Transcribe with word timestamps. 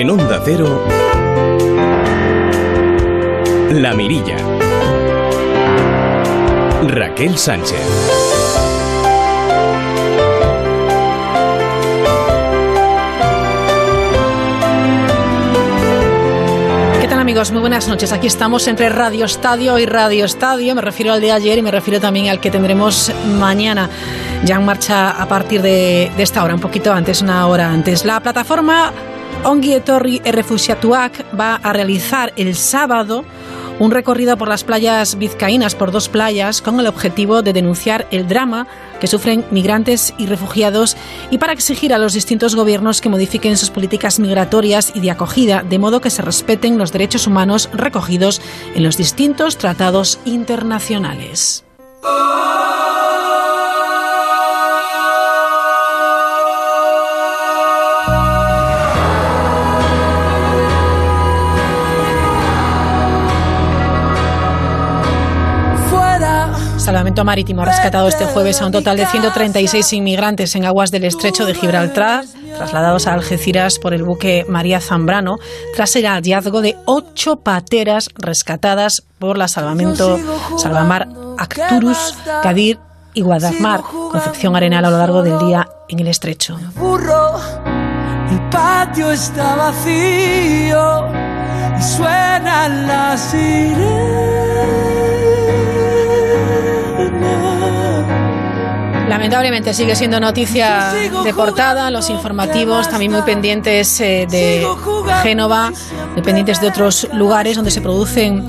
En 0.00 0.08
Onda 0.08 0.40
Cero, 0.42 0.82
La 3.70 3.92
Mirilla. 3.92 4.38
Raquel 6.88 7.36
Sánchez. 7.36 8.30
amigos? 17.30 17.52
Muy 17.52 17.60
buenas 17.60 17.86
noches. 17.86 18.12
Aquí 18.12 18.26
estamos 18.26 18.66
entre 18.66 18.88
Radio 18.88 19.26
Estadio 19.26 19.78
y 19.78 19.84
Radio 19.84 20.24
Estadio. 20.24 20.74
Me 20.74 20.80
refiero 20.80 21.12
al 21.12 21.20
de 21.20 21.30
ayer 21.30 21.58
y 21.58 21.62
me 21.62 21.70
refiero 21.70 22.00
también 22.00 22.28
al 22.28 22.40
que 22.40 22.50
tendremos 22.50 23.12
mañana. 23.38 23.88
Ya 24.42 24.56
en 24.56 24.64
marcha 24.64 25.10
a 25.10 25.28
partir 25.28 25.60
de, 25.60 26.10
esta 26.18 26.42
hora, 26.42 26.54
un 26.54 26.60
poquito 26.60 26.92
antes, 26.92 27.20
una 27.20 27.46
hora 27.46 27.70
antes. 27.70 28.04
La 28.04 28.18
plataforma 28.18 28.92
Ongi 29.42 29.72
Etorri 29.72 30.20
Refusiatuak 30.20 31.24
va 31.38 31.54
a 31.56 31.72
realizar 31.72 32.32
el 32.36 32.54
sábado 32.54 33.24
un 33.78 33.90
recorrido 33.90 34.36
por 34.36 34.48
las 34.48 34.64
playas 34.64 35.16
vizcaínas, 35.16 35.74
por 35.74 35.90
dos 35.90 36.10
playas, 36.10 36.60
con 36.60 36.78
el 36.78 36.86
objetivo 36.86 37.40
de 37.40 37.54
denunciar 37.54 38.06
el 38.10 38.28
drama 38.28 38.66
que 39.00 39.06
sufren 39.06 39.46
migrantes 39.50 40.12
y 40.18 40.26
refugiados 40.26 40.94
y 41.30 41.38
para 41.38 41.54
exigir 41.54 41.94
a 41.94 41.98
los 41.98 42.12
distintos 42.12 42.54
gobiernos 42.54 43.00
que 43.00 43.08
modifiquen 43.08 43.56
sus 43.56 43.70
políticas 43.70 44.20
migratorias 44.20 44.92
y 44.94 45.00
de 45.00 45.10
acogida, 45.10 45.62
de 45.62 45.78
modo 45.78 46.02
que 46.02 46.10
se 46.10 46.20
respeten 46.20 46.76
los 46.76 46.92
derechos 46.92 47.26
humanos 47.26 47.70
recogidos 47.72 48.42
en 48.74 48.82
los 48.82 48.98
distintos 48.98 49.56
tratados 49.56 50.20
internacionales. 50.26 51.64
Salvamento 66.80 67.24
Marítimo 67.24 67.62
ha 67.62 67.66
rescatado 67.66 68.08
este 68.08 68.24
jueves 68.24 68.60
a 68.62 68.66
un 68.66 68.72
total 68.72 68.96
de 68.96 69.06
136 69.06 69.92
inmigrantes 69.92 70.54
en 70.56 70.64
aguas 70.64 70.90
del 70.90 71.04
estrecho 71.04 71.44
de 71.44 71.54
Gibraltar, 71.54 72.24
trasladados 72.56 73.06
a 73.06 73.12
Algeciras 73.12 73.78
por 73.78 73.92
el 73.92 74.02
buque 74.02 74.46
María 74.48 74.80
Zambrano, 74.80 75.36
tras 75.74 75.94
el 75.96 76.06
hallazgo 76.06 76.62
de 76.62 76.76
ocho 76.86 77.36
pateras 77.36 78.08
rescatadas 78.14 79.02
por 79.18 79.36
la 79.36 79.46
Salvamento 79.46 80.18
Salvamar 80.56 81.08
Acturus, 81.38 82.16
Cadir 82.42 82.78
y 83.12 83.20
Guadalmar, 83.20 83.82
Concepción 83.82 84.56
Arenal 84.56 84.86
a 84.86 84.90
lo 84.90 84.98
largo 84.98 85.22
del 85.22 85.38
día 85.38 85.68
en 85.88 86.00
el 86.00 86.08
estrecho. 86.08 86.58
El 88.30 88.40
patio 88.50 89.10
está 89.10 89.54
vacío 89.54 91.08
y 91.78 91.82
suenan 91.82 92.86
las 92.86 93.34
Lamentablemente 99.10 99.74
sigue 99.74 99.96
siendo 99.96 100.20
noticia 100.20 100.92
de 101.24 101.34
portada, 101.34 101.90
los 101.90 102.08
informativos 102.10 102.88
también 102.88 103.10
muy 103.10 103.22
pendientes 103.22 104.00
eh, 104.00 104.28
de 104.30 104.64
Génova, 105.24 105.72
dependientes 106.14 106.60
de 106.60 106.68
otros 106.68 107.08
lugares 107.12 107.56
donde 107.56 107.72
se 107.72 107.80
producen 107.80 108.48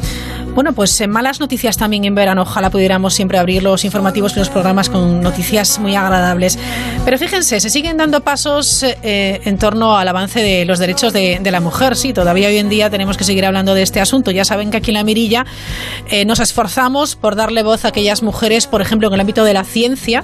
bueno, 0.53 0.73
pues 0.73 0.99
en 1.01 1.09
malas 1.09 1.39
noticias 1.39 1.77
también 1.77 2.05
en 2.05 2.15
verano. 2.15 2.41
Ojalá 2.41 2.69
pudiéramos 2.69 3.13
siempre 3.13 3.37
abrir 3.37 3.63
los 3.63 3.85
informativos 3.85 4.35
y 4.35 4.39
los 4.39 4.49
programas 4.49 4.89
con 4.89 5.21
noticias 5.21 5.79
muy 5.79 5.95
agradables. 5.95 6.59
Pero 7.05 7.17
fíjense, 7.17 7.59
se 7.59 7.69
siguen 7.69 7.97
dando 7.97 8.21
pasos 8.21 8.83
eh, 8.83 9.41
en 9.43 9.57
torno 9.57 9.97
al 9.97 10.07
avance 10.07 10.41
de 10.41 10.65
los 10.65 10.79
derechos 10.79 11.13
de, 11.13 11.39
la 11.51 11.59
mujer. 11.59 11.95
Sí, 11.95 12.13
todavía 12.13 12.47
hoy 12.47 12.57
en 12.57 12.69
día 12.69 12.89
tenemos 12.89 13.17
que 13.17 13.23
seguir 13.23 13.45
hablando 13.45 13.73
de 13.73 13.81
este 13.81 13.99
asunto. 13.99 14.31
Ya 14.31 14.45
saben 14.45 14.71
que 14.71 14.77
aquí 14.77 14.91
en 14.91 14.95
la 14.95 15.03
Mirilla 15.03 15.45
eh, 16.09 16.25
nos 16.25 16.39
esforzamos 16.39 17.15
por 17.15 17.35
darle 17.35 17.63
voz 17.63 17.85
a 17.85 17.89
aquellas 17.89 18.23
mujeres, 18.23 18.67
por 18.67 18.81
ejemplo, 18.81 19.07
en 19.07 19.13
el 19.13 19.19
ámbito 19.19 19.43
de 19.43 19.53
la 19.53 19.63
ciencia, 19.63 20.23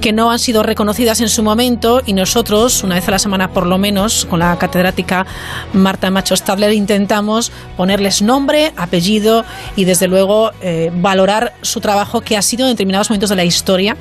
que 0.00 0.12
no 0.12 0.30
han 0.30 0.38
sido 0.38 0.62
reconocidas 0.62 1.20
en 1.20 1.28
su 1.28 1.42
momento 1.42 2.02
y 2.06 2.12
nosotros, 2.12 2.82
una 2.84 2.96
vez 2.96 3.08
a 3.08 3.12
la 3.12 3.18
semana 3.18 3.52
por 3.52 3.66
lo 3.66 3.78
menos, 3.78 4.26
con 4.26 4.38
la 4.38 4.56
catedrática 4.58 5.26
Marta 5.72 6.10
Macho 6.10 6.36
Stadler, 6.36 6.72
intentamos 6.72 7.52
ponerles 7.76 8.22
nombre, 8.22 8.72
apellido 8.76 9.44
y 9.76 9.84
desde 9.84 10.08
luego 10.08 10.50
eh, 10.60 10.90
valorar 10.94 11.54
su 11.62 11.80
trabajo 11.80 12.20
que 12.20 12.36
ha 12.36 12.42
sido 12.42 12.66
en 12.66 12.72
determinados 12.72 13.10
momentos 13.10 13.30
de 13.30 13.36
la 13.36 13.44
historia 13.44 13.96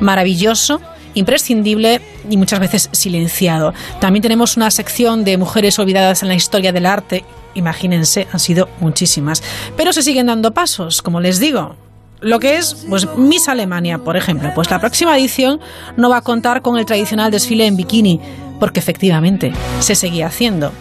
maravilloso 0.00 0.80
imprescindible 1.14 2.00
y 2.28 2.36
muchas 2.36 2.60
veces 2.60 2.88
silenciado. 2.92 3.72
También 4.00 4.22
tenemos 4.22 4.56
una 4.56 4.70
sección 4.70 5.24
de 5.24 5.38
mujeres 5.38 5.78
olvidadas 5.78 6.22
en 6.22 6.28
la 6.28 6.34
historia 6.34 6.72
del 6.72 6.86
arte. 6.86 7.24
Imagínense, 7.54 8.26
han 8.32 8.40
sido 8.40 8.68
muchísimas. 8.80 9.42
Pero 9.76 9.92
se 9.92 10.02
siguen 10.02 10.26
dando 10.26 10.52
pasos, 10.52 11.02
como 11.02 11.20
les 11.20 11.38
digo 11.38 11.76
lo 12.24 12.40
que 12.40 12.56
es 12.56 12.86
pues 12.88 13.06
Miss 13.16 13.48
Alemania, 13.48 13.98
por 13.98 14.16
ejemplo. 14.16 14.50
Pues 14.54 14.70
la 14.70 14.80
próxima 14.80 15.16
edición 15.16 15.60
no 15.96 16.08
va 16.08 16.18
a 16.18 16.20
contar 16.22 16.62
con 16.62 16.78
el 16.78 16.86
tradicional 16.86 17.30
desfile 17.30 17.66
en 17.66 17.76
bikini, 17.76 18.18
porque 18.58 18.80
efectivamente 18.80 19.52
se 19.80 19.94
seguía 19.94 20.26
haciendo. 20.26 20.72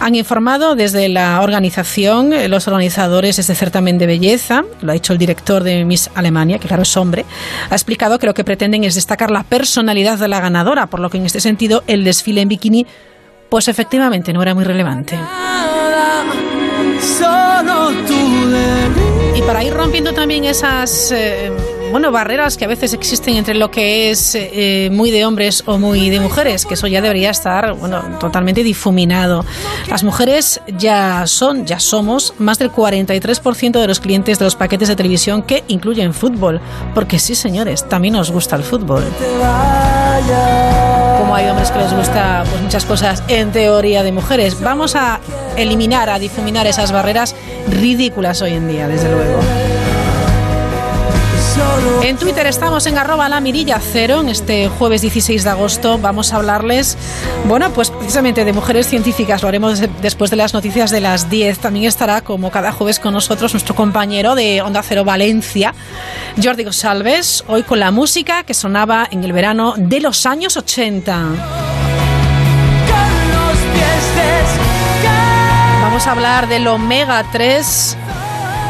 Han 0.00 0.14
informado 0.14 0.76
desde 0.76 1.08
la 1.08 1.42
organización, 1.42 2.32
eh, 2.32 2.48
los 2.48 2.66
organizadores 2.66 3.38
este 3.38 3.54
certamen 3.54 3.98
de 3.98 4.06
belleza, 4.06 4.64
lo 4.80 4.92
ha 4.92 4.94
dicho 4.94 5.12
el 5.12 5.18
director 5.18 5.62
de 5.62 5.84
Miss 5.84 6.10
Alemania, 6.14 6.58
que 6.58 6.68
claro 6.68 6.84
es 6.84 6.96
hombre, 6.96 7.26
ha 7.68 7.74
explicado 7.74 8.18
que 8.18 8.26
lo 8.26 8.32
que 8.32 8.44
pretenden 8.44 8.84
es 8.84 8.94
destacar 8.94 9.30
la 9.30 9.42
personalidad 9.42 10.18
de 10.18 10.28
la 10.28 10.40
ganadora, 10.40 10.86
por 10.86 11.00
lo 11.00 11.10
que 11.10 11.18
en 11.18 11.26
este 11.26 11.40
sentido 11.40 11.82
el 11.86 12.04
desfile 12.04 12.40
en 12.40 12.48
bikini, 12.48 12.86
pues 13.50 13.68
efectivamente 13.68 14.32
no 14.32 14.42
era 14.42 14.54
muy 14.54 14.64
relevante. 14.64 15.18
Y 19.34 19.42
para 19.42 19.64
ir 19.64 19.74
rompiendo 19.74 20.12
también 20.12 20.44
esas 20.44 21.12
eh, 21.12 21.50
bueno, 21.90 22.12
barreras 22.12 22.56
que 22.56 22.64
a 22.64 22.68
veces 22.68 22.92
existen 22.92 23.36
entre 23.36 23.54
lo 23.54 23.70
que 23.70 24.10
es 24.10 24.34
eh, 24.34 24.88
muy 24.92 25.10
de 25.10 25.24
hombres 25.24 25.62
o 25.66 25.78
muy 25.78 26.10
de 26.10 26.20
mujeres, 26.20 26.66
que 26.66 26.74
eso 26.74 26.86
ya 26.86 27.00
debería 27.00 27.30
estar 27.30 27.74
bueno, 27.74 28.02
totalmente 28.18 28.62
difuminado. 28.62 29.44
Las 29.88 30.04
mujeres 30.04 30.60
ya 30.78 31.26
son, 31.26 31.66
ya 31.66 31.80
somos, 31.80 32.34
más 32.38 32.58
del 32.58 32.70
43% 32.70 33.80
de 33.80 33.86
los 33.86 34.00
clientes 34.00 34.38
de 34.38 34.44
los 34.44 34.56
paquetes 34.56 34.88
de 34.88 34.96
televisión 34.96 35.42
que 35.42 35.64
incluyen 35.68 36.14
fútbol, 36.14 36.60
porque 36.94 37.18
sí, 37.18 37.34
señores, 37.34 37.88
también 37.88 38.14
nos 38.14 38.30
gusta 38.30 38.56
el 38.56 38.62
fútbol. 38.62 39.04
Como 41.18 41.34
hay 41.34 41.48
hombres 41.48 41.70
que 41.70 41.78
les 41.78 41.92
gusta 41.92 42.44
pues, 42.48 42.62
muchas 42.62 42.84
cosas 42.84 43.22
en 43.28 43.52
teoría 43.52 44.02
de 44.02 44.12
mujeres, 44.12 44.60
vamos 44.60 44.96
a 44.96 45.20
eliminar, 45.56 46.10
a 46.10 46.18
difuminar 46.18 46.66
esas 46.66 46.92
barreras 46.92 47.34
ridículas 47.68 48.42
hoy 48.42 48.54
en 48.54 48.68
día, 48.68 48.88
desde 48.88 49.10
luego. 49.10 49.40
En 52.02 52.16
Twitter 52.16 52.46
estamos 52.46 52.86
en 52.86 52.98
arroba 52.98 53.28
la 53.28 53.40
mirilla 53.40 53.80
cero. 53.80 54.20
En 54.20 54.28
este 54.28 54.68
jueves 54.68 55.02
16 55.02 55.44
de 55.44 55.50
agosto 55.50 55.98
vamos 55.98 56.32
a 56.32 56.36
hablarles, 56.36 56.96
bueno, 57.46 57.70
pues 57.72 57.90
precisamente 57.90 58.44
de 58.44 58.52
mujeres 58.52 58.86
científicas. 58.86 59.42
Lo 59.42 59.48
haremos 59.48 59.80
después 60.02 60.30
de 60.30 60.36
las 60.36 60.54
noticias 60.54 60.90
de 60.90 61.00
las 61.00 61.30
10. 61.30 61.58
También 61.58 61.86
estará, 61.86 62.22
como 62.22 62.50
cada 62.50 62.72
jueves, 62.72 62.98
con 62.98 63.14
nosotros 63.14 63.52
nuestro 63.52 63.74
compañero 63.74 64.34
de 64.34 64.62
Onda 64.62 64.82
Cero 64.82 65.04
Valencia, 65.04 65.74
Jordi 66.42 66.64
González, 66.64 67.44
hoy 67.46 67.62
con 67.62 67.80
la 67.80 67.90
música 67.90 68.42
que 68.42 68.54
sonaba 68.54 69.06
en 69.10 69.24
el 69.24 69.32
verano 69.32 69.74
de 69.76 70.00
los 70.00 70.26
años 70.26 70.56
80. 70.56 71.28
Vamos 75.82 76.06
a 76.06 76.12
hablar 76.12 76.48
del 76.48 76.66
omega 76.66 77.24
3 77.32 77.96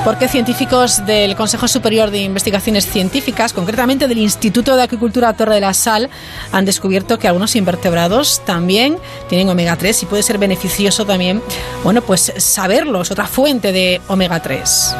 porque 0.05 0.29
científicos 0.29 1.05
del 1.05 1.37
Consejo 1.37 1.69
Superior 1.69 2.11
de 2.11 2.19
Investigaciones 2.21 2.87
Científicas, 2.87 3.53
concretamente 3.53 4.09
del 4.09 4.19
Instituto 4.19 4.77
de 4.77 4.83
Agricultura 4.83 5.33
Torre 5.35 5.57
de 5.57 5.61
la 5.61 5.75
Sal, 5.75 6.09
han 6.53 6.65
descubierto 6.65 7.19
que 7.19 7.29
algunos 7.29 7.55
invertebrados 7.57 8.41
también 8.45 8.97
tienen 9.29 9.49
omega 9.49 9.77
3 9.77 10.03
y 10.03 10.07
puede 10.07 10.23
ser 10.23 10.39
beneficioso 10.39 11.05
también, 11.05 11.43
bueno, 11.85 12.01
pues 12.03 12.33
saberlos, 12.39 13.11
otra 13.11 13.27
fuente 13.27 13.73
de 13.73 14.01
omega 14.09 14.41
3. 14.41 14.95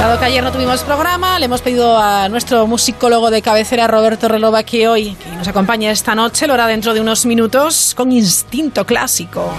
Dado 0.00 0.18
que 0.18 0.24
ayer 0.26 0.44
no 0.44 0.52
tuvimos 0.52 0.82
programa, 0.82 1.38
le 1.38 1.46
hemos 1.46 1.62
pedido 1.62 1.96
a 1.96 2.28
nuestro 2.28 2.66
musicólogo 2.66 3.30
de 3.30 3.40
cabecera, 3.40 3.86
Roberto 3.86 4.28
Relova, 4.28 4.62
que 4.62 4.88
hoy 4.88 5.14
que 5.14 5.30
nos 5.36 5.48
acompañe 5.48 5.90
esta 5.90 6.14
noche, 6.14 6.46
lo 6.46 6.54
hará 6.54 6.66
dentro 6.66 6.92
de 6.92 7.00
unos 7.00 7.24
minutos, 7.24 7.94
con 7.96 8.12
instinto 8.12 8.84
clásico. 8.84 9.50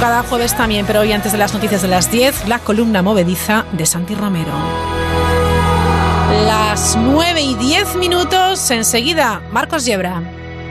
Cada 0.00 0.22
jueves 0.22 0.54
también, 0.54 0.84
pero 0.86 1.00
hoy 1.00 1.12
antes 1.12 1.32
de 1.32 1.38
las 1.38 1.54
noticias 1.54 1.80
de 1.82 1.88
las 1.88 2.10
10, 2.10 2.48
la 2.48 2.58
columna 2.58 3.02
movediza 3.02 3.64
de 3.72 3.86
Santi 3.86 4.14
Romero. 4.14 4.52
Las 6.46 6.96
9 7.00 7.40
y 7.40 7.54
10 7.54 7.96
minutos, 7.96 8.70
enseguida, 8.70 9.40
Marcos 9.52 9.86
Yebra. 9.86 10.22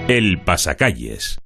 El 0.08 0.40
pasacalles. 0.42 1.38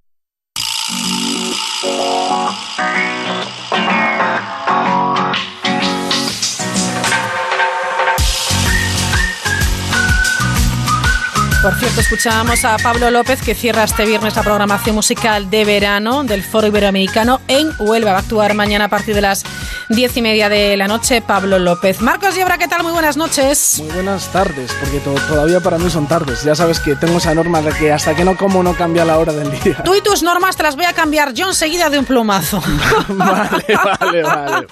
Por 11.61 11.75
cierto, 11.75 11.99
escuchábamos 11.99 12.63
a 12.63 12.77
Pablo 12.77 13.11
López 13.11 13.41
que 13.41 13.53
cierra 13.53 13.83
este 13.83 14.05
viernes 14.05 14.33
la 14.33 14.43
programación 14.43 14.95
musical 14.95 15.49
de 15.49 15.65
verano 15.65 16.23
del 16.23 16.41
Foro 16.41 16.67
Iberoamericano 16.67 17.41
en 17.49 17.69
Huelva. 17.79 18.11
Va 18.13 18.19
a 18.19 18.21
actuar 18.21 18.53
mañana 18.53 18.85
a 18.85 18.87
partir 18.87 19.13
de 19.13 19.19
las 19.19 19.43
diez 19.89 20.15
y 20.15 20.21
media 20.21 20.49
de 20.49 20.77
la 20.77 20.87
noche 20.87 21.21
Pablo 21.21 21.57
López. 21.57 21.99
Marcos 22.01 22.35
Yebra, 22.35 22.57
¿qué 22.59 22.67
tal? 22.67 22.83
Muy 22.83 22.91
buenas 22.91 23.17
noches. 23.17 23.81
Muy 23.83 23.91
buenas 23.91 24.31
tardes, 24.31 24.71
porque 24.79 24.99
todavía 24.99 25.59
para 25.59 25.79
mí 25.79 25.89
son 25.89 26.07
tardes. 26.07 26.43
Ya 26.43 26.53
sabes 26.53 26.79
que 26.79 26.95
tengo 26.95 27.17
esa 27.17 27.33
norma 27.33 27.61
de 27.61 27.71
que 27.71 27.91
hasta 27.91 28.15
que 28.15 28.23
no 28.23 28.37
como 28.37 28.61
no 28.61 28.75
cambia 28.75 29.03
la 29.03 29.17
hora 29.17 29.33
del 29.33 29.51
día. 29.59 29.81
Tú 29.83 29.95
y 29.95 30.01
tus 30.01 30.21
normas 30.21 30.55
te 30.55 30.63
las 30.63 30.75
voy 30.75 30.85
a 30.85 30.93
cambiar 30.93 31.33
yo 31.33 31.47
enseguida 31.47 31.89
de 31.89 31.97
un 31.97 32.05
plumazo. 32.05 32.61
vale, 33.09 33.65
vale, 33.99 34.23
vale. 34.23 34.67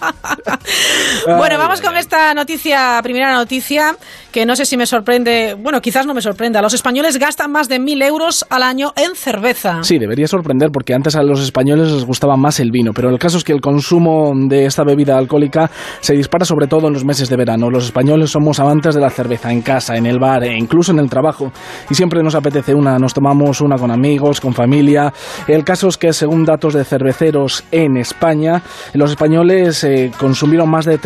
bueno, 1.37 1.57
vamos 1.57 1.81
con 1.81 1.97
esta 1.97 2.33
noticia, 2.35 2.99
primera 3.01 3.33
noticia, 3.33 3.97
que 4.31 4.45
no 4.45 4.55
sé 4.55 4.65
si 4.65 4.77
me 4.77 4.85
sorprende, 4.85 5.55
bueno, 5.55 5.81
quizás 5.81 6.05
no 6.05 6.13
me 6.13 6.21
sorprenda. 6.21 6.61
Los 6.61 6.75
españoles 6.75 7.17
gastan 7.17 7.51
más 7.51 7.67
de 7.67 7.79
mil 7.79 8.01
euros 8.03 8.45
al 8.49 8.61
año 8.61 8.93
en 8.95 9.15
cerveza. 9.15 9.83
Sí, 9.83 9.97
debería 9.97 10.27
sorprender 10.27 10.69
porque 10.71 10.93
antes 10.93 11.15
a 11.15 11.23
los 11.23 11.41
españoles 11.41 11.91
les 11.91 12.05
gustaba 12.05 12.37
más 12.37 12.59
el 12.59 12.69
vino, 12.69 12.93
pero 12.93 13.09
el 13.09 13.17
caso 13.17 13.37
es 13.37 13.43
que 13.43 13.53
el 13.53 13.61
consumo 13.61 14.31
de 14.35 14.65
esta 14.65 14.83
bebida 14.83 15.06
alcohólica 15.11 15.69
se 15.99 16.13
dispara 16.13 16.45
sobre 16.45 16.67
todo 16.67 16.87
en 16.87 16.93
los 16.93 17.05
meses 17.05 17.29
de 17.29 17.37
verano. 17.37 17.69
Los 17.69 17.85
españoles 17.85 18.31
somos 18.31 18.59
amantes 18.59 18.95
de 18.95 19.01
la 19.01 19.09
cerveza 19.09 19.51
en 19.51 19.61
casa, 19.61 19.95
en 19.95 20.05
el 20.05 20.19
bar 20.19 20.43
e 20.43 20.57
incluso 20.57 20.91
en 20.91 20.99
el 20.99 21.09
trabajo 21.09 21.51
y 21.89 21.95
siempre 21.95 22.23
nos 22.23 22.35
apetece 22.35 22.73
una, 22.73 22.97
nos 22.97 23.13
tomamos 23.13 23.61
una 23.61 23.77
con 23.77 23.91
amigos, 23.91 24.41
con 24.41 24.53
familia. 24.53 25.13
El 25.47 25.63
caso 25.63 25.87
es 25.87 25.97
que 25.97 26.13
según 26.13 26.45
datos 26.45 26.73
de 26.73 26.83
cerveceros 26.83 27.63
en 27.71 27.97
España, 27.97 28.61
los 28.93 29.11
españoles 29.11 29.83
eh, 29.83 30.11
consumieron 30.17 30.69
más 30.69 30.85
de 30.85 30.97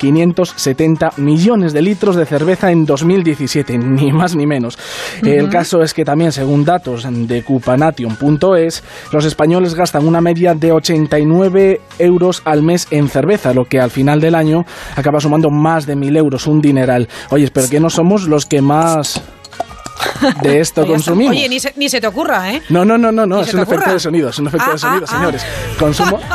3.570 0.00 1.18
millones 1.18 1.72
de 1.72 1.82
litros 1.82 2.16
de 2.16 2.26
cerveza 2.26 2.70
en 2.70 2.86
2017, 2.86 3.78
ni 3.78 4.12
más 4.12 4.34
ni 4.34 4.46
menos. 4.46 4.78
El 5.22 5.48
caso 5.48 5.82
es 5.82 5.94
que 5.94 6.04
también, 6.04 6.32
según 6.32 6.64
datos 6.64 7.06
de 7.10 7.42
cupanation.es, 7.42 8.82
los 9.12 9.24
españoles 9.24 9.74
gastan 9.74 10.06
una 10.06 10.20
media 10.20 10.54
de 10.54 10.72
89 10.72 11.80
euros 11.98 12.42
al 12.44 12.62
mes 12.62 12.86
en 12.90 13.08
cerveza, 13.08 13.52
lo 13.52 13.64
que 13.64 13.80
al 13.80 13.90
final 13.90 14.20
del 14.20 14.34
año 14.34 14.64
acaba 14.96 15.20
sumando 15.20 15.50
más 15.50 15.86
de 15.86 15.96
1.000 15.96 16.16
euros, 16.16 16.46
un 16.46 16.60
dineral. 16.60 17.08
Oye, 17.30 17.50
pero 17.52 17.68
que 17.68 17.80
no 17.80 17.90
somos 17.90 18.26
los 18.26 18.46
que 18.46 18.62
más 18.62 19.22
de 20.42 20.60
esto 20.60 20.86
consumimos. 20.86 21.36
Oye, 21.36 21.48
ni 21.48 21.60
se, 21.60 21.72
ni 21.76 21.88
se, 21.88 22.00
te 22.00 22.06
ocurra, 22.06 22.52
¿eh? 22.52 22.62
No, 22.68 22.84
no, 22.84 22.98
no, 22.98 23.10
no, 23.12 23.26
no. 23.26 23.40
es 23.40 23.54
un 23.54 23.60
efecto 23.60 23.92
de 23.92 24.00
sonido, 24.00 24.28
es 24.28 24.38
un 24.38 24.48
efecto 24.48 24.72
de 24.72 24.78
sonido, 24.78 25.06
señores. 25.06 25.44
Consumo. 25.78 26.18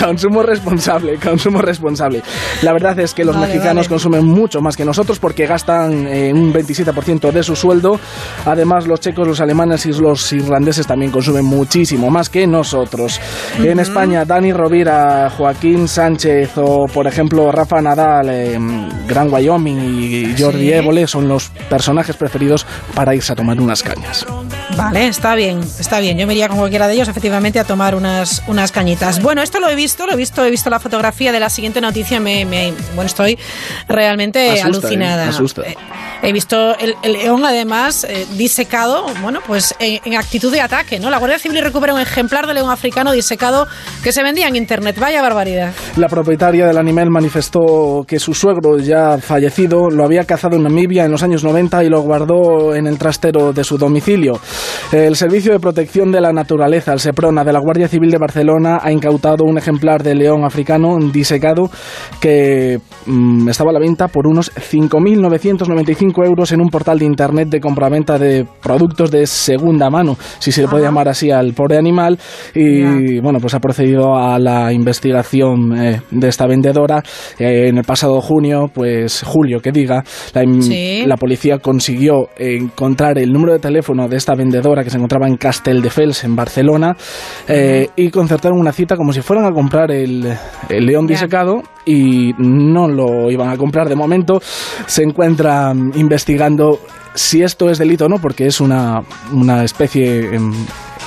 consumo 0.00 0.42
responsable, 0.42 1.18
consumo 1.18 1.60
responsable. 1.60 2.22
La 2.62 2.72
verdad 2.72 2.98
es 3.00 3.14
que 3.14 3.24
los 3.24 3.36
mexicanos 3.36 3.88
consumen 3.88 4.24
mucho 4.24 4.60
más 4.60 4.76
que 4.76 4.84
nosotros 4.84 5.18
porque 5.18 5.46
gastan 5.46 6.06
eh, 6.06 6.32
un 6.32 6.52
27% 6.52 7.30
de 7.30 7.42
su 7.42 7.56
sueldo. 7.56 7.98
Además, 8.44 8.86
los 8.86 9.00
checos, 9.00 9.26
los 9.26 9.40
alemanes 9.40 9.86
y 9.86 9.92
los 9.92 10.32
irlandeses 10.32 10.86
también 10.86 11.10
consumen 11.10 11.44
muchísimo 11.44 12.10
más 12.10 12.28
que 12.28 12.46
nosotros. 12.46 13.20
En 13.58 13.78
España, 13.78 14.24
Dani 14.24 14.52
Rovira, 14.52 15.30
Joaquín 15.30 15.88
Sánchez 15.88 16.52
o, 16.56 16.86
por 16.86 17.06
ejemplo, 17.06 17.50
Rafa 17.52 17.80
Nadal, 17.80 18.30
eh, 18.30 18.58
Gran 19.06 19.32
Wyoming 19.32 19.78
y 19.78 20.34
Jordi 20.38 20.72
Évole 20.72 21.06
son 21.06 21.28
los 21.28 21.50
personajes 21.68 22.16
preferidos 22.18 22.66
para 22.94 23.14
irse 23.14 23.32
a 23.32 23.36
tomar 23.36 23.60
unas 23.60 23.82
cañas. 23.82 24.26
Vale, 24.76 25.08
está 25.08 25.34
bien, 25.34 25.60
está 25.60 25.98
bien. 26.00 26.18
Yo 26.18 26.26
me 26.26 26.34
iría 26.34 26.48
con 26.48 26.58
cualquiera 26.58 26.86
de 26.86 26.94
ellos 26.94 27.08
efectivamente 27.08 27.58
a 27.58 27.64
tomar 27.64 27.94
unas, 27.94 28.42
unas 28.46 28.70
cañitas. 28.70 29.22
Bueno, 29.22 29.42
esto 29.42 29.60
lo 29.60 29.68
he 29.68 29.74
visto, 29.74 30.06
lo 30.06 30.12
he 30.12 30.16
visto, 30.16 30.44
he 30.44 30.50
visto 30.50 30.70
la 30.70 30.78
fotografía 30.78 31.32
de 31.32 31.40
la 31.40 31.50
siguiente 31.50 31.80
noticia. 31.80 32.20
Me, 32.20 32.44
bueno, 32.94 33.06
estoy 33.06 33.38
realmente 33.88 34.54
¿eh? 34.54 34.62
alucinada. 34.62 35.28
asusta. 35.28 35.62
Eh, 35.62 35.76
he 36.22 36.32
visto 36.32 36.76
el, 36.78 36.94
león 37.02 37.44
además 37.44 38.04
eh, 38.04 38.26
disecado, 38.36 39.06
bueno, 39.22 39.40
pues 39.46 39.74
en, 39.78 40.16
actitud 40.16 40.52
de 40.52 40.60
ataque, 40.60 40.98
¿no? 40.98 41.10
La 41.10 41.18
Guardia 41.18 41.38
Civil 41.38 41.62
recupera 41.62 41.94
un 41.94 42.00
ejemplar 42.00 42.46
de 42.46 42.54
león 42.54 42.70
africano 42.70 43.12
disecado 43.12 43.66
que 44.02 44.12
se 44.12 44.22
vendía 44.22 44.48
en 44.48 44.56
internet. 44.56 44.96
Vaya 44.98 45.22
barbaridad. 45.22 45.72
La 45.96 46.08
propietaria 46.08 46.66
del 46.66 46.78
animal 46.78 47.10
manifestó 47.10 48.04
que 48.06 48.18
su 48.18 48.34
suegro 48.34 48.78
ya 48.78 49.18
fallecido 49.18 49.90
lo 49.90 50.04
había 50.04 50.24
cazado 50.24 50.56
en 50.56 50.62
Namibia 50.62 51.04
en 51.04 51.10
los 51.10 51.22
años 51.22 51.44
90 51.44 51.84
y 51.84 51.88
lo 51.88 52.02
guardó 52.08 52.74
en 52.74 52.86
el 52.86 52.98
trastero 52.98 53.52
de 53.52 53.62
su 53.64 53.76
domicilio. 53.76 54.40
El 54.90 55.14
Servicio 55.14 55.52
de 55.52 55.60
Protección 55.60 56.10
de 56.10 56.22
la 56.22 56.32
Naturaleza, 56.32 56.94
el 56.94 57.00
SEPRONA, 57.00 57.44
de 57.44 57.52
la 57.52 57.60
Guardia 57.60 57.86
Civil 57.86 58.10
de 58.10 58.16
Barcelona, 58.16 58.78
ha 58.82 58.90
incautado 58.90 59.44
un 59.44 59.58
ejemplar 59.58 60.02
de 60.02 60.14
león 60.14 60.44
africano 60.44 60.96
disecado 61.12 61.70
que 62.18 62.78
mm, 63.04 63.50
estaba 63.50 63.70
a 63.70 63.74
la 63.74 63.80
venta 63.80 64.08
por 64.08 64.26
unos 64.26 64.50
5.995 64.54 66.26
euros 66.26 66.50
en 66.52 66.62
un 66.62 66.70
portal 66.70 66.98
de 66.98 67.04
internet 67.04 67.48
de 67.50 67.60
compraventa 67.60 68.18
de 68.18 68.46
productos 68.62 69.10
de 69.10 69.26
segunda 69.26 69.90
mano, 69.90 70.16
si 70.38 70.50
se 70.50 70.62
le 70.62 70.68
puede 70.68 70.84
llamar 70.84 71.10
así 71.10 71.30
al 71.30 71.52
pobre 71.52 71.76
animal. 71.76 72.18
Y 72.54 73.20
bueno, 73.20 73.38
pues 73.38 73.52
ha 73.52 73.60
procedido 73.60 74.16
a 74.16 74.38
la 74.38 74.72
investigación 74.72 75.76
eh, 75.78 76.00
de 76.10 76.28
esta 76.28 76.46
vendedora. 76.46 77.02
Eh, 77.38 77.68
en 77.68 77.76
el 77.76 77.84
pasado 77.84 78.18
junio, 78.22 78.70
pues 78.72 79.22
julio 79.26 79.60
que 79.60 79.72
diga, 79.72 80.02
la, 80.32 80.44
la 81.06 81.16
policía 81.18 81.58
consiguió 81.58 81.97
encontrar 82.36 83.18
el 83.18 83.32
número 83.32 83.52
de 83.52 83.58
teléfono 83.58 84.08
de 84.08 84.16
esta 84.16 84.34
vendedora 84.34 84.84
que 84.84 84.90
se 84.90 84.96
encontraba 84.96 85.26
en 85.26 85.36
Castelldefels, 85.36 86.24
en 86.24 86.36
Barcelona, 86.36 86.96
eh, 87.46 87.88
y 87.96 88.10
concertaron 88.10 88.58
una 88.58 88.72
cita 88.72 88.96
como 88.96 89.12
si 89.12 89.20
fueran 89.20 89.46
a 89.46 89.52
comprar 89.52 89.90
el, 89.90 90.28
león 90.68 91.06
disecado 91.06 91.62
y 91.84 92.32
no 92.38 92.88
lo 92.88 93.30
iban 93.30 93.48
a 93.50 93.56
comprar 93.56 93.88
de 93.88 93.96
momento. 93.96 94.40
Se 94.86 95.02
encuentra 95.02 95.72
investigando 95.94 96.80
si 97.14 97.42
esto 97.42 97.70
es 97.70 97.78
delito 97.78 98.06
o 98.06 98.08
no, 98.08 98.18
porque 98.18 98.46
es 98.46 98.60
una, 98.60 99.00
una 99.32 99.64
especie 99.64 100.34
en, 100.34 100.52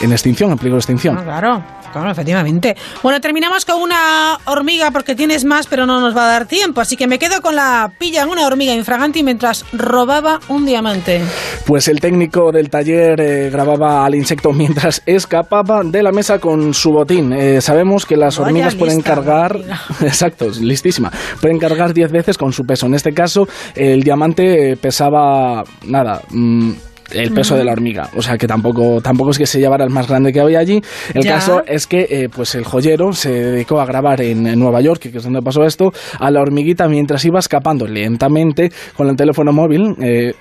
en 0.02 0.12
extinción, 0.12 0.52
en 0.52 0.58
peligro 0.58 0.76
de 0.76 0.80
extinción. 0.80 1.18
Ah, 1.18 1.24
claro. 1.24 1.81
Claro, 1.92 2.10
efectivamente. 2.12 2.76
Bueno, 3.04 3.20
terminamos 3.20 3.66
con 3.66 3.82
una 3.82 4.38
hormiga 4.46 4.92
porque 4.92 5.16
tienes 5.16 5.46
más, 5.46 5.68
pero 5.68 5.86
no 5.86 6.00
nos 6.00 6.16
va 6.16 6.26
a 6.26 6.32
dar 6.32 6.46
tiempo. 6.46 6.82
Así 6.82 6.96
que 6.96 7.08
me 7.08 7.20
quedo 7.20 7.42
con 7.42 7.56
la 7.56 7.92
pilla 7.98 8.24
en 8.24 8.30
una 8.30 8.46
hormiga 8.48 8.74
infraganti 8.74 9.24
mientras 9.24 9.66
robaba 9.74 10.40
un 10.48 10.66
diamante. 10.66 11.22
Pues 11.66 11.88
el 11.88 12.00
técnico 12.00 12.52
del 12.52 12.70
taller 12.70 13.20
eh, 13.20 13.50
grababa 13.50 14.06
al 14.06 14.16
insecto 14.16 14.52
mientras 14.54 15.02
escapaba 15.06 15.82
de 15.84 16.04
la 16.04 16.12
mesa 16.12 16.40
con 16.40 16.74
su 16.74 16.92
botín. 16.92 17.34
Eh, 17.34 17.62
sabemos 17.62 18.06
que 18.06 18.16
las 18.16 18.40
hormigas 18.40 18.76
pueden 18.76 19.02
cargar. 19.02 19.58
Exacto, 20.02 20.50
listísima. 20.62 21.12
Pueden 21.42 21.60
cargar 21.60 21.94
10 21.94 22.12
veces 22.12 22.38
con 22.38 22.54
su 22.54 22.64
peso. 22.64 22.86
En 22.86 22.96
este 22.96 23.14
caso, 23.14 23.48
el 23.76 24.04
diamante 24.04 24.78
pesaba. 24.78 25.64
Nada. 25.86 26.22
Mm, 26.30 26.72
el 27.14 27.32
peso 27.34 27.56
de 27.56 27.64
la 27.64 27.72
hormiga. 27.72 28.10
O 28.16 28.22
sea 28.22 28.38
que 28.38 28.48
tampoco, 28.48 29.02
tampoco 29.02 29.32
es 29.32 29.38
que 29.38 29.46
se 29.46 29.60
llevara 29.60 29.84
el 29.84 29.90
más 29.90 30.08
grande 30.08 30.32
que 30.32 30.40
había 30.40 30.60
allí. 30.60 30.82
El 31.14 31.26
caso 31.26 31.62
es 31.66 31.88
que 31.88 32.08
eh, 32.10 32.30
pues 32.34 32.56
el 32.56 32.64
joyero 32.64 33.14
se 33.14 33.32
dedicó 33.32 33.80
a 33.80 33.86
grabar 33.86 34.22
en, 34.22 34.42
Nueva 34.60 34.82
York, 34.82 35.00
que 35.12 35.18
es 35.18 35.24
donde 35.24 35.42
pasó 35.42 35.64
esto, 35.64 35.92
a 36.20 36.30
la 36.30 36.42
hormiguita 36.42 36.88
mientras 36.88 37.24
iba 37.26 37.40
escapando 37.40 37.88
lentamente 37.88 38.72
con 38.96 39.08
el 39.08 39.16
teléfono 39.16 39.52
móvil 39.54 39.96
eh, 40.02 40.34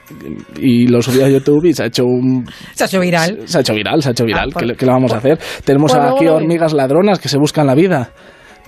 y 0.59 0.87
lo 0.87 1.01
subió 1.03 1.27
a 1.27 1.29
YouTube 1.29 1.67
y 1.67 1.73
se 1.73 1.85
ha 1.85 1.87
hecho 1.87 2.05
un... 2.05 2.47
Se 2.75 2.85
ha 2.85 2.87
hecho 2.87 3.01
viral. 3.01 3.41
Se, 3.45 3.59
ha 3.59 3.61
hecho 3.61 3.75
viral, 3.75 4.03
se 4.03 4.09
ha 4.09 4.13
hecho 4.13 4.25
viral. 4.25 4.51
Ah, 4.55 4.59
¿Qué, 4.59 4.87
le 4.87 4.93
vamos 4.93 5.13
a 5.13 5.21
pues, 5.21 5.39
hacer? 5.39 5.63
Tenemos 5.65 5.93
pues 5.93 6.05
aquí 6.05 6.27
hormigas 6.27 6.73
ladronas 6.73 7.19
que 7.19 7.29
se 7.29 7.39
buscan 7.39 7.67
la 7.67 7.75
vida. 7.75 8.11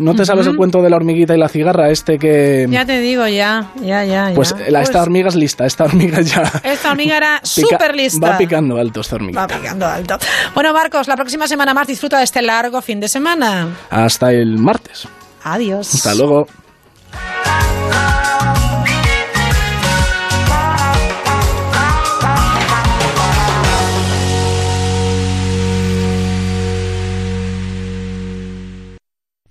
¿No 0.03 0.15
te 0.15 0.25
sabes 0.25 0.47
el 0.47 0.57
cuento 0.57 0.83
de 0.83 0.91
la 0.91 0.97
hormiguita 0.97 1.35
y 1.35 1.39
la 1.39 1.49
cigarra? 1.49 1.91
Este 1.91 2.19
que. 2.19 2.67
Ya 2.71 2.85
te 2.85 3.01
digo, 3.01 3.27
ya, 3.27 3.71
ya, 3.81 4.05
ya. 4.05 4.33
Pues 4.35 4.53
esta 4.53 4.83
pues 4.83 4.97
hormiga 4.97 5.29
es 5.29 5.35
lista, 5.35 5.67
esta 5.67 5.85
hormiga 5.85 6.21
ya. 6.21 6.51
Esta 6.65 6.91
hormiga 6.91 7.17
era 7.17 7.41
súper 7.45 7.95
lista. 7.95 8.31
Va 8.31 8.39
picando 8.39 8.77
alto 8.79 9.01
esta 9.01 9.17
hormiga. 9.17 9.41
Va 9.41 9.47
picando 9.47 9.87
alto. 9.87 10.19
Bueno, 10.55 10.73
Marcos, 10.73 11.09
la 11.09 11.17
próxima 11.17 11.47
semana 11.47 11.75
más 11.75 11.87
disfruta 11.87 12.19
de 12.19 12.25
este 12.25 12.43
largo 12.43 12.83
fin 12.83 13.01
de 13.01 13.09
semana. 13.09 13.69
Hasta 13.91 14.33
el 14.33 14.59
martes. 14.59 15.09
Adiós. 15.45 15.95
Hasta 15.95 16.15
luego. 16.15 16.47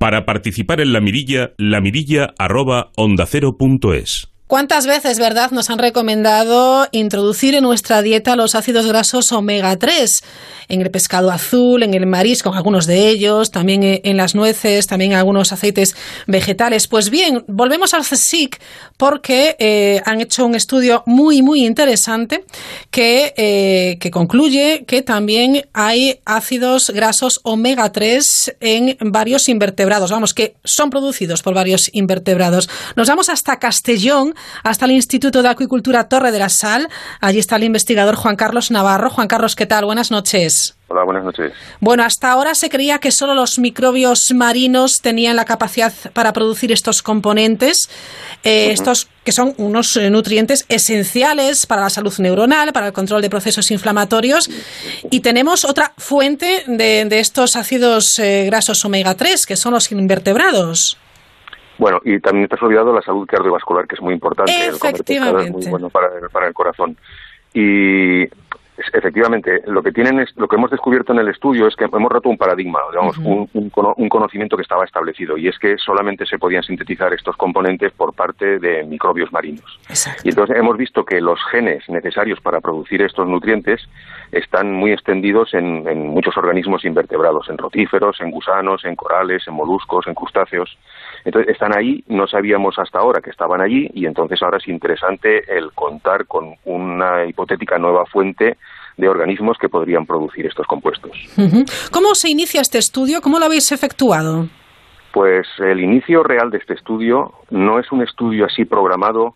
Para 0.02 0.26
participar 0.26 0.82
en 0.82 0.94
la 0.94 1.00
mirilla, 1.00 1.54
la 1.60 1.80
¿Cuántas 4.52 4.86
veces, 4.86 5.18
verdad, 5.18 5.52
nos 5.52 5.70
han 5.70 5.80
recomendado 5.80 6.86
introducir 6.92 7.56
en 7.56 7.64
nuestra 7.64 8.02
dieta 8.02 8.36
los 8.36 8.54
ácidos 8.54 8.86
grasos 8.86 9.32
omega 9.32 9.74
3? 9.80 10.24
En 10.68 10.82
el 10.82 10.92
pescado 10.92 11.32
azul, 11.32 11.84
en 11.84 11.94
el 11.94 12.06
marisco, 12.06 12.54
algunos 12.54 12.86
de 12.86 13.08
ellos, 13.08 13.52
también 13.52 13.82
en 14.04 14.18
las 14.18 14.36
nueces, 14.36 14.88
también 14.88 15.14
en 15.14 15.18
algunos 15.18 15.54
aceites 15.54 15.96
vegetales. 16.28 16.90
Pues 16.90 17.10
bien, 17.10 17.46
volvemos 17.48 17.94
al 17.94 18.04
CSIC 18.04 18.60
porque 18.98 19.56
eh, 19.58 20.02
han 20.06 20.20
hecho 20.20 20.46
un 20.46 20.56
estudio 20.56 21.04
muy, 21.06 21.42
muy 21.42 21.66
interesante 21.66 22.44
que, 22.90 23.34
eh, 23.38 23.98
que 24.02 24.12
concluye 24.12 24.84
que 24.86 25.02
también 25.02 25.66
hay 25.72 26.20
ácidos 26.26 26.90
grasos 26.90 27.40
omega 27.44 27.90
3 27.90 28.58
en 28.60 28.98
varios 29.00 29.48
invertebrados, 29.48 30.12
vamos, 30.12 30.34
que 30.34 30.56
son 30.66 30.90
producidos 30.90 31.42
por 31.42 31.54
varios 31.54 31.90
invertebrados. 31.94 32.70
Nos 32.98 33.08
vamos 33.08 33.30
hasta 33.30 33.58
Castellón 33.58 34.34
hasta 34.64 34.86
el 34.86 34.92
Instituto 34.92 35.42
de 35.42 35.50
Acuicultura 35.50 36.08
Torre 36.08 36.32
de 36.32 36.40
la 36.40 36.50
Sal. 36.50 36.88
Allí 37.20 37.40
está 37.40 37.56
el 37.56 37.64
investigador 37.64 38.16
Juan 38.16 38.36
Carlos 38.36 38.72
Navarro. 38.72 39.10
Juan 39.10 39.28
Carlos, 39.28 39.56
¿qué 39.56 39.66
tal? 39.66 39.86
Buenas 39.86 40.12
noches. 40.12 40.76
Hola, 40.92 41.04
buenas 41.06 41.24
noches. 41.24 41.54
Bueno, 41.80 42.04
hasta 42.04 42.30
ahora 42.32 42.54
se 42.54 42.70
creía 42.70 43.00
que 43.00 43.12
solo 43.12 43.34
los 43.34 43.60
microbios 43.60 44.34
marinos 44.34 45.00
tenían 45.00 45.38
la 45.38 45.46
capacidad 45.46 45.94
para 46.12 46.34
producir 46.34 46.74
estos 46.74 47.02
componentes, 47.02 47.90
eh, 48.44 48.72
estos 48.72 49.08
que 49.24 49.32
son 49.32 49.54
unos 49.58 49.96
eh, 49.96 50.10
nutrientes 50.10 50.66
esenciales 50.68 51.66
para 51.66 51.84
la 51.84 51.90
salud 51.90 52.14
neuronal, 52.18 52.74
para 52.74 52.88
el 52.88 52.94
control 52.94 53.22
de 53.22 53.30
procesos 53.30 53.72
inflamatorios. 53.72 54.50
Y 55.10 55.22
tenemos 55.22 55.64
otra 55.64 55.94
fuente 55.98 56.64
de, 56.68 57.08
estos 57.20 57.56
ácidos 57.56 58.20
eh, 58.20 58.46
grasos 58.48 58.84
omega 58.84 59.16
3, 59.16 59.46
que 59.46 59.56
son 59.56 59.74
los 59.74 59.90
invertebrados. 59.94 60.98
Bueno, 61.82 62.00
y 62.06 62.20
también 62.20 62.48
te 62.48 62.54
has 62.54 62.62
olvidado 62.62 62.94
la 62.94 63.02
salud 63.02 63.26
cardiovascular, 63.28 63.88
que 63.88 63.96
es 63.96 64.02
muy 64.02 64.14
importante. 64.14 64.52
Efectivamente. 64.68 65.46
es 65.46 65.52
muy 65.52 65.66
bueno 65.66 65.90
para, 65.90 66.12
para 66.32 66.48
el 66.48 66.54
corazón. 66.54 66.96
Y 67.56 68.28
efectivamente, 68.94 69.62
lo 69.66 69.82
que 69.82 69.92
tienen 69.92 70.20
es, 70.20 70.36
lo 70.38 70.48
que 70.48 70.56
hemos 70.56 70.72
descubierto 70.72 71.14
en 71.14 71.20
el 71.20 71.28
estudio 71.28 71.68
es 71.68 71.76
que 71.76 71.86
hemos 71.86 72.12
roto 72.12 72.30
un 72.30 72.38
paradigma, 72.38 72.80
digamos, 72.90 73.18
un, 73.18 73.50
un, 73.54 74.10
conocimiento 74.10 74.56
que 74.56 74.64
estaba 74.64 74.86
establecido 74.86 75.38
y 75.38 75.48
es 75.48 75.58
que 75.60 75.78
solamente 75.78 76.26
se 76.26 76.38
podían 76.38 76.64
sintetizar 76.64 77.14
estos 77.14 77.36
componentes 77.38 77.92
por 77.94 78.14
parte 78.14 78.60
de 78.60 78.84
microbios 78.84 79.32
marinos. 79.32 79.80
Y 80.24 80.30
entonces 80.30 80.58
hemos 80.58 80.78
visto 80.78 81.04
que 81.06 81.22
los 81.22 81.40
genes 81.52 81.88
necesarios 81.90 82.40
para 82.42 82.62
producir 82.62 83.02
estos 83.02 83.28
nutrientes 83.28 83.82
están 84.32 84.72
muy 84.72 84.92
extendidos 84.92 85.54
en, 85.54 85.88
en 85.88 86.08
muchos 86.08 86.38
organismos 86.38 86.86
invertebrados, 86.86 87.50
en 87.50 87.58
rotíferos, 87.58 88.20
en 88.22 88.32
gusanos, 88.32 88.86
en 88.86 88.96
corales, 88.96 89.48
en 89.48 89.54
moluscos, 89.54 90.08
en 90.08 90.14
crustáceos. 90.14 90.78
Entonces 91.26 91.52
están 91.54 91.78
ahí, 91.78 92.04
no 92.08 92.28
sabíamos 92.28 92.80
hasta 92.80 93.00
ahora 93.00 93.22
que 93.22 93.30
estaban 93.30 93.62
allí 93.62 93.90
y 93.94 94.06
entonces 94.06 94.42
ahora 94.42 94.58
es 94.58 94.68
interesante 94.68 95.44
el 95.48 95.72
contar 95.74 96.26
con 96.26 96.56
una 96.66 97.26
hipotética 97.26 97.78
nueva 97.78 98.06
fuente 98.06 98.58
de 98.98 99.10
organismos 99.10 99.58
que 99.60 99.70
podrían 99.70 100.06
producir 100.06 100.46
estos 100.46 100.68
compuestos. 100.68 101.12
¿Cómo 101.92 102.16
se 102.16 102.30
inicia 102.30 102.62
este 102.62 102.78
estudio? 102.78 103.22
¿Cómo 103.22 103.40
lo 103.40 103.46
habéis 103.46 103.72
efectuado? 103.72 104.48
Pues 105.12 105.46
el 105.60 105.82
inicio 105.82 106.24
real 106.24 106.50
de 106.52 106.58
este 106.58 106.74
estudio 106.74 107.34
no 107.50 107.80
es 107.80 107.92
un 107.92 108.02
estudio 108.02 108.46
así 108.46 108.64
programado 108.64 109.36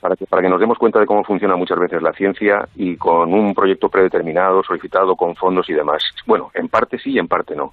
para, 0.00 0.16
que, 0.16 0.26
para 0.26 0.42
que 0.42 0.48
nos 0.48 0.58
demos 0.58 0.76
cuenta 0.76 0.98
de 0.98 1.06
cómo 1.06 1.22
funciona 1.22 1.54
muchas 1.54 1.78
veces 1.78 2.02
la 2.02 2.12
ciencia 2.12 2.68
y 2.74 2.96
con 2.96 3.32
un 3.32 3.54
proyecto 3.54 3.88
predeterminado, 3.88 4.62
solicitado 4.64 5.14
con 5.14 5.36
fondos 5.36 5.70
y 5.70 5.72
demás. 5.72 6.02
Bueno, 6.26 6.50
en 6.54 6.68
parte 6.68 6.98
sí 6.98 7.12
y 7.12 7.18
en 7.18 7.28
parte 7.28 7.54
no. 7.54 7.70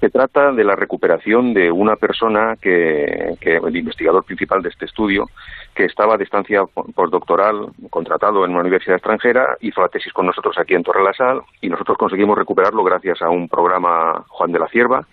Se 0.00 0.08
trata 0.08 0.52
de 0.52 0.64
la 0.64 0.76
recuperación 0.76 1.52
de 1.52 1.70
una 1.70 1.96
persona 1.96 2.56
que, 2.60 3.34
que, 3.40 3.56
el 3.56 3.76
investigador 3.76 4.24
principal 4.24 4.62
de 4.62 4.70
este 4.70 4.86
estudio, 4.86 5.26
que 5.74 5.84
estaba 5.84 6.16
de 6.16 6.24
estancia 6.24 6.62
postdoctoral, 6.94 7.66
contratado 7.90 8.44
en 8.44 8.52
una 8.52 8.60
universidad 8.60 8.96
extranjera, 8.96 9.56
hizo 9.60 9.82
la 9.82 9.88
tesis 9.88 10.12
con 10.12 10.26
nosotros 10.26 10.56
aquí 10.58 10.74
en 10.74 10.82
Torre 10.82 11.04
la 11.04 11.12
Sal 11.12 11.42
y 11.60 11.68
nosotros 11.68 11.98
conseguimos 11.98 12.38
recuperarlo 12.38 12.82
gracias 12.82 13.20
a 13.20 13.28
un 13.28 13.48
programa 13.48 14.24
Juan 14.28 14.52
de 14.52 14.58
la 14.58 14.68
Cierva 14.68 15.06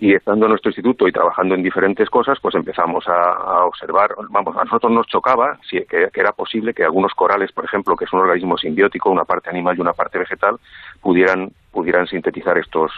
y 0.00 0.14
estando 0.14 0.46
en 0.46 0.50
nuestro 0.50 0.70
instituto 0.70 1.06
y 1.06 1.12
trabajando 1.18 1.56
en 1.56 1.64
diferentes 1.64 2.08
cosas, 2.08 2.38
pues 2.40 2.54
empezamos 2.54 3.04
a, 3.08 3.64
observar, 3.64 4.14
vamos, 4.30 4.56
a 4.56 4.62
nosotros 4.62 4.92
nos 4.92 5.06
chocaba 5.08 5.58
si, 5.68 5.80
que, 5.84 6.08
era 6.14 6.30
posible 6.30 6.72
que 6.72 6.84
algunos 6.84 7.12
corales, 7.12 7.50
por 7.50 7.64
ejemplo, 7.64 7.96
que 7.96 8.04
es 8.04 8.12
un 8.12 8.20
organismo 8.20 8.56
simbiótico, 8.56 9.10
una 9.10 9.24
parte 9.24 9.50
animal 9.50 9.76
y 9.76 9.80
una 9.80 9.94
parte 9.94 10.16
vegetal, 10.16 10.58
pudieran, 11.02 11.50
pudieran 11.72 12.06
sintetizar 12.06 12.56
estos, 12.56 12.92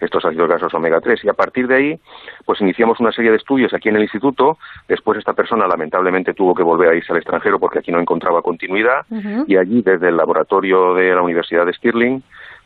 estos 0.00 0.22
ácidos 0.22 0.48
grasos 0.48 0.74
omega 0.74 1.00
3. 1.00 1.24
Y 1.24 1.30
a 1.30 1.32
partir 1.32 1.66
de 1.66 1.76
ahí, 1.76 2.00
pues 2.44 2.60
iniciamos 2.60 3.00
una 3.00 3.10
serie 3.10 3.30
de 3.30 3.38
estudios 3.38 3.72
aquí 3.72 3.88
en 3.88 3.96
el 3.96 4.02
instituto. 4.02 4.58
Después 4.86 5.18
esta 5.18 5.32
persona 5.32 5.66
lamentablemente 5.66 6.34
tuvo 6.34 6.54
que 6.54 6.62
volver 6.62 6.90
a 6.90 6.94
irse 6.94 7.10
al 7.12 7.18
extranjero 7.18 7.58
porque 7.58 7.78
aquí 7.78 7.90
no 7.90 8.00
encontraba 8.00 8.42
continuidad. 8.42 9.06
Y 9.46 9.56
allí, 9.56 9.80
desde 9.80 10.08
el 10.08 10.16
laboratorio 10.18 10.92
de 10.92 11.14
la 11.14 11.22
Universidad 11.22 11.64
de 11.64 11.72
Stirling, 11.72 12.22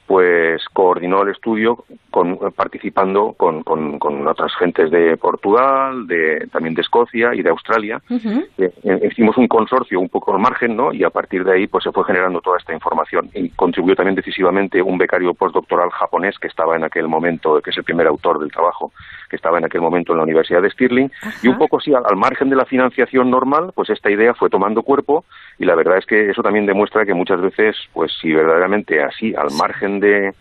pues 0.07 0.63
coordinó 0.73 1.23
el 1.23 1.31
estudio 1.31 1.85
con, 2.11 2.39
participando 2.55 3.33
con, 3.33 3.63
con, 3.63 3.99
con, 3.99 4.27
otras 4.27 4.55
gentes 4.57 4.91
de 4.91 5.17
Portugal, 5.17 6.07
de, 6.07 6.49
también 6.53 6.75
de 6.75 6.83
Escocia 6.83 7.35
y 7.35 7.43
de 7.43 7.51
Australia. 7.51 8.01
Eh, 8.09 8.73
eh, 8.85 9.09
hicimos 9.11 9.37
un 9.37 9.49
consorcio 9.49 10.01
un 10.01 10.09
poco 10.09 10.33
al 10.33 10.41
margen, 10.41 10.77
¿no? 10.77 10.93
Y 10.93 11.05
a 11.05 11.11
partir 11.11 11.45
de 11.45 11.53
ahí 11.53 11.67
pues 11.67 11.85
se 11.85 11.93
fue 11.93 12.05
generando 12.05 12.41
toda 12.41 12.59
esta 12.59 12.73
información. 12.73 13.29
Y 13.35 13.51
contribuyó 13.51 13.97
también 13.97 14.15
decisivamente 14.15 14.81
un 14.81 14.97
becario 14.97 15.35
postdoctoral 15.35 15.91
japonés 15.91 16.39
que 16.39 16.49
estaba 16.49 16.77
en 16.77 16.85
aquel 16.85 17.09
momento, 17.09 17.61
que 17.61 17.71
es 17.71 17.77
el 17.77 17.85
primer 17.85 18.07
autor 18.07 18.39
del 18.39 18.53
trabajo, 18.53 18.93
que 19.29 19.37
estaba 19.37 19.59
en 19.59 19.65
aquel 19.65 19.81
momento 19.81 20.13
en 20.13 20.19
la 20.19 20.25
Universidad 20.25 20.63
de 20.63 20.71
Stirling. 20.71 21.11
Y 21.43 21.49
un 21.49 21.59
poco 21.59 21.81
sí, 21.81 21.93
al 21.93 22.17
margen 22.17 22.49
de 22.49 22.57
la 22.57 22.65
financiación 22.65 23.31
normal, 23.31 23.73
pues 23.75 23.91
esta 23.91 24.11
idea 24.11 24.35
fue 24.35 24.49
tomando 24.49 24.83
cuerpo 24.83 25.25
y 25.59 25.65
la 25.65 25.75
verdad 25.75 25.99
es 25.99 26.07
que 26.07 26.31
eso 26.31 26.43
también 26.43 26.67
demuestra 26.67 27.05
que 27.05 27.15
muchas 27.15 27.41
veces, 27.41 27.77
pues 27.93 28.13
si 28.21 28.33
verdaderamente 28.33 29.03
así, 29.03 29.35
al 29.35 29.51
margen 29.59 29.96
de, 30.01 30.33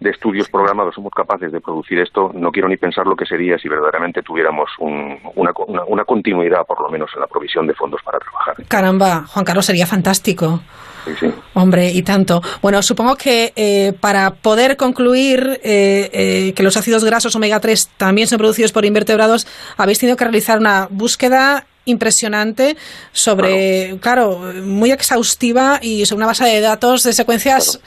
estudios 0.00 0.48
programados 0.48 0.94
somos 0.94 1.12
capaces 1.12 1.50
de 1.50 1.60
producir 1.60 1.98
esto, 1.98 2.30
no 2.34 2.52
quiero 2.52 2.68
ni 2.68 2.76
pensar 2.76 3.06
lo 3.06 3.16
que 3.16 3.26
sería 3.26 3.58
si 3.58 3.68
verdaderamente 3.68 4.22
tuviéramos 4.22 4.70
una, 4.78 5.52
una, 5.86 6.04
continuidad, 6.04 6.64
por 6.66 6.80
lo 6.80 6.88
menos, 6.88 7.10
en 7.14 7.20
la 7.20 7.26
provisión 7.26 7.66
de 7.66 7.74
fondos 7.74 8.00
para 8.04 8.18
trabajar. 8.18 8.54
Caramba, 8.68 9.24
Juan 9.26 9.44
Carlos, 9.44 9.66
sería 9.66 9.86
fantástico. 9.86 10.60
Sí, 11.06 11.12
sí. 11.20 11.26
Hombre, 11.54 11.90
y 11.90 12.02
tanto. 12.02 12.42
Bueno, 12.60 12.82
supongo 12.82 13.16
que 13.16 13.52
eh, 13.56 13.94
para 14.00 14.34
poder 14.34 14.76
concluir 14.76 15.60
eh, 15.62 16.10
eh, 16.12 16.52
que 16.54 16.62
los 16.62 16.76
ácidos 16.76 17.04
grasos 17.04 17.34
omega 17.36 17.60
3 17.60 17.90
también 17.96 18.26
son 18.28 18.38
producidos 18.38 18.72
por 18.72 18.84
invertebrados, 18.84 19.46
habéis 19.76 19.98
tenido 19.98 20.16
que 20.16 20.24
realizar 20.24 20.58
una 20.58 20.88
búsqueda 20.90 21.66
impresionante 21.86 22.76
sobre, 23.12 23.96
claro, 24.00 24.52
muy 24.62 24.90
exhaustiva 24.90 25.78
y 25.80 26.04
sobre 26.04 26.18
una 26.18 26.26
base 26.26 26.44
de 26.44 26.60
datos 26.60 27.04
de 27.04 27.12
secuencias 27.12 27.80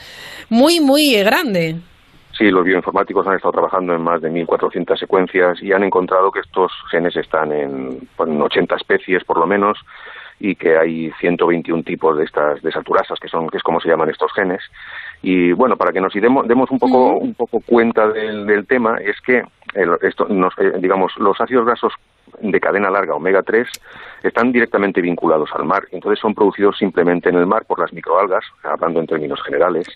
muy, 0.50 0.80
muy 0.80 1.16
grande. 1.24 1.76
Sí, 2.40 2.50
los 2.52 2.64
bioinformáticos 2.64 3.28
han 3.28 3.36
estado 3.36 3.52
trabajando 3.52 3.94
en 3.94 4.02
más 4.02 4.22
de 4.22 4.32
1.400 4.32 4.98
secuencias 4.98 5.62
y 5.62 5.74
han 5.74 5.84
encontrado 5.84 6.32
que 6.32 6.40
estos 6.40 6.72
genes 6.90 7.16
están 7.18 7.52
en, 7.52 8.08
80 8.18 8.76
especies 8.76 9.26
por 9.26 9.38
lo 9.40 9.46
menos 9.46 9.78
y 10.40 10.56
que 10.56 10.78
hay 10.78 11.12
121 11.20 11.84
tipos 11.84 12.18
de 12.18 12.24
estas 12.24 12.62
desaturasas 12.62 13.20
que 13.20 13.28
son 13.28 13.50
que 13.50 13.58
es 13.58 13.64
como 13.64 13.82
se 13.82 13.90
llaman 13.90 14.10
estos 14.10 14.32
genes 14.32 14.62
y 15.22 15.52
bueno 15.52 15.76
para 15.76 15.92
que 15.92 16.00
nos 16.00 16.14
demos, 16.14 16.48
demos 16.48 16.72
un 16.72 16.80
poco 16.80 17.18
un 17.18 17.34
poco 17.34 17.60
cuenta 17.60 18.08
del, 18.08 18.66
tema 18.66 19.00
es 19.04 19.20
que 19.20 19.44
esto 20.02 20.28
eh, 20.30 20.72
digamos 20.80 21.12
los 21.18 21.42
ácidos 21.42 21.66
grasos 21.66 21.94
de 22.40 22.60
cadena 22.62 22.90
larga 22.90 23.16
omega 23.16 23.44
3 23.44 23.68
están 24.24 24.52
directamente 24.52 25.02
vinculados 25.02 25.50
al 25.54 25.66
mar, 25.66 25.84
entonces 25.92 26.20
son 26.20 26.34
producidos 26.34 26.78
simplemente 26.78 27.30
en 27.30 27.36
el 27.36 27.46
mar 27.46 27.66
por 27.66 27.80
las 27.80 27.94
microalgas, 27.94 28.44
hablando 28.64 29.00
en 29.00 29.08
términos 29.08 29.42
generales. 29.44 29.88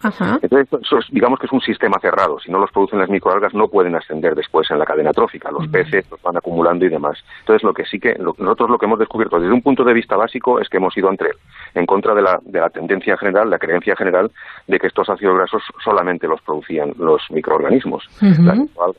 Entonces, 0.42 1.06
digamos 1.12 1.40
que 1.40 1.46
es 1.46 1.52
un 1.52 1.62
sistema 1.62 1.98
cerrado, 2.00 2.40
si 2.40 2.52
no 2.52 2.60
los 2.60 2.72
producen 2.72 3.00
las 3.00 3.10
microalgas 3.10 3.54
no 3.54 3.68
pueden 3.68 3.96
ascender 3.96 4.36
después 4.36 4.70
en 4.72 4.80
la 4.80 4.86
cadena 4.86 5.12
trófica, 5.12 5.52
los 5.52 5.68
peces 5.68 6.10
los 6.10 6.22
van 6.22 6.38
acumulando 6.38 6.86
y 6.86 6.90
demás. 6.90 7.18
Entonces, 7.40 7.64
lo 7.64 7.74
que 7.74 7.86
sí 7.86 8.00
que 8.00 8.16
nosotros 8.16 8.70
lo 8.70 8.78
que 8.78 8.86
hemos 8.86 9.00
descubierto 9.00 9.40
desde 9.40 9.54
un 9.54 9.62
punto 9.62 9.84
de 9.84 9.94
vista 9.94 10.16
básico 10.16 10.60
es 10.60 10.70
que 10.70 10.78
hemos 10.78 10.96
ido 10.98 11.10
entre, 11.10 11.32
en 11.76 11.86
contra 11.86 12.14
de 12.14 12.22
la, 12.22 12.40
de 12.44 12.60
la 12.60 12.70
tendencia 12.70 13.18
general, 13.18 13.50
la 13.50 13.60
creencia 13.60 13.96
general 13.96 14.32
de 14.68 14.80
que 14.80 14.88
estos 14.88 15.10
ácidos 15.10 15.38
grasos 15.38 15.64
solamente 15.84 16.28
los 16.28 16.42
producían 16.42 16.94
los 16.98 17.22
microorganismos, 17.32 18.08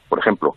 por 0.08 0.18
ejemplo. 0.18 0.54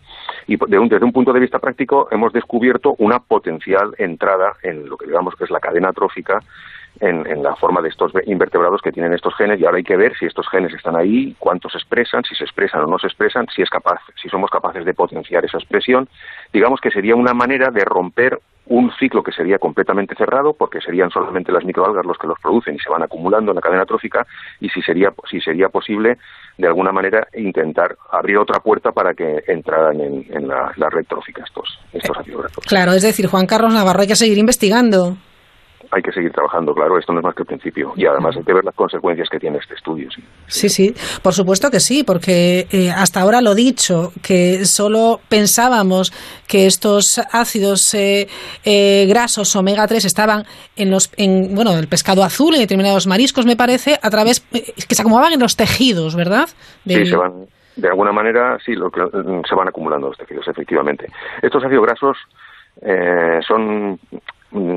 Y 0.48 0.56
desde 0.56 1.04
un 1.04 1.12
punto 1.12 1.32
de 1.32 1.40
vista 1.40 1.58
práctico 1.58 2.08
hemos 2.10 2.32
descubierto 2.32 2.94
una 2.98 3.20
potencial 3.20 3.94
entrada 3.98 4.54
en 4.62 4.88
lo 4.88 4.96
que 4.96 5.06
digamos 5.06 5.34
que 5.36 5.44
es 5.44 5.50
la 5.50 5.60
cadena 5.60 5.92
trófica 5.92 6.40
en, 7.00 7.42
la 7.42 7.54
forma 7.54 7.80
de 7.80 7.90
estos 7.90 8.12
invertebrados 8.26 8.82
que 8.82 8.90
tienen 8.90 9.12
estos 9.12 9.36
genes 9.36 9.60
y 9.60 9.64
ahora 9.64 9.76
hay 9.76 9.84
que 9.84 9.96
ver 9.96 10.16
si 10.16 10.26
estos 10.26 10.48
genes 10.48 10.72
están 10.74 10.96
ahí, 10.96 11.36
cuántos 11.38 11.72
se 11.72 11.78
expresan, 11.78 12.24
si 12.24 12.34
se 12.34 12.44
expresan 12.44 12.82
o 12.82 12.86
no 12.86 12.98
se 12.98 13.06
expresan, 13.06 13.46
si 13.54 13.62
es 13.62 13.70
capaz, 13.70 14.00
si 14.20 14.28
somos 14.28 14.50
capaces 14.50 14.84
de 14.84 14.94
potenciar 14.94 15.44
esa 15.44 15.58
expresión. 15.58 16.08
Digamos 16.52 16.80
que 16.80 16.90
sería 16.90 17.14
una 17.14 17.34
manera 17.34 17.70
de 17.70 17.84
romper 17.84 18.40
un 18.68 18.92
ciclo 18.98 19.22
que 19.22 19.32
sería 19.32 19.58
completamente 19.58 20.14
cerrado 20.14 20.52
porque 20.52 20.80
serían 20.80 21.10
solamente 21.10 21.52
las 21.52 21.64
microalgas 21.64 22.04
los 22.04 22.18
que 22.18 22.26
los 22.26 22.38
producen 22.40 22.74
y 22.74 22.78
se 22.78 22.90
van 22.90 23.02
acumulando 23.02 23.50
en 23.50 23.56
la 23.56 23.60
cadena 23.60 23.86
trófica 23.86 24.26
y 24.60 24.68
si 24.68 24.82
sería 24.82 25.12
si 25.30 25.40
sería 25.40 25.68
posible 25.68 26.18
de 26.56 26.66
alguna 26.66 26.92
manera 26.92 27.26
intentar 27.34 27.96
abrir 28.10 28.38
otra 28.38 28.60
puerta 28.60 28.92
para 28.92 29.14
que 29.14 29.42
entraran 29.46 30.00
en, 30.00 30.48
la, 30.48 30.90
red 30.90 31.06
trófica 31.06 31.44
estos 31.44 31.78
estos 31.92 32.16
Claro, 32.66 32.92
es 32.92 33.02
decir, 33.02 33.26
Juan 33.26 33.46
Carlos 33.46 33.72
Navarro 33.72 34.00
hay 34.00 34.06
que 34.06 34.16
seguir 34.16 34.38
investigando 34.38 35.16
hay 35.90 36.02
que 36.02 36.12
seguir 36.12 36.32
trabajando, 36.32 36.74
claro, 36.74 36.98
esto 36.98 37.12
no 37.12 37.20
es 37.20 37.24
más 37.24 37.34
que 37.34 37.42
el 37.42 37.46
principio. 37.46 37.92
Y 37.96 38.06
además 38.06 38.36
hay 38.36 38.44
que 38.44 38.52
ver 38.52 38.64
las 38.64 38.74
consecuencias 38.74 39.28
que 39.30 39.38
tiene 39.38 39.58
este 39.58 39.74
estudio. 39.74 40.08
Sí, 40.46 40.68
sí, 40.68 40.94
por 41.22 41.32
supuesto 41.32 41.70
que 41.70 41.80
sí, 41.80 42.04
porque 42.04 42.66
eh, 42.70 42.90
hasta 42.90 43.20
ahora 43.20 43.40
lo 43.40 43.54
dicho, 43.54 44.12
que 44.22 44.64
solo 44.64 45.20
pensábamos 45.28 46.12
que 46.46 46.66
estos 46.66 47.18
ácidos 47.32 47.94
eh, 47.94 48.28
eh, 48.64 49.06
grasos 49.08 49.54
omega 49.56 49.86
3 49.86 50.04
estaban 50.04 50.44
en 50.76 50.90
los, 50.90 51.10
en, 51.16 51.54
bueno, 51.54 51.76
el 51.78 51.88
pescado 51.88 52.22
azul, 52.22 52.54
en 52.54 52.60
determinados 52.60 53.06
mariscos, 53.06 53.46
me 53.46 53.56
parece, 53.56 53.98
a 54.02 54.10
través, 54.10 54.40
que 54.40 54.94
se 54.94 55.02
acomodaban 55.02 55.32
en 55.32 55.40
los 55.40 55.56
tejidos, 55.56 56.16
¿verdad? 56.16 56.48
Sí, 56.86 57.06
se 57.06 57.16
van, 57.16 57.46
de 57.76 57.88
alguna 57.88 58.12
manera, 58.12 58.58
sí, 58.64 58.74
lo 58.74 58.90
que, 58.90 59.00
se 59.48 59.54
van 59.54 59.68
acumulando 59.68 60.08
los 60.08 60.18
tejidos, 60.18 60.46
efectivamente. 60.48 61.06
Estos 61.40 61.64
ácidos 61.64 61.86
grasos 61.86 62.16
son 63.46 63.92
mm, 63.92 63.98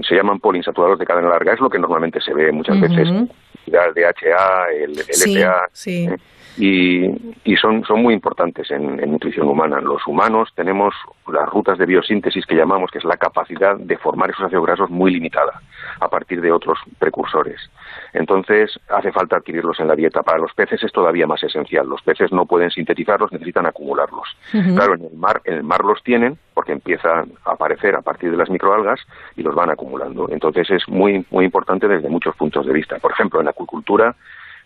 se 0.08 0.16
llaman 0.16 0.40
poliinsaturados 0.40 1.00
de 1.00 1.06
cadena 1.06 1.30
larga, 1.30 1.54
es 1.54 1.60
lo 1.60 1.70
que 1.70 1.80
normalmente 1.80 2.20
se 2.22 2.34
ve 2.34 2.51
muchas 2.51 2.80
veces, 2.80 3.08
el 3.08 3.94
DHA, 3.94 4.66
el, 4.74 5.00
EPA, 5.00 5.70
¿eh? 5.86 6.18
y, 6.58 7.06
y 7.44 7.56
son, 7.56 7.84
son 7.86 8.01
muy 8.01 8.13
importantes 8.13 8.70
en, 8.72 8.98
nutrición 9.10 9.48
humana. 9.48 9.80
Los 9.80 10.06
humanos 10.06 10.50
tenemos 10.56 10.94
las 11.32 11.48
rutas 11.50 11.78
de 11.78 11.86
biosíntesis 11.86 12.46
que 12.46 12.56
llamamos, 12.56 12.92
que 12.92 12.98
es 12.98 13.06
la 13.06 13.18
capacidad 13.18 13.78
de 13.78 13.98
formar 13.98 14.30
esos 14.30 14.46
ácidos 14.46 14.66
grasos 14.66 14.90
muy 14.90 15.12
limitada 15.12 15.62
a 16.00 16.08
partir 16.10 16.42
de 16.42 16.51
otros 16.51 16.78
precursores. 17.00 17.70
Entonces, 18.13 18.80
hace 18.89 19.12
falta 19.12 19.38
adquirirlos 19.38 19.80
en 19.80 19.88
la 19.88 19.96
dieta. 19.96 20.24
Para 20.24 20.39
los 20.39 20.53
peces 20.53 20.84
es 20.84 20.91
todavía 20.91 21.27
más 21.27 21.44
esencial. 21.44 21.88
Los 21.88 22.01
peces 22.01 22.32
no 22.32 22.46
pueden 22.46 22.70
sintetizarlos, 22.70 23.32
necesitan 23.32 23.65
acumularlos. 23.65 24.27
Claro, 24.51 24.96
en 24.96 25.06
el 25.06 25.13
mar, 25.15 25.41
en 25.46 25.56
el 25.56 25.63
mar 25.63 25.84
los 25.86 26.03
tienen 26.03 26.38
porque 26.53 26.74
empiezan 26.74 27.32
a 27.46 27.51
aparecer 27.51 27.96
a 27.96 28.01
partir 28.01 28.32
de 28.32 28.38
las 28.38 28.50
microalgas 28.50 29.00
y 29.36 29.44
los 29.44 29.56
van 29.56 29.70
acumulando. 29.70 30.27
Entonces, 30.30 30.70
es 30.70 30.88
muy, 30.88 31.25
muy 31.32 31.46
importante 31.46 31.88
desde 31.88 32.10
muchos 32.10 32.36
puntos 32.36 32.65
de 32.65 32.74
vista. 32.74 32.98
Por 33.00 33.12
ejemplo, 33.12 33.39
en 33.39 33.46
la 33.46 33.51
acuicultura 33.51 34.15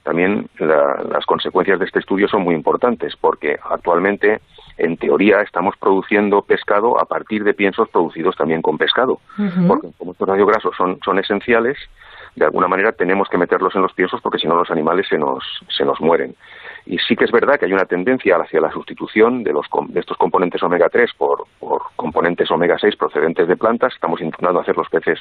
también 0.06 0.48
las 0.60 1.26
consecuencias 1.26 1.80
de 1.80 1.86
este 1.86 1.98
estudio 1.98 2.28
son 2.28 2.44
muy 2.44 2.54
importantes 2.54 3.16
porque 3.20 3.58
actualmente, 3.68 4.40
en 4.78 4.98
teoría, 4.98 5.42
estamos 5.42 5.76
produciendo 5.78 6.44
pescado 6.44 7.02
a 7.02 7.06
partir 7.06 7.44
de 7.44 7.56
piensos 7.56 7.90
producidos 7.90 8.36
también 8.36 8.62
con 8.62 8.78
pescado. 8.78 9.20
Porque 9.68 9.88
como 9.98 10.12
estos 10.12 10.30
radiograsos 10.30 10.76
son, 10.78 11.00
son 11.04 11.18
esenciales, 11.18 11.80
de 12.36 12.46
alguna 12.46 12.68
manera 12.68 12.92
tenemos 12.92 13.30
que 13.30 13.38
meterlos 13.38 13.76
en 13.76 13.82
los 13.82 13.94
piensos 13.94 14.22
porque 14.22 14.40
si 14.40 14.48
no 14.48 14.56
los 14.56 14.70
animales 14.70 15.08
se 15.08 15.18
nos, 15.18 15.44
se 15.70 15.86
nos 15.86 16.00
mueren. 16.02 16.36
Y 16.86 17.00
sí 17.00 17.16
que 17.16 17.26
es 17.26 17.32
verdad 17.32 17.60
que 17.60 17.66
hay 17.66 17.74
una 17.74 17.86
tendencia 17.86 18.38
hacia 18.38 18.62
la 18.62 18.72
sustitución 18.72 19.44
de, 19.44 19.54
los, 19.54 19.66
de 19.90 20.00
estos 20.00 20.18
componentes 20.18 20.62
omega 20.62 20.88
3 20.90 21.12
por, 21.18 21.46
por 21.60 21.82
componentes 21.96 22.50
omega 22.52 22.78
6 22.78 22.96
procedentes 22.96 23.48
de 23.48 23.58
plantas. 23.58 23.94
Estamos 23.94 24.22
intentando 24.22 24.60
hacer 24.60 24.78
los 24.78 24.90
peces 24.90 25.20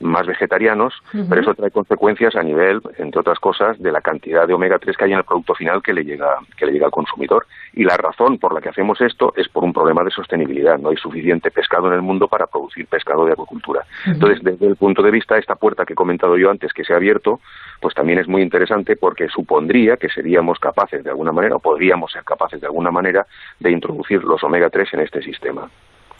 más 0.00 0.26
vegetarianos, 0.26 0.94
pero 1.28 1.40
eso 1.40 1.54
trae 1.54 1.70
consecuencias 1.70 2.34
a 2.34 2.42
nivel, 2.42 2.80
entre 2.98 3.20
otras 3.20 3.38
cosas, 3.38 3.80
de 3.80 3.92
la 3.92 4.00
cantidad 4.00 4.46
de 4.46 4.54
omega 4.54 4.78
3 4.78 4.96
que 4.96 5.04
hay 5.04 5.12
en 5.12 5.18
el 5.18 5.24
producto 5.24 5.54
final 5.54 5.82
que 5.82 5.92
le 5.92 6.04
llega, 6.04 6.38
que 6.56 6.66
le 6.66 6.72
llega 6.72 6.86
al 6.86 6.92
consumidor. 6.92 7.46
Y 7.72 7.84
la 7.84 7.96
razón 7.96 8.38
por 8.38 8.52
la 8.52 8.60
que 8.60 8.70
hacemos 8.70 9.00
esto 9.00 9.32
es 9.36 9.48
por 9.48 9.62
un 9.62 9.72
problema 9.72 10.02
de 10.02 10.10
sostenibilidad. 10.10 10.78
No 10.78 10.88
hay 10.88 10.96
suficiente 10.96 11.50
pescado 11.50 11.86
en 11.88 11.94
el 11.94 12.02
mundo 12.02 12.26
para 12.26 12.46
producir 12.46 12.86
pescado 12.86 13.24
de 13.26 13.32
acuicultura. 13.32 13.84
Entonces, 14.06 14.42
desde 14.42 14.66
el 14.66 14.76
punto 14.76 15.02
de 15.02 15.10
vista, 15.10 15.36
esta 15.36 15.54
puerta 15.54 15.84
que 15.84 15.92
he 15.92 15.96
comentado 15.96 16.36
yo 16.36 16.50
antes 16.50 16.72
que 16.72 16.84
se 16.84 16.92
ha 16.92 16.96
abierto, 16.96 17.40
pues 17.80 17.94
también 17.94 18.18
es 18.18 18.28
muy 18.28 18.42
interesante 18.42 18.96
porque 18.96 19.28
supondría 19.28 19.96
que 19.96 20.08
seríamos 20.08 20.58
capaces 20.96 21.04
de 21.04 21.10
alguna 21.10 21.32
manera, 21.32 21.56
o 21.56 21.58
podríamos 21.58 22.12
ser 22.12 22.24
capaces 22.24 22.60
de 22.60 22.66
alguna 22.66 22.90
manera, 22.90 23.26
de 23.60 23.70
introducir 23.70 24.22
los 24.22 24.42
omega 24.42 24.70
3 24.70 24.88
en 24.94 25.00
este 25.00 25.22
sistema. 25.22 25.68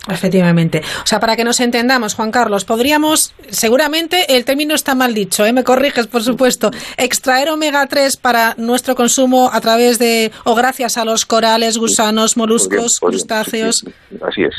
Efectivamente. 0.08 0.82
O 1.02 1.06
sea, 1.06 1.18
para 1.18 1.34
que 1.34 1.42
nos 1.42 1.58
entendamos, 1.58 2.14
Juan 2.14 2.30
Carlos, 2.30 2.64
podríamos, 2.64 3.34
seguramente 3.48 4.36
el 4.36 4.44
término 4.44 4.74
está 4.74 4.94
mal 4.94 5.14
dicho, 5.14 5.44
¿eh? 5.44 5.52
me 5.52 5.64
corriges, 5.64 6.06
por 6.06 6.22
supuesto, 6.22 6.70
extraer 6.96 7.50
omega 7.50 7.84
3 7.86 8.16
para 8.18 8.54
nuestro 8.56 8.94
consumo 8.94 9.50
a 9.52 9.60
través 9.60 9.98
de, 9.98 10.30
o 10.44 10.54
gracias 10.54 10.96
a 10.96 11.04
los 11.04 11.26
corales, 11.26 11.76
gusanos, 11.76 12.36
moluscos, 12.36 13.00
crustáceos. 13.00 13.84
así 14.22 14.44
es. 14.44 14.54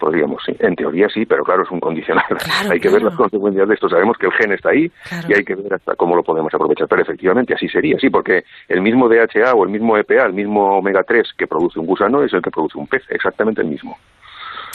Podríamos, 0.00 0.42
sí. 0.46 0.56
En 0.58 0.74
teoría 0.74 1.10
sí, 1.10 1.26
pero 1.26 1.44
claro, 1.44 1.62
es 1.62 1.70
un 1.70 1.78
condicional. 1.78 2.24
hay 2.70 2.80
que 2.80 2.88
ver 2.88 3.02
las 3.02 3.14
consecuencias 3.14 3.68
de 3.68 3.74
esto. 3.74 3.86
Sabemos 3.86 4.16
que 4.16 4.26
el 4.26 4.32
gen 4.32 4.52
está 4.52 4.70
ahí 4.70 4.90
y 5.28 5.34
hay 5.34 5.44
que 5.44 5.54
ver 5.54 5.74
hasta 5.74 5.94
cómo 5.94 6.16
lo 6.16 6.22
podemos 6.22 6.52
aprovechar. 6.54 6.88
Pero 6.88 7.02
efectivamente 7.02 7.52
así 7.52 7.68
sería, 7.68 7.98
sí, 7.98 8.08
porque 8.08 8.44
el 8.68 8.80
mismo 8.80 9.10
DHA 9.10 9.52
o 9.54 9.64
el 9.64 9.70
mismo 9.70 9.98
EPA, 9.98 10.24
el 10.24 10.32
mismo 10.32 10.78
omega 10.78 11.02
3 11.02 11.34
que 11.36 11.46
produce 11.46 11.78
un 11.78 11.84
gusano 11.84 12.22
es 12.22 12.32
el 12.32 12.40
que 12.40 12.50
produce 12.50 12.78
un 12.78 12.86
pez, 12.86 13.02
exactamente 13.10 13.60
el 13.60 13.68
mismo. 13.68 13.98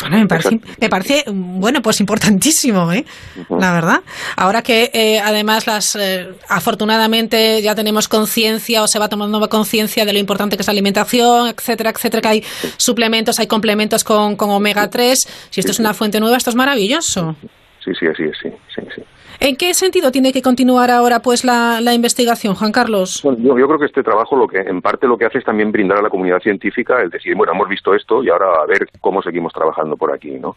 Bueno, 0.02 0.18
me 0.18 0.28
parece, 0.28 0.60
me 0.82 0.90
parece, 0.90 1.24
bueno, 1.28 1.82
pues 1.82 2.00
importantísimo, 2.00 2.92
¿eh? 2.92 3.06
La 3.50 3.72
verdad. 3.72 4.02
Ahora 4.36 4.62
que 4.62 4.92
eh, 4.94 5.20
además 5.20 5.68
las, 5.68 5.96
eh, 5.96 6.27
afortunadamente 6.50 7.62
ya 7.62 7.75
tenemos 7.75 8.08
conciencia 8.08 8.84
o 8.84 8.88
se 8.88 9.00
va 9.00 9.08
tomando 9.08 9.40
conciencia 9.48 10.05
de 10.05 10.14
lo 10.14 10.20
importante 10.20 10.58
que 10.58 10.62
es 10.62 10.68
la 10.68 10.72
alimentación, 10.72 11.48
etcétera, 11.48 11.92
etcétera, 11.92 12.22
que 12.22 12.27
hay 12.27 12.44
suplementos, 12.77 13.40
hay 13.40 13.48
complementos 13.48 14.03
con, 14.03 14.36
con 14.36 14.50
omega 14.50 14.90
3. 14.90 15.48
Si 15.50 15.60
esto 15.62 15.72
es 15.72 15.79
una 15.79 15.94
fuente 15.94 16.20
nueva, 16.20 16.38
esto 16.38 16.50
es 16.50 16.55
maravilloso. 16.55 17.36
Sí, 17.84 17.92
sí, 18.00 18.05
así 18.08 18.24
es, 18.24 18.38
sí, 18.42 18.50
sí, 18.75 18.81
sí. 18.96 19.01
¿En 19.39 19.55
qué 19.55 19.74
sentido 19.74 20.11
tiene 20.11 20.31
que 20.31 20.41
continuar 20.41 20.91
ahora 20.91 21.21
pues 21.21 21.43
la, 21.43 21.93
investigación, 21.93 22.55
Juan 22.55 22.71
Carlos? 22.71 23.21
Bueno, 23.24 23.57
yo, 23.57 23.67
creo 23.67 23.79
que 23.79 23.85
este 23.85 24.03
trabajo 24.03 24.35
lo 24.35 24.48
que 24.48 24.59
en 24.59 24.81
parte 24.81 25.07
lo 25.07 25.17
que 25.17 25.25
hace 25.25 25.39
es 25.39 25.45
también 25.45 25.71
brindar 25.71 26.00
a 26.00 26.01
la 26.01 26.09
comunidad 26.09 26.39
científica 26.39 27.01
el 27.01 27.09
decir, 27.09 27.35
bueno, 27.35 27.53
hemos 27.53 27.67
visto 27.69 27.93
esto 27.93 28.24
y 28.24 28.29
ahora 28.29 28.48
a 28.63 28.65
ver 28.65 28.87
cómo 29.01 29.21
seguimos 29.21 29.53
trabajando 29.53 29.98
por 29.98 30.13
aquí, 30.13 30.31
¿no? 30.31 30.55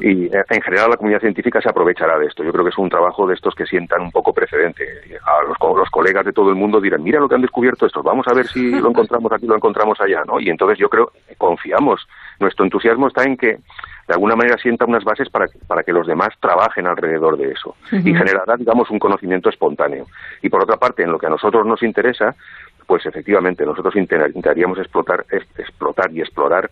Y 0.00 0.26
eh, 0.26 0.44
en 0.50 0.62
general 0.62 0.90
la 0.90 0.96
comunidad 0.96 1.20
científica 1.20 1.60
se 1.60 1.68
aprovechará 1.68 2.18
de 2.18 2.26
esto. 2.26 2.44
Yo 2.44 2.52
creo 2.52 2.64
que 2.64 2.70
es 2.70 2.78
un 2.78 2.88
trabajo 2.88 3.26
de 3.26 3.34
estos 3.34 3.54
que 3.54 3.66
sientan 3.66 4.02
un 4.02 4.10
poco 4.10 4.32
precedente. 4.32 4.84
A 5.24 5.46
los, 5.46 5.56
los 5.76 5.90
colegas 5.90 6.24
de 6.24 6.32
todo 6.32 6.50
el 6.50 6.56
mundo 6.56 6.80
dirán, 6.80 7.02
mira 7.02 7.20
lo 7.20 7.28
que 7.28 7.34
han 7.34 7.42
descubierto 7.42 7.86
estos, 7.86 8.02
vamos 8.02 8.26
a 8.28 8.34
ver 8.34 8.46
si 8.46 8.70
lo 8.70 8.90
encontramos 8.90 9.32
aquí, 9.32 9.46
lo 9.46 9.56
encontramos 9.56 10.00
allá, 10.00 10.22
¿no? 10.26 10.40
Y 10.40 10.50
entonces 10.50 10.78
yo 10.78 10.88
creo, 10.88 11.12
confiamos, 11.38 12.06
nuestro 12.40 12.64
entusiasmo 12.64 13.08
está 13.08 13.24
en 13.24 13.36
que 13.36 13.58
de 14.06 14.14
alguna 14.14 14.36
manera 14.36 14.58
sienta 14.58 14.84
unas 14.84 15.04
bases 15.04 15.28
para, 15.30 15.46
para 15.66 15.82
que 15.82 15.92
los 15.92 16.06
demás 16.06 16.30
trabajen 16.40 16.86
alrededor 16.86 17.36
de 17.36 17.52
eso 17.52 17.76
y 17.90 18.14
generará, 18.14 18.56
digamos, 18.56 18.90
un 18.90 18.98
conocimiento 18.98 19.48
espontáneo. 19.48 20.06
Y 20.42 20.48
por 20.48 20.62
otra 20.62 20.76
parte, 20.76 21.02
en 21.02 21.12
lo 21.12 21.18
que 21.18 21.26
a 21.26 21.30
nosotros 21.30 21.66
nos 21.66 21.82
interesa, 21.82 22.34
pues 22.86 23.06
efectivamente 23.06 23.64
nosotros 23.64 23.96
intentaríamos 23.96 24.78
explotar, 24.78 25.24
explotar 25.30 26.12
y 26.12 26.20
explorar 26.20 26.70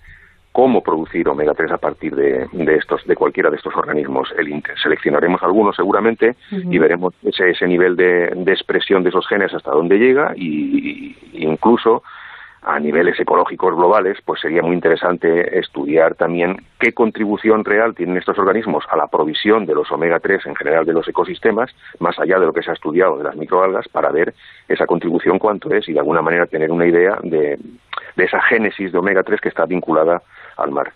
cómo 0.53 0.83
producir 0.83 1.27
omega 1.29 1.55
3 1.55 1.73
a 1.73 1.79
partir 1.79 2.15
de, 2.15 2.47
de, 2.53 2.75
estos 2.77 3.05
de 3.07 3.17
cualquiera 3.17 3.49
de 3.49 3.57
estos 3.57 3.75
organismos 3.75 4.33
el 4.37 4.49
Inter. 4.49 4.79
Seleccionaremos 4.79 5.43
algunos 5.43 5.75
seguramente 5.75 6.37
y 6.51 6.79
veremos 6.79 7.15
ese, 7.23 7.51
ese 7.51 7.67
nivel 7.67 7.97
de, 7.97 8.33
de, 8.37 8.53
expresión 8.53 9.03
de 9.03 9.09
esos 9.09 9.27
genes 9.27 9.55
hasta 9.55 9.71
dónde 9.71 9.99
llega 9.99 10.35
y, 10.37 11.17
y 11.33 11.47
incluso 11.47 12.03
a 12.63 12.79
niveles 12.79 13.19
ecológicos 13.19 13.75
globales, 13.75 14.19
pues 14.25 14.41
sería 14.41 14.63
muy 14.63 14.75
interesante 14.75 15.59
estudiar 15.59 16.15
también 16.15 16.65
qué 16.79 16.93
contribución 16.93 17.65
real 17.65 17.95
tienen 17.95 18.17
estos 18.17 18.39
organismos 18.39 18.85
a 18.89 18.97
la 18.97 19.09
provisión 19.09 19.67
de 19.67 19.75
los 19.75 19.91
omega 19.91 20.21
3 20.21 20.47
en 20.47 20.55
general 20.55 20.87
de 20.87 20.93
los 20.93 21.09
ecosistemas, 21.09 21.71
más 21.99 22.19
allá 22.21 22.39
de 22.39 22.47
lo 22.47 22.53
que 22.53 22.63
se 22.63 22.71
ha 22.71 22.75
estudiado 22.75 23.19
de 23.19 23.25
las 23.25 23.37
microalgas, 23.37 23.89
para 23.89 24.11
ver 24.13 24.35
esa 24.69 24.87
contribución 24.87 25.39
cuánto 25.39 25.75
es 25.75 25.89
y 25.89 25.93
de 25.93 25.99
alguna 25.99 26.23
manera 26.23 26.47
tener 26.47 26.71
una 26.71 26.87
idea 26.87 27.19
de, 27.23 27.59
esa 28.17 28.41
génesis 28.43 28.93
de 28.93 28.99
omega 28.99 29.25
3 29.25 29.41
que 29.41 29.49
está 29.49 29.67
vinculada 29.67 30.23
al 30.57 30.71
mar. 30.71 30.93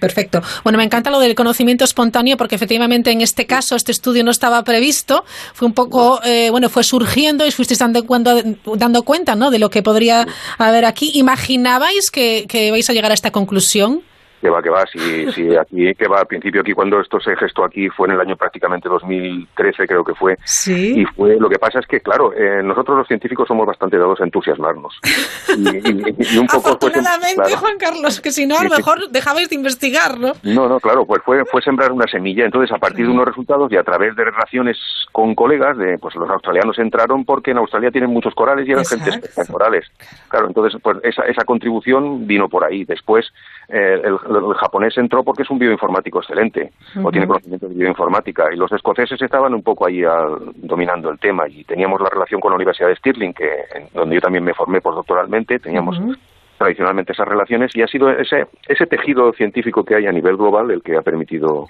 Perfecto. 0.00 0.42
Bueno, 0.64 0.76
me 0.76 0.84
encanta 0.84 1.10
lo 1.10 1.18
del 1.18 1.34
conocimiento 1.34 1.84
espontáneo 1.84 2.36
porque 2.36 2.56
efectivamente 2.56 3.10
en 3.10 3.22
este 3.22 3.46
caso 3.46 3.74
este 3.74 3.90
estudio 3.90 4.22
no 4.22 4.30
estaba 4.30 4.62
previsto. 4.64 5.24
Fue 5.54 5.66
un 5.66 5.72
poco, 5.72 6.20
eh, 6.24 6.50
bueno, 6.50 6.68
fue 6.68 6.84
surgiendo 6.84 7.46
y 7.46 7.50
fuisteis 7.50 7.78
dando, 7.78 8.04
dando 8.76 9.02
cuenta, 9.02 9.34
¿no? 9.34 9.50
De 9.50 9.58
lo 9.58 9.70
que 9.70 9.82
podría 9.82 10.26
haber 10.58 10.84
aquí. 10.84 11.12
¿Imaginabais 11.14 12.10
que, 12.10 12.44
que 12.48 12.70
vais 12.70 12.88
a 12.90 12.92
llegar 12.92 13.12
a 13.12 13.14
esta 13.14 13.30
conclusión? 13.30 14.02
Que 14.42 14.50
va, 14.50 14.60
que 14.60 14.70
va, 14.70 14.84
si, 14.86 15.30
si 15.30 15.56
aquí, 15.56 15.94
que 15.94 16.08
va, 16.08 16.18
al 16.18 16.26
principio 16.26 16.62
aquí 16.62 16.72
cuando 16.72 17.00
esto 17.00 17.20
se 17.20 17.36
gestó 17.36 17.64
aquí 17.64 17.88
fue 17.90 18.08
en 18.08 18.14
el 18.14 18.20
año 18.20 18.36
prácticamente 18.36 18.88
2013 18.88 19.86
creo 19.86 20.02
que 20.02 20.14
fue. 20.16 20.36
Sí. 20.44 21.00
Y 21.00 21.04
fue, 21.04 21.36
lo 21.38 21.48
que 21.48 21.60
pasa 21.60 21.78
es 21.78 21.86
que, 21.86 22.00
claro, 22.00 22.32
eh, 22.34 22.60
nosotros 22.64 22.98
los 22.98 23.06
científicos 23.06 23.46
somos 23.46 23.64
bastante 23.66 23.96
dados 23.96 24.20
a 24.20 24.24
entusiasmarnos. 24.24 24.98
Y, 25.56 26.38
un 26.38 26.46
poco 26.46 26.70
Afortunadamente, 26.70 27.54
Juan 27.56 27.78
Carlos, 27.78 28.20
que 28.20 28.32
si 28.32 28.46
no, 28.46 28.58
a 28.58 28.64
lo 28.64 28.70
mejor 28.70 29.10
dejabais 29.10 29.48
de 29.48 29.54
investigar, 29.54 30.18
¿no? 30.18 30.32
No, 30.42 30.68
no, 30.68 30.80
claro, 30.80 31.06
pues 31.06 31.22
fue, 31.24 31.44
fue 31.44 31.62
sembrar 31.62 31.92
una 31.92 32.06
semilla. 32.08 32.44
Entonces, 32.44 32.74
a 32.74 32.78
partir 32.78 33.06
de 33.06 33.12
unos 33.12 33.26
resultados 33.26 33.70
y 33.70 33.76
a 33.76 33.84
través 33.84 34.16
de 34.16 34.24
relaciones 34.24 34.76
con 35.12 35.36
colegas, 35.36 35.76
de, 35.76 35.98
pues 35.98 36.16
los 36.16 36.28
australianos 36.28 36.78
entraron 36.78 37.24
porque 37.24 37.52
en 37.52 37.58
Australia 37.58 37.92
tienen 37.92 38.10
muchos 38.10 38.34
corales 38.34 38.66
y 38.66 38.72
eran 38.72 38.84
gente 38.84 39.20
corales. 39.50 39.86
Claro, 40.28 40.48
entonces, 40.48 40.80
pues 40.82 40.98
esa, 41.04 41.22
esa 41.24 41.44
contribución 41.44 42.26
vino 42.26 42.48
por 42.48 42.64
ahí. 42.64 42.84
Después, 42.84 43.26
eh, 43.74 44.02
el, 44.04 44.18
el, 44.36 44.54
japonés 44.54 44.98
entró 44.98 45.24
porque 45.24 45.44
es 45.44 45.50
un 45.50 45.58
bioinformático 45.58 46.18
excelente, 46.18 46.72
o 47.02 47.10
tiene 47.10 47.26
conocimiento 47.26 47.68
de 47.68 47.74
bioinformática, 47.74 48.52
y 48.52 48.56
los 48.56 48.70
escoceses 48.70 49.20
estaban 49.22 49.54
un 49.54 49.62
poco 49.62 49.86
ahí 49.86 50.02
dominando 50.56 51.08
el 51.08 51.18
tema, 51.18 51.48
y 51.48 51.64
teníamos 51.64 51.98
la 52.02 52.10
relación 52.10 52.38
con 52.38 52.50
la 52.50 52.56
Universidad 52.56 52.88
de 52.88 52.96
Stirling, 52.96 53.32
que, 53.32 53.48
donde 53.94 54.16
yo 54.16 54.20
también 54.20 54.44
me 54.44 54.52
formé 54.52 54.82
postdoctoralmente, 54.82 55.58
teníamos 55.58 55.98
tradicionalmente 56.58 57.12
esas 57.12 57.26
relaciones, 57.26 57.74
y 57.74 57.80
ha 57.80 57.86
sido 57.86 58.10
ese, 58.10 58.46
ese 58.68 58.86
tejido 58.86 59.32
científico 59.32 59.84
que 59.84 59.94
hay 59.94 60.06
a 60.06 60.12
nivel 60.12 60.36
global 60.36 60.70
el 60.70 60.82
que 60.82 60.94
ha 60.94 61.02
permitido 61.02 61.68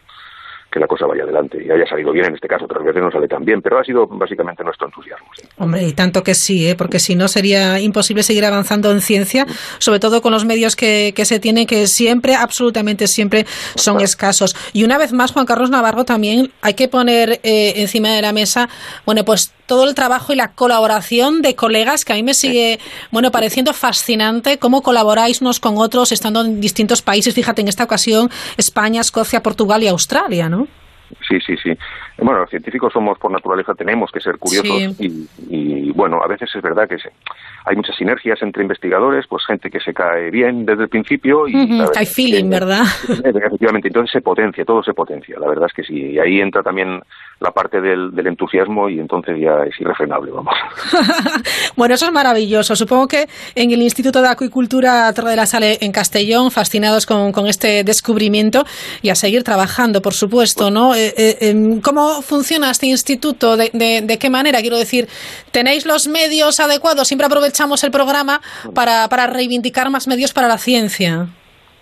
que 0.72 0.80
la 0.80 0.87
cosa 0.87 1.06
vaya 1.06 1.24
adelante 1.24 1.62
y 1.62 1.70
haya 1.70 1.87
salido 1.87 2.12
bien 2.12 2.26
en 2.26 2.35
este 2.35 2.48
caso, 2.48 2.64
otras 2.64 2.82
veces 2.82 3.02
no 3.02 3.11
sale 3.11 3.28
tan 3.28 3.44
bien, 3.44 3.61
pero 3.61 3.78
ha 3.78 3.85
sido 3.85 4.06
básicamente 4.06 4.64
nuestro 4.64 4.87
entusiasmo. 4.87 5.26
Hombre, 5.58 5.87
y 5.87 5.92
tanto 5.92 6.22
que 6.22 6.35
sí, 6.35 6.66
¿eh? 6.68 6.74
porque 6.74 6.98
si 6.98 7.14
no 7.14 7.28
sería 7.28 7.78
imposible 7.78 8.22
seguir 8.22 8.44
avanzando 8.44 8.90
en 8.90 9.00
ciencia, 9.02 9.46
sobre 9.78 10.00
todo 10.00 10.22
con 10.22 10.32
los 10.32 10.44
medios 10.44 10.74
que, 10.74 11.12
se 11.22 11.38
tienen, 11.38 11.66
que 11.66 11.87
siempre, 11.87 12.35
absolutamente 12.35 13.06
siempre 13.06 13.44
son 13.74 14.00
escasos. 14.00 14.56
Y 14.72 14.85
una 14.85 14.98
vez 14.98 15.12
más, 15.12 15.32
Juan 15.32 15.46
Carlos 15.46 15.70
Navarro, 15.70 16.04
también 16.04 16.50
hay 16.62 16.74
que 16.74 16.88
poner 16.88 17.40
eh, 17.42 17.74
encima 17.76 18.08
de 18.11 18.22
la 18.22 18.32
mesa, 18.32 18.68
bueno, 19.04 19.24
pues 19.24 19.52
todo 19.72 19.88
el 19.88 19.94
trabajo 19.94 20.35
y 20.35 20.37
la 20.37 20.52
colaboración 20.52 21.40
de 21.40 21.54
colegas 21.54 22.04
que 22.04 22.12
a 22.12 22.16
mí 22.16 22.22
me 22.22 22.35
sigue, 22.35 22.78
bueno, 23.11 23.30
pareciendo 23.30 23.72
fascinante 23.72 24.58
cómo 24.58 24.82
colaboráis 24.82 25.40
unos 25.40 25.61
con 25.61 25.78
otros 25.78 26.12
estando 26.12 26.42
en 26.42 26.61
distintos 26.61 27.00
países. 27.00 27.32
Fíjate, 27.32 27.62
en 27.62 27.68
esta 27.68 27.85
ocasión 27.85 28.30
España, 28.58 29.00
Escocia, 29.00 29.42
Portugal 29.42 29.82
y 29.82 29.88
Australia, 29.88 30.50
¿no? 30.50 30.68
Sí, 31.32 31.40
sí, 31.40 31.56
sí. 31.62 31.78
Bueno, 32.18 32.40
los 32.40 32.50
científicos 32.50 32.92
somos 32.92 33.18
por 33.18 33.30
naturaleza, 33.30 33.74
tenemos 33.74 34.10
que 34.10 34.20
ser 34.20 34.36
curiosos 34.36 35.00
y, 35.00 35.90
bueno, 35.92 36.22
a 36.22 36.26
veces 36.26 36.50
es 36.54 36.62
verdad 36.62 36.86
que 36.88 36.96
hay 37.64 37.76
muchas 37.76 37.96
sinergias 37.96 38.42
entre 38.42 38.62
investigadores, 38.62 39.26
pues 39.28 39.44
gente 39.46 39.70
que 39.70 39.80
se 39.80 39.94
cae 39.94 40.30
bien 40.30 40.66
desde 40.66 40.84
el 40.84 40.88
principio 40.88 41.48
y... 41.48 41.54
Hay 41.96 42.06
feeling, 42.06 42.50
¿verdad? 42.50 42.82
Efectivamente, 43.24 43.88
entonces 43.88 44.12
se 44.12 44.20
potencia, 44.20 44.64
todo 44.64 44.82
se 44.82 44.92
potencia, 44.92 45.38
la 45.38 45.48
verdad 45.48 45.66
es 45.66 45.72
que 45.72 45.84
sí. 45.84 46.12
Y 46.12 46.18
ahí 46.18 46.40
entra 46.40 46.62
también 46.62 47.00
la 47.40 47.50
parte 47.50 47.80
del, 47.80 48.12
entusiasmo 48.26 48.88
y 48.88 49.00
entonces 49.00 49.36
ya 49.40 49.64
es 49.64 49.78
irrefrenable, 49.80 50.30
vamos. 50.30 50.54
bueno, 51.76 51.94
eso 51.94 52.06
es 52.06 52.12
maravilloso. 52.12 52.76
Supongo 52.76 53.08
que 53.08 53.26
en 53.54 53.70
el 53.72 53.82
Instituto 53.82 54.22
de 54.22 54.28
Acuicultura 54.28 55.12
Torre 55.12 55.30
de 55.30 55.36
la 55.36 55.46
Sale 55.46 55.78
en 55.80 55.92
Castellón, 55.92 56.50
fascinados 56.50 57.04
con, 57.06 57.32
este 57.46 57.82
descubrimiento 57.82 58.64
y 59.02 59.08
a 59.08 59.14
seguir 59.16 59.42
trabajando, 59.42 60.00
por 60.00 60.14
supuesto, 60.14 60.70
¿no? 60.70 60.94
Eh, 60.94 61.12
eh, 61.22 61.37
em, 61.40 61.80
¿Cómo 61.80 62.22
funciona 62.22 62.70
este 62.70 62.87
instituto? 62.87 63.56
¿De, 63.56 63.70
de, 63.72 64.18
qué 64.18 64.30
manera? 64.30 64.61
Quiero 64.61 64.76
decir, 64.76 65.08
¿tenéis 65.50 65.87
los 65.87 66.08
medios 66.08 66.58
adecuados? 66.61 67.08
Siempre 67.08 67.26
aprovechamos 67.26 67.85
el 67.85 67.90
programa 67.90 68.40
para, 68.74 69.08
para 69.08 69.26
reivindicar 69.26 69.90
más 69.90 70.06
medios 70.06 70.32
para 70.32 70.48
la 70.48 70.58
ciencia 70.58 71.28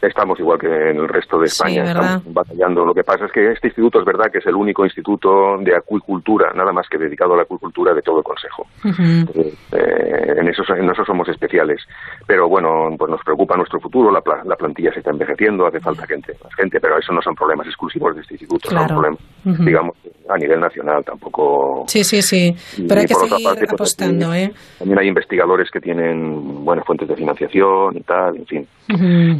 estamos 0.06 0.38
igual 0.40 0.58
que 0.58 0.66
en 0.66 0.96
el 0.96 1.08
resto 1.08 1.38
de 1.38 1.46
España, 1.46 1.84
estamos 1.84 2.32
batallando. 2.32 2.84
Lo 2.84 2.94
que 2.94 3.04
pasa 3.04 3.26
es 3.26 3.32
que 3.32 3.52
este 3.52 3.68
instituto 3.68 4.00
es 4.00 4.04
verdad 4.04 4.30
que 4.32 4.38
es 4.38 4.46
el 4.46 4.54
único 4.54 4.84
instituto 4.84 5.58
de 5.60 5.76
acuicultura, 5.76 6.52
nada 6.54 6.72
más 6.72 6.88
que 6.88 6.98
dedicado 6.98 7.34
a 7.34 7.36
la 7.38 7.42
acuicultura 7.42 7.94
de 7.94 8.02
todo 8.02 8.18
el 8.18 8.24
Consejo. 8.24 8.66
Eh, 8.84 10.34
en, 10.38 10.48
eso, 10.48 10.62
en 10.74 10.90
eso 10.90 11.04
somos 11.04 11.28
especiales. 11.28 11.80
Pero 12.26 12.48
bueno, 12.48 12.88
pues 12.98 13.10
nos 13.10 13.22
preocupa 13.22 13.56
nuestro 13.56 13.80
futuro, 13.80 14.10
la, 14.10 14.22
la 14.44 14.56
plantilla 14.56 14.92
se 14.92 15.00
está 15.00 15.10
envejeciendo, 15.10 15.66
hace 15.66 15.80
falta 15.80 16.06
que 16.06 16.14
entre 16.14 16.34
más 16.42 16.54
gente, 16.54 16.78
pero 16.80 16.98
eso 16.98 17.12
no 17.12 17.20
son 17.22 17.34
problemas 17.34 17.66
exclusivos 17.66 18.14
de 18.14 18.22
este 18.22 18.34
instituto, 18.34 18.70
son 18.70 18.86
problemas, 18.86 19.20
digamos, 19.44 19.96
a 20.28 20.36
nivel 20.36 20.60
nacional 20.60 21.04
tampoco. 21.04 21.84
Sí, 21.86 22.04
sí, 22.04 22.22
sí. 22.22 22.54
Pero 22.88 23.00
hay 23.00 23.06
que 23.06 23.14
seguir 23.14 23.48
pues, 23.58 23.72
apostando, 23.72 24.32
¿eh? 24.34 24.52
También 24.78 24.98
hay 24.98 25.08
investigadores 25.08 25.70
que 25.70 25.80
tienen 25.80 26.64
buenas 26.64 26.84
fuentes 26.86 27.08
de 27.08 27.16
financiación 27.16 27.96
y 27.96 28.02
tal, 28.02 28.36
en 28.36 28.46
fin. 28.46 28.66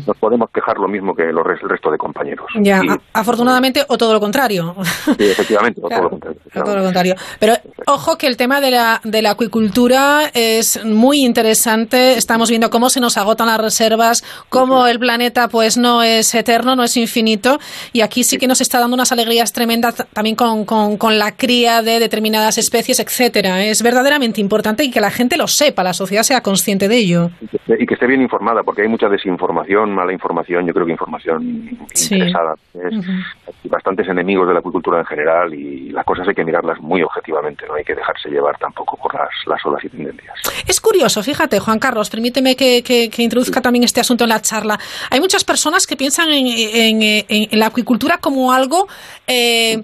Nos 0.07 0.17
podemos 0.19 0.50
quejar 0.53 0.79
lo 0.79 0.89
mismo 0.89 1.15
que 1.15 1.25
los, 1.25 1.47
el 1.63 1.69
resto 1.69 1.91
de 1.91 1.99
compañeros. 1.99 2.47
Ya, 2.57 2.81
afortunadamente, 3.13 3.85
o 3.89 3.97
todo 3.97 4.13
lo 4.13 4.21
contrario. 4.21 4.75
Sí, 5.05 5.31
efectivamente, 5.31 5.81
o 5.83 5.89
todo 5.89 6.77
lo 6.77 6.83
contrario. 6.83 7.15
Pero 7.39 7.55
ojo 7.87 8.19
que 8.19 8.27
el 8.27 8.37
tema 8.37 8.61
de 8.61 8.73
la, 8.73 9.01
de 9.05 9.23
la 9.23 9.31
acuicultura 9.31 10.31
es 10.35 10.85
muy 10.85 11.25
interesante. 11.25 12.15
Estamos 12.15 12.51
viendo 12.51 12.71
cómo 12.71 12.91
se 12.91 13.01
nos 13.01 13.17
agotan 13.17 13.47
las 13.47 13.61
reservas, 13.61 14.25
cómo 14.49 14.87
el 14.87 14.99
planeta 14.99 15.49
pues 15.49 15.77
no 15.77 16.03
es 16.03 16.35
eterno, 16.35 16.75
no 16.75 16.83
es 16.83 16.97
infinito. 16.97 17.59
Y 17.93 18.01
aquí 18.01 18.25
sí 18.25 18.39
que 18.39 18.49
nos 18.49 18.61
está 18.61 18.81
dando 18.81 18.95
unas 18.95 19.13
alegrías 19.13 19.53
tremendas 19.53 20.07
también 20.13 20.35
con, 20.35 20.65
con, 20.65 20.97
con 20.97 21.19
la 21.19 21.37
cría 21.37 21.83
de 21.83 22.01
determinadas 22.01 22.59
especies, 22.59 22.99
etcétera. 22.99 23.65
Es 23.65 23.83
verdaderamente 23.83 24.41
importante 24.41 24.83
y 24.85 24.91
que 24.91 25.01
la 25.01 25.11
gente 25.11 25.37
lo 25.37 25.47
sepa, 25.47 25.85
la 25.85 25.93
sociedad 25.93 26.23
sea 26.23 26.43
consciente 26.43 26.89
de 26.89 26.97
ello. 26.97 27.31
Y 27.69 27.87
que 27.87 27.95
esté 27.95 28.07
bien 28.07 28.21
informada, 28.21 28.63
porque 28.65 28.83
hay 28.83 28.89
mucha 28.89 29.09
desinformación, 29.09 29.95
mala 29.95 30.13
información 30.13 30.40
yo 30.49 30.75
creo 30.75 30.87
que 30.87 30.93
información 30.93 31.79
interesada. 31.95 32.55
Hay 32.75 33.71
bastantes 33.71 34.09
enemigos 34.09 34.49
de 34.49 34.55
la 34.55 34.61
acuicultura 34.61 34.99
en 34.99 35.07
general 35.07 35.55
y 35.55 35.91
las 35.91 36.05
cosas 36.05 36.29
hay 36.29 36.35
que 36.35 36.45
mirarlas 36.45 36.81
muy 36.81 37.03
objetivamente, 37.03 37.67
no 37.67 37.75
hay 37.75 37.85
que 37.85 37.95
dejarse 37.95 38.29
llevar 38.29 38.59
tampoco 38.59 38.97
por 38.97 39.15
las, 39.15 39.31
las 39.47 39.65
olas 39.65 39.85
y 39.85 39.89
tendencias. 39.89 40.35
Es 40.67 40.81
curioso, 40.81 41.23
fíjate, 41.23 41.59
Juan 41.59 41.79
Carlos, 41.79 42.11
permíteme 42.11 42.57
que, 42.57 43.11
introduzca 43.19 43.61
también 43.61 43.85
este 43.85 44.01
asunto 44.01 44.25
en 44.25 44.31
la 44.31 44.41
charla. 44.41 44.79
Hay 45.11 45.21
muchas 45.21 45.45
personas 45.45 45.87
que 45.87 45.97
piensan 45.97 46.29
en, 46.31 47.59
la 47.59 47.67
acuicultura 47.67 48.19
como 48.19 48.53
algo... 48.53 48.87
Eh, 49.27 49.83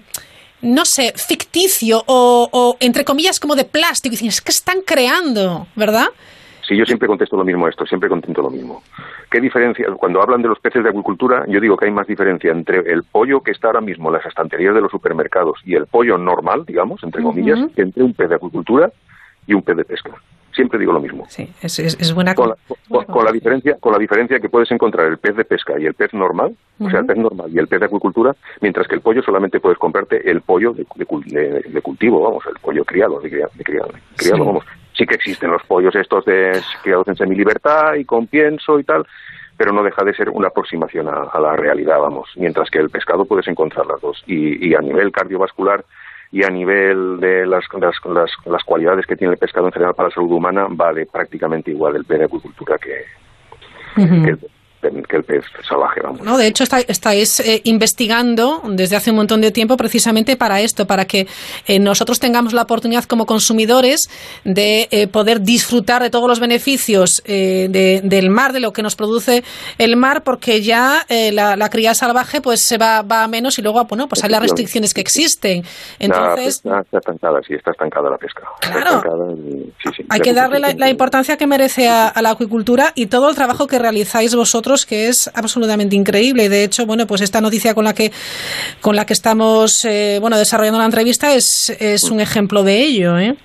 no 0.63 0.87
sé, 0.87 1.13
ficticio 1.15 2.03
o, 2.07 2.49
o, 2.51 2.77
entre 2.81 3.05
comillas 3.05 3.39
como 3.39 3.55
de 3.55 3.65
plástico. 3.65 4.15
Y 4.15 4.17
dicen, 4.17 4.29
es 4.29 4.41
que 4.41 4.51
están 4.51 4.81
creando, 4.81 5.69
¿verdad? 5.77 6.07
Sí, 6.67 6.77
yo 6.77 6.85
siempre 6.85 7.07
contesto 7.07 7.37
lo 7.37 7.45
mismo 7.45 7.67
a 7.67 7.71
esto, 7.71 7.87
siempre 7.87 8.09
contesto 8.09 8.43
lo 8.43 8.51
mismo. 8.51 8.83
¿Qué 9.31 9.41
diferencia? 9.41 9.87
Cuando 9.97 10.21
hablan 10.21 10.43
de 10.43 10.49
los 10.49 10.59
peces 10.59 10.83
de 10.83 10.91
acuicultura, 10.91 11.45
yo 11.47 11.61
digo 11.61 11.77
que 11.77 11.85
hay 11.85 11.93
más 11.93 12.09
diferencia 12.09 12.51
entre 12.51 12.79
el 12.93 13.05
pollo 13.05 13.41
que 13.41 13.53
está 13.53 13.69
ahora 13.69 13.81
mismo 13.81 14.09
en 14.09 14.15
las 14.15 14.27
estanterías 14.27 14.75
de 14.75 14.81
los 14.81 14.91
supermercados 14.91 15.61
y 15.65 15.75
el 15.75 15.87
pollo 15.87 16.19
normal, 16.19 16.65
digamos, 16.67 17.03
entre 17.05 17.23
comillas, 17.23 17.61
que 17.77 17.83
entre 17.83 18.03
un 18.03 18.15
pez 18.15 18.29
de 18.29 18.35
acuicultura 18.35 18.91
y 19.47 19.55
un 19.55 19.63
pez 19.63 19.77
de 19.77 19.85
pesca. 19.85 20.11
Siempre 20.53 20.79
digo 20.79 20.93
lo 20.93 21.01
mismo. 21.01 21.27
Sí, 21.29 21.53
es, 21.63 22.15
buena, 22.15 22.35
con 22.35 22.49
la, 22.49 23.31
diferencia 23.31 23.77
con 23.79 23.93
la 23.93 23.99
diferencia 23.99 24.41
que 24.41 24.49
puedes 24.49 24.71
encontrar 24.71 25.07
el 25.07 25.19
pez 25.19 25.37
de 25.37 25.45
pesca 25.45 25.79
y 25.79 25.85
el 25.85 25.95
pez 25.95 26.15
normal, 26.15 26.57
o 26.81 26.91
sea, 26.91 27.01
el 27.01 27.07
pez 27.07 27.19
normal 27.19 27.51
y 27.53 27.59
el 27.59 27.69
pez 27.69 27.79
de 27.79 27.87
acuicultura, 27.87 28.35
mientras 28.63 28.89
que 28.89 28.95
el 28.95 29.03
pollo 29.03 29.23
solamente 29.23 29.61
puedes 29.61 29.79
comprarte 29.79 30.29
el 30.29 30.41
pollo 30.41 30.73
de, 30.73 30.85
cultivo, 31.83 32.23
vamos, 32.23 32.43
el 32.47 32.59
pollo 32.59 32.85
criado, 32.87 33.21
de, 33.21 33.29
criado, 33.29 33.93
criado 34.17 34.45
vamos 34.45 34.65
sí 34.97 35.07
que 35.07 35.15
existen 35.15 35.51
los 35.51 35.63
pollos 35.65 35.95
estos 35.95 36.25
de 36.25 36.61
criados 36.83 37.07
en 37.09 37.17
semilibertad 37.17 37.95
y 37.95 38.05
con 38.05 38.27
pienso 38.27 38.79
y 38.79 38.85
tal, 38.85 39.07
pero 39.57 39.73
no 39.73 39.83
deja 39.83 40.05
de 40.05 40.15
ser 40.15 40.31
una 40.31 40.49
aproximación 40.49 41.09
a, 41.09 41.39
la 41.39 41.57
realidad, 41.57 41.99
vamos. 41.99 42.31
Mientras 42.37 42.71
que 42.71 42.79
el 42.79 42.91
pescado 42.91 43.25
puedes 43.25 43.49
encontrar 43.49 43.87
las 43.87 44.01
dos. 44.01 44.23
Y, 44.27 44.75
a 44.75 44.81
nivel 44.81 45.13
cardiovascular 45.13 45.85
y 46.33 46.45
a 46.45 46.51
nivel 46.51 47.21
de 47.21 47.47
las, 47.47 47.65
las, 47.79 48.31
las, 48.45 48.65
cualidades 48.65 49.07
que 49.07 49.17
tiene 49.17 49.35
el 49.35 49.39
pescado 49.39 49.67
en 49.67 49.73
general 49.73 49.95
para 49.95 50.09
la 50.09 50.15
salud 50.15 50.33
humana, 50.33 50.67
vale 50.69 51.07
prácticamente 51.07 51.71
igual 51.71 51.97
el 51.97 52.23
acuicultura 52.23 52.77
que, 52.79 53.05
que 53.95 54.31
el 54.31 54.39
que 55.09 55.17
el 55.17 55.25
pez 55.25 55.45
salvaje. 55.69 56.01
Vamos. 56.03 56.23
No, 56.23 56.37
de 56.37 56.47
hecho, 56.47 56.65
estáis 56.65 57.41
eh, 57.41 57.61
investigando 57.65 58.63
desde 58.65 58.97
hace 58.97 59.11
un 59.11 59.17
montón 59.17 59.41
de 59.41 59.51
tiempo 59.51 59.77
precisamente 59.77 60.37
para 60.37 60.61
esto, 60.61 60.87
para 60.87 61.05
que 61.05 61.27
eh, 61.67 61.79
nosotros 61.79 62.21
tengamos 62.21 62.53
la 62.53 62.63
oportunidad 62.63 63.05
como 63.05 63.27
consumidores 63.27 64.09
de 64.45 64.89
eh, 64.91 65.09
poder 65.09 65.41
disfrutar 65.41 66.03
de 66.03 66.11
todos 66.11 66.29
los 66.29 66.41
beneficios 66.41 67.23
del 67.27 68.31
mar, 68.31 68.53
de 68.53 68.61
lo 68.61 68.73
que 68.73 68.83
nos 68.83 68.97
produce 68.97 69.43
el 69.79 69.97
mar, 69.97 70.23
porque 70.23 70.63
ya 70.63 71.05
la, 71.09 71.69
cría 71.71 71.95
salvaje 71.95 72.41
pues 72.41 72.61
se 72.61 72.79
va, 72.79 73.03
va 73.03 73.25
a 73.25 73.29
menos 73.29 73.59
y 73.59 73.63
luego 73.63 73.85
bueno, 73.85 74.09
pues 74.09 74.23
hay 74.25 74.31
las 74.31 74.41
restricciones 74.41 74.95
que 74.95 75.01
existen. 75.01 75.65
Entonces, 75.99 76.57
está, 76.57 76.81
estancada, 76.93 77.41
sí, 77.47 77.55
está 77.55 77.73
estancada 77.73 78.11
la 78.11 78.19
pesca. 78.19 78.43
Claro. 78.61 79.03
hay 80.09 80.21
que 80.21 80.33
darle 80.33 80.75
la, 80.75 80.89
importancia 80.89 81.37
que 81.37 81.47
merece 81.47 81.89
a 81.89 82.21
la 82.23 82.31
acuicultura 82.31 82.93
y 82.95 83.07
todo 83.07 83.29
el 83.29 83.35
trabajo 83.35 83.67
que 83.67 83.79
realizáis 83.79 84.35
vosotros 84.35 84.76
que 84.85 85.09
es 85.09 85.31
absolutamente 85.35 85.97
increíble. 85.97 86.49
De 86.49 86.65
hecho, 86.65 86.85
bueno, 86.85 87.07
pues 87.07 87.23
esta 87.23 87.41
noticia 87.41 87.75
con 87.75 87.85
la 87.85 87.95
que 87.95 88.11
con 88.81 88.97
la 88.97 89.07
que 89.07 89.15
estamos 89.15 89.85
eh, 89.85 90.19
bueno 90.21 90.37
desarrollando 90.37 90.79
la 90.79 90.87
entrevista 90.87 91.35
es, 91.35 91.75
es 91.81 92.11
un 92.11 92.21
ejemplo 92.21 92.63
de 92.63 92.83
ello, 92.83 93.19
¿eh? 93.19 93.37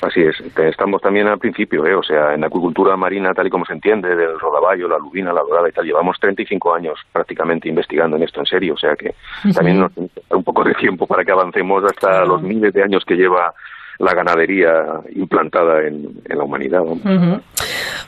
Así 0.00 0.20
es, 0.20 0.36
estamos 0.56 1.02
también 1.02 1.26
al 1.26 1.38
principio, 1.38 1.84
¿eh? 1.84 1.94
o 1.94 2.02
sea, 2.02 2.32
en 2.32 2.42
la 2.42 2.46
acuicultura 2.46 2.96
marina, 2.96 3.34
tal 3.34 3.48
y 3.48 3.50
como 3.50 3.64
se 3.64 3.72
entiende, 3.72 4.14
del 4.14 4.38
rodaballo, 4.38 4.86
la 4.86 4.98
lubina, 4.98 5.32
la 5.32 5.42
dorada 5.42 5.68
y 5.68 5.72
tal, 5.72 5.84
llevamos 5.84 6.16
35 6.20 6.74
años 6.74 7.00
prácticamente 7.12 7.68
investigando 7.68 8.16
en 8.16 8.22
esto 8.22 8.38
en 8.38 8.46
serio, 8.46 8.74
o 8.74 8.78
sea 8.78 8.94
que 8.94 9.14
también 9.52 9.80
nos 9.80 9.92
un 9.96 10.44
poco 10.44 10.62
de 10.62 10.74
tiempo 10.74 11.06
para 11.06 11.24
que 11.24 11.32
avancemos 11.32 11.82
hasta 11.84 12.24
los 12.24 12.40
miles 12.42 12.72
de 12.72 12.82
años 12.84 13.04
que 13.04 13.16
lleva 13.16 13.52
la 13.98 14.14
ganadería 14.14 15.00
implantada 15.14 15.86
en, 15.86 16.22
la 16.28 16.44
humanidad. 16.44 16.80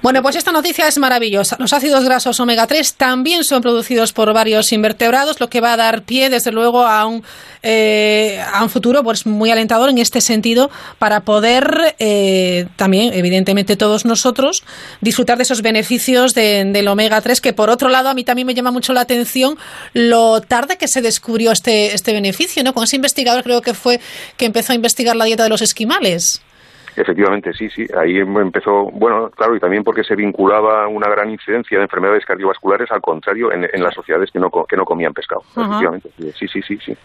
Bueno, 0.03 0.23
pues 0.23 0.37
esta 0.37 0.53
noticia 0.53 0.87
es 0.87 0.99
maravillosa. 0.99 1.57
Los 1.59 1.73
ácidos 1.73 2.05
grasos 2.05 2.39
omega 2.39 2.67
3 2.67 2.95
también 2.95 3.43
son 3.45 3.61
producidos 3.61 4.13
por 4.13 4.33
varios 4.33 4.73
invertebrados, 4.73 5.41
lo 5.41 5.51
que 5.51 5.61
va 5.61 5.73
a 5.73 5.77
dar 5.77 6.03
pie, 6.03 6.31
desde 6.31 6.53
luego, 6.53 6.87
a 6.87 7.07
un, 7.07 7.25
eh, 7.63 8.41
a 8.53 8.63
un 8.63 8.71
futuro 8.71 9.03
pues 9.03 9.27
muy 9.27 9.51
alentador 9.51 9.91
en 9.91 9.99
este 9.99 10.21
sentido 10.21 10.71
para 10.99 11.21
poder 11.21 11.97
eh, 11.99 12.67
también, 12.77 13.13
evidentemente, 13.13 13.77
todos 13.77 14.05
nosotros 14.05 14.63
disfrutar 15.01 15.39
de 15.39 15.43
esos 15.43 15.61
beneficios 15.61 16.35
del 16.35 16.89
omega 16.89 17.21
3, 17.21 17.41
que 17.41 17.53
por 17.53 17.69
otro 17.69 17.89
lado 17.89 18.09
a 18.09 18.15
mí 18.15 18.23
también 18.23 18.47
me 18.47 18.55
llama 18.55 18.71
mucho 18.71 18.93
la 18.93 19.01
atención 19.01 19.59
lo 19.93 20.41
tarde 20.41 20.79
que 20.79 20.89
se 20.89 21.03
descubrió 21.03 21.51
este, 21.51 21.95
este 21.95 22.13
beneficio, 22.13 22.63
¿no? 22.63 22.75
Con 22.75 22.85
ese 22.85 22.97
investigador 22.97 23.43
creo 23.43 23.61
que 23.61 23.75
fue 23.75 24.01
que 24.37 24.47
empezó 24.47 24.73
a 24.73 24.77
investigar 24.77 25.17
la 25.17 25.25
dieta 25.25 25.43
de 25.43 25.49
los 25.49 25.63
esquimales. 25.81 26.45
Efectivamente, 26.97 27.53
sí, 27.55 27.71
sí. 27.71 27.87
Ahí 27.97 28.19
empezó, 28.19 28.91
bueno, 28.93 29.31
claro, 29.31 29.57
y 29.57 29.61
también 29.61 29.85
porque 29.85 30.03
se 30.03 30.17
vinculaba 30.17 30.89
una 30.89 31.09
gran 31.09 31.31
incidencia 31.31 31.79
de 31.79 31.85
enfermedades 31.85 32.25
cardiovasculares, 32.27 32.91
al 32.91 33.01
contrario, 33.01 33.51
en, 33.53 33.63
las 33.83 33.95
sociedades 33.95 34.31
que 34.31 34.41
no, 34.41 34.51
que 34.69 34.77
no 34.77 34.85
comían 34.85 35.15
pescado. 35.15 35.43
Efectivamente, 35.57 36.11
sí, 36.37 36.47
sí, 36.49 36.61
sí, 36.61 36.79
sí. 36.85 36.97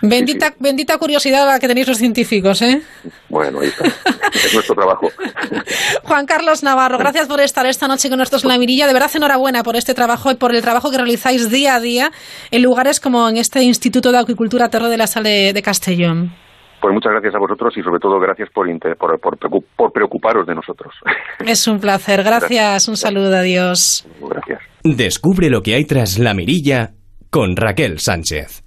Bendita, 0.00 0.54
bendita 0.58 0.96
curiosidad 0.98 1.46
la 1.46 1.58
que 1.58 1.66
tenéis 1.66 1.88
los 1.88 1.98
científicos, 1.98 2.62
¿eh? 2.62 2.80
Bueno, 3.28 3.60
ahí 3.60 3.68
está. 3.68 3.86
es 4.32 4.54
nuestro 4.54 4.76
trabajo. 4.76 5.10
Juan 6.04 6.24
Carlos 6.24 6.62
Navarro, 6.62 6.96
gracias 6.96 7.26
por 7.26 7.40
estar 7.40 7.66
esta 7.66 7.88
noche 7.88 8.08
con 8.08 8.18
nosotros 8.18 8.44
en 8.44 8.50
la 8.50 8.58
mirilla. 8.58 8.86
De 8.86 8.92
verdad, 8.92 9.10
enhorabuena 9.14 9.64
por 9.64 9.76
este 9.76 9.94
trabajo 9.94 10.30
y 10.30 10.36
por 10.36 10.54
el 10.54 10.62
trabajo 10.62 10.90
que 10.90 10.96
realizáis 10.96 11.50
día 11.50 11.74
a 11.74 11.80
día 11.80 12.12
en 12.52 12.62
lugares 12.62 13.00
como 13.00 13.28
en 13.28 13.36
este 13.36 13.62
Instituto 13.62 14.12
de 14.12 14.18
Acuicultura 14.18 14.70
Terro 14.70 14.88
de 14.88 14.96
la 14.96 15.08
Sale 15.08 15.52
de 15.52 15.62
Castellón. 15.62 16.47
Pues 16.80 16.94
muchas 16.94 17.12
gracias 17.12 17.34
a 17.34 17.38
vosotros 17.38 17.76
y 17.76 17.82
sobre 17.82 17.98
todo 17.98 18.20
gracias 18.20 18.48
por, 18.50 18.68
por, 18.96 19.38
por, 19.76 19.92
preocuparos 19.92 20.46
de 20.46 20.54
nosotros. 20.54 20.94
Es 21.44 21.66
un 21.66 21.80
placer, 21.80 22.22
gracias, 22.22 22.88
un 22.88 22.96
saludo, 22.96 23.36
adiós. 23.36 24.06
Gracias. 24.20 24.60
Descubre 24.84 25.50
lo 25.50 25.62
que 25.62 25.74
hay 25.74 25.84
tras 25.84 26.18
la 26.18 26.34
mirilla 26.34 26.90
con 27.30 27.56
Raquel 27.56 27.98
Sánchez. 27.98 28.62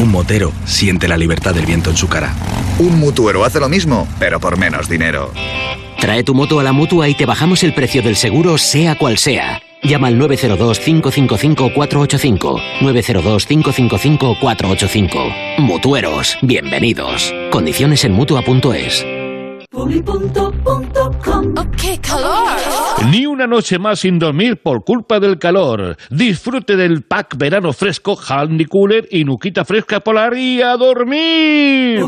Un 0.00 0.10
motero 0.10 0.52
siente 0.64 1.08
la 1.08 1.16
libertad 1.16 1.54
del 1.54 1.66
viento 1.66 1.90
en 1.90 1.96
su 1.96 2.08
cara. 2.08 2.32
Un 2.78 2.98
mutuero 3.00 3.44
hace 3.44 3.60
lo 3.60 3.68
mismo, 3.68 4.06
pero 4.18 4.38
por 4.40 4.58
menos 4.58 4.88
dinero. 4.88 5.30
Trae 5.98 6.22
tu 6.22 6.34
moto 6.34 6.60
a 6.60 6.62
la 6.62 6.72
mutua 6.72 7.08
y 7.08 7.14
te 7.14 7.26
bajamos 7.26 7.64
el 7.64 7.74
precio 7.74 8.02
del 8.02 8.16
seguro, 8.16 8.58
sea 8.58 8.96
cual 8.96 9.16
sea. 9.16 9.60
Llama 9.86 10.08
al 10.08 10.18
902-555-485. 10.18 12.60
902-555-485. 12.80 15.58
Mutueros, 15.58 16.36
bienvenidos. 16.42 17.32
Condiciones 17.50 18.04
en 18.04 18.12
mutua.es. 18.12 19.06
¡Qué 21.80 22.00
calor! 22.00 22.58
Ni 23.12 23.26
una 23.26 23.46
noche 23.46 23.78
más 23.78 24.00
sin 24.00 24.18
dormir 24.18 24.60
por 24.60 24.82
culpa 24.82 25.20
del 25.20 25.38
calor. 25.38 25.96
Disfrute 26.10 26.74
del 26.74 27.04
pack 27.04 27.36
verano 27.36 27.72
fresco 27.72 28.16
Handy 28.16 28.64
Cooler 28.64 29.06
y 29.08 29.22
Nuquita 29.22 29.64
fresca 29.64 30.00
polar 30.00 30.36
y 30.36 30.62
a 30.62 30.76
dormir. 30.76 32.00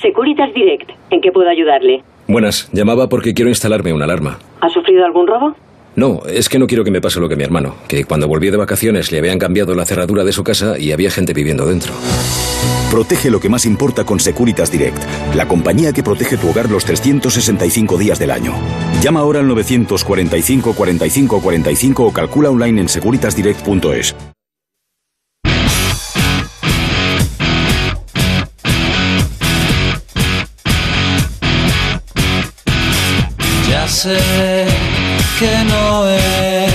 Securitas 0.00 0.54
Direct, 0.54 0.90
¿en 1.10 1.20
qué 1.20 1.32
puedo 1.32 1.48
ayudarle? 1.48 2.04
Buenas, 2.28 2.68
llamaba 2.72 3.08
porque 3.08 3.34
quiero 3.34 3.48
instalarme 3.48 3.92
una 3.92 4.04
alarma. 4.04 4.38
¿Ha 4.60 4.68
sufrido 4.68 5.04
algún 5.04 5.26
robo? 5.26 5.54
No, 5.94 6.22
es 6.26 6.48
que 6.48 6.58
no 6.58 6.66
quiero 6.66 6.84
que 6.84 6.90
me 6.90 7.02
pase 7.02 7.20
lo 7.20 7.28
que 7.28 7.36
mi 7.36 7.44
hermano, 7.44 7.74
que 7.86 8.04
cuando 8.04 8.26
volví 8.26 8.50
de 8.50 8.56
vacaciones 8.56 9.12
le 9.12 9.18
habían 9.18 9.38
cambiado 9.38 9.74
la 9.74 9.84
cerradura 9.84 10.24
de 10.24 10.32
su 10.32 10.42
casa 10.42 10.78
y 10.78 10.92
había 10.92 11.10
gente 11.10 11.34
viviendo 11.34 11.66
dentro. 11.66 11.92
Protege 12.90 13.30
lo 13.30 13.40
que 13.40 13.50
más 13.50 13.66
importa 13.66 14.04
con 14.04 14.18
Securitas 14.18 14.70
Direct, 14.70 15.02
la 15.34 15.46
compañía 15.48 15.92
que 15.92 16.02
protege 16.02 16.38
tu 16.38 16.48
hogar 16.48 16.70
los 16.70 16.84
365 16.84 17.98
días 17.98 18.18
del 18.18 18.30
año. 18.30 18.54
Llama 19.02 19.20
ahora 19.20 19.40
al 19.40 19.48
945 19.48 20.74
45 20.74 21.40
45 21.40 22.06
o 22.06 22.12
calcula 22.12 22.50
online 22.50 22.82
en 22.82 22.88
securitasdirect.es. 22.88 24.14
sé 34.02 34.66
que 35.38 35.64
no 35.64 36.08
es 36.08 36.72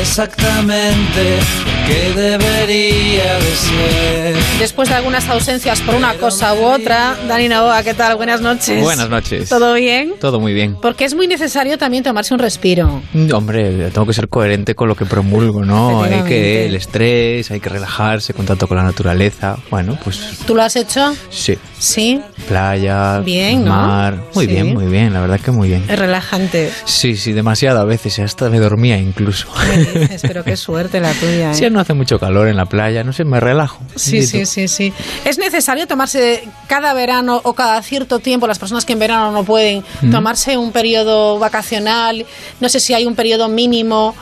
exactamente 0.00 1.38
que 1.86 2.12
debería 2.20 3.34
de 3.34 3.54
ser. 3.56 4.36
Después 4.58 4.88
de 4.88 4.94
algunas 4.94 5.28
ausencias 5.28 5.80
por 5.82 5.94
una 5.94 6.14
cosa 6.14 6.54
u 6.54 6.64
otra, 6.64 7.16
Dani 7.28 7.48
Novoa, 7.48 7.82
¿qué 7.82 7.92
tal? 7.94 8.16
Buenas 8.16 8.40
noches. 8.40 8.82
Buenas 8.82 9.10
noches. 9.10 9.48
¿Todo 9.48 9.74
bien? 9.74 10.14
Todo 10.20 10.40
muy 10.40 10.54
bien. 10.54 10.76
Porque 10.80 11.04
es 11.04 11.14
muy 11.14 11.26
necesario 11.26 11.76
también 11.76 12.02
tomarse 12.02 12.32
un 12.32 12.40
respiro. 12.40 13.02
Mm, 13.12 13.32
Hombre, 13.34 13.90
tengo 13.90 14.06
que 14.06 14.12
ser 14.14 14.28
coherente 14.28 14.74
con 14.74 14.88
lo 14.88 14.94
que 14.96 15.04
promulgo, 15.04 15.64
¿no? 15.64 16.02
Hay 16.04 16.22
que 16.22 16.66
el 16.66 16.74
estrés, 16.74 17.50
hay 17.50 17.60
que 17.60 17.68
relajarse, 17.68 18.32
contacto 18.32 18.66
con 18.66 18.76
la 18.76 18.84
naturaleza. 18.84 19.56
Bueno, 19.70 19.98
pues 20.02 20.38
¿Tú 20.46 20.54
lo 20.54 20.62
has 20.62 20.76
hecho? 20.76 21.14
sí. 21.30 21.58
Sí. 21.78 22.18
Playa, 22.48 23.20
Bien, 23.20 23.62
¿no? 23.62 23.70
mar. 23.72 24.18
Muy 24.34 24.46
Sí. 24.46 24.52
bien, 24.52 24.72
muy 24.72 24.86
bien, 24.86 25.12
la 25.12 25.20
verdad 25.20 25.38
que 25.38 25.50
muy 25.50 25.68
bien. 25.68 25.84
Es 25.86 25.98
relajante. 25.98 26.70
Sí, 26.86 27.14
sí, 27.16 27.32
demasiado 27.34 27.78
a 27.80 27.84
veces, 27.84 28.18
hasta 28.20 28.48
me 28.48 28.58
dormía 28.58 28.96
incluso. 28.96 29.48
¿Qué 29.92 29.98
dices? 30.00 30.22
Pero 30.22 30.44
qué 30.44 30.56
suerte 30.56 31.00
la 31.00 31.12
tuya. 31.12 31.50
¿eh? 31.50 31.54
Si 31.54 31.66
no 31.74 31.80
hace 31.80 31.92
mucho 31.92 32.18
calor 32.18 32.48
en 32.48 32.56
la 32.56 32.64
playa, 32.64 33.04
no 33.04 33.12
sé, 33.12 33.24
me 33.24 33.38
relajo. 33.40 33.78
Sí, 33.96 34.26
sí, 34.26 34.46
sí, 34.46 34.66
sí. 34.68 34.92
Es 35.26 35.36
necesario 35.36 35.86
tomarse 35.86 36.48
cada 36.68 36.94
verano 36.94 37.40
o 37.44 37.52
cada 37.52 37.82
cierto 37.82 38.18
tiempo, 38.20 38.46
las 38.46 38.58
personas 38.58 38.86
que 38.86 38.94
en 38.94 39.00
verano 39.00 39.30
no 39.32 39.44
pueden, 39.44 39.84
Mm. 40.00 40.10
tomarse 40.10 40.56
un 40.56 40.72
periodo 40.72 41.38
vacacional, 41.38 42.24
no 42.60 42.68
sé 42.70 42.80
si 42.80 42.94
hay 42.94 43.04
un 43.04 43.14
periodo 43.14 43.48
mínimo 43.48 44.14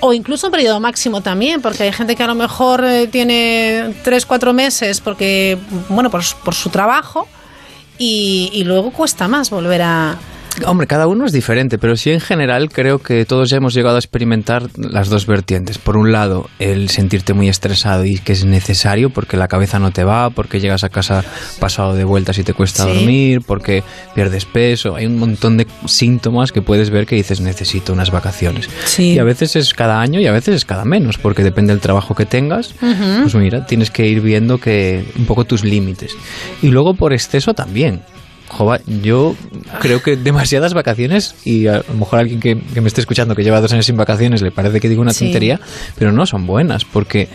o 0.00 0.12
incluso 0.12 0.48
un 0.48 0.50
periodo 0.50 0.80
máximo 0.80 1.20
también, 1.20 1.62
porque 1.62 1.84
hay 1.84 1.92
gente 1.92 2.16
que 2.16 2.22
a 2.22 2.26
lo 2.26 2.34
mejor 2.34 2.84
eh, 2.84 3.06
tiene 3.06 3.94
tres, 4.02 4.26
cuatro 4.26 4.52
meses 4.52 5.00
porque, 5.00 5.56
bueno, 5.88 6.10
por, 6.10 6.24
su- 6.24 6.36
por 6.38 6.54
su 6.54 6.68
trabajo 6.70 7.28
y, 7.98 8.50
y 8.52 8.64
luego 8.64 8.90
cuesta 8.90 9.28
más 9.28 9.50
volver 9.50 9.82
a... 9.82 10.16
Hombre, 10.66 10.86
cada 10.86 11.08
uno 11.08 11.26
es 11.26 11.32
diferente, 11.32 11.78
pero 11.78 11.96
sí 11.96 12.10
en 12.12 12.20
general 12.20 12.70
creo 12.70 13.00
que 13.00 13.24
todos 13.24 13.50
ya 13.50 13.56
hemos 13.56 13.74
llegado 13.74 13.96
a 13.96 13.98
experimentar 13.98 14.68
las 14.76 15.08
dos 15.08 15.26
vertientes. 15.26 15.78
Por 15.78 15.96
un 15.96 16.12
lado, 16.12 16.48
el 16.60 16.90
sentirte 16.90 17.34
muy 17.34 17.48
estresado 17.48 18.04
y 18.04 18.18
que 18.18 18.32
es 18.32 18.44
necesario 18.44 19.10
porque 19.10 19.36
la 19.36 19.48
cabeza 19.48 19.78
no 19.80 19.90
te 19.90 20.04
va, 20.04 20.30
porque 20.30 20.60
llegas 20.60 20.84
a 20.84 20.90
casa 20.90 21.24
pasado 21.58 21.94
de 21.94 22.04
vueltas 22.04 22.38
y 22.38 22.44
te 22.44 22.54
cuesta 22.54 22.84
Sí. 22.84 22.88
dormir, 22.94 23.42
porque 23.44 23.82
pierdes 24.14 24.44
peso. 24.44 24.94
Hay 24.94 25.06
un 25.06 25.18
montón 25.18 25.56
de 25.56 25.66
síntomas 25.86 26.52
que 26.52 26.62
puedes 26.62 26.90
ver 26.90 27.06
que 27.06 27.16
dices 27.16 27.40
necesito 27.40 27.92
unas 27.92 28.10
vacaciones. 28.12 28.68
Sí. 28.84 29.14
Y 29.14 29.18
a 29.18 29.24
veces 29.24 29.56
es 29.56 29.74
cada 29.74 30.00
año 30.00 30.20
y 30.20 30.26
a 30.26 30.32
veces 30.32 30.54
es 30.54 30.64
cada 30.64 30.84
menos, 30.84 31.18
porque 31.18 31.42
depende 31.42 31.72
del 31.72 31.80
trabajo 31.80 32.14
que 32.14 32.26
tengas. 32.26 32.74
Pues 33.22 33.34
mira, 33.34 33.66
tienes 33.66 33.90
que 33.90 34.06
ir 34.06 34.20
viendo 34.20 34.58
que 34.58 35.04
un 35.18 35.26
poco 35.26 35.44
tus 35.44 35.64
límites. 35.64 36.12
Y 36.62 36.68
luego 36.68 36.94
por 36.94 37.12
exceso 37.12 37.54
también. 37.54 38.00
Jova, 38.54 38.80
yo 39.02 39.34
creo 39.80 40.02
que 40.02 40.16
demasiadas 40.16 40.74
vacaciones, 40.74 41.34
y 41.44 41.66
a 41.66 41.78
lo 41.88 41.94
mejor 41.94 42.20
alguien 42.20 42.40
que, 42.40 42.58
que 42.72 42.80
me 42.80 42.88
esté 42.88 43.00
escuchando 43.00 43.34
que 43.34 43.42
lleva 43.44 43.60
dos 43.60 43.72
años 43.72 43.86
sin 43.86 43.96
vacaciones 43.96 44.42
le 44.42 44.50
parece 44.50 44.80
que 44.80 44.88
digo 44.88 45.02
una 45.02 45.12
Sí. 45.12 45.26
tontería, 45.26 45.60
pero 45.98 46.12
no 46.12 46.24
son 46.26 46.46
buenas, 46.46 46.84
porque 46.84 47.28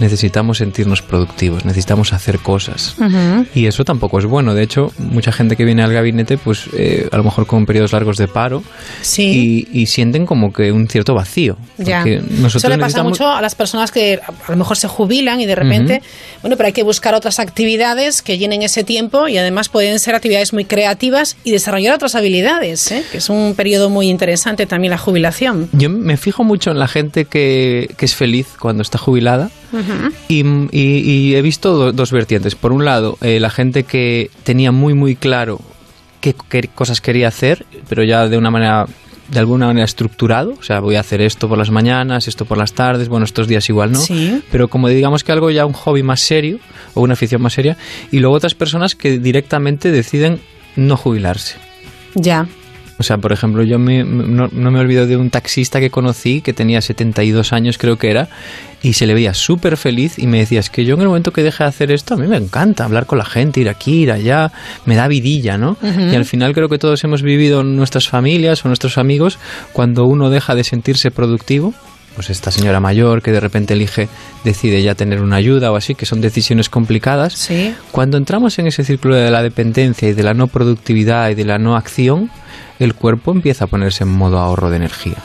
necesitamos 0.00 0.58
sentirnos 0.58 1.02
productivos, 1.02 1.64
necesitamos 1.64 2.12
hacer 2.12 2.40
cosas. 2.40 2.96
Ujú. 2.98 3.46
Y 3.54 3.66
eso 3.66 3.84
tampoco 3.84 4.18
es 4.18 4.24
bueno. 4.26 4.52
De 4.54 4.62
hecho, 4.64 4.92
mucha 4.98 5.30
gente 5.30 5.56
que 5.56 5.64
viene 5.64 5.82
al 5.84 5.92
gabinete, 5.92 6.36
pues 6.36 6.64
eh, 6.76 7.08
a 7.12 7.16
lo 7.16 7.22
mejor 7.24 7.46
con 7.46 7.64
periodos 7.64 7.92
largos 7.92 8.16
de 8.16 8.26
paro, 8.26 8.62
Sí. 9.02 9.68
y, 9.72 9.82
y 9.82 9.86
sienten 9.86 10.26
como 10.26 10.52
que 10.52 10.72
un 10.72 10.88
cierto 10.88 11.14
vacío. 11.14 11.56
Ya. 11.78 12.04
Nosotros 12.04 12.56
Eso 12.56 12.68
le 12.68 12.74
pasa 12.78 12.86
necesitamos- 12.98 13.10
mucho 13.12 13.28
a 13.30 13.40
las 13.40 13.54
personas 13.54 13.92
que 13.92 14.18
a 14.24 14.50
lo 14.50 14.56
mejor 14.56 14.76
se 14.76 14.88
jubilan 14.88 15.40
y 15.40 15.46
de 15.46 15.54
repente, 15.54 16.02
bueno, 16.42 16.56
pero 16.56 16.66
hay 16.66 16.72
que 16.72 16.82
buscar 16.82 17.14
otras 17.14 17.38
actividades 17.38 18.22
que 18.22 18.36
llenen 18.36 18.62
ese 18.62 18.82
tiempo 18.82 19.28
y 19.28 19.38
además 19.38 19.68
pueden 19.68 20.00
ser 20.00 20.16
actividades 20.16 20.52
muy 20.52 20.63
creativas 20.66 21.36
y 21.44 21.50
desarrollar 21.52 21.94
otras 21.94 22.14
habilidades, 22.14 22.90
¿eh? 22.92 23.04
que 23.10 23.18
es 23.18 23.28
un 23.28 23.54
periodo 23.56 23.90
muy 23.90 24.08
interesante 24.08 24.66
también 24.66 24.90
la 24.90 24.98
jubilación. 24.98 25.68
Yo 25.72 25.90
me 25.90 26.16
fijo 26.16 26.44
mucho 26.44 26.70
en 26.70 26.78
la 26.78 26.88
gente 26.88 27.24
que, 27.26 27.92
que 27.96 28.04
es 28.04 28.14
feliz 28.14 28.48
cuando 28.58 28.82
está 28.82 28.98
jubilada 28.98 29.50
Ujú. 29.72 30.12
y, 30.28 30.44
y- 30.72 31.00
y 31.30 31.34
he 31.34 31.42
visto 31.42 31.74
do- 31.76 31.92
dos 31.92 32.10
vertientes. 32.12 32.54
Por 32.54 32.72
un 32.72 32.84
lado, 32.84 33.18
eh, 33.20 33.40
la 33.40 33.50
gente 33.50 33.84
que 33.84 34.30
tenía 34.42 34.72
muy 34.72 34.94
muy 34.94 35.16
claro 35.16 35.60
qué, 36.20 36.34
qué 36.48 36.68
cosas 36.74 37.00
quería 37.00 37.28
hacer, 37.28 37.64
pero 37.88 38.02
ya 38.02 38.28
de 38.28 38.36
una 38.38 38.50
manera 38.50 38.86
de 39.30 39.38
alguna 39.38 39.66
manera 39.68 39.86
estructurado, 39.86 40.54
o 40.60 40.62
sea, 40.62 40.80
voy 40.80 40.96
a 40.96 41.00
hacer 41.00 41.22
esto 41.22 41.48
por 41.48 41.56
las 41.56 41.70
mañanas, 41.70 42.28
esto 42.28 42.44
por 42.44 42.58
las 42.58 42.74
tardes, 42.74 43.08
bueno, 43.08 43.24
estos 43.24 43.48
días 43.48 43.66
igual 43.70 43.92
no, 43.92 43.98
Sí. 43.98 44.42
pero 44.52 44.68
como 44.68 44.86
digamos 44.88 45.24
que 45.24 45.32
algo 45.32 45.50
ya 45.50 45.64
un 45.64 45.72
hobby 45.72 46.02
más 46.02 46.20
serio 46.20 46.58
o 46.92 47.00
una 47.00 47.14
afición 47.14 47.40
más 47.40 47.54
seria, 47.54 47.78
y 48.12 48.18
luego 48.18 48.36
otras 48.36 48.54
personas 48.54 48.94
que 48.94 49.18
directamente 49.18 49.90
deciden 49.90 50.40
no 50.76 50.96
jubilarse. 50.96 51.56
Ya. 52.14 52.46
O 52.96 53.02
sea, 53.02 53.18
por 53.18 53.32
ejemplo, 53.32 53.64
yo 53.64 53.76
me- 53.80 54.04
no, 54.04 54.46
no 54.52 54.70
me 54.70 54.78
olvido 54.78 55.04
de 55.08 55.16
un 55.16 55.28
taxista 55.28 55.80
que 55.80 55.90
conocí 55.90 56.40
que 56.42 56.52
tenía 56.52 56.80
72 56.80 57.52
años, 57.52 57.76
creo 57.76 57.96
que 57.98 58.08
era, 58.08 58.28
y 58.82 58.92
se 58.92 59.06
le 59.08 59.14
veía 59.14 59.34
súper 59.34 59.76
feliz 59.76 60.16
y 60.16 60.28
me 60.28 60.38
decía, 60.38 60.60
es 60.60 60.70
que 60.70 60.84
yo 60.84 60.94
en 60.94 61.00
el 61.00 61.08
momento 61.08 61.32
que 61.32 61.42
deje 61.42 61.64
de 61.64 61.68
hacer 61.70 61.90
esto, 61.90 62.14
a 62.14 62.16
mí 62.16 62.28
me 62.28 62.36
encanta 62.36 62.84
hablar 62.84 63.06
con 63.06 63.18
la 63.18 63.24
gente, 63.24 63.60
ir 63.60 63.68
aquí, 63.68 64.02
ir 64.02 64.12
allá, 64.12 64.52
me 64.86 64.94
da 64.94 65.08
vidilla, 65.08 65.58
¿no? 65.58 65.76
Y 65.82 66.14
al 66.14 66.24
final 66.24 66.54
creo 66.54 66.68
que 66.68 66.78
todos 66.78 67.02
hemos 67.02 67.22
vivido 67.22 67.62
en 67.62 67.74
nuestras 67.74 68.08
familias 68.08 68.64
o 68.64 68.68
nuestros 68.68 68.96
amigos 68.96 69.38
cuando 69.72 70.04
uno 70.04 70.30
deja 70.30 70.54
de 70.54 70.62
sentirse 70.62 71.10
productivo. 71.10 71.74
Pues 72.14 72.30
esta 72.30 72.50
señora 72.50 72.78
mayor 72.78 73.22
que 73.22 73.32
de 73.32 73.40
repente 73.40 73.74
elige, 73.74 74.08
decide 74.44 74.82
ya 74.82 74.94
tener 74.94 75.20
una 75.20 75.36
ayuda 75.36 75.72
o 75.72 75.76
así, 75.76 75.94
que 75.94 76.06
son 76.06 76.20
decisiones 76.20 76.68
complicadas. 76.68 77.32
Sí. 77.32 77.74
Cuando 77.90 78.16
entramos 78.16 78.58
en 78.58 78.68
ese 78.68 78.84
círculo 78.84 79.16
de 79.16 79.30
la 79.30 79.42
dependencia 79.42 80.08
y 80.08 80.12
de 80.12 80.22
la 80.22 80.34
no 80.34 80.46
productividad 80.46 81.30
y 81.30 81.34
de 81.34 81.44
la 81.44 81.58
no 81.58 81.76
acción, 81.76 82.30
el 82.78 82.94
cuerpo 82.94 83.30
empieza 83.32 83.64
a 83.64 83.68
ponerse 83.68 84.04
en 84.04 84.10
modo 84.10 84.38
ahorro 84.38 84.70
de 84.70 84.76
energía. 84.76 85.16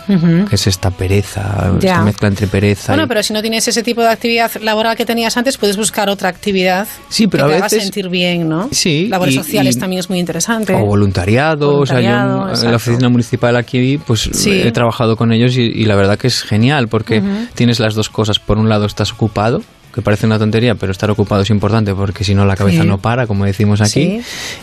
Que 0.50 0.56
es 0.56 0.68
esta 0.68 0.92
pereza, 0.92 1.72
Ya. 1.80 1.92
esta 1.94 2.04
mezcla 2.04 2.28
entre 2.28 2.48
pereza 2.48 2.94
Bueno, 2.94 3.04
y... 3.04 3.08
pero 3.08 3.24
si 3.24 3.34
no 3.34 3.42
tienes 3.42 3.68
ese 3.68 3.82
tipo 3.84 4.02
de 4.02 4.10
actividad 4.10 4.52
laboral 4.62 4.96
que 4.96 5.06
tenías 5.06 5.36
antes, 5.38 5.58
puedes 5.58 5.78
buscar 5.78 6.10
otra 6.10 6.30
actividad 6.30 6.88
Sí, 7.10 7.28
pero 7.28 7.46
que 7.46 7.48
a 7.48 7.54
te 7.54 7.58
haga 7.58 7.66
veces- 7.66 7.84
sentir 7.84 8.10
bien, 8.10 8.48
¿no? 8.48 8.70
Sí, 8.72 9.08
Labores 9.08 9.34
y- 9.36 9.38
sociales 9.38 9.76
y- 9.76 9.80
también 9.80 10.00
es 10.00 10.10
muy 10.10 10.20
interesante. 10.20 10.74
O 10.74 10.86
voluntariado, 10.86 11.78
o 11.80 11.86
sea, 11.86 12.02
yo 12.02 12.10
Voluntariado, 12.10 12.64
en- 12.66 12.72
la 12.72 12.76
oficina 12.78 13.10
municipal 13.10 13.56
aquí, 13.56 13.98
pues 14.06 14.30
Sí. 14.34 14.52
he 14.64 14.72
trabajado 14.72 15.16
con 15.18 15.32
ellos 15.32 15.56
y, 15.58 15.86
la 15.86 15.96
verdad 15.96 16.18
que 16.18 16.28
es 16.28 16.44
genial 16.44 16.88
porque 16.88 17.22
tienes 17.56 17.80
las 17.80 17.96
dos 17.96 18.10
cosas. 18.10 18.40
Por 18.40 18.58
un 18.58 18.70
lado 18.70 18.86
estás 18.86 19.12
ocupado, 19.12 19.62
que 19.94 20.02
parece 20.02 20.26
una 20.26 20.38
tontería, 20.40 20.76
pero 20.76 20.92
estar 20.92 21.10
ocupado 21.12 21.42
es 21.42 21.50
importante 21.50 21.94
porque 21.96 22.24
si 22.24 22.36
no 22.36 22.46
la 22.46 22.56
cabeza 22.56 22.82
Sí. 22.84 22.88
no 22.88 22.98
para, 23.00 23.26
como 23.28 23.46
decimos 23.46 23.82
aquí. 23.82 24.22
Sí. 24.22 24.22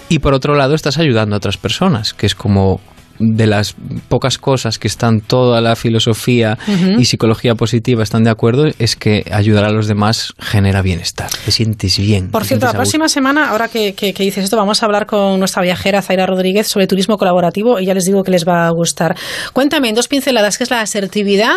Y 0.08 0.18
por 0.20 0.34
otro 0.34 0.54
lado 0.54 0.74
estás 0.74 0.98
ayudando 0.98 1.34
a 1.34 1.38
otras 1.38 1.56
personas, 1.56 2.14
que 2.14 2.26
es 2.26 2.34
como 2.34 2.80
de 3.18 3.46
las 3.46 3.74
pocas 4.10 4.36
cosas 4.36 4.78
que 4.78 4.88
están 4.88 5.22
toda 5.22 5.62
la 5.62 5.74
filosofía 5.74 6.58
y 6.98 7.06
psicología 7.06 7.54
positiva 7.54 8.02
están 8.02 8.24
de 8.24 8.28
acuerdo 8.30 8.66
es 8.78 8.94
que 8.94 9.24
ayudar 9.32 9.64
a 9.64 9.70
los 9.70 9.86
demás 9.86 10.34
genera 10.38 10.82
bienestar, 10.82 11.30
te 11.46 11.50
sientes 11.50 11.98
bien. 11.98 12.30
Por 12.30 12.44
cierto, 12.44 12.66
la 12.66 12.74
próxima 12.74 13.08
semana, 13.08 13.48
ahora 13.48 13.68
que, 13.68 13.94
que- 13.94 14.12
que 14.12 14.22
dices 14.22 14.44
esto, 14.44 14.58
vamos 14.58 14.82
a 14.82 14.86
hablar 14.86 15.06
con 15.06 15.38
nuestra 15.38 15.62
viajera 15.62 16.02
Zaira 16.02 16.26
Rodríguez 16.26 16.66
sobre 16.68 16.86
turismo 16.86 17.16
colaborativo 17.16 17.80
y 17.80 17.86
ya 17.86 17.94
les 17.94 18.04
digo 18.04 18.22
que 18.22 18.32
les 18.32 18.46
va 18.46 18.66
a 18.66 18.70
gustar. 18.70 19.16
Cuéntame 19.54 19.88
en 19.88 19.94
dos 19.94 20.08
pinceladas 20.08 20.58
qué 20.58 20.64
es 20.64 20.70
la 20.70 20.82
asertividad 20.82 21.56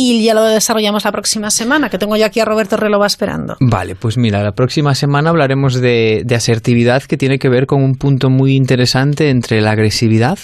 y 0.00 0.22
ya 0.22 0.32
lo 0.32 0.44
desarrollamos 0.44 1.04
la 1.04 1.10
próxima 1.10 1.50
semana, 1.50 1.90
que 1.90 1.98
tengo 1.98 2.16
yo 2.16 2.24
aquí 2.24 2.38
a 2.38 2.44
Roberto 2.44 2.76
Relova 2.76 3.06
esperando. 3.06 3.56
Vale, 3.58 3.96
pues 3.96 4.16
mira, 4.16 4.44
la 4.44 4.52
próxima 4.52 4.94
semana 4.94 5.30
hablaremos 5.30 5.74
de, 5.74 6.22
de 6.24 6.34
asertividad 6.36 7.02
que 7.02 7.16
tiene 7.16 7.40
que 7.40 7.48
ver 7.48 7.66
con 7.66 7.82
un 7.82 7.94
punto 7.94 8.30
muy 8.30 8.54
interesante 8.54 9.28
entre 9.30 9.60
la 9.60 9.72
agresividad 9.72 10.38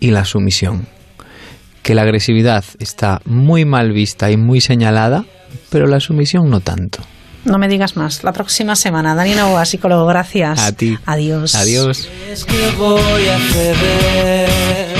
y 0.00 0.10
la 0.10 0.24
sumisión. 0.24 0.88
Que 1.84 1.94
la 1.94 2.02
agresividad 2.02 2.64
está 2.80 3.20
muy 3.24 3.64
mal 3.64 3.92
vista 3.92 4.32
y 4.32 4.36
muy 4.36 4.60
señalada, 4.60 5.24
pero 5.70 5.86
la 5.86 6.00
sumisión 6.00 6.50
no 6.50 6.58
tanto. 6.58 6.98
No 7.44 7.58
me 7.58 7.68
digas 7.68 7.96
más. 7.96 8.24
La 8.24 8.32
próxima 8.32 8.74
semana. 8.74 9.14
Dani 9.14 9.34
Novoa, 9.34 9.64
psicólogo, 9.66 10.06
gracias. 10.06 10.60
A 10.60 10.72
ti. 10.72 10.98
Adiós. 11.06 11.54
Adiós. 11.54 12.08
Es 12.28 12.44
que 12.44 12.70
voy 12.76 13.28
a 13.28 13.38
ceder. 13.52 14.93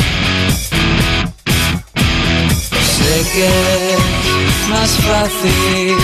Sé 3.05 3.33
que 3.33 3.47
es 3.47 4.69
más 4.69 4.91
fácil. 4.99 5.97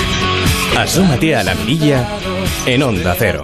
Asómate 0.79 1.35
a 1.35 1.43
la 1.43 1.55
mirilla 1.55 2.07
en 2.67 2.83
Onda 2.83 3.17
Cero. 3.19 3.43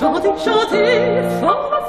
fort, 0.00 0.24
fort 0.38 0.70
bête, 0.70 1.79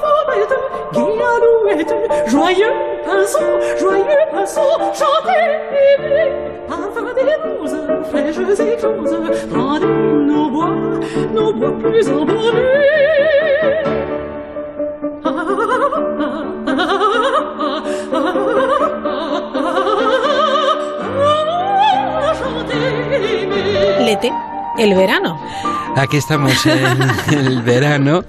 joyeux 2.27 2.73
pinceau, 3.05 3.39
joyeux 3.79 4.25
pinceau, 4.31 4.62
chantez, 4.93 6.31
parfum 6.67 7.13
des 7.13 7.36
roses, 7.43 7.77
fraîches 8.10 8.60
écloses, 8.60 9.17
rendez 9.53 9.86
nos 9.86 10.49
bois, 10.49 10.75
nos 11.34 11.53
bois 11.53 11.73
plus 11.79 12.10
embaumés. 12.10 12.91
Ah, 15.23 15.41
el 24.84 24.96
verano. 24.96 25.39
Aquí 25.96 26.17
estamos 26.17 26.65
en 26.65 27.02
el 27.38 27.62
verano. 27.63 28.24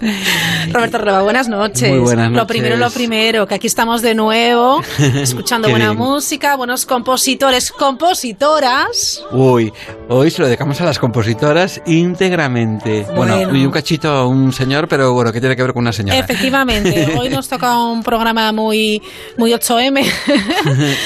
Roberto 0.73 0.99
Relova, 0.99 1.23
buenas 1.23 1.49
noches. 1.49 1.89
Muy 1.91 2.01
buenas 2.01 2.27
Lo 2.31 2.39
noches. 2.39 2.49
primero, 2.49 2.77
lo 2.77 2.91
primero, 2.91 3.47
que 3.47 3.55
aquí 3.55 3.67
estamos 3.69 4.03
de 4.03 4.15
nuevo, 4.15 4.83
escuchando 4.99 5.69
buena 5.69 5.87
bien. 5.93 5.99
música, 5.99 6.57
buenos 6.57 6.85
compositores, 6.87 7.71
compositoras. 7.71 9.23
Uy, 9.31 9.73
hoy 10.09 10.31
se 10.31 10.41
lo 10.43 10.47
dedicamos 10.49 10.81
a 10.81 10.85
las 10.85 10.99
compositoras 10.99 11.81
íntegramente. 11.87 13.07
Bueno, 13.15 13.37
Bueno. 13.37 13.57
y 13.57 13.65
un 13.65 13.71
cachito 13.73 14.09
a 14.11 14.27
un 14.27 14.53
señor, 14.53 14.89
pero 14.89 15.13
bueno, 15.13 15.33
¿qué 15.33 15.41
tiene 15.41 15.55
que 15.57 15.63
ver 15.63 15.73
con 15.73 15.83
una 15.83 15.93
señora? 15.93 16.19
Efectivamente, 16.19 17.15
hoy 17.19 17.29
nos 17.29 17.49
toca 17.49 17.79
un 17.79 18.03
programa 18.03 18.51
muy, 18.53 19.01
muy 19.39 19.53
8M, 19.53 20.05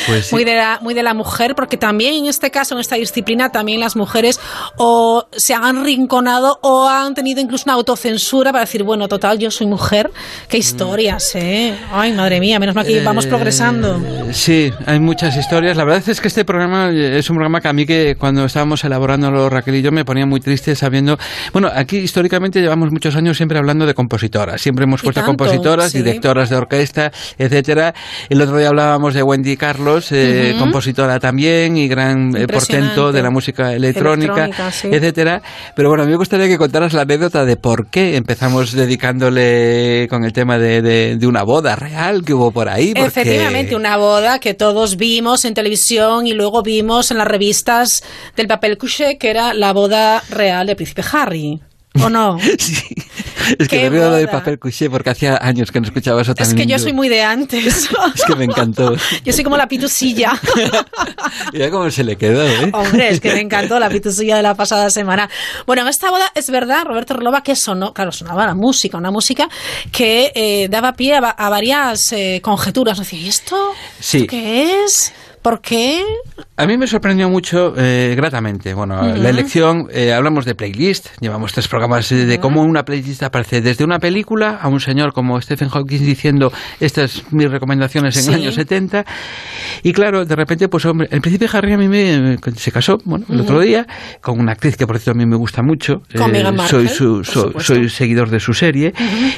Pues 0.06 0.26
sí. 0.26 0.34
muy, 0.34 0.44
de 0.44 0.56
la, 0.56 0.78
muy 0.80 0.94
de 0.94 1.02
la 1.02 1.12
mujer, 1.14 1.54
porque 1.54 1.76
también 1.76 2.14
en 2.14 2.26
este 2.26 2.50
caso, 2.50 2.74
en 2.74 2.80
esta 2.80 2.96
disciplina, 2.96 3.50
también 3.52 3.80
las 3.80 3.94
mujeres 3.94 4.40
o 4.78 5.26
se 5.36 5.54
han 5.54 5.84
rinconado 5.84 6.58
o 6.62 6.88
han 6.88 7.14
tenido 7.14 7.40
incluso 7.40 7.64
una 7.66 7.74
autocensura 7.74 8.52
para 8.52 8.64
decir, 8.64 8.82
bueno, 8.82 9.08
total, 9.08 9.38
yo 9.38 9.50
soy 9.50 9.66
mujer. 9.66 10.10
Qué 10.48 10.58
historias, 10.58 11.34
¿eh? 11.34 11.74
Ay, 11.92 12.12
madre 12.12 12.40
mía, 12.40 12.58
menos 12.58 12.74
mal 12.74 12.86
que 12.86 13.02
vamos 13.02 13.26
Eh, 13.26 13.28
progresando. 13.28 14.00
Sí, 14.32 14.72
hay 14.86 15.00
muchas 15.00 15.36
historias. 15.36 15.76
La 15.76 15.84
verdad 15.84 16.02
es 16.08 16.20
que 16.20 16.28
este 16.28 16.44
programa 16.44 16.90
eh, 16.90 17.18
es 17.18 17.28
un 17.30 17.36
programa 17.36 17.60
que 17.60 17.68
a 17.68 17.72
mí 17.72 17.86
que 17.86 18.16
cuando 18.18 18.44
estábamos 18.44 18.84
elaborándolo 18.84 19.48
Raquel 19.50 19.76
y 19.76 19.82
yo 19.82 19.92
me 19.92 20.04
ponía 20.04 20.26
muy 20.26 20.40
triste 20.40 20.74
sabiendo... 20.74 21.18
Bueno, 21.52 21.70
aquí 21.74 21.98
históricamente 21.98 22.60
llevamos 22.60 22.90
muchos 22.90 23.16
años 23.16 23.36
siempre 23.36 23.58
hablando 23.58 23.86
de 23.86 23.94
compositoras. 23.94 24.60
Siempre 24.60 24.84
hemos 24.84 25.02
puesto 25.02 25.20
tanto, 25.20 25.36
compositoras, 25.36 25.92
sí. 25.92 25.98
directoras 25.98 26.50
de 26.50 26.56
orquesta, 26.56 27.12
etcétera. 27.38 27.94
El 28.28 28.40
otro 28.40 28.56
día 28.58 28.68
hablábamos 28.68 29.14
de 29.14 29.22
Wendy 29.22 29.56
Carlos, 29.56 30.12
eh, 30.12 30.54
compositora 30.58 31.18
también 31.20 31.76
y 31.76 31.88
gran 31.88 32.36
eh, 32.36 32.46
portento 32.46 33.12
de 33.12 33.22
la 33.22 33.30
música 33.30 33.72
electrónica, 33.72 34.44
Electrónica, 34.44 34.70
sí. 34.70 34.88
etcétera. 34.90 35.25
Pero 35.74 35.88
bueno, 35.88 36.02
a 36.04 36.06
mí 36.06 36.12
me 36.12 36.16
gustaría 36.18 36.48
que 36.48 36.58
contaras 36.58 36.92
la 36.92 37.02
anécdota 37.02 37.44
de 37.44 37.56
por 37.56 37.88
qué 37.88 38.16
empezamos 38.16 38.72
dedicándole 38.72 40.06
con 40.08 40.24
el 40.24 40.32
tema 40.32 40.58
de, 40.58 40.82
de- 40.82 41.16
de 41.16 41.26
una 41.26 41.42
boda 41.42 41.76
real 41.76 42.24
que 42.24 42.32
hubo 42.34 42.50
por 42.52 42.68
ahí. 42.68 42.92
Efectivamente, 43.06 43.74
una 43.76 43.96
boda 43.96 44.38
que 44.38 44.54
todos 44.54 44.96
vimos 44.96 45.44
en 45.44 45.54
televisión 45.54 46.26
y 46.26 46.32
luego 46.32 46.62
vimos 46.62 47.10
en 47.10 47.18
las 47.18 47.26
revistas 47.28 48.02
del 48.36 48.46
papel 48.46 48.78
couché, 48.78 49.18
que 49.18 49.30
era 49.30 49.54
la 49.54 49.72
boda 49.72 50.22
real 50.30 50.66
del 50.66 50.76
príncipe 50.76 51.02
Harry. 51.12 51.60
¿O 52.04 52.10
no? 52.10 52.36
Es 52.38 53.68
que 53.68 53.78
¡Qué 53.78 53.82
me 53.84 53.90
río 53.90 54.10
de 54.10 54.26
papel 54.28 54.58
couché 54.58 54.90
porque 54.90 55.10
hacía 55.10 55.38
años 55.40 55.70
que 55.70 55.80
no 55.80 55.86
escuchaba 55.86 56.22
eso 56.22 56.34
tan 56.34 56.46
Es 56.46 56.54
que 56.54 56.66
yo 56.66 56.78
soy 56.78 56.92
muy 56.92 57.08
de 57.08 57.22
antes. 57.22 57.88
Es 58.14 58.24
que 58.24 58.34
me 58.34 58.44
encantó. 58.44 58.94
Yo 59.24 59.32
soy 59.32 59.44
como 59.44 59.56
la 59.56 59.68
pitusilla. 59.68 60.32
Mira 61.52 61.70
cómo 61.70 61.90
se 61.90 62.04
le 62.04 62.16
quedó, 62.16 62.46
¿eh? 62.46 62.70
Hombre, 62.72 63.10
es 63.10 63.20
que 63.20 63.32
me 63.32 63.40
encantó 63.40 63.78
la 63.78 63.88
pitusilla 63.88 64.36
de 64.36 64.42
la 64.42 64.54
pasada 64.54 64.90
semana. 64.90 65.28
Bueno, 65.66 65.82
en 65.82 65.88
esta 65.88 66.10
boda 66.10 66.30
es 66.34 66.50
verdad, 66.50 66.84
Roberto 66.84 67.14
Relova, 67.14 67.42
que 67.42 67.54
sonó, 67.56 67.92
claro, 67.92 68.12
sonaba 68.12 68.46
la 68.46 68.54
música, 68.54 68.96
una 68.98 69.10
música 69.10 69.48
que 69.92 70.32
eh, 70.34 70.68
daba 70.68 70.92
pie 70.94 71.16
a, 71.16 71.18
a 71.18 71.50
varias 71.50 72.12
eh, 72.12 72.40
conjeturas. 72.42 72.98
Decía, 72.98 73.18
¿y 73.20 73.28
esto? 73.28 73.56
Sí. 74.00 74.18
¿Esto 74.18 74.30
qué 74.30 74.84
es? 74.84 75.12
¿Por 75.46 75.60
qué? 75.60 76.02
A 76.56 76.66
mí 76.66 76.76
me 76.76 76.88
sorprendió 76.88 77.28
mucho, 77.28 77.72
eh, 77.76 78.14
gratamente. 78.16 78.74
Bueno, 78.74 79.00
la 79.14 79.28
elección, 79.30 79.86
eh, 79.92 80.12
hablamos 80.12 80.44
de 80.44 80.56
playlist, 80.56 81.08
llevamos 81.20 81.52
tres 81.52 81.68
programas 81.68 82.10
eh, 82.10 82.26
de 82.26 82.40
cómo 82.40 82.62
una 82.62 82.82
playlist 82.82 83.22
aparece 83.22 83.60
desde 83.60 83.84
una 83.84 84.00
película 84.00 84.58
a 84.60 84.66
un 84.66 84.80
señor 84.80 85.12
como 85.12 85.40
Stephen 85.40 85.68
Hawking 85.68 86.00
diciendo 86.00 86.50
estas 86.80 87.22
mis 87.30 87.48
recomendaciones 87.48 88.16
en 88.16 88.22
Sí. 88.24 88.28
el 88.30 88.34
año 88.40 88.50
70. 88.50 89.04
Y 89.84 89.92
claro, 89.92 90.24
de 90.24 90.34
repente, 90.34 90.68
pues 90.68 90.84
hombre, 90.86 91.06
el 91.12 91.20
príncipe 91.20 91.46
Harry 91.52 91.74
a 91.74 91.78
mí 91.78 91.86
me, 91.86 92.38
se 92.56 92.72
casó, 92.72 92.96
bueno, 93.04 93.24
el 93.28 93.40
otro 93.42 93.60
día, 93.60 93.86
con 94.20 94.40
una 94.40 94.50
actriz 94.52 94.76
que 94.76 94.84
por 94.84 94.98
cierto 94.98 95.12
a 95.12 95.14
mí 95.22 95.26
me 95.26 95.36
gusta 95.36 95.62
mucho. 95.62 96.02
eh, 96.12 96.18
Con 96.18 96.32
Markle, 96.32 96.66
soy, 96.66 96.88
su- 96.88 97.22
so- 97.22 97.52
soy 97.60 97.88
seguidor 97.88 98.30
de 98.30 98.40
su 98.40 98.52
serie. 98.52 98.92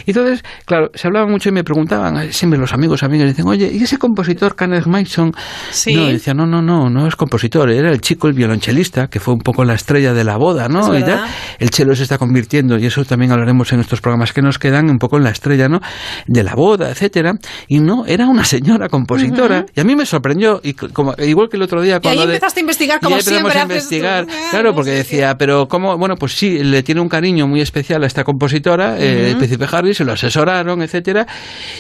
Y 0.07 0.13
entonces, 0.13 0.43
claro, 0.65 0.89
se 0.95 1.07
hablaba 1.07 1.27
mucho 1.27 1.51
y 1.51 1.53
me 1.53 1.65
preguntaban, 1.65 2.17
eh, 2.17 2.33
siempre 2.33 2.59
los 2.59 2.73
amigos, 2.73 3.03
amigas, 3.03 3.29
dicen, 3.29 3.47
oye, 3.47 3.71
¿y 3.71 3.83
ese 3.83 3.99
compositor 3.99 4.57
Kenneth 4.57 4.87
Mason? 4.87 5.33
Sí. 5.71 5.98
No, 5.99 6.07
decía, 6.07 6.35
no, 6.35 6.47
no, 6.47 6.63
no, 6.63 6.89
no 6.91 7.07
es 7.07 7.17
compositor, 7.17 7.71
era 7.71 7.91
el 7.91 8.01
chico, 8.01 8.29
el 8.29 8.35
violonchelista, 8.35 9.09
que 9.09 9.21
fue 9.21 9.35
un 9.35 9.41
poco 9.41 9.65
la 9.65 9.75
estrella 9.75 10.13
de 10.15 10.25
la 10.25 10.37
boda, 10.37 10.69
¿no? 10.69 10.97
Y 10.97 11.03
tal. 11.03 11.25
El 11.59 11.71
chelo 11.71 11.95
se 11.95 12.03
está 12.05 12.19
convirtiendo, 12.19 12.79
y 12.79 12.87
eso 12.87 13.05
también 13.05 13.33
hablaremos 13.33 13.73
en 13.73 13.81
estos 13.81 14.01
programas 14.01 14.33
que 14.33 14.43
nos 14.43 14.59
quedan, 14.59 14.91
un 14.91 14.99
poco 14.99 15.17
en 15.17 15.25
la 15.25 15.31
estrella, 15.31 15.69
¿no? 15.69 15.81
De 16.27 16.43
la 16.43 16.55
boda, 16.55 16.91
etcétera. 16.91 17.35
Y 17.67 17.81
no, 17.81 18.07
era 18.07 18.27
una 18.27 18.45
señora 18.45 18.89
compositora. 18.89 19.67
Y 19.75 19.81
a 19.81 19.85
mí 19.85 19.97
me 19.97 20.07
sorprendió, 20.07 20.61
y 20.63 20.75
como, 20.75 21.15
igual 21.19 21.49
que 21.49 21.57
el 21.57 21.63
otro 21.63 21.81
día 21.83 21.95
Y 21.95 21.95
ahí 21.95 22.01
cuando... 22.01 22.27
de- 22.27 22.35
empezaste 22.35 22.61
a 22.61 22.63
investigar 22.63 22.99
y 23.01 23.05
como 23.05 23.17
ahí 23.17 23.21
empezamos 23.21 23.53
siempre 23.53 23.61
a 23.61 23.67
tú. 23.67 23.73
investigar, 23.73 24.27
claro, 24.51 24.75
porque 24.75 24.91
decía, 24.91 25.37
pero 25.39 25.69
cómo, 25.69 25.97
bueno, 25.99 26.17
pues 26.17 26.33
sí, 26.39 26.63
le 26.63 26.83
tiene 26.83 27.01
un 27.01 27.09
cariño 27.09 27.47
muy 27.47 27.61
especial 27.61 28.03
a 28.05 28.07
esta 28.07 28.25
compositora, 28.25 28.99
eh, 28.99 29.31
el 29.31 29.37
príncipe 29.37 29.67
Harry, 29.71 29.95
se 29.95 30.05
lo 30.05 30.13
asesoraron, 30.13 30.83
etcétera, 30.83 31.27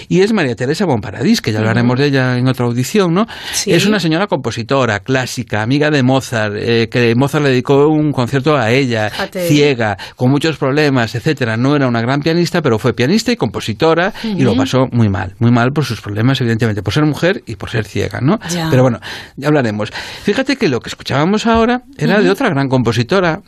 y 0.08 0.20
es 0.20 0.32
María 0.32 0.54
Teresa 0.56 0.84
Bonparadís, 0.84 1.40
que 1.40 1.52
ya 1.52 1.58
hablaremos 1.60 1.98
de 1.98 2.06
ella 2.06 2.36
en 2.38 2.48
otra 2.48 2.66
audición, 2.66 3.14
¿no? 3.14 3.26
Sí. 3.52 3.72
Es 3.72 3.86
una 3.86 4.00
señora 4.08 4.26
compositora, 4.26 5.00
clásica, 5.00 5.60
amiga 5.60 5.90
de 5.90 6.02
Mozart, 6.02 6.54
eh, 6.56 6.88
que 6.90 7.14
Mozart 7.14 7.44
le 7.44 7.50
dedicó 7.50 7.88
un 7.88 8.10
concierto 8.10 8.56
a 8.56 8.70
ella, 8.70 9.10
ciega, 9.30 9.98
con 10.16 10.30
muchos 10.30 10.56
problemas, 10.56 11.14
etcétera. 11.14 11.58
No 11.58 11.76
era 11.76 11.86
una 11.86 12.00
gran 12.00 12.20
pianista, 12.20 12.62
pero 12.62 12.78
fue 12.78 12.94
pianista 12.94 13.32
y 13.32 13.36
compositora 13.36 14.14
y 14.24 14.42
lo 14.44 14.56
pasó 14.56 14.88
muy 14.92 15.10
mal, 15.10 15.34
muy 15.40 15.50
mal 15.50 15.72
por 15.72 15.84
sus 15.84 16.00
problemas, 16.00 16.40
evidentemente, 16.40 16.82
por 16.82 16.94
ser 16.94 17.04
mujer 17.04 17.42
y 17.44 17.56
por 17.56 17.68
ser 17.68 17.84
ciega, 17.84 18.20
¿no? 18.22 18.38
Ya. 18.48 18.68
Pero 18.70 18.82
bueno, 18.82 18.98
ya 19.36 19.48
hablaremos. 19.48 19.90
Fíjate 20.22 20.56
que 20.56 20.70
lo 20.70 20.80
que 20.80 20.88
escuchábamos 20.88 21.46
ahora 21.46 21.82
era 21.98 22.22
de 22.22 22.30
otra 22.30 22.48
gran 22.48 22.70
compositora. 22.70 23.42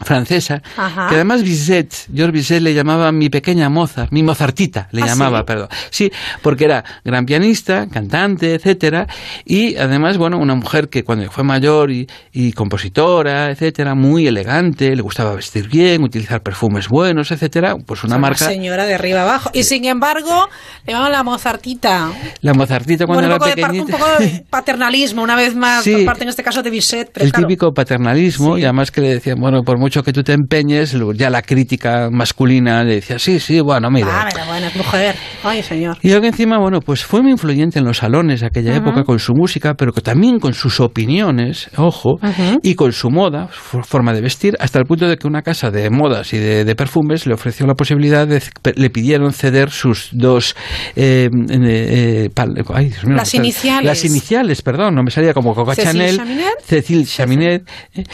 Francesa, 0.00 0.62
Ajá. 0.76 1.08
que 1.08 1.16
además 1.16 1.42
Bizet, 1.42 1.92
George 2.14 2.32
Bizet 2.32 2.60
le 2.62 2.72
llamaba 2.74 3.10
mi 3.12 3.28
pequeña 3.30 3.68
Mozart, 3.68 4.12
mi 4.12 4.22
Mozartita, 4.22 4.88
le 4.92 5.02
¿Ah, 5.02 5.06
llamaba, 5.06 5.38
sí? 5.40 5.44
perdón. 5.46 5.68
Sí, 5.90 6.12
porque 6.42 6.64
era 6.66 6.84
gran 7.04 7.26
pianista, 7.26 7.88
cantante, 7.88 8.54
etcétera, 8.54 9.06
y 9.44 9.76
además, 9.76 10.16
bueno, 10.18 10.38
una 10.38 10.54
mujer 10.54 10.88
que 10.88 11.02
cuando 11.02 11.28
fue 11.30 11.42
mayor 11.44 11.90
y, 11.90 12.06
y 12.32 12.52
compositora, 12.52 13.50
etcétera, 13.50 13.94
muy 13.94 14.26
elegante, 14.26 14.94
le 14.94 15.02
gustaba 15.02 15.34
vestir 15.34 15.68
bien, 15.68 16.02
utilizar 16.02 16.42
perfumes 16.42 16.88
buenos, 16.88 17.30
etcétera, 17.32 17.76
pues 17.84 18.04
una 18.04 18.14
Una 18.16 18.28
marca, 18.28 18.46
señora 18.46 18.86
de 18.86 18.94
arriba 18.94 19.22
abajo. 19.22 19.50
Y 19.52 19.64
sin 19.64 19.84
embargo, 19.84 20.48
le 20.86 20.92
llaman 20.92 21.12
la 21.12 21.22
Mozartita. 21.24 22.10
la 22.40 22.54
Mozartita 22.54 23.06
cuando 23.06 23.26
Bueno, 23.28 23.44
era 23.44 23.56
par- 23.56 23.70
un 23.70 23.78
pequeñita. 23.86 23.98
poco 23.98 24.10
de 24.20 24.44
paternalismo, 24.50 25.22
una 25.22 25.34
vez 25.36 25.54
más, 25.56 25.82
Sí. 25.84 25.92
por 25.92 26.04
parte 26.04 26.22
en 26.22 26.28
este 26.30 26.42
caso 26.42 26.62
de 26.62 26.70
Bizet. 26.70 27.10
Pero 27.12 27.26
el 27.26 27.32
claro, 27.32 27.46
típico 27.48 27.72
paternalismo 27.74 28.56
y 28.58 28.64
además 28.64 28.90
que 28.90 29.00
le 29.00 29.08
decían, 29.14 29.40
bueno, 29.40 29.62
por 29.62 29.77
mucho 29.78 30.02
que 30.02 30.12
tú 30.12 30.22
te 30.22 30.32
empeñes, 30.32 30.96
ya 31.14 31.30
la 31.30 31.42
crítica 31.42 32.08
masculina 32.10 32.84
le 32.84 32.96
decía, 32.96 33.18
sí, 33.18 33.40
sí, 33.40 33.60
bueno, 33.60 33.90
mira. 33.90 34.08
Ah, 34.22 34.28
pero 34.32 34.46
bueno, 34.46 34.66
es 34.66 34.76
mujer. 34.76 35.14
Ay, 35.42 35.62
señor. 35.62 35.96
Y 36.02 36.10
luego 36.10 36.26
encima, 36.26 36.58
bueno, 36.58 36.80
pues 36.80 37.04
fue 37.04 37.22
muy 37.22 37.32
influyente 37.32 37.78
en 37.78 37.84
los 37.84 37.98
salones 37.98 38.40
de 38.40 38.46
aquella 38.46 38.74
época 38.76 39.04
con 39.04 39.18
su 39.18 39.34
música, 39.34 39.74
pero 39.74 39.92
que 39.92 40.00
también 40.00 40.38
con 40.38 40.52
sus 40.54 40.80
opiniones, 40.80 41.70
ojo, 41.76 42.18
y 42.62 42.74
con 42.74 42.92
su 42.92 43.10
moda, 43.10 43.48
forma 43.48 44.12
de 44.12 44.20
vestir, 44.20 44.56
hasta 44.60 44.78
el 44.78 44.84
punto 44.84 45.08
de 45.08 45.16
que 45.16 45.26
una 45.26 45.42
casa 45.42 45.70
de 45.70 45.90
modas 45.90 46.32
y 46.32 46.38
de, 46.38 46.64
de 46.64 46.74
perfumes 46.76 47.26
le 47.26 47.34
ofreció 47.34 47.66
la 47.66 47.74
posibilidad 47.74 48.26
de, 48.26 48.42
le 48.74 48.90
pidieron 48.90 49.32
ceder 49.32 49.70
sus 49.70 50.10
dos 50.12 50.56
eh, 50.96 51.28
eh, 51.50 52.30
pal- 52.34 52.54
ay, 52.74 52.86
Dios 52.90 53.04
mío, 53.04 53.16
Las 53.16 53.34
no 53.34 53.40
iniciales. 53.40 53.84
las 53.86 54.04
iniciales, 54.04 54.62
perdón, 54.62 54.94
no 54.94 55.02
me 55.02 55.10
salía 55.10 55.32
como 55.34 55.54
Coca 55.54 55.74
Cécile 55.74 55.92
Chanel, 55.92 56.16
Chaminet. 56.16 56.60
Cecil 56.64 57.06
Chaminet, 57.06 57.68
eh, 57.94 58.04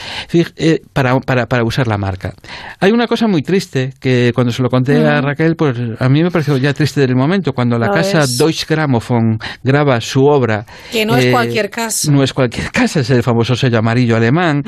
eh, 0.56 0.80
para, 0.92 1.18
para, 1.20 1.46
para 1.54 1.62
usar 1.64 1.86
la 1.86 1.96
marca. 1.98 2.34
Hay 2.80 2.90
una 2.90 3.06
cosa 3.06 3.28
muy 3.28 3.42
triste 3.42 3.92
que 4.00 4.32
cuando 4.34 4.52
se 4.52 4.60
lo 4.60 4.68
conté 4.68 4.96
a 5.06 5.18
Ujú. 5.18 5.26
Raquel, 5.28 5.54
pues 5.54 5.78
a 6.00 6.08
mí 6.08 6.20
me 6.20 6.32
pareció 6.32 6.56
ya 6.56 6.74
triste 6.74 7.00
del 7.00 7.14
momento, 7.14 7.52
cuando 7.52 7.78
la 7.78 7.86
Lo 7.86 7.92
casa 7.92 8.22
es. 8.24 8.36
Deutsche 8.36 8.66
Grammophon 8.68 9.38
graba 9.62 10.00
su 10.00 10.24
obra. 10.24 10.66
Que 10.90 11.06
no 11.06 11.16
es 11.16 11.26
eh, 11.26 11.30
cualquier 11.30 11.70
casa. 11.70 12.10
No 12.10 12.24
es 12.24 12.32
cualquier 12.32 12.70
casa, 12.72 12.98
es 12.98 13.10
el 13.10 13.22
famoso 13.22 13.54
sello 13.54 13.78
amarillo 13.78 14.16
alemán, 14.16 14.64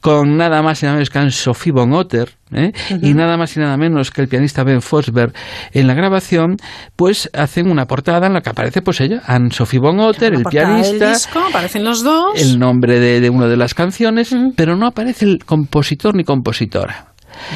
con 0.00 0.38
nada 0.38 0.62
más 0.62 0.82
y 0.82 0.86
nada 0.86 0.94
menos 0.96 1.10
que 1.10 1.30
Sophie 1.30 1.72
von 1.72 1.92
Otter, 1.92 2.30
¿eh? 2.52 2.72
y 3.02 3.14
nada 3.14 3.36
más 3.36 3.56
y 3.56 3.60
nada 3.60 3.76
menos 3.76 4.10
que 4.10 4.20
el 4.20 4.28
pianista 4.28 4.64
Ben 4.64 4.82
Forsberg 4.82 5.32
en 5.72 5.86
la 5.86 5.94
grabación, 5.94 6.56
pues 6.96 7.30
hacen 7.32 7.70
una 7.70 7.86
portada 7.86 8.26
en 8.26 8.34
la 8.34 8.40
que 8.40 8.50
aparece 8.50 8.82
pues 8.82 9.00
ella, 9.00 9.22
Anne 9.26 9.50
Sophie 9.50 9.80
von 9.80 10.00
Otter, 10.00 10.32
el 10.34 10.42
del 10.42 10.50
pianista, 10.50 11.10
disco, 11.10 11.40
aparecen 11.40 11.84
los 11.84 12.02
dos. 12.02 12.40
el 12.40 12.58
nombre 12.58 13.00
de, 13.00 13.20
de 13.20 13.30
una 13.30 13.46
de 13.46 13.56
las 13.56 13.74
canciones, 13.74 14.34
pero 14.56 14.76
no 14.76 14.86
aparece 14.86 15.24
el 15.24 15.44
compositor 15.44 16.14
ni 16.14 16.24
compositora. 16.24 17.09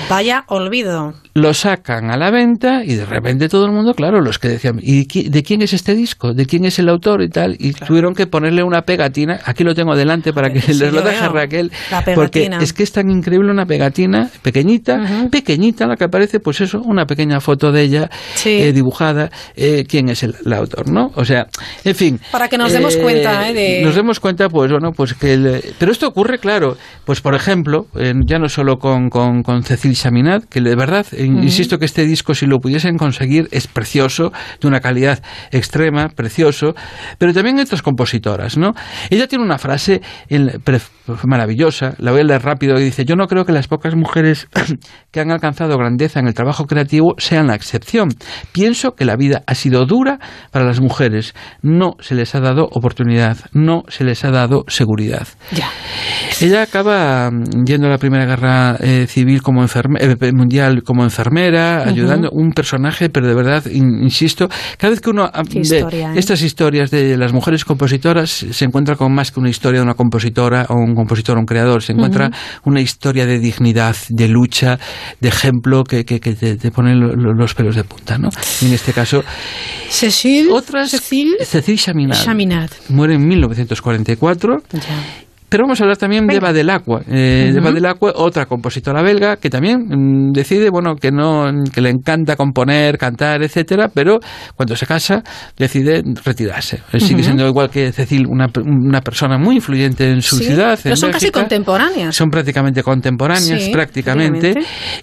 Vaya 0.09 0.45
olvido. 0.49 1.15
Lo 1.35 1.53
sacan 1.53 2.11
a 2.13 2.17
la 2.17 2.31
venta 2.31 2.85
y 2.85 2.95
de 2.95 3.05
repente 3.07 3.49
todo 3.49 3.67
el 3.67 3.73
mundo, 3.73 3.93
claro, 3.95 4.21
los 4.21 4.39
que 4.39 4.49
decían, 4.49 4.79
¿y 4.81 5.07
qui- 5.07 5.29
de 5.31 5.43
quién 5.43 5.63
es 5.63 5.73
este 5.73 5.95
disco? 5.97 6.33
¿De 6.33 6.47
quién 6.47 6.65
es 6.65 6.79
el 6.79 6.89
autor 6.89 7.23
y 7.23 7.29
tal? 7.29 7.57
Y 7.59 7.73
tuvieron 7.73 8.15
que 8.15 8.27
ponerle 8.29 8.63
una 8.63 8.83
pegatina, 8.83 9.41
aquí 9.45 9.65
lo 9.65 9.75
tengo 9.75 9.97
delante 9.97 10.33
para 10.33 10.51
que 10.51 10.61
Sí, 10.63 10.75
les 10.75 10.93
lo 10.93 11.03
deje. 11.03 11.29
Raquel, 11.29 11.73
La 11.91 12.05
porque 12.15 12.49
es 12.61 12.73
que 12.73 12.85
es 12.85 12.93
tan 12.93 13.11
increíble 13.11 13.51
una 13.51 13.67
pegatina 13.67 14.31
pequeñita, 14.43 15.27
pequeñita, 15.31 15.87
la 15.87 15.97
que 15.97 16.05
aparece, 16.05 16.39
pues 16.39 16.61
eso, 16.61 16.81
una 16.83 17.05
pequeña 17.07 17.41
foto 17.41 17.73
de 17.73 17.83
ella 17.83 18.09
eh, 18.45 18.73
dibujada, 18.73 19.31
eh, 19.57 19.85
quién 19.89 20.09
es 20.11 20.23
el, 20.23 20.37
el 20.47 20.53
autor, 20.53 20.89
¿no? 20.89 21.11
O 21.17 21.25
sea, 21.25 21.47
en 21.85 21.95
fin. 21.97 22.21
Para 22.31 22.49
que 22.49 22.57
nos 22.59 22.73
demos 22.73 22.97
cuenta, 22.97 23.49
¿eh? 23.51 23.55
de- 23.55 23.83
Nos 23.83 23.97
demos 23.97 24.21
cuenta, 24.21 24.49
pues 24.49 24.71
bueno, 24.71 24.93
pues 24.93 25.15
que... 25.15 25.35
el- 25.35 25.63
pero 25.79 25.91
esto 25.91 26.07
ocurre, 26.07 26.39
claro, 26.39 26.77
pues 27.05 27.21
por 27.21 27.35
ejemplo, 27.35 27.87
ya 28.27 28.39
no 28.39 28.49
solo 28.49 28.77
con, 28.77 29.09
con, 29.09 29.43
con 29.43 29.63
Cecil 29.77 29.95
Chaminade, 29.97 30.47
que 30.49 30.61
de 30.61 30.77
verdad, 30.77 31.07
eh, 31.13 31.29
Ujú. 31.29 31.43
insisto 31.43 31.79
que 31.79 31.85
este 31.85 32.05
disco, 32.05 32.35
si 32.35 32.47
lo 32.47 32.59
pudiesen 32.59 32.97
conseguir, 32.97 33.49
es 33.51 33.67
precioso, 33.67 34.33
de 34.61 34.69
una 34.69 34.81
calidad 34.81 35.23
extrema, 35.51 36.09
precioso, 36.09 36.75
pero 37.19 37.33
también 37.33 37.59
otras 37.59 37.83
compositoras, 37.83 38.57
¿no? 38.57 38.73
Ella 39.11 39.27
tiene 39.27 39.45
una 39.45 39.59
frase 39.59 40.01
en- 40.29 40.61
pre- 40.63 40.81
maravillosa, 41.25 41.95
la 41.99 42.13
voy 42.13 42.21
a 42.21 42.25
leer 42.25 42.43
rápido, 42.43 42.79
y 42.81 42.85
dice, 42.85 43.05
yo 43.05 43.17
no 43.17 43.27
creo 43.27 43.45
que 43.45 43.53
las 43.53 43.69
pocas 43.69 43.95
mujeres 43.95 44.49
que 45.11 45.21
han 45.21 45.31
alcanzado 45.31 45.77
grandeza 45.77 46.21
en 46.21 46.27
el 46.29 46.35
trabajo 46.35 46.65
creativo 46.67 47.15
sean 47.19 47.47
la 47.49 47.55
excepción. 47.55 48.09
Pienso 48.53 48.95
que 48.95 49.05
la 49.05 49.17
vida 49.17 49.43
ha 49.47 49.55
sido 49.55 49.85
dura 49.87 50.19
para 50.51 50.65
las 50.65 50.81
mujeres, 50.81 51.35
no 51.63 51.93
se 52.01 52.15
les 52.15 52.35
ha 52.35 52.41
dado 52.41 52.69
oportunidad, 52.71 53.37
no 53.53 53.83
se 53.89 54.05
les 54.05 54.25
ha 54.25 54.31
dado 54.31 54.65
seguridad. 54.69 55.27
Ya. 55.53 55.69
Ella 56.41 56.63
acaba 56.63 57.31
mm, 57.31 57.65
yendo 57.67 57.87
a 57.87 57.91
la 57.91 57.99
Primera 57.99 58.25
Guerra 58.27 58.77
eh, 58.81 59.07
Civil 59.09 59.43
como 59.43 59.54
enferme- 59.63 59.99
eh, 60.01 60.33
mundial 60.33 60.83
como 60.83 61.05
enfermera, 61.05 61.85
ayudando 61.89 62.31
un 62.33 62.53
personaje, 62.53 63.09
pero 63.11 63.27
de 63.27 63.35
verdad, 63.35 63.65
in- 63.67 64.03
insisto, 64.03 64.49
cada 64.79 64.91
vez 64.91 65.01
que 65.01 65.11
uno 65.11 65.31
historia, 65.79 66.13
¿eh? 66.15 66.19
estas 66.19 66.43
historias 66.43 66.91
de 66.91 67.17
las 67.17 67.33
mujeres 67.33 67.65
compositoras 67.65 68.31
se 68.31 68.65
encuentra 68.65 68.97
con 68.97 69.13
más 69.15 69.31
que 69.31 69.41
una 69.41 69.51
historia 69.51 69.81
de 69.81 69.85
una 69.85 69.95
compositora 69.95 70.67
o 70.69 70.75
un 70.75 70.95
compositor 70.95 71.37
o 71.37 71.41
un 71.41 71.47
creador, 71.47 71.83
se 71.83 71.93
encuentra 71.93 72.31
una 72.65 72.81
historia 72.81 73.27
de 73.27 73.39
dignidad, 73.39 73.97
de 74.09 74.29
lucha, 74.29 74.79
de 75.21 75.29
ejemplo 75.29 75.85
que, 75.85 76.05
que, 76.05 76.21
que 76.21 76.35
te, 76.35 76.57
te 76.57 76.71
pone 76.71 76.95
lo- 76.95 77.15
lo- 77.15 77.35
los 77.35 77.55
pelos 77.55 77.77
de 77.77 77.85
punta, 77.85 78.19
¿no? 78.19 78.29
Y 78.63 78.67
en 78.67 78.73
este 78.75 78.93
caso, 78.93 79.23
Cecil. 79.89 80.49
Otras, 80.51 80.91
Cecil. 80.91 81.35
Cecil 81.45 81.79
Chaminade. 81.79 82.23
Chaminade. 82.25 82.71
muere 82.89 83.15
en 83.15 83.27
1944. 83.27 84.63
Pero 85.49 85.65
vamos 85.65 85.81
a 85.81 85.85
hablar 85.85 85.97
también 85.97 86.27
de 86.27 86.37
Agua. 86.71 87.03
Eh, 87.09 87.51
de 87.53 87.59
Eva 87.59 87.67
Ujú. 87.67 87.75
del 87.75 87.87
Agua, 87.87 88.13
otra 88.17 88.47
compositora 88.47 89.03
belga 89.03 89.37
que 89.37 89.51
también 89.51 89.87
mm, 89.89 90.33
decide, 90.33 90.69
bueno, 90.71 90.97
que 90.97 91.13
no, 91.13 91.45
que 91.73 91.81
le 91.81 91.91
encanta 91.91 92.35
componer, 92.37 92.99
cantar, 92.99 93.43
etcétera, 93.43 93.89
pero 93.93 94.19
cuando 94.57 94.75
se 94.75 94.87
casa 94.87 95.23
decide 95.57 96.03
retirarse. 96.25 96.83
Eh, 96.93 96.99
Sigue 96.99 97.17
Ujú. 97.17 97.25
siendo 97.25 97.47
igual 97.47 97.71
que 97.71 97.93
Cecil 97.93 98.27
una, 98.27 98.47
una 98.65 99.01
persona 99.01 99.39
muy 99.39 99.57
influyente 99.57 100.11
en 100.11 100.23
su 100.23 100.37
Sí, 100.37 100.45
ciudad. 100.47 100.79
pero 100.83 100.95
en 100.95 100.97
son 100.97 101.13
casi 101.13 101.31
contemporáneas. 101.31 102.17
Son 102.17 102.31
prácticamente 102.31 102.83
contemporáneas, 102.83 103.63
Sí, 103.63 103.71
prácticamente. 103.71 104.55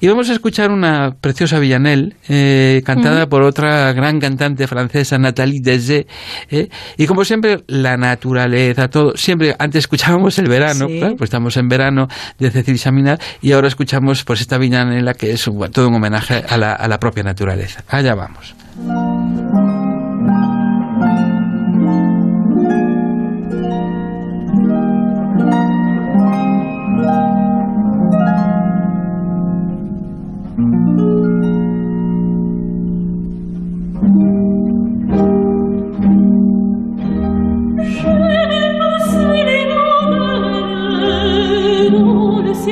Y 0.01 0.07
vamos 0.07 0.29
a 0.29 0.33
escuchar 0.33 0.71
una 0.71 1.11
preciosa 1.21 1.59
Villanelle, 1.59 2.15
eh, 2.27 2.81
cantada 2.85 3.21
Ujú. 3.21 3.29
por 3.29 3.43
otra 3.43 3.93
gran 3.93 4.19
cantante 4.19 4.67
francesa, 4.67 5.17
Nathalie 5.17 5.61
Dessé. 5.61 6.07
eh, 6.49 6.67
y 6.97 7.05
como 7.05 7.23
siempre, 7.23 7.59
la 7.67 7.95
naturaleza, 7.97 8.87
todo. 8.89 9.13
Siempre, 9.15 9.55
antes 9.57 9.79
escuchábamos 9.79 10.30
el 10.39 10.47
verano, 10.47 10.88
Sí. 10.88 10.99
claro, 10.99 11.15
pues 11.17 11.27
estamos 11.29 11.57
en 11.57 11.69
verano 11.69 12.07
de 12.39 12.51
Cecil 12.51 12.77
Chaminade, 12.79 13.19
y 13.41 13.51
ahora 13.51 13.67
escuchamos 13.67 14.23
pues 14.23 14.41
esta 14.41 14.57
Villanelle 14.57 15.13
que 15.15 15.32
es 15.32 15.47
un- 15.47 15.71
todo 15.71 15.88
un 15.89 15.95
homenaje 15.95 16.43
a 16.47 16.57
la, 16.57 16.73
a 16.73 16.88
la 16.88 16.99
propia 16.99 17.23
naturaleza. 17.23 17.84
Allá 17.89 18.15
vamos. 18.15 18.55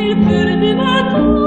il 0.10 0.18
perdi 0.26 0.74
ma 0.74 0.95
tu 1.12 1.39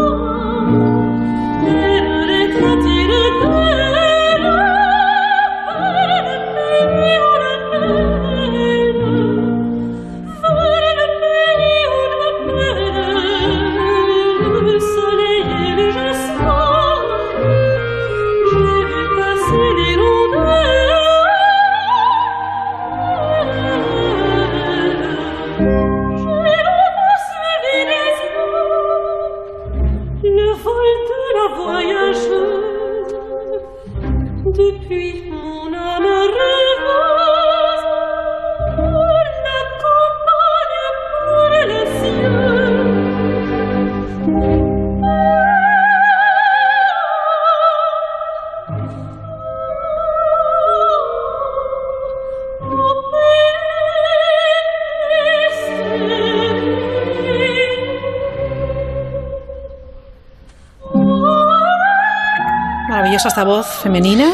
Maravillosa 63.22 63.28
esta 63.28 63.44
voz 63.44 63.66
femenina, 63.82 64.28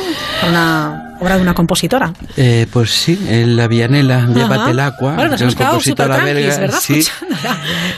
una 0.48 1.16
obra 1.20 1.36
de 1.36 1.42
una 1.42 1.52
compositora. 1.54 2.12
Eh, 2.36 2.66
pues 2.72 2.90
sí, 2.90 3.18
la 3.46 3.66
Vianela, 3.68 4.26
Llévate 4.26 4.70
el 4.70 4.80
agua, 4.80 5.14
Bueno, 5.14 5.30
nos 5.32 5.40
de 5.40 5.44
hemos 5.44 5.56
una 5.56 5.66
compositora 5.68 6.16
belga. 6.24 6.56
¿verdad? 6.58 6.78
Sí. 6.80 7.04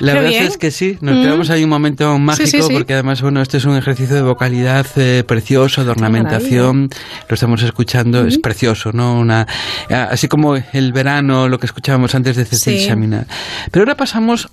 La 0.01 0.14
verdad 0.14 0.28
bien. 0.30 0.45
es 0.45 0.57
que 0.57 0.70
sí, 0.70 0.99
nos 1.01 1.16
Mm. 1.16 1.22
quedamos 1.22 1.51
ahí 1.51 1.62
un 1.64 1.70
momento 1.70 2.18
mágico 2.18 2.47
Sí, 2.47 2.51
sí, 2.59 2.62
sí. 2.66 2.72
porque 2.72 2.95
además, 2.95 3.20
bueno, 3.22 3.41
este 3.41 3.59
es 3.59 3.64
un 3.66 3.76
ejercicio 3.76 4.16
de 4.16 4.22
vocalidad 4.22 4.86
eh, 4.97 5.22
precioso, 5.26 5.84
de 5.84 5.91
ornamentación, 5.91 6.91
lo 7.28 7.34
estamos 7.34 7.62
escuchando, 7.62 8.26
es 8.26 8.38
precioso, 8.38 8.91
¿no? 8.93 9.18
Una, 9.20 9.47
así 10.11 10.26
como 10.28 10.57
el 10.57 10.93
verano, 10.93 11.49
lo 11.49 11.59
que 11.61 11.66
escuchábamos 11.66 12.14
antes 12.14 12.36
de 12.36 12.45
Cecil 12.45 12.78
Sí. 12.80 12.86
Chaminade. 12.88 13.26
Pero 13.70 13.84
ahora 13.84 13.97
pasamos 13.97 14.49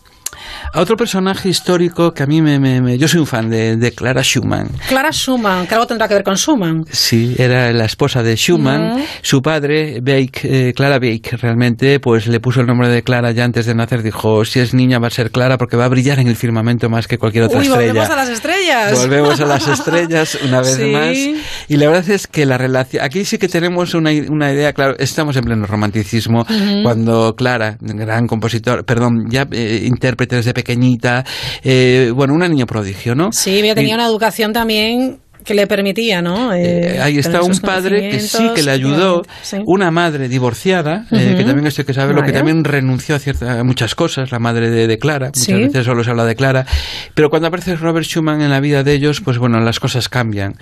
a 0.73 0.79
otro 0.81 0.95
personaje 0.97 1.49
histórico 1.49 2.13
que 2.13 2.23
a 2.23 2.25
mí 2.25 2.41
me... 2.41 2.59
me- 2.59 2.81
me- 2.81 2.97
yo 2.97 3.07
soy 3.07 3.19
un 3.19 3.27
fan 3.27 3.49
de, 3.49 3.77
de 3.77 3.91
Clara 3.91 4.21
Schumann. 4.23 4.69
Clara 4.87 5.11
Schumann, 5.11 5.67
que 5.67 5.73
algo 5.75 5.87
tendrá 5.87 6.07
que 6.07 6.13
ver 6.15 6.23
con 6.23 6.35
Schumann. 6.35 6.85
Sí, 6.91 7.35
era 7.37 7.71
la 7.73 7.85
esposa 7.85 8.23
de 8.23 8.35
Schumann. 8.35 9.03
Su 9.21 9.41
padre, 9.41 9.99
Bake, 10.01 10.41
eh, 10.69 10.73
Clara 10.75 10.99
Bake, 10.99 11.37
realmente, 11.37 11.99
pues 11.99 12.27
le 12.27 12.39
puso 12.39 12.61
el 12.61 12.67
nombre 12.67 12.89
de 12.89 13.03
Clara 13.03 13.31
ya 13.31 13.43
antes 13.45 13.65
de 13.65 13.75
nacer. 13.75 14.03
Dijo, 14.03 14.45
si 14.45 14.59
es 14.59 14.73
niña 14.73 14.99
va 14.99 15.07
a 15.07 15.11
ser 15.11 15.31
Clara 15.31 15.57
porque 15.57 15.77
va 15.77 15.85
a 15.85 15.89
brillar 15.89 16.19
en 16.19 16.27
el 16.27 16.35
firmamento 16.35 16.89
más 16.89 17.07
que 17.07 17.17
cualquier 17.17 17.45
otra 17.45 17.59
Uy, 17.59 17.67
estrella. 17.67 17.87
volvemos 17.93 18.09
a 18.09 18.15
las 18.15 18.29
estrellas. 18.29 18.99
Volvemos 18.99 19.39
a 19.41 19.45
las 19.45 19.67
estrellas 19.67 20.37
una 20.43 20.59
vez 20.61 20.75
Sí. 20.75 20.91
más. 20.91 21.17
Y 21.69 21.77
la 21.77 21.87
verdad 21.89 22.09
es 22.09 22.27
que 22.27 22.45
la 22.45 22.57
relación. 22.57 23.03
Aquí 23.03 23.25
sí 23.25 23.37
que 23.37 23.47
tenemos 23.47 23.93
una, 23.93 24.11
una 24.29 24.51
idea, 24.51 24.73
claro, 24.73 24.95
estamos 24.99 25.35
en 25.37 25.43
pleno 25.45 25.65
romanticismo. 25.65 26.45
Cuando 26.83 27.35
Clara, 27.35 27.77
gran 27.79 28.27
compositor, 28.27 28.85
perdón, 28.85 29.25
ya 29.29 29.47
eh, 29.51 29.83
intérprete 29.85 30.35
desde 30.37 30.53
pequeñita, 30.57 31.23
eh, 31.63 32.11
bueno, 32.15 32.33
una 32.33 32.47
niña 32.47 32.65
prodigio, 32.65 33.13
¿no? 33.13 33.31
Sí, 33.31 33.59
ella 33.59 33.75
tenía 33.75 33.93
una 33.93 34.07
educación 34.07 34.53
también 34.53 35.19
que 35.47 35.53
le 35.53 35.65
permitía, 35.65 36.21
¿no? 36.21 36.53
Eh, 36.53 36.99
Ahí 37.01 37.17
está 37.17 37.41
un 37.41 37.57
padre 37.59 38.09
que 38.09 38.19
sí 38.19 38.49
que 38.53 38.63
le 38.63 38.71
ayudó, 38.71 39.23
sí. 39.41 39.57
una 39.65 39.91
madre 39.91 40.27
divorciada, 40.27 41.05
eh, 41.09 41.27
Ujú. 41.29 41.37
que 41.37 41.43
también 41.45 41.65
esto 41.67 41.81
hay 41.83 41.85
que 41.85 41.93
saberlo, 41.93 42.21
que 42.21 42.27
Vaya. 42.31 42.39
también 42.39 42.65
renunció 42.65 43.15
a, 43.15 43.19
cierta- 43.19 43.61
a 43.61 43.63
muchas 43.63 43.95
cosas, 43.95 44.29
la 44.31 44.39
madre 44.39 44.69
de, 44.69 44.87
de 44.87 44.99
Clara, 44.99 45.27
muchas 45.27 45.43
Sí. 45.43 45.53
veces 45.53 45.85
solo 45.85 46.03
se 46.03 46.09
habla 46.09 46.25
de 46.25 46.35
Clara, 46.35 46.65
pero 47.13 47.29
cuando 47.29 47.47
aparece 47.47 47.77
Robert 47.77 48.05
Schumann 48.05 48.41
en 48.41 48.49
la 48.49 48.59
vida 48.59 48.83
de 48.83 48.91
ellos, 48.93 49.21
pues 49.21 49.37
bueno, 49.37 49.59
las 49.61 49.79
cosas 49.79 50.09
cambian. 50.09 50.55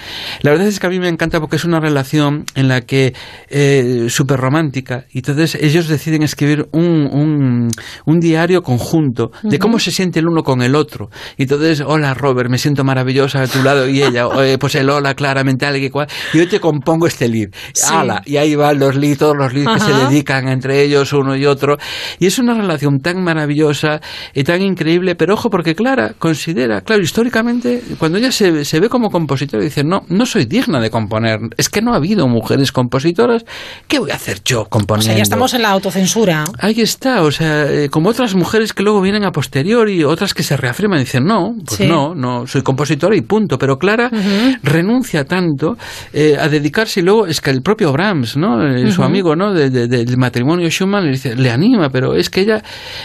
La 0.43 0.51
verdad 0.51 0.67
es 0.67 0.79
que 0.79 0.85
a 0.85 0.89
mí 0.91 0.99
me 0.99 1.09
encanta 1.09 1.39
porque 1.39 1.55
es 1.55 1.65
una 1.65 1.79
relación 1.79 2.45
en 2.53 2.67
la 2.67 2.81
que 2.81 3.13
eh, 3.49 4.05
súper 4.09 4.39
romántica, 4.39 5.05
y 5.11 5.17
entonces 5.19 5.55
ellos 5.55 5.87
deciden 5.87 6.21
escribir 6.21 6.67
un, 6.73 7.09
un, 7.11 7.69
un 8.05 8.19
diario 8.19 8.61
conjunto 8.61 9.31
de 9.41 9.55
Ujú. 9.55 9.59
cómo 9.59 9.79
se 9.79 9.89
siente 9.89 10.19
el 10.19 10.27
uno 10.27 10.43
con 10.43 10.61
el 10.61 10.75
otro. 10.75 11.09
Y 11.37 11.43
entonces, 11.43 11.81
hola 11.81 12.13
Robert, 12.13 12.49
me 12.51 12.59
siento 12.59 12.83
maravillosa 12.83 13.41
a 13.41 13.47
tu 13.47 13.63
lado, 13.63 13.89
y 13.89 14.03
ella, 14.03 14.27
"Oye, 14.27 14.57
pues 14.75 14.81
el 14.83 14.89
hola, 14.89 15.13
claramente, 15.13 15.65
y 15.77 15.89
cual, 15.89 16.07
yo 16.33 16.47
te 16.47 16.59
compongo 16.59 17.07
este 17.07 17.27
lead. 17.27 17.49
Sí. 17.73 17.93
Ala, 17.93 18.21
y 18.25 18.37
ahí 18.37 18.55
van 18.55 18.77
los 18.79 18.95
leads, 18.95 19.19
todos 19.19 19.35
los 19.37 19.53
leads 19.53 19.73
que 19.73 19.79
se 19.79 19.93
dedican 19.93 20.47
entre 20.49 20.81
ellos 20.83 21.13
uno 21.13 21.35
y 21.35 21.45
otro. 21.45 21.77
Y 22.19 22.25
es 22.27 22.39
una 22.39 22.53
relación 22.53 22.99
tan 22.99 23.23
maravillosa 23.23 24.01
y 24.33 24.43
tan 24.43 24.61
increíble, 24.61 25.15
pero 25.15 25.35
ojo, 25.35 25.49
porque 25.49 25.75
Clara 25.75 26.13
considera, 26.19 26.81
claro, 26.81 27.01
históricamente, 27.01 27.81
cuando 27.97 28.17
ella 28.17 28.31
se, 28.31 28.65
se 28.65 28.79
ve 28.79 28.89
como 28.89 29.09
compositora, 29.09 29.63
dice, 29.63 29.83
no, 29.83 30.01
no 30.09 30.25
soy 30.25 30.45
digna 30.45 30.79
de 30.79 30.89
componer, 30.89 31.39
es 31.57 31.69
que 31.69 31.81
no 31.81 31.93
ha 31.93 31.97
habido 31.97 32.27
mujeres 32.27 32.71
compositoras, 32.71 33.45
¿qué 33.87 33.99
voy 33.99 34.11
a 34.11 34.15
hacer 34.15 34.41
yo 34.43 34.61
O 34.61 34.65
componiendo? 34.69 35.05
sea, 35.07 35.15
ya 35.17 35.23
estamos 35.23 35.53
en 35.53 35.61
la 35.61 35.69
autocensura. 35.71 36.43
Ahí 36.59 36.81
está, 36.81 37.21
o 37.23 37.31
sea, 37.31 37.65
eh, 37.71 37.89
como 37.89 38.09
otras 38.09 38.35
mujeres 38.35 38.73
que 38.73 38.83
luego 38.83 39.01
vienen 39.01 39.23
a 39.23 39.31
posteriori, 39.31 40.03
otras 40.03 40.33
que 40.33 40.43
se 40.43 40.57
reafirman 40.57 40.99
y 40.99 41.03
dicen, 41.03 41.23
no, 41.25 41.53
pues 41.65 41.77
Sí. 41.77 41.87
no, 41.87 42.13
no, 42.15 42.47
soy 42.47 42.61
compositora 42.61 43.15
y 43.15 43.21
punto. 43.21 43.57
Pero 43.57 43.77
Clara 43.77 44.09
Ujú. 44.11 44.57
Renuncia 44.65 45.23
tanto 45.25 45.77
eh, 46.13 46.35
a 46.39 46.49
dedicarse 46.49 46.99
y 46.99 47.03
luego 47.03 47.27
es 47.27 47.39
que 47.41 47.51
el 47.51 47.61
propio 47.61 47.91
Brahms, 47.91 48.35
¿no? 48.37 48.61
Eh, 48.67 48.91
su 48.91 49.03
amigo, 49.03 49.35
¿no? 49.35 49.53
De- 49.53 49.69
de- 49.69 49.87
del 49.87 50.17
matrimonio 50.17 50.69
Schumann 50.69 51.05
le 51.05 51.11
dice, 51.11 51.35
le 51.35 51.51
anima, 51.51 51.89
pero 51.89 52.15
es 52.15 52.29
que 52.29 52.41
ella 52.41 52.61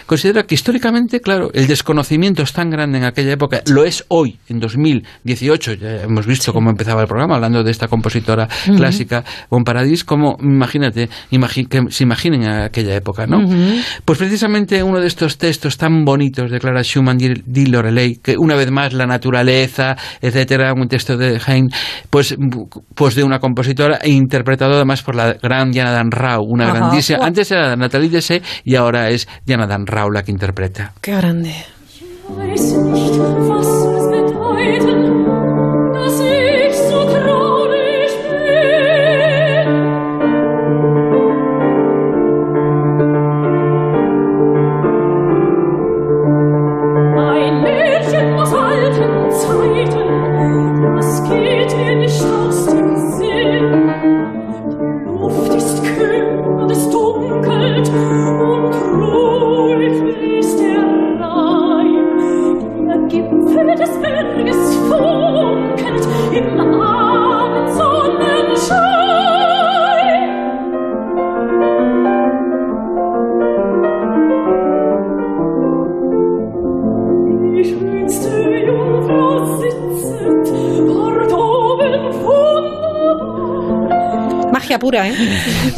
considera 0.07 0.43
que 0.45 0.55
históricamente, 0.55 1.21
claro, 1.21 1.51
el 1.53 1.67
desconocimiento 1.67 2.43
es 2.43 2.53
tan 2.53 2.71
grande 2.71 2.99
en 2.99 3.05
aquella 3.05 3.33
época, 3.33 3.63
lo 3.67 3.85
es 3.85 4.05
hoy, 4.09 4.39
en 4.49 4.61
2018, 4.61 5.75
ya 5.75 6.03
hemos 6.03 6.27
visto 6.27 6.53
cómo 6.53 6.71
empezaba 6.71 7.03
el 7.03 7.09
programa 7.09 7.37
hablando 7.37 7.63
de 7.63 7.71
esta 7.71 7.89
compositora 7.89 8.49
Ujú. 8.69 8.77
clásica, 8.77 9.25
Bon 9.51 9.65
Paradis, 9.65 10.05
como, 10.05 10.37
imagínate, 10.41 11.09
imagi- 11.33 11.69
que 11.69 11.91
se 11.91 12.05
imaginen 12.05 12.45
a 12.49 12.65
aquella 12.67 12.95
época, 12.95 13.27
¿no? 13.27 13.41
Pues 14.05 14.19
precisamente 14.19 14.83
uno 14.83 15.01
de 15.01 15.07
estos 15.07 15.39
textos 15.39 15.77
tan 15.77 16.05
bonitos 16.05 16.51
de 16.51 16.59
Clara 16.61 16.83
Schumann 16.85 17.19
di 17.19 17.67
Lorelei, 17.67 18.17
que 18.23 18.37
una 18.39 18.55
vez 18.55 18.71
más 18.71 18.93
la 18.93 19.07
naturaleza, 19.07 19.97
etcétera, 20.21 20.73
un 20.73 20.89
texto 20.89 21.17
de 21.17 21.40
Heine, 21.47 21.69
pues, 22.11 22.37
pues 22.95 23.15
de 23.15 23.25
una 23.25 23.39
compositora 23.39 23.99
e 24.03 24.11
interpretado 24.11 24.75
además 24.75 25.03
por 25.03 25.15
la 25.15 25.35
gran 25.35 25.71
Diana 25.71 25.93
Dan 25.93 26.11
Rau, 26.11 26.43
una 26.45 26.67
Ajá. 26.69 26.75
grandísima. 26.75 27.25
Antes 27.25 27.51
era 27.51 27.77
Natalie 27.77 28.11
Dessay 28.11 28.43
y 28.65 28.77
ahora 28.77 29.09
es 29.09 29.29
Diana 29.45 29.67
Dan 29.67 29.87
Rau 29.87 30.11
la 30.11 30.23
que 30.23 30.31
interpreta. 30.31 30.93
Qué 31.01 31.13
grande. 31.17 31.55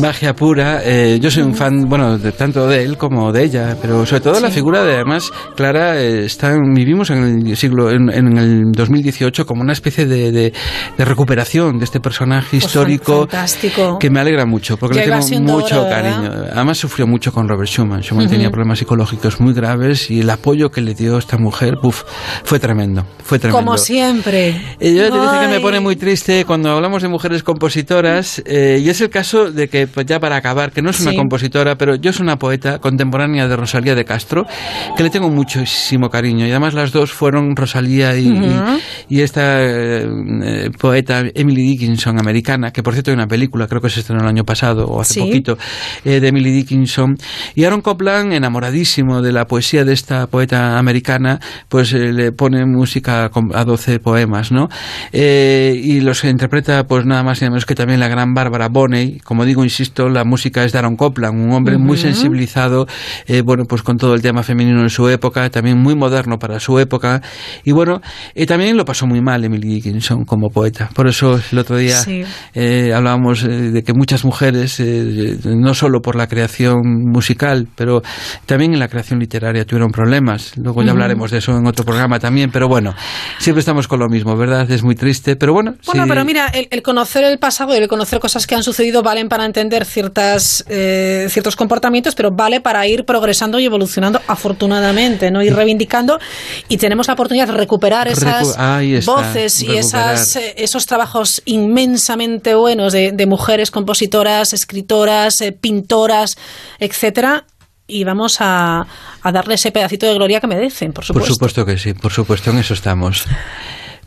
Magia 0.03 0.35
pura. 0.35 0.81
eh, 0.85 1.21
yo 1.23 1.31
soy 1.31 1.45
un 1.45 1.55
fan, 1.55 1.89
bueno, 1.89 2.19
de, 2.19 2.33
tanto 2.33 2.67
de 2.67 2.83
él 2.83 2.99
como 2.99 3.31
de 3.33 3.45
ella, 3.45 3.77
pero 3.81 4.05
sobre 4.05 4.21
todo 4.21 4.41
la 4.41 4.51
figura 4.51 4.83
de, 4.83 4.97
además, 4.97 5.31
Clara, 5.55 6.01
eh, 6.01 6.25
está, 6.25 6.57
vivimos 6.75 7.11
en 7.11 7.47
el 7.47 7.57
siglo, 7.57 7.89
en, 7.89 8.11
en 8.11 8.37
el 8.37 8.73
2018 8.73 9.47
como 9.47 9.63
una 9.63 9.73
especie 9.73 10.05
de, 10.07 10.33
de- 10.33 10.53
de 10.99 11.05
recuperación 11.05 11.79
de 11.79 11.85
este 11.85 12.01
personaje 12.01 12.49
Pues 12.59 12.65
histórico 12.65 13.29
que 14.01 14.11
me 14.11 14.19
alegra 14.19 14.45
mucho, 14.45 14.77
porque 14.77 14.97
le 14.99 15.05
tengo 15.05 15.41
mucho 15.53 15.83
hora, 15.83 16.03
¿verdad? 16.03 16.13
cariño. 16.23 16.45
Además 16.53 16.79
sufrió 16.79 17.07
mucho 17.07 17.33
con 17.33 17.49
Robert 17.49 17.69
Schumann. 17.71 18.03
Schumann 18.03 18.25
Ujú. 18.27 18.35
tenía 18.35 18.51
problemas 18.51 18.81
psicológicos 18.81 19.41
muy 19.41 19.55
graves 19.55 20.11
y 20.11 20.21
el 20.21 20.31
apoyo 20.31 20.71
que 20.71 20.81
le 20.81 20.95
dio 20.95 21.17
esta 21.17 21.39
mujer, 21.39 21.75
uf, 21.81 22.03
fue 22.43 22.59
tremendo, 22.59 23.07
fue 23.23 23.39
tremendo. 23.39 23.65
Como 23.65 23.79
siempre. 23.79 24.61
Y 24.81 24.97
yo 24.97 25.05
te 25.05 25.19
que 25.43 25.49
me 25.49 25.61
pone 25.61 25.79
muy 25.79 25.95
triste 25.95 26.45
cuando 26.45 26.71
hablamos 26.73 27.03
de 27.03 27.09
mujeres 27.09 27.45
compositoras, 27.45 28.43
eh, 28.45 28.81
y 28.85 28.89
es 28.89 29.01
el 29.01 29.09
caso 29.11 29.51
de 29.53 29.69
que, 29.69 29.87
pues 29.93 30.07
ya 30.07 30.19
para 30.21 30.37
acabar, 30.37 30.73
que 30.73 30.83
no 30.83 30.91
es 30.91 31.01
una 31.01 31.11
Sí. 31.13 31.17
compositora, 31.17 31.77
pero 31.77 31.95
yo 31.97 32.13
soy 32.13 32.25
una 32.25 32.39
poeta 32.39 32.79
contemporánea 32.79 33.47
de 33.49 33.57
Rosalía 33.57 33.95
de 33.95 34.05
Castro, 34.05 34.45
que 34.97 35.03
le 35.03 35.11
tengo 35.11 35.29
muchísimo 35.31 36.11
cariño, 36.11 36.47
y 36.47 36.51
además 36.51 36.75
las 36.75 36.93
dos 36.93 37.13
fueron 37.13 37.55
Rosalía 37.57 38.17
y, 38.17 38.31
Ujú. 38.31 38.79
y- 39.09 39.17
y 39.19 39.21
esta 39.23 39.43
eh, 39.63 40.71
poeta 40.79 41.23
Emily 41.35 41.63
Dickinson 41.63 42.19
americana, 42.19 42.71
que 42.73 42.83
por 42.83 42.95
cierto 42.95 43.11
hay 43.11 43.15
una 43.17 43.27
película, 43.29 43.67
creo 43.67 43.81
que 43.81 43.91
se 43.91 44.01
estrenó 44.01 44.23
el 44.23 44.29
año 44.29 44.45
pasado 44.45 44.87
o 44.89 45.01
hace 45.01 45.15
Sí. 45.15 45.21
poquito, 45.21 45.59
eh, 46.05 46.21
de 46.21 46.29
Emily 46.29 46.51
Dickinson, 46.51 47.17
y 47.55 47.65
Aaron 47.65 47.81
Copland, 47.83 48.33
enamoradísimo 48.33 49.21
de 49.23 49.33
la 49.33 49.47
poesía 49.47 49.85
de 49.85 49.93
esta 49.93 50.27
poeta 50.27 50.79
americana, 50.79 51.39
pues 51.69 51.93
eh, 51.93 52.13
le 52.13 52.33
pone 52.33 52.65
música 52.65 53.31
a 53.55 53.65
12 53.65 53.99
poemas, 54.01 54.51
¿no? 54.53 54.69
Eh, 55.13 55.79
y 55.83 56.01
los 56.01 56.25
interpreta 56.25 56.87
pues 56.87 57.05
nada 57.05 57.23
más 57.23 57.39
y 57.39 57.45
nada 57.45 57.51
menos 57.53 57.67
que 57.67 57.75
también 57.75 58.01
la 58.01 58.09
gran 58.09 58.33
Bárbara 58.35 58.69
Bonney, 58.69 59.19
como 59.25 59.45
digo, 59.45 59.65
insisto, 59.65 59.82
la 60.11 60.25
música 60.25 60.65
es 60.65 60.73
de 60.73 60.79
Aaron 60.79 60.97
Copland, 60.97 61.39
un 61.45 61.53
hombre 61.53 61.79
muy 61.79 61.93
Ujú. 61.93 62.03
sensibilizado, 62.03 62.87
eh, 63.27 63.43
bueno, 63.43 63.65
pues 63.69 63.83
con 63.83 63.97
todo 63.97 64.15
el 64.15 64.23
tema 64.23 64.43
femenino 64.43 64.81
en 64.83 64.91
su 64.91 65.09
época, 65.09 65.49
también 65.51 65.79
muy 65.79 65.95
moderno 65.95 66.39
para 66.39 66.61
su 66.61 66.79
época, 66.79 67.21
y 67.65 67.73
bueno, 67.73 68.01
eh, 68.35 68.47
también 68.47 68.77
lo 68.77 68.85
pasó 68.85 69.07
muy 69.07 69.21
mal 69.21 69.45
Emily 69.45 69.75
Dickinson 69.75 70.25
como 70.25 70.49
poeta, 70.51 70.91
por 70.95 71.07
eso 71.09 71.41
el 71.53 71.59
otro 71.59 71.77
día 71.77 71.97
Sí. 71.97 72.23
eh, 72.55 72.93
hablábamos 72.95 73.45
eh, 73.45 73.49
de 73.49 73.83
que 73.83 73.93
muchas 73.95 74.25
mujeres, 74.25 74.81
eh, 74.81 75.39
no 75.45 75.75
solo 75.75 76.01
por 76.01 76.17
la 76.17 76.27
creación 76.27 76.81
musical, 77.11 77.69
pero 77.77 78.03
también 78.47 78.73
en 78.75 78.81
la 78.81 78.89
creación 78.89 79.19
literaria 79.21 79.65
tuvieron 79.65 79.91
problemas. 79.91 80.53
Luego 80.57 80.81
ya 80.83 80.87
Ujú. 80.89 80.93
hablaremos 80.93 81.31
de 81.31 81.39
eso 81.39 81.57
en 81.57 81.67
otro 81.67 81.85
programa 81.85 82.19
también, 82.19 82.51
pero 82.51 82.69
bueno, 82.69 82.95
siempre 83.39 83.61
estamos 83.61 83.89
con 83.89 84.01
lo 84.01 84.09
mismo, 84.09 84.37
¿verdad? 84.37 84.71
Es 84.71 84.83
muy 84.83 84.95
triste, 84.95 85.37
pero 85.37 85.53
bueno. 85.55 85.75
Bueno, 85.87 86.03
sí. 86.05 86.09
pero 86.09 86.25
mira, 86.25 86.49
el, 86.49 86.69
el 86.71 86.83
conocer 86.83 87.25
el 87.25 87.39
pasado 87.39 87.75
y 87.75 87.79
el 87.79 87.89
conocer 87.89 88.19
cosas 88.21 88.47
que 88.47 88.55
han 88.55 88.63
sucedido 88.63 89.03
valen 89.03 89.29
para 89.29 89.45
entender 89.47 89.72
ciertas, 89.85 90.65
eh, 90.69 91.27
ciertos 91.31 91.57
comportamientos, 91.57 92.15
pero 92.15 92.31
vale 92.31 92.61
para 92.61 92.87
ir 92.87 93.05
progresando 93.05 93.59
y 93.59 93.65
evolucionando 93.65 94.21
afortunadamente, 94.29 95.31
¿no? 95.31 95.43
Ir 95.43 95.55
reivindicando 95.55 96.19
y 96.69 96.77
tenemos 96.77 97.07
la 97.09 97.15
oportunidad 97.15 97.47
de 97.49 97.55
recuperar 97.55 98.09
esas 98.09 98.57
Recu- 98.57 98.99
está, 98.99 99.13
voces 99.13 99.63
y 99.63 99.67
recuperar. 99.69 100.15
esas, 100.15 100.37
eh, 100.37 100.55
esos 100.59 100.87
trabajos 100.87 101.43
inmensamente 101.45 102.55
buenos 102.55 102.93
de, 102.93 103.13
de 103.13 103.27
mujeres 103.27 103.71
compositoras, 103.71 104.53
escritoras, 104.53 105.41
eh, 105.41 105.53
pintoras, 105.53 106.37
etcétera. 106.79 107.45
y 107.89 108.05
vamos 108.05 108.37
a, 108.41 108.87
a 109.23 109.33
darle 109.33 109.55
ese 109.57 109.71
pedacito 109.73 110.07
de 110.07 110.15
gloria 110.15 110.41
que 110.41 110.47
merecen, 110.47 110.93
por 110.93 111.05
Por 111.05 111.07
supuesto. 111.07 111.35
supuesto 111.35 111.67
que 111.67 111.77
sí, 111.79 111.93
por 111.95 112.13
supuesto, 112.13 112.51
en 112.51 112.59
eso 112.59 112.75
estamos. 112.75 113.25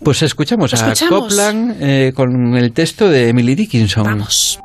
Pues 0.03 0.22
escuchamos, 0.24 0.74
Escuchamos. 0.74 1.01
a 1.01 1.07
Copland 1.07 1.78
eh, 1.80 2.11
con 2.16 2.55
el 2.57 2.74
texto 2.74 3.07
de 3.09 3.30
Emily 3.30 3.55
Dickinson. 3.55 4.03
Vamos. 4.03 4.59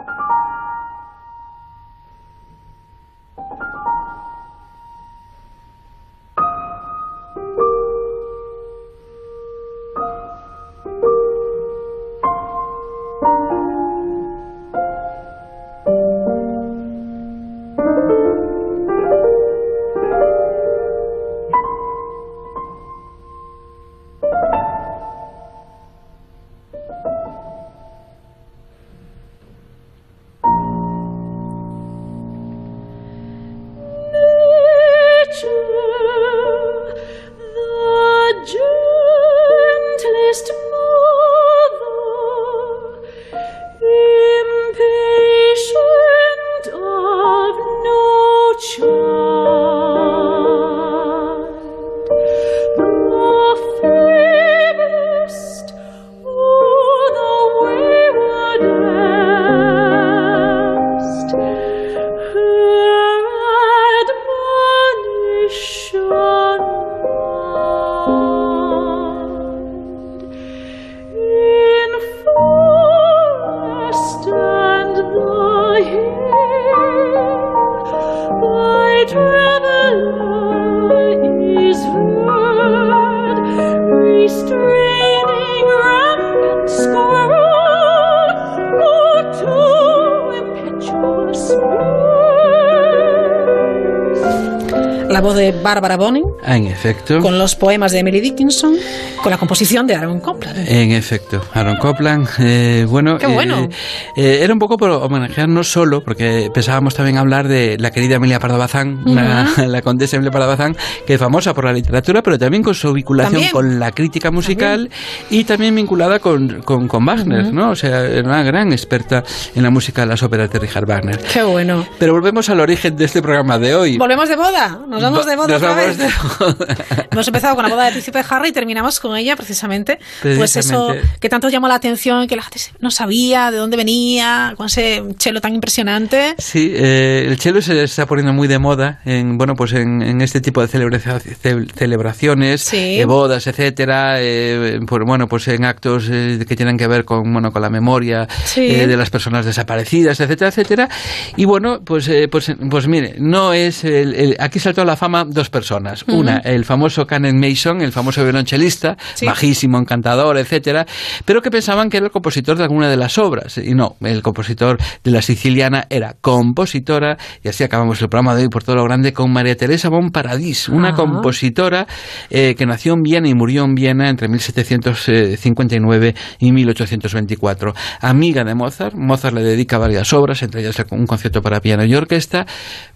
De 95.40 95.52
Barbara 95.52 95.96
Bonin, 95.96 96.24
Ah, 96.44 96.58
efecto. 96.80 97.20
con 97.20 97.38
los 97.38 97.54
poemas 97.56 97.92
de 97.92 97.98
Emily 97.98 98.20
Dickinson, 98.20 98.74
con 99.22 99.30
la 99.30 99.38
composición 99.38 99.86
de 99.86 99.94
Aaron 99.94 100.20
Copland. 100.20 100.66
En 100.68 100.92
efecto, 100.92 101.42
Aaron 101.52 101.76
Copland. 101.76 102.26
eh, 102.38 102.86
bueno, 102.88 103.18
Qué 103.18 103.26
bueno. 103.26 103.64
eh, 103.64 103.68
eh, 104.16 104.38
era 104.42 104.52
un 104.52 104.58
poco 104.58 104.76
por 104.76 104.90
homenajear 104.90 105.48
no 105.48 105.62
solo, 105.64 106.02
porque 106.02 106.50
pensábamos 106.52 106.94
también 106.94 107.18
hablar 107.18 107.48
de 107.48 107.76
la 107.78 107.90
querida 107.90 108.16
Emilia 108.16 108.38
Pardo 108.40 108.58
Bazán, 108.58 109.00
una- 109.06 109.46
la 109.66 109.82
condesa 109.82 110.16
Emilia 110.16 110.30
Pardo 110.30 110.48
Bazán, 110.48 110.76
que 111.06 111.14
es 111.14 111.20
famosa 111.20 111.52
por 111.54 111.64
la 111.64 111.72
literatura, 111.72 112.22
pero 112.22 112.38
también 112.38 112.62
con 112.62 112.74
su 112.74 112.92
vinculación 112.92 113.32
También. 113.32 113.52
con 113.52 113.78
la 113.78 113.92
crítica 113.92 114.30
musical 114.30 114.88
y 115.30 115.44
también 115.44 115.74
vinculada 115.74 116.18
con, 116.18 116.62
con, 116.62 116.88
con 116.88 117.04
Wagner, 117.04 117.44
Ujú. 117.46 117.54
¿no? 117.54 117.70
O 117.70 117.76
sea, 117.76 118.04
era 118.06 118.26
una 118.26 118.42
gran 118.42 118.72
experta 118.72 119.22
en 119.54 119.62
la 119.62 119.70
música 119.70 120.02
de 120.02 120.08
las 120.08 120.22
óperas 120.22 120.50
de 120.50 120.58
Richard 120.58 120.86
Wagner. 120.86 121.18
Qué 121.32 121.42
bueno. 121.42 121.86
Pero 121.98 122.12
volvemos 122.12 122.48
al 122.48 122.60
origen 122.60 122.96
de 122.96 123.04
este 123.04 123.20
programa 123.22 123.58
de 123.58 123.74
hoy. 123.74 123.98
Volvemos 123.98 124.28
de 124.28 124.36
boda, 124.36 124.80
nos 124.88 125.02
vamos 125.02 125.26
de 125.26 125.36
boda 125.36 125.48
Nos 125.48 125.56
otra 125.62 125.74
vamos 125.74 125.96
vez. 125.96 126.69
Hemos 127.10 127.26
empezado 127.26 127.54
con 127.54 127.64
la 127.64 127.70
boda 127.70 127.84
del 127.84 127.92
príncipe 127.94 128.22
Harry 128.28 128.48
y 128.48 128.52
terminamos 128.52 129.00
con 129.00 129.16
ella 129.16 129.36
precisamente. 129.36 129.98
Pues 130.22 130.56
eso 130.56 130.86
Precisamente. 130.88 131.18
que 131.20 131.28
tanto 131.28 131.48
llamó 131.48 131.68
la 131.68 131.74
atención, 131.76 132.26
que 132.26 132.36
la 132.36 132.42
gente 132.42 132.60
no 132.80 132.90
sabía 132.90 133.50
de 133.50 133.56
dónde 133.58 133.76
venía, 133.76 134.54
con 134.56 134.66
ese 134.66 135.02
chelo 135.18 135.40
tan 135.40 135.54
impresionante. 135.54 136.34
Sí, 136.38 136.72
eh, 136.74 137.26
el 137.28 137.38
cello 137.38 137.60
se 137.62 137.82
está 137.82 138.06
poniendo 138.06 138.32
muy 138.32 138.48
de 138.48 138.58
moda 138.58 139.00
en 139.04 139.38
bueno 139.38 139.54
pues 139.54 139.72
en, 139.72 140.02
en 140.02 140.20
este 140.20 140.40
tipo 140.40 140.60
de 140.60 140.68
celebraci- 140.68 141.20
ce- 141.36 141.66
celebraciones, 141.76 142.60
Sí. 142.62 142.98
de 142.98 143.04
bodas, 143.04 143.46
etcétera, 143.46 144.16
eh, 144.20 144.80
por, 144.86 145.04
bueno 145.04 145.26
pues 145.28 145.48
en 145.48 145.64
actos 145.64 146.08
eh, 146.10 146.44
que 146.46 146.56
tienen 146.56 146.76
que 146.76 146.86
ver 146.86 147.04
con 147.04 147.32
bueno 147.32 147.52
con 147.52 147.62
la 147.62 147.70
memoria 147.70 148.26
Sí. 148.44 148.66
eh, 148.70 148.86
de 148.86 148.96
las 148.96 149.10
personas 149.10 149.44
desaparecidas, 149.46 150.20
etcétera, 150.20 150.48
etcétera. 150.48 150.88
Y 151.36 151.44
bueno 151.44 151.80
pues 151.84 152.08
eh, 152.08 152.28
pues 152.28 152.52
pues 152.70 152.86
mire 152.86 153.14
no 153.18 153.52
es 153.52 153.84
el, 153.84 154.14
el- 154.14 154.36
aquí 154.38 154.58
saltó 154.58 154.82
a 154.82 154.84
la 154.84 154.96
fama 154.96 155.24
dos 155.24 155.50
personas, 155.50 156.02
Ujú. 156.02 156.18
una 156.20 156.38
el 156.38 156.59
famoso 156.64 157.06
Kenneth 157.06 157.34
Mason, 157.34 157.80
el 157.80 157.92
famoso 157.92 158.22
violonchelista, 158.22 158.96
Sí. 159.14 159.26
bajísimo, 159.26 159.78
encantador, 159.78 160.38
etcétera, 160.38 160.86
pero 161.24 161.40
que 161.42 161.50
pensaban 161.50 161.88
que 161.90 161.98
era 161.98 162.06
el 162.06 162.12
compositor 162.12 162.56
de 162.56 162.64
alguna 162.64 162.88
de 162.88 162.96
las 162.96 163.18
obras. 163.18 163.58
Y 163.58 163.74
no, 163.74 163.96
el 164.00 164.22
compositor 164.22 164.78
de 165.04 165.10
la 165.10 165.22
siciliana 165.22 165.86
era 165.90 166.14
compositora, 166.20 167.16
y 167.42 167.48
así 167.48 167.64
acabamos 167.64 168.00
el 168.02 168.08
programa 168.08 168.34
de 168.34 168.42
hoy 168.42 168.48
por 168.48 168.62
todo 168.64 168.76
lo 168.76 168.84
grande 168.84 169.12
con 169.12 169.32
María 169.32 169.56
Teresa 169.56 169.88
Bon 169.88 170.10
Paradis, 170.10 170.68
una 170.68 170.92
compositora 170.94 171.86
eh, 172.30 172.54
que 172.56 172.66
nació 172.66 172.94
en 172.94 173.02
Viena 173.02 173.28
y 173.28 173.34
murió 173.34 173.64
en 173.64 173.74
Viena 173.74 174.08
entre 174.08 174.28
1759 174.28 176.14
y 176.38 176.52
1824. 176.52 177.74
Amiga 178.00 178.44
de 178.44 178.54
Mozart, 178.54 178.94
Mozart 178.94 179.34
le 179.34 179.42
dedica 179.42 179.78
varias 179.78 180.12
obras, 180.12 180.42
entre 180.42 180.60
ellas 180.62 180.76
un 180.90 181.06
concierto 181.06 181.42
para 181.42 181.60
piano 181.60 181.84
y 181.84 181.94
orquesta, 181.94 182.46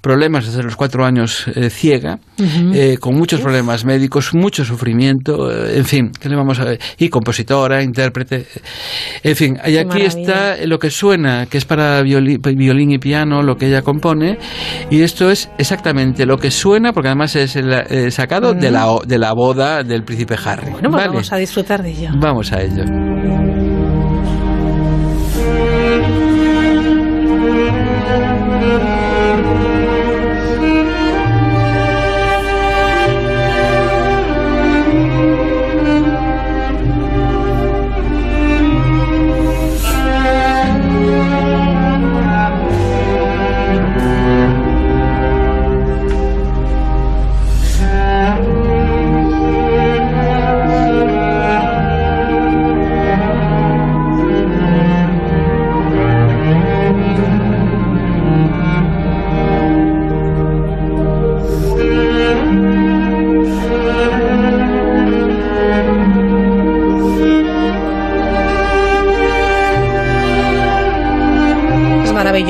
problemas 0.00 0.46
desde 0.46 0.62
los 0.62 0.76
cuatro 0.76 1.04
años 1.04 1.46
eh, 1.54 1.70
ciega, 1.70 2.18
eh, 2.38 2.96
con 3.00 3.14
muchos 3.14 3.40
problemas 3.40 3.53
médicos, 3.62 4.34
mucho 4.34 4.64
sufrimiento, 4.64 5.50
eh, 5.50 5.78
en 5.78 5.84
fin, 5.84 6.10
¿qué 6.20 6.28
le 6.28 6.36
vamos 6.36 6.58
a 6.60 6.64
ver? 6.64 6.80
Y 6.98 7.08
compositora, 7.08 7.82
intérprete, 7.82 8.36
eh, 8.36 8.46
en 9.22 9.36
fin, 9.36 9.58
y 9.66 9.76
aquí 9.76 10.02
está 10.02 10.56
lo 10.66 10.78
que 10.78 10.90
suena, 10.90 11.46
que 11.46 11.58
es 11.58 11.64
para 11.64 12.02
violi- 12.02 12.38
violín 12.56 12.90
y 12.92 12.98
piano, 12.98 13.42
lo 13.42 13.56
que 13.56 13.66
ella 13.66 13.82
compone, 13.82 14.38
y 14.90 15.02
esto 15.02 15.30
es 15.30 15.50
exactamente 15.58 16.26
lo 16.26 16.38
que 16.38 16.50
suena, 16.50 16.92
porque 16.92 17.08
además 17.08 17.36
es 17.36 17.56
el, 17.56 17.72
eh, 17.72 18.10
sacado 18.10 18.54
de, 18.54 18.70
la, 18.70 18.86
de 19.06 19.18
la 19.18 19.32
boda 19.32 19.82
del 19.82 20.02
príncipe 20.02 20.36
Harry. 20.44 20.70
Bueno, 20.70 20.90
pues 20.90 21.02
¿vale? 21.02 21.08
vamos 21.08 21.32
a 21.32 21.36
disfrutar 21.36 21.82
de 21.82 21.90
ello. 21.90 22.10
Vamos 22.18 22.52
a 22.52 22.62
ello. 22.62 23.63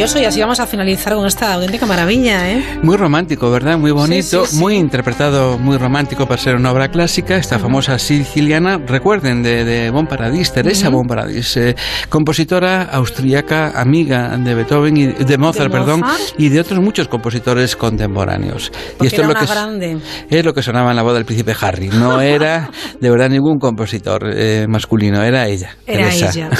Maravilloso 0.04 0.18
y 0.22 0.24
así 0.26 0.40
vamos 0.40 0.60
a 0.60 0.66
finalizar 0.66 1.14
con 1.14 1.26
esta 1.26 1.54
auténtica 1.54 1.86
maravilla, 1.86 2.50
¿eh? 2.50 2.78
Muy 2.82 2.96
romántico, 2.96 3.50
¿verdad? 3.50 3.78
Muy 3.78 3.90
bonito, 3.90 4.44
Sí, 4.44 4.50
sí, 4.50 4.56
sí. 4.56 4.60
muy 4.62 4.74
interpretado, 4.76 5.58
muy 5.58 5.76
romántico 5.78 6.26
para 6.26 6.40
ser 6.40 6.56
una 6.56 6.72
obra 6.72 6.88
clásica. 6.88 7.36
Esta 7.36 7.58
famosa 7.58 7.98
siciliana, 7.98 8.78
recuerden, 8.78 9.42
de, 9.42 9.64
de 9.64 9.90
Bon 9.90 10.06
Paradis, 10.06 10.52
Teresa. 10.52 10.90
Bon 10.90 11.06
Paradis, 11.06 11.56
eh, 11.56 11.74
compositora 12.08 12.82
austríaca, 12.82 13.72
amiga 13.80 14.36
de 14.36 14.54
Beethoven 14.54 14.96
y 14.96 15.06
de 15.06 15.38
Mozart, 15.38 15.70
De 15.72 15.78
perdón, 15.78 16.00
Mozart. 16.00 16.20
y 16.38 16.48
de 16.50 16.60
otros 16.60 16.80
muchos 16.80 17.08
compositores 17.08 17.74
contemporáneos. 17.76 18.70
Porque 18.98 19.04
y 19.04 19.06
esto 19.06 19.22
es 19.22 19.28
lo 19.28 19.34
que 19.34 19.46
grande. 19.46 19.98
es 20.28 20.44
lo 20.44 20.52
que 20.52 20.62
sonaba 20.62 20.90
en 20.90 20.96
la 20.96 21.02
voz 21.02 21.14
del 21.14 21.24
príncipe 21.24 21.54
Harry. 21.60 21.88
No 21.88 22.20
era 22.20 22.70
de 23.00 23.10
verdad 23.10 23.30
ningún 23.30 23.58
compositor 23.58 24.30
eh, 24.34 24.66
masculino, 24.68 25.22
era 25.22 25.46
ella. 25.46 25.76
Era 25.86 26.10
Teresa. 26.10 26.30
ella. 26.30 26.50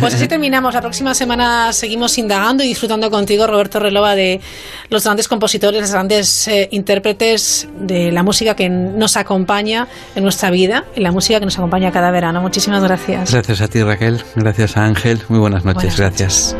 Pues 0.00 0.14
así 0.14 0.26
terminamos. 0.28 0.74
La 0.74 0.80
próxima 0.80 1.14
semana 1.14 1.72
seguimos 1.72 2.16
indagando 2.18 2.62
y 2.64 2.68
disfrutando 2.68 2.85
contigo, 3.10 3.46
Roberto 3.46 3.78
Relova, 3.78 4.14
de 4.14 4.40
los 4.90 5.04
grandes 5.04 5.28
compositores, 5.28 5.80
los 5.80 5.90
grandes 5.90 6.48
eh, 6.48 6.68
intérpretes 6.72 7.68
de 7.78 8.12
la 8.12 8.22
música 8.22 8.54
que 8.54 8.68
nos 8.68 9.16
acompaña 9.16 9.88
en 10.14 10.22
nuestra 10.22 10.50
vida, 10.50 10.84
en 10.94 11.02
la 11.02 11.12
música 11.12 11.38
que 11.38 11.44
nos 11.44 11.58
acompaña 11.58 11.92
cada 11.92 12.10
verano. 12.10 12.40
Muchísimas 12.40 12.82
gracias. 12.82 13.32
Gracias 13.32 13.60
a 13.60 13.68
ti, 13.68 13.82
Raquel. 13.82 14.22
Gracias 14.34 14.76
a 14.76 14.84
Ángel. 14.84 15.22
Muy 15.28 15.38
buenas 15.38 15.64
noches. 15.64 15.96
gracias. 15.96 16.56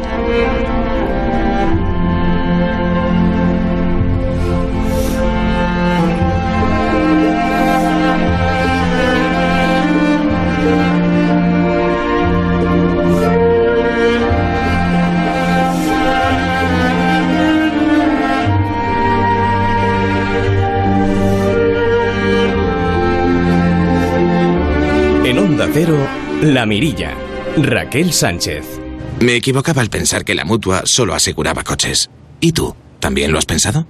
La 26.43 26.66
Mirilla. 26.66 27.14
Raquel 27.57 28.12
Sánchez. 28.12 28.66
Me 29.20 29.37
equivocaba 29.37 29.80
al 29.80 29.89
pensar 29.89 30.22
que 30.22 30.34
la 30.34 30.45
mutua 30.45 30.82
solo 30.84 31.14
aseguraba 31.14 31.64
coches. 31.64 32.11
¿Y 32.41 32.53
tú? 32.53 32.76
¿También 33.01 33.32
lo 33.32 33.39
has 33.39 33.47
pensado? 33.47 33.87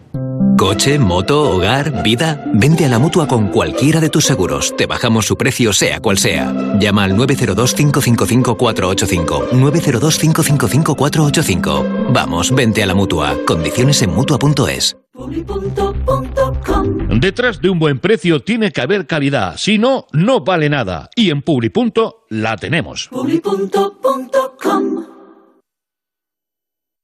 Coche, 0.57 1.01
moto, 1.01 1.51
hogar, 1.51 2.05
vida. 2.05 2.45
Vente 2.55 2.85
a 2.85 2.89
la 2.89 3.01
mutua 3.01 3.27
con 3.27 3.49
cualquiera 3.49 4.01
de 4.01 4.11
tus 4.11 4.27
seguros. 4.27 4.77
Te 4.77 4.87
bajamos 4.87 5.27
su 5.27 5.37
precio, 5.37 5.73
sea 5.73 5.99
cual 5.99 6.19
sea. 6.19 6.55
Llama 6.79 7.03
al 7.03 7.17
902-555-485. 7.17 9.51
902-555-485. 9.51 12.13
Vamos, 12.13 12.55
vente 12.55 12.85
a 12.85 12.87
la 12.87 12.95
mutua. 12.95 13.37
Condiciones 13.45 14.03
en 14.03 14.15
mutua.es. 14.15 14.97
Detrás 17.21 17.61
de 17.61 17.71
un 17.71 17.79
buen 17.79 17.99
precio 17.99 18.41
tiene 18.41 18.71
que 18.71 18.81
haber 18.81 19.07
calidad, 19.07 19.57
si 19.57 19.79
no, 19.79 20.07
no 20.13 20.41
vale 20.41 20.69
nada. 20.69 21.11
Y 21.15 21.31
en 21.31 21.43
Publipunto 21.43 22.27
la 22.29 22.57
tenemos. 22.57 23.09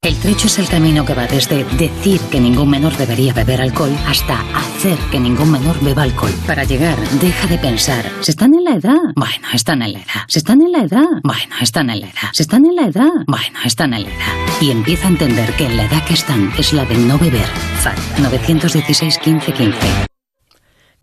El 0.03 0.17
trecho 0.19 0.47
es 0.47 0.59
el 0.59 0.67
camino 0.67 1.05
que 1.05 1.13
va 1.13 1.27
desde 1.27 1.63
decir 1.63 2.19
que 2.29 2.41
ningún 2.41 2.69
menor 2.69 2.95
debería 2.97 3.31
beber 3.31 3.61
alcohol 3.61 3.95
hasta 4.05 4.37
hacer 4.53 4.97
que 5.09 5.17
ningún 5.17 5.49
menor 5.49 5.79
beba 5.81 6.03
alcohol. 6.03 6.33
Para 6.45 6.65
llegar, 6.65 6.99
deja 7.21 7.47
de 7.47 7.57
pensar, 7.57 8.03
¿se 8.19 8.31
están 8.31 8.53
en 8.53 8.65
la 8.65 8.75
edad? 8.75 8.97
Bueno, 9.15 9.47
están 9.53 9.81
en 9.81 9.93
la 9.93 9.99
edad. 9.99 10.23
¿Se 10.27 10.39
están 10.39 10.61
en 10.61 10.73
la 10.73 10.83
edad? 10.83 11.07
Bueno, 11.23 11.55
están 11.61 11.89
en 11.89 12.01
la 12.01 12.07
edad. 12.07 12.29
¿Se 12.33 12.43
están 12.43 12.65
en 12.65 12.75
la 12.75 12.87
edad? 12.87 13.11
Bueno, 13.27 13.59
están 13.63 13.93
en 13.93 14.03
la 14.03 14.09
edad. 14.09 14.59
Y 14.59 14.71
empieza 14.71 15.07
a 15.07 15.11
entender 15.11 15.53
que 15.53 15.69
la 15.69 15.85
edad 15.85 16.03
que 16.05 16.15
están 16.15 16.51
es 16.57 16.73
la 16.73 16.83
de 16.83 16.97
no 16.97 17.17
beber. 17.17 17.47
FAD 17.81 17.97
916 18.19 19.19
15 19.19 19.53
15. 19.53 20.12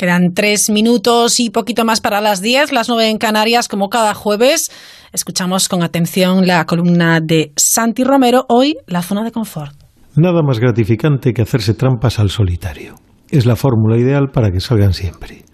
Quedan 0.01 0.33
tres 0.33 0.71
minutos 0.71 1.41
y 1.41 1.51
poquito 1.51 1.85
más 1.85 2.01
para 2.01 2.23
las 2.23 2.41
diez, 2.41 2.73
las 2.73 2.89
nueve 2.89 3.11
en 3.11 3.19
Canarias, 3.19 3.69
como 3.69 3.91
cada 3.91 4.15
jueves. 4.15 4.71
Escuchamos 5.13 5.69
con 5.69 5.83
atención 5.83 6.47
la 6.47 6.65
columna 6.65 7.21
de 7.21 7.53
Santi 7.55 8.03
Romero, 8.03 8.47
hoy 8.49 8.79
la 8.87 9.03
zona 9.03 9.25
de 9.25 9.31
confort. 9.31 9.75
Nada 10.17 10.41
más 10.43 10.59
gratificante 10.59 11.35
que 11.35 11.43
hacerse 11.43 11.75
trampas 11.75 12.19
al 12.19 12.31
solitario. 12.31 12.95
Es 13.29 13.45
la 13.45 13.57
fórmula 13.57 13.99
ideal 13.99 14.31
para 14.33 14.51
que 14.51 14.61
salgan 14.61 14.95
siempre. 14.95 15.45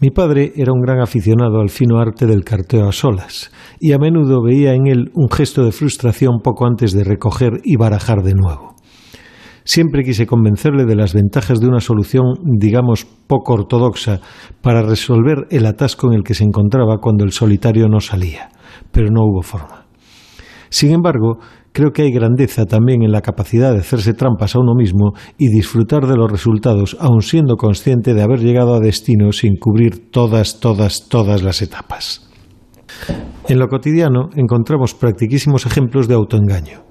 Mi 0.00 0.10
padre 0.10 0.52
era 0.54 0.74
un 0.74 0.82
gran 0.82 1.00
aficionado 1.00 1.58
al 1.58 1.70
fino 1.70 1.98
arte 1.98 2.26
del 2.26 2.44
carteo 2.44 2.90
a 2.90 2.92
solas, 2.92 3.50
y 3.80 3.92
a 3.92 3.98
menudo 3.98 4.42
veía 4.42 4.74
en 4.74 4.86
él 4.86 5.10
un 5.14 5.30
gesto 5.30 5.64
de 5.64 5.72
frustración 5.72 6.40
poco 6.44 6.66
antes 6.66 6.92
de 6.92 7.04
recoger 7.04 7.52
y 7.64 7.76
barajar 7.76 8.22
de 8.22 8.34
nuevo. 8.34 8.76
Siempre 9.68 10.02
quise 10.02 10.24
convencerle 10.24 10.86
de 10.86 10.96
las 10.96 11.12
ventajas 11.12 11.60
de 11.60 11.68
una 11.68 11.80
solución, 11.80 12.24
digamos, 12.58 13.04
poco 13.04 13.52
ortodoxa 13.52 14.18
para 14.62 14.80
resolver 14.80 15.46
el 15.50 15.66
atasco 15.66 16.08
en 16.08 16.14
el 16.14 16.24
que 16.24 16.32
se 16.32 16.42
encontraba 16.42 16.96
cuando 17.02 17.22
el 17.22 17.32
solitario 17.32 17.86
no 17.86 18.00
salía, 18.00 18.48
pero 18.90 19.10
no 19.10 19.20
hubo 19.24 19.42
forma. 19.42 19.84
Sin 20.70 20.92
embargo, 20.92 21.40
creo 21.72 21.90
que 21.90 22.00
hay 22.00 22.10
grandeza 22.10 22.64
también 22.64 23.02
en 23.02 23.12
la 23.12 23.20
capacidad 23.20 23.74
de 23.74 23.80
hacerse 23.80 24.14
trampas 24.14 24.56
a 24.56 24.60
uno 24.60 24.74
mismo 24.74 25.12
y 25.36 25.48
disfrutar 25.48 26.06
de 26.06 26.16
los 26.16 26.32
resultados, 26.32 26.96
aun 26.98 27.20
siendo 27.20 27.56
consciente 27.56 28.14
de 28.14 28.22
haber 28.22 28.40
llegado 28.40 28.72
a 28.74 28.80
destino 28.80 29.32
sin 29.32 29.56
cubrir 29.56 30.10
todas, 30.10 30.60
todas, 30.60 31.10
todas 31.10 31.42
las 31.42 31.60
etapas. 31.60 32.26
En 33.46 33.58
lo 33.58 33.68
cotidiano 33.68 34.30
encontramos 34.34 34.94
practiquísimos 34.94 35.66
ejemplos 35.66 36.08
de 36.08 36.14
autoengaño. 36.14 36.87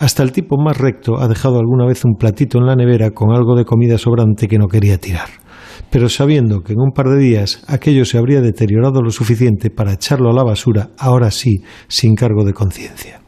Hasta 0.00 0.22
el 0.22 0.32
tipo 0.32 0.56
más 0.56 0.78
recto 0.78 1.20
ha 1.20 1.28
dejado 1.28 1.58
alguna 1.58 1.84
vez 1.84 2.06
un 2.06 2.14
platito 2.14 2.56
en 2.56 2.64
la 2.64 2.74
nevera 2.74 3.10
con 3.10 3.32
algo 3.32 3.54
de 3.54 3.66
comida 3.66 3.98
sobrante 3.98 4.48
que 4.48 4.56
no 4.56 4.66
quería 4.66 4.96
tirar, 4.96 5.28
pero 5.90 6.08
sabiendo 6.08 6.62
que 6.62 6.72
en 6.72 6.80
un 6.80 6.92
par 6.92 7.10
de 7.10 7.18
días 7.18 7.62
aquello 7.68 8.06
se 8.06 8.16
habría 8.16 8.40
deteriorado 8.40 9.02
lo 9.02 9.10
suficiente 9.10 9.68
para 9.68 9.92
echarlo 9.92 10.30
a 10.30 10.32
la 10.32 10.42
basura, 10.42 10.88
ahora 10.96 11.30
sí, 11.30 11.60
sin 11.86 12.14
cargo 12.14 12.46
de 12.46 12.54
conciencia. 12.54 13.20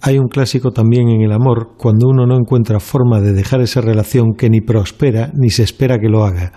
Hay 0.00 0.18
un 0.18 0.28
clásico 0.28 0.70
también 0.70 1.08
en 1.08 1.22
el 1.22 1.32
amor 1.32 1.74
cuando 1.76 2.06
uno 2.06 2.24
no 2.24 2.36
encuentra 2.36 2.78
forma 2.78 3.20
de 3.20 3.32
dejar 3.32 3.60
esa 3.62 3.80
relación 3.80 4.34
que 4.38 4.48
ni 4.48 4.60
prospera 4.60 5.32
ni 5.34 5.50
se 5.50 5.64
espera 5.64 5.98
que 5.98 6.08
lo 6.08 6.24
haga, 6.24 6.52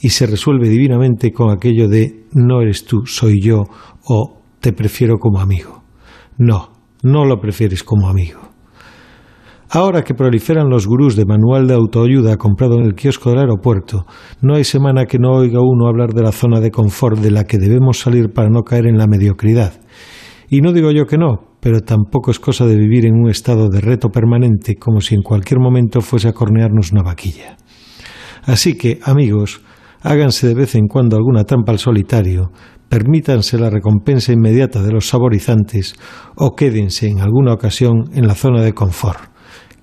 y 0.00 0.10
se 0.10 0.26
resuelve 0.26 0.68
divinamente 0.68 1.32
con 1.32 1.50
aquello 1.50 1.88
de 1.88 2.26
no 2.34 2.60
eres 2.60 2.84
tú, 2.84 3.04
soy 3.04 3.42
yo, 3.42 3.64
o 4.04 4.42
te 4.60 4.72
prefiero 4.72 5.18
como 5.18 5.40
amigo. 5.40 5.82
No, 6.38 6.70
no 7.02 7.24
lo 7.24 7.40
prefieres 7.40 7.82
como 7.82 8.08
amigo. 8.08 8.51
Ahora 9.74 10.02
que 10.02 10.12
proliferan 10.12 10.68
los 10.68 10.86
gurús 10.86 11.16
de 11.16 11.24
manual 11.24 11.66
de 11.66 11.72
autoayuda 11.72 12.36
comprado 12.36 12.74
en 12.74 12.84
el 12.84 12.94
kiosco 12.94 13.30
del 13.30 13.38
aeropuerto, 13.38 14.04
no 14.42 14.54
hay 14.54 14.64
semana 14.64 15.06
que 15.06 15.18
no 15.18 15.32
oiga 15.32 15.60
uno 15.62 15.88
hablar 15.88 16.12
de 16.12 16.20
la 16.20 16.30
zona 16.30 16.60
de 16.60 16.70
confort 16.70 17.18
de 17.20 17.30
la 17.30 17.44
que 17.44 17.56
debemos 17.56 17.98
salir 17.98 18.34
para 18.34 18.50
no 18.50 18.64
caer 18.64 18.84
en 18.86 18.98
la 18.98 19.06
mediocridad. 19.06 19.72
Y 20.50 20.60
no 20.60 20.74
digo 20.74 20.90
yo 20.90 21.06
que 21.06 21.16
no, 21.16 21.56
pero 21.60 21.80
tampoco 21.80 22.30
es 22.30 22.38
cosa 22.38 22.66
de 22.66 22.76
vivir 22.76 23.06
en 23.06 23.14
un 23.14 23.30
estado 23.30 23.70
de 23.70 23.80
reto 23.80 24.10
permanente 24.10 24.74
como 24.74 25.00
si 25.00 25.14
en 25.14 25.22
cualquier 25.22 25.58
momento 25.58 26.02
fuese 26.02 26.28
a 26.28 26.34
cornearnos 26.34 26.92
una 26.92 27.02
vaquilla. 27.02 27.56
Así 28.42 28.76
que, 28.76 29.00
amigos, 29.04 29.62
háganse 30.02 30.48
de 30.48 30.54
vez 30.54 30.74
en 30.74 30.86
cuando 30.86 31.16
alguna 31.16 31.44
trampa 31.44 31.72
al 31.72 31.78
solitario, 31.78 32.52
permítanse 32.90 33.56
la 33.56 33.70
recompensa 33.70 34.34
inmediata 34.34 34.82
de 34.82 34.92
los 34.92 35.08
saborizantes 35.08 35.94
o 36.36 36.54
quédense 36.54 37.08
en 37.08 37.20
alguna 37.20 37.54
ocasión 37.54 38.10
en 38.12 38.26
la 38.26 38.34
zona 38.34 38.60
de 38.60 38.74
confort 38.74 39.31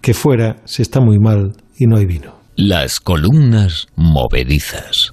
que 0.01 0.13
fuera 0.13 0.57
se 0.65 0.81
está 0.81 0.99
muy 0.99 1.19
mal 1.19 1.53
y 1.77 1.85
no 1.85 1.97
hay 1.97 2.05
vino. 2.05 2.39
Las 2.55 2.99
columnas 2.99 3.87
movedizas. 3.95 5.11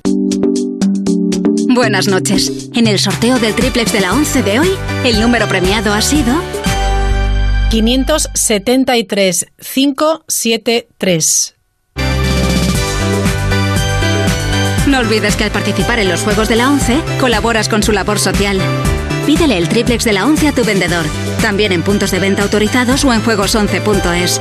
Buenas 1.68 2.08
noches. 2.08 2.70
En 2.74 2.86
el 2.86 2.98
sorteo 2.98 3.38
del 3.38 3.54
triplex 3.54 3.92
de 3.92 4.00
la 4.00 4.12
11 4.14 4.42
de 4.42 4.60
hoy, 4.60 4.70
el 5.04 5.20
número 5.20 5.46
premiado 5.46 5.92
ha 5.92 6.00
sido 6.00 6.34
573 7.70 9.46
573. 9.58 11.54
No 14.86 15.00
olvides 15.00 15.36
que 15.36 15.44
al 15.44 15.50
participar 15.50 15.98
en 15.98 16.08
los 16.08 16.22
Juegos 16.22 16.48
de 16.48 16.56
la 16.56 16.70
11, 16.70 17.00
colaboras 17.20 17.68
con 17.68 17.82
su 17.82 17.92
labor 17.92 18.18
social. 18.18 18.60
Pídele 19.26 19.58
el 19.58 19.68
triplex 19.68 20.04
de 20.04 20.12
la 20.12 20.24
11 20.24 20.48
a 20.48 20.52
tu 20.52 20.64
vendedor, 20.64 21.04
también 21.42 21.72
en 21.72 21.82
puntos 21.82 22.12
de 22.12 22.20
venta 22.20 22.42
autorizados 22.42 23.04
o 23.04 23.12
en 23.12 23.22
juegos11.es. 23.22 24.40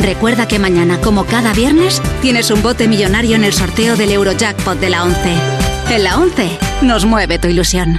Recuerda 0.00 0.48
que 0.48 0.58
mañana, 0.58 1.00
como 1.00 1.24
cada 1.24 1.52
viernes, 1.52 2.00
tienes 2.20 2.50
un 2.50 2.62
bote 2.62 2.88
millonario 2.88 3.36
en 3.36 3.44
el 3.44 3.52
sorteo 3.52 3.96
del 3.96 4.12
Eurojackpot 4.12 4.78
de 4.78 4.90
la 4.90 5.04
11. 5.04 5.18
En 5.90 6.04
la 6.04 6.18
11 6.18 6.58
nos 6.82 7.04
mueve 7.04 7.38
tu 7.38 7.48
ilusión. 7.48 7.98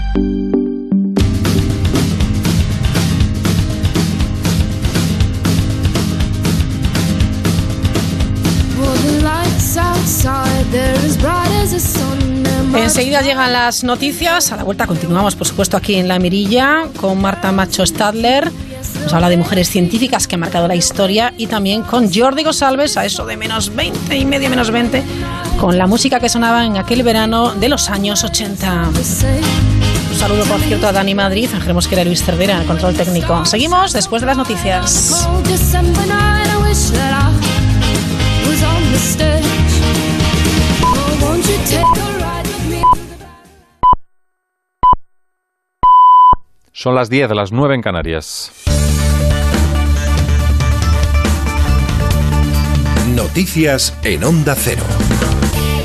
Enseguida 12.75 13.21
llegan 13.21 13.53
las 13.53 13.83
noticias. 13.83 14.51
A 14.51 14.57
la 14.57 14.63
vuelta 14.63 14.87
continuamos, 14.87 15.35
por 15.35 15.47
supuesto, 15.47 15.77
aquí 15.77 15.95
en 15.95 16.07
La 16.07 16.19
Mirilla 16.19 16.87
con 16.99 17.21
Marta 17.21 17.51
Macho 17.51 17.85
Stadler. 17.85 18.51
Nos 19.01 19.13
habla 19.13 19.29
de 19.29 19.37
mujeres 19.37 19.69
científicas 19.69 20.27
que 20.27 20.35
han 20.35 20.41
marcado 20.41 20.67
la 20.67 20.75
historia 20.75 21.33
y 21.37 21.47
también 21.47 21.83
con 21.83 22.13
Jordi 22.13 22.43
Gosalves 22.43 22.97
a 22.97 23.05
eso 23.05 23.25
de 23.25 23.37
menos 23.37 23.75
20 23.75 24.15
y 24.15 24.25
medio, 24.25 24.49
menos 24.49 24.71
20, 24.71 25.03
con 25.59 25.77
la 25.77 25.87
música 25.87 26.19
que 26.19 26.29
sonaba 26.29 26.65
en 26.65 26.77
aquel 26.77 27.03
verano 27.03 27.53
de 27.53 27.69
los 27.69 27.89
años 27.89 28.23
80. 28.23 28.89
Un 30.11 30.19
saludo, 30.19 30.45
por 30.45 30.59
cierto, 30.61 30.87
a 30.87 30.91
Dani 30.91 31.15
Madrid, 31.15 31.49
angelemos 31.53 31.87
que 31.87 31.95
era 31.95 32.03
Luis 32.03 32.23
Cervera, 32.23 32.63
control 32.65 32.93
técnico. 32.93 33.45
Seguimos 33.45 33.93
después 33.93 34.21
de 34.21 34.27
las 34.27 34.37
noticias. 34.37 35.27
Son 46.71 46.95
las 46.95 47.09
10, 47.09 47.31
las 47.31 47.51
9 47.51 47.75
en 47.75 47.81
Canarias. 47.81 48.72
Noticias 53.15 53.95
en 54.03 54.23
Onda 54.23 54.55
Cero. 54.55 54.81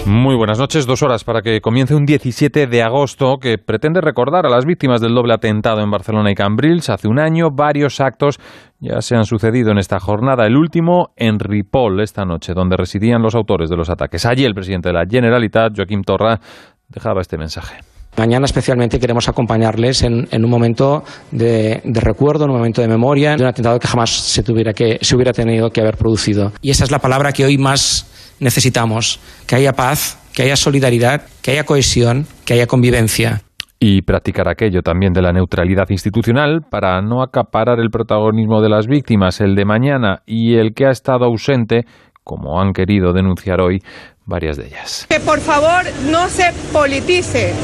Muy 0.07 0.35
buenas 0.35 0.59
noches, 0.59 0.87
dos 0.87 1.03
horas 1.03 1.25
para 1.25 1.43
que 1.43 1.61
comience 1.61 1.95
un 1.95 2.07
17 2.07 2.67
de 2.67 2.83
agosto 2.83 3.37
que 3.39 3.59
pretende 3.59 4.01
recordar 4.01 4.47
a 4.47 4.49
las 4.49 4.65
víctimas 4.65 5.03
del 5.03 5.15
doble 5.15 5.35
atentado 5.35 5.83
en 5.83 5.91
Barcelona 5.91 6.31
y 6.31 6.35
Cambrils. 6.35 6.89
Hace 6.89 7.07
un 7.07 7.19
año 7.19 7.51
varios 7.51 8.01
actos 8.01 8.41
ya 8.81 9.03
se 9.03 9.15
han 9.15 9.27
sucedido 9.27 9.73
en 9.73 9.79
esta 9.79 10.01
jornada. 10.01 10.47
El 10.47 10.57
último 10.57 11.13
en 11.17 11.39
Ripoll 11.39 12.01
esta 12.01 12.25
noche, 12.25 12.55
donde 12.55 12.79
residían 12.79 13.21
los 13.21 13.35
autores 13.35 13.69
de 13.69 13.77
los 13.77 13.91
ataques. 13.91 14.25
Allí 14.25 14.45
el 14.45 14.55
presidente 14.55 14.89
de 14.89 14.95
la 14.95 15.05
Generalitat, 15.05 15.75
Joaquim 15.77 16.05
Torra, 16.05 16.41
dejaba 16.89 17.21
este 17.21 17.37
mensaje. 17.37 17.79
Mañana 18.19 18.47
especialmente 18.47 18.99
queremos 18.99 19.29
acompañarles 19.29 20.03
en, 20.03 20.27
en 20.33 20.45
un 20.45 20.51
momento 20.51 21.05
de, 21.31 21.81
de, 21.85 22.01
recuerdo, 22.01 22.45
en 22.45 22.51
un 22.51 22.57
momento 22.57 22.83
de 22.83 22.89
memoria, 22.89 23.37
de 23.37 23.43
un 23.45 23.49
atentado 23.49 23.79
que 23.79 23.87
jamás 23.87 24.11
se, 24.11 24.43
tuviera 24.43 24.73
que, 24.73 24.99
se 25.01 25.15
hubiera 25.15 25.33
tenido 25.33 25.71
que 25.71 25.81
haber 25.81 25.97
producido. 25.97 26.51
Y 26.61 26.71
esa 26.71 26.83
es 26.83 26.91
la 26.91 26.99
palabra 26.99 27.33
que 27.33 27.45
hoy 27.45 27.59
más 27.59 28.37
necesitamos, 28.41 29.21
que 29.47 29.55
haya 29.55 29.73
paz, 29.73 30.19
que 30.35 30.43
haya 30.43 30.57
solidaridad, 30.57 31.23
que 31.43 31.53
haya 31.53 31.65
cohesión, 31.65 32.27
que 32.45 32.55
haya 32.55 32.67
convivencia. 32.67 33.43
Y 33.79 34.03
practicar 34.03 34.49
aquello 34.49 34.83
también 34.83 35.13
de 35.13 35.23
la 35.23 35.33
neutralidad 35.33 35.89
institucional 35.91 36.63
para 36.69 37.01
no 37.01 37.23
acaparar 37.23 37.79
el 37.79 37.91
protagonismo 37.91 38.61
de 38.61 38.69
las 38.69 38.89
víctimas, 38.89 39.41
el 39.41 39.55
de 39.55 39.65
mañana 39.65 40.23
y 40.27 40.57
el 40.57 40.75
que 40.75 40.87
ha 40.87 40.91
estado 40.91 41.25
ausente, 41.25 41.85
como 42.25 42.61
han 42.61 42.73
querido 42.73 43.13
denunciar 43.13 43.61
hoy 43.61 43.81
varias 44.27 44.57
de 44.57 44.67
ellas. 44.67 45.07
Que 45.09 45.21
por 45.21 45.41
favor 45.41 45.85
no 46.11 46.29
se 46.29 46.53
politice, 46.73 47.55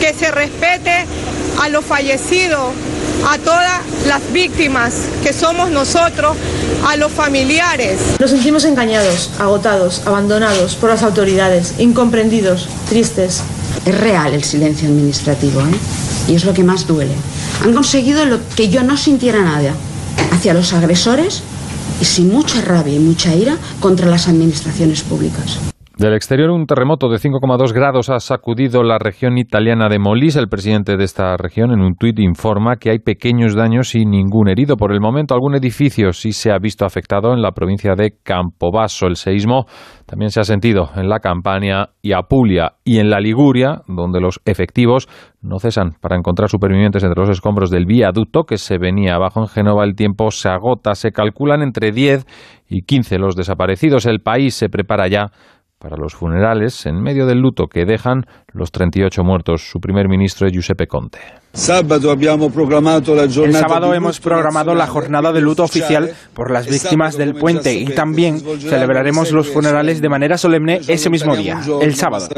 que 0.00 0.14
se 0.14 0.30
respete 0.30 1.04
a 1.60 1.68
los 1.68 1.84
fallecidos, 1.84 2.72
a 3.28 3.38
todas 3.38 3.80
las 4.06 4.32
víctimas 4.32 4.94
que 5.22 5.32
somos 5.32 5.70
nosotros, 5.70 6.36
a 6.86 6.96
los 6.96 7.10
familiares. 7.10 7.98
Nos 8.20 8.30
sentimos 8.30 8.64
engañados, 8.64 9.30
agotados, 9.38 10.02
abandonados 10.06 10.76
por 10.76 10.90
las 10.90 11.02
autoridades, 11.02 11.74
incomprendidos, 11.78 12.68
tristes. 12.88 13.42
Es 13.84 14.00
real 14.00 14.34
el 14.34 14.44
silencio 14.44 14.88
administrativo, 14.88 15.60
¿eh? 15.60 15.78
Y 16.28 16.34
es 16.34 16.44
lo 16.44 16.52
que 16.52 16.62
más 16.62 16.86
duele. 16.86 17.14
Han 17.64 17.72
conseguido 17.72 18.24
lo 18.24 18.38
que 18.54 18.68
yo 18.68 18.82
no 18.82 18.96
sintiera 18.96 19.42
nada 19.42 19.72
hacia 20.32 20.54
los 20.54 20.72
agresores 20.72 21.42
y 22.00 22.04
sin 22.04 22.32
mucha 22.32 22.60
rabia 22.60 22.94
y 22.94 22.98
mucha 22.98 23.34
ira 23.34 23.56
contra 23.80 24.06
las 24.06 24.28
administraciones 24.28 25.02
públicas. 25.02 25.58
Del 25.98 26.14
exterior, 26.14 26.50
un 26.50 26.66
terremoto 26.66 27.08
de 27.08 27.16
5,2 27.16 27.72
grados 27.72 28.08
ha 28.08 28.20
sacudido 28.20 28.84
la 28.84 29.00
región 29.00 29.36
italiana 29.36 29.88
de 29.88 29.98
Molise. 29.98 30.38
El 30.38 30.48
presidente 30.48 30.96
de 30.96 31.02
esta 31.02 31.36
región, 31.36 31.72
en 31.72 31.80
un 31.80 31.96
tuit, 31.96 32.20
informa 32.20 32.76
que 32.76 32.90
hay 32.90 33.00
pequeños 33.00 33.56
daños 33.56 33.96
y 33.96 34.06
ningún 34.06 34.48
herido. 34.48 34.76
Por 34.76 34.92
el 34.92 35.00
momento, 35.00 35.34
algún 35.34 35.56
edificio 35.56 36.12
sí 36.12 36.30
se 36.30 36.52
ha 36.52 36.58
visto 36.60 36.86
afectado 36.86 37.32
en 37.32 37.42
la 37.42 37.50
provincia 37.50 37.96
de 37.96 38.14
Campobasso. 38.22 39.08
El 39.08 39.16
seísmo 39.16 39.64
también 40.06 40.30
se 40.30 40.38
ha 40.38 40.44
sentido 40.44 40.88
en 40.94 41.08
la 41.08 41.18
Campania 41.18 41.88
y 42.00 42.12
Apulia 42.12 42.74
y 42.84 43.00
en 43.00 43.10
la 43.10 43.18
Liguria, 43.18 43.82
donde 43.88 44.20
los 44.20 44.40
efectivos 44.44 45.08
no 45.42 45.58
cesan 45.58 45.96
para 46.00 46.16
encontrar 46.16 46.48
supervivientes 46.48 47.02
entre 47.02 47.20
los 47.20 47.30
escombros 47.30 47.70
del 47.70 47.86
viaducto 47.86 48.44
que 48.44 48.56
se 48.56 48.78
venía 48.78 49.16
abajo 49.16 49.40
en 49.40 49.48
Génova. 49.48 49.84
El 49.84 49.96
tiempo 49.96 50.30
se 50.30 50.48
agota. 50.48 50.94
Se 50.94 51.10
calculan 51.10 51.60
entre 51.60 51.90
10 51.90 52.24
y 52.68 52.82
15 52.82 53.18
los 53.18 53.34
desaparecidos. 53.34 54.06
El 54.06 54.20
país 54.20 54.54
se 54.54 54.68
prepara 54.68 55.08
ya 55.08 55.32
para 55.78 55.96
los 55.96 56.14
funerales 56.14 56.86
en 56.86 57.00
medio 57.00 57.26
del 57.26 57.38
luto 57.38 57.66
que 57.66 57.84
dejan 57.84 58.22
los 58.52 58.72
38 58.72 59.22
muertos. 59.22 59.68
Su 59.70 59.78
primer 59.78 60.08
ministro 60.08 60.46
es 60.46 60.52
Giuseppe 60.52 60.86
Conte. 60.86 61.18
El 61.52 61.58
sábado 61.58 62.12
hemos 63.94 64.20
programado 64.20 64.74
la 64.74 64.86
jornada 64.86 65.32
de 65.32 65.40
luto 65.40 65.64
oficial 65.64 66.10
por 66.34 66.50
las 66.52 66.68
víctimas 66.68 67.16
del 67.16 67.34
puente 67.34 67.74
y 67.74 67.86
también 67.86 68.38
celebraremos 68.40 69.32
los 69.32 69.48
funerales 69.48 70.00
de 70.00 70.08
manera 70.08 70.36
solemne 70.36 70.80
ese 70.88 71.10
mismo 71.10 71.36
día, 71.36 71.60
el 71.80 71.94
sábado. 71.94 72.28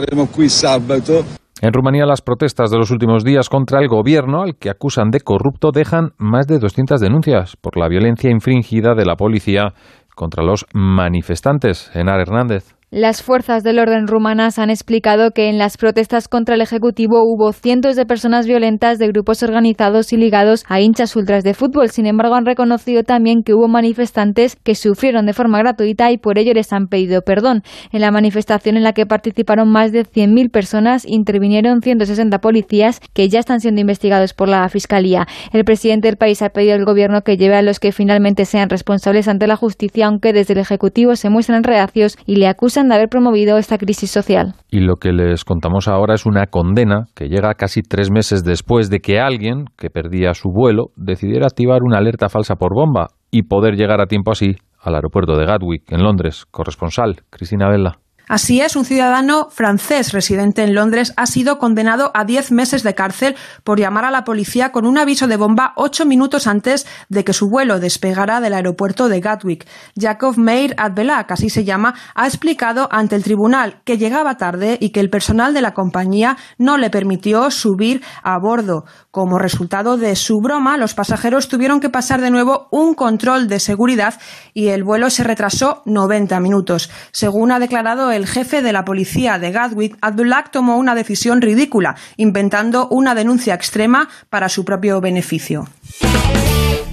En 1.63 1.75
Rumanía 1.75 2.07
las 2.07 2.23
protestas 2.23 2.71
de 2.71 2.79
los 2.79 2.91
últimos 2.91 3.23
días 3.23 3.51
contra 3.51 3.81
el 3.81 3.89
gobierno, 3.89 4.43
al 4.43 4.57
que 4.57 4.71
acusan 4.71 5.11
de 5.11 5.21
corrupto, 5.21 5.73
dejan 5.73 6.13
más 6.17 6.47
de 6.47 6.59
200 6.59 7.01
denuncias 7.01 7.57
por 7.61 7.77
la 7.77 7.89
violencia 7.89 8.31
infringida 8.31 8.95
de 8.95 9.05
la 9.05 9.17
policía 9.17 9.75
contra 10.15 10.43
los 10.43 10.65
manifestantes. 10.73 11.91
Enar 11.95 12.21
Hernández. 12.21 12.80
Las 12.93 13.23
fuerzas 13.23 13.63
del 13.63 13.79
orden 13.79 14.09
rumanas 14.09 14.59
han 14.59 14.69
explicado 14.69 15.31
que 15.31 15.49
en 15.49 15.59
las 15.59 15.77
protestas 15.77 16.27
contra 16.27 16.57
el 16.57 16.61
Ejecutivo 16.61 17.23
hubo 17.23 17.53
cientos 17.53 17.95
de 17.95 18.05
personas 18.05 18.49
violentas 18.49 18.99
de 18.99 19.07
grupos 19.07 19.45
organizados 19.45 20.13
y 20.13 20.17
ligados 20.17 20.65
a 20.69 20.81
hinchas 20.81 21.15
ultras 21.15 21.45
de 21.45 21.55
fútbol. 21.55 21.91
Sin 21.91 22.07
embargo, 22.07 22.35
han 22.35 22.47
reconocido 22.47 23.05
también 23.05 23.45
que 23.45 23.55
hubo 23.55 23.69
manifestantes 23.69 24.57
que 24.57 24.75
sufrieron 24.75 25.25
de 25.25 25.35
forma 25.35 25.61
gratuita 25.61 26.11
y 26.11 26.19
por 26.19 26.37
ello 26.37 26.53
les 26.53 26.73
han 26.73 26.89
pedido 26.89 27.23
perdón. 27.23 27.63
En 27.93 28.01
la 28.01 28.11
manifestación 28.11 28.77
en 28.77 28.83
la 28.83 28.93
que 28.93 29.07
participaron 29.07 29.71
más 29.71 29.93
de 29.93 30.05
100.000 30.05 30.51
personas, 30.51 31.05
intervinieron 31.07 31.83
160 31.83 32.41
policías 32.41 32.99
que 33.15 33.29
ya 33.29 33.39
están 33.39 33.61
siendo 33.61 33.81
investigados 33.81 34.35
por 34.35 34.49
la 34.49 34.69
Fiscalía. 34.69 35.29
El 35.53 35.65
presidente 35.65 36.09
del 36.09 36.17
país 36.17 36.43
ha 36.43 36.49
pedido 36.49 36.75
al 36.75 36.85
gobierno 36.85 37.23
que 37.23 37.37
lleve 37.37 37.55
a 37.55 37.63
los 37.63 37.79
que 37.79 37.93
finalmente 37.93 38.47
sean 38.47 38.69
responsables 38.69 39.29
ante 39.29 39.47
la 39.47 39.55
justicia, 39.55 40.09
aunque 40.09 40.33
desde 40.33 40.55
el 40.55 40.59
Ejecutivo 40.59 41.15
se 41.15 41.31
muestran 41.31 41.63
reacios 41.63 42.19
y 42.27 42.35
le 42.35 42.49
acusan 42.49 42.80
de 42.89 42.95
haber 42.95 43.09
promovido 43.09 43.59
esta 43.59 43.79
crisis 43.79 44.11
social. 44.11 44.55
Y 44.71 44.81
lo 44.81 44.97
que 44.97 45.13
les 45.13 45.45
contamos 45.45 45.89
ahora 45.89 46.15
es 46.15 46.27
una 46.27 46.47
condena 46.47 47.07
que 47.15 47.29
llega 47.29 47.55
casi 47.55 47.83
tres 47.83 48.11
meses 48.11 48.45
después 48.45 48.91
de 48.91 49.01
que 49.01 49.21
alguien 49.21 49.67
que 49.77 49.91
perdía 49.91 50.35
su 50.35 50.51
vuelo 50.51 50.89
decidiera 50.97 51.47
activar 51.47 51.83
una 51.83 51.99
alerta 51.99 52.29
falsa 52.29 52.57
por 52.57 52.75
bomba 52.75 53.09
y 53.31 53.43
poder 53.43 53.77
llegar 53.77 54.01
a 54.01 54.07
tiempo 54.07 54.31
así 54.33 54.57
al 54.81 54.95
aeropuerto 54.95 55.37
de 55.37 55.47
Gatwick, 55.47 55.93
en 55.93 56.03
Londres. 56.03 56.47
Corresponsal, 56.51 57.17
Cristina 57.31 57.69
Vela. 57.69 57.99
Así 58.31 58.61
es, 58.61 58.77
un 58.77 58.85
ciudadano 58.85 59.49
francés 59.51 60.13
residente 60.13 60.63
en 60.63 60.73
Londres 60.73 61.13
ha 61.17 61.27
sido 61.27 61.59
condenado 61.59 62.13
a 62.15 62.25
10 62.25 62.53
meses 62.53 62.85
de 62.85 62.95
cárcel 62.95 63.35
por 63.65 63.81
llamar 63.81 64.05
a 64.05 64.13
la 64.13 64.23
policía 64.23 64.71
con 64.71 64.87
un 64.87 64.99
aviso 64.99 65.27
de 65.27 65.37
bomba 65.37 65.73
ocho 65.75 66.07
minutos 66.07 66.47
antes 66.47 66.87
de 67.09 67.25
que 67.25 67.33
su 67.33 67.51
vuelo 67.51 67.81
despegara 67.81 68.41
del 68.41 68.55
aeropuerto 68.55 69.09
de 69.09 69.19
Gatwick. 69.19 69.67
Jacob 69.99 70.39
Meir 70.39 70.77
Adbelak, 70.79 71.33
así 71.33 71.51
se 71.51 71.65
llama, 71.65 71.95
ha 72.15 72.29
explicado 72.29 72.87
ante 72.93 73.17
el 73.17 73.25
tribunal 73.25 73.83
que 73.85 73.99
llegaba 73.99 74.37
tarde 74.37 74.79
y 74.81 74.91
que 74.91 75.01
el 75.01 75.11
personal 75.11 75.53
de 75.53 75.63
la 75.63 75.75
compañía 75.75 76.37
no 76.57 76.79
le 76.79 76.89
permitió 76.89 77.51
subir 77.51 78.01
a 78.23 78.39
bordo. 78.39 78.85
Como 79.11 79.41
resultado 79.41 79.97
de 79.97 80.15
su 80.15 80.39
broma, 80.41 80.77
los 80.77 80.95
pasajeros 80.95 81.49
tuvieron 81.49 81.81
que 81.81 81.91
pasar 81.91 82.21
de 82.21 82.31
nuevo 82.31 82.69
un 82.71 82.95
control 82.95 83.49
de 83.49 83.59
seguridad 83.59 84.15
y 84.55 84.69
el 84.69 84.85
vuelo 84.85 85.11
se 85.11 85.25
retrasó 85.25 85.83
90 85.85 86.39
minutos. 86.39 86.93
Según 87.11 87.51
ha 87.51 87.59
declarado 87.59 88.13
el 88.13 88.20
jefe 88.27 88.63
de 88.63 88.73
la 88.73 88.85
policía 88.85 89.39
de 89.39 89.51
Gatwick, 89.51 89.97
Abdullah 90.01 90.45
tomó 90.51 90.77
una 90.77 90.95
decisión 90.95 91.41
ridícula, 91.41 91.97
inventando 92.17 92.89
una 92.89 93.15
denuncia 93.15 93.55
extrema 93.55 94.09
para 94.29 94.49
su 94.49 94.65
propio 94.65 95.01
beneficio. 95.01 95.67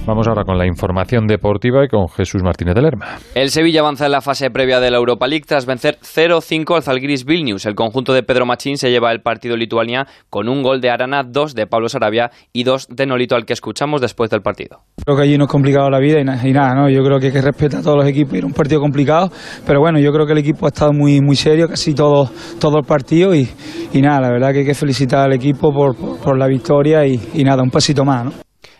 Vamos 0.06 0.26
ahora 0.26 0.44
con 0.44 0.56
la 0.56 0.66
información 0.66 1.26
deportiva 1.26 1.84
y 1.84 1.88
con 1.88 2.08
Jesús 2.08 2.42
Martínez 2.42 2.74
de 2.74 2.80
Lerma. 2.80 3.18
El 3.34 3.50
Sevilla 3.50 3.80
avanza 3.80 4.06
en 4.06 4.12
la 4.12 4.22
fase 4.22 4.50
previa 4.50 4.80
de 4.80 4.90
la 4.90 4.96
Europa 4.96 5.26
League 5.26 5.44
tras 5.46 5.66
vencer 5.66 5.98
0-5 6.00 6.76
al 6.76 6.82
Zalgiris 6.82 7.26
Vilnius. 7.26 7.66
El 7.66 7.74
conjunto 7.74 8.14
de 8.14 8.22
Pedro 8.22 8.46
Machín 8.46 8.78
se 8.78 8.90
lleva 8.90 9.12
el 9.12 9.20
partido 9.20 9.54
Lituania 9.54 10.06
con 10.30 10.48
un 10.48 10.62
gol 10.62 10.80
de 10.80 10.88
Arana, 10.88 11.24
dos 11.28 11.54
de 11.54 11.66
Pablo 11.66 11.90
Sarabia 11.90 12.30
y 12.54 12.64
dos 12.64 12.86
de 12.88 13.04
Nolito 13.04 13.36
al 13.36 13.44
que 13.44 13.52
escuchamos 13.52 14.00
después 14.00 14.30
del 14.30 14.40
partido. 14.40 14.80
Creo 15.04 15.14
que 15.18 15.24
allí 15.24 15.36
nos 15.36 15.48
complicado 15.48 15.90
la 15.90 15.98
vida 15.98 16.20
y, 16.20 16.24
na- 16.24 16.40
y 16.42 16.52
nada, 16.52 16.74
¿no? 16.74 16.88
Yo 16.88 17.02
creo 17.02 17.18
que 17.18 17.26
hay 17.26 17.32
que 17.32 17.42
respetar 17.42 17.80
a 17.80 17.82
todos 17.82 17.98
los 17.98 18.06
equipos. 18.06 18.32
Era 18.32 18.46
un 18.46 18.54
partido 18.54 18.80
complicado, 18.80 19.30
pero 19.66 19.80
bueno, 19.80 19.98
yo 20.00 20.10
creo 20.10 20.24
que 20.24 20.32
el 20.32 20.38
equipo 20.38 20.64
ha 20.64 20.70
estado 20.70 20.94
muy, 20.94 21.20
muy 21.20 21.36
serio 21.36 21.68
casi 21.68 21.94
todo, 21.94 22.30
todo 22.58 22.78
el 22.78 22.84
partido 22.86 23.34
y, 23.34 23.46
y 23.92 24.00
nada, 24.00 24.22
la 24.22 24.30
verdad 24.30 24.52
que 24.52 24.60
hay 24.60 24.66
que 24.66 24.74
felicitar 24.74 25.26
al 25.26 25.34
equipo 25.34 25.70
por, 25.70 25.94
por, 25.94 26.18
por 26.18 26.38
la 26.38 26.46
victoria 26.46 27.04
y, 27.06 27.20
y 27.34 27.44
nada, 27.44 27.62
un 27.62 27.70
pasito 27.70 28.06
más, 28.06 28.24
¿no? 28.24 28.32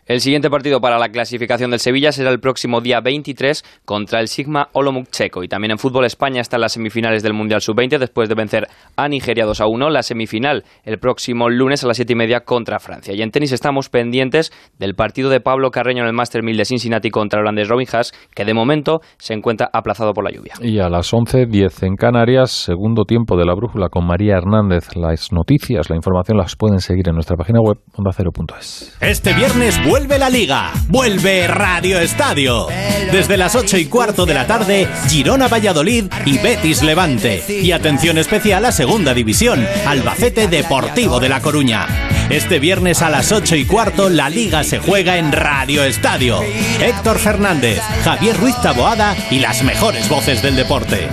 El 0.08 0.20
siguiente 0.20 0.48
partido 0.48 0.80
para 0.80 0.98
la 0.98 1.10
clasificación 1.10 1.70
del 1.70 1.80
Sevilla 1.80 2.12
será 2.12 2.30
el 2.30 2.40
próximo 2.40 2.80
día 2.80 3.02
23 3.02 3.62
contra 3.84 4.20
el 4.20 4.28
Sigma 4.28 4.68
Olomouc 4.72 5.10
checo. 5.10 5.44
Y 5.44 5.48
también 5.48 5.72
en 5.72 5.78
fútbol 5.78 6.06
España 6.06 6.40
está 6.40 6.56
en 6.56 6.62
las 6.62 6.72
semifinales 6.72 7.22
del 7.22 7.34
Mundial 7.34 7.60
Sub-20 7.60 7.98
después 7.98 8.30
de 8.30 8.34
vencer 8.34 8.68
a 8.96 9.06
Nigeria 9.06 9.44
2 9.44 9.60
a 9.60 9.66
1. 9.66 9.90
La 9.90 10.02
semifinal 10.02 10.64
el 10.84 10.98
próximo 10.98 11.50
lunes 11.50 11.84
a 11.84 11.88
las 11.88 11.98
7 11.98 12.10
y 12.10 12.16
media 12.16 12.40
contra 12.40 12.78
Francia. 12.78 13.12
Y 13.14 13.20
en 13.20 13.30
tenis 13.30 13.52
estamos 13.52 13.90
pendientes 13.90 14.50
del 14.78 14.94
partido 14.94 15.28
de 15.28 15.40
Pablo 15.40 15.70
Carreño 15.70 16.04
en 16.04 16.08
el 16.08 16.14
Master 16.14 16.42
1000 16.42 16.56
de 16.56 16.64
Cincinnati 16.64 17.10
contra 17.10 17.40
el 17.40 17.42
holandés 17.42 17.68
Robin 17.68 17.86
Haas, 17.92 18.14
que 18.34 18.46
de 18.46 18.54
momento 18.54 19.02
se 19.18 19.34
encuentra 19.34 19.68
aplazado 19.70 20.14
por 20.14 20.24
la 20.24 20.30
lluvia. 20.30 20.54
Y 20.62 20.78
a 20.78 20.88
las 20.88 21.12
11.10 21.12 21.86
en 21.86 21.96
Canarias, 21.96 22.50
segundo 22.50 23.04
tiempo 23.04 23.36
de 23.36 23.44
la 23.44 23.52
brújula 23.52 23.90
con 23.90 24.06
María 24.06 24.38
Hernández. 24.38 24.96
Las 24.96 25.32
noticias, 25.32 25.90
la 25.90 25.96
información 25.96 26.38
las 26.38 26.56
pueden 26.56 26.78
seguir 26.78 27.10
en 27.10 27.14
nuestra 27.14 27.36
página 27.36 27.60
web 27.60 27.76
ondacero.es. 27.94 28.96
Este 29.02 29.34
viernes 29.34 29.78
vuelve 29.86 29.97
la 30.06 30.30
liga, 30.30 30.72
vuelve 30.88 31.46
Radio 31.48 31.98
Estadio. 31.98 32.68
Desde 33.10 33.36
las 33.36 33.54
8 33.54 33.76
y 33.78 33.86
cuarto 33.86 34.26
de 34.26 34.34
la 34.34 34.46
tarde, 34.46 34.88
Girona 35.08 35.48
Valladolid 35.48 36.04
y 36.24 36.38
Betis 36.38 36.82
Levante. 36.82 37.42
Y 37.48 37.72
atención 37.72 38.16
especial 38.16 38.64
a 38.64 38.72
Segunda 38.72 39.12
División, 39.12 39.66
Albacete 39.86 40.46
Deportivo 40.46 41.20
de 41.20 41.28
La 41.28 41.40
Coruña. 41.40 41.86
Este 42.30 42.58
viernes 42.58 43.02
a 43.02 43.10
las 43.10 43.32
8 43.32 43.56
y 43.56 43.64
cuarto 43.64 44.08
la 44.08 44.30
liga 44.30 44.62
se 44.62 44.78
juega 44.78 45.18
en 45.18 45.32
Radio 45.32 45.82
Estadio. 45.84 46.40
Héctor 46.80 47.18
Fernández, 47.18 47.80
Javier 48.04 48.36
Ruiz 48.36 48.56
Taboada 48.62 49.16
y 49.30 49.40
las 49.40 49.62
mejores 49.62 50.08
voces 50.08 50.42
del 50.42 50.56
deporte. 50.56 51.08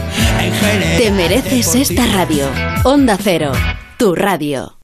Te 0.97 1.11
mereces 1.11 1.75
esta 1.75 2.05
radio. 2.07 2.47
Onda 2.83 3.17
Cero, 3.21 3.51
tu 3.97 4.15
radio. 4.15 4.74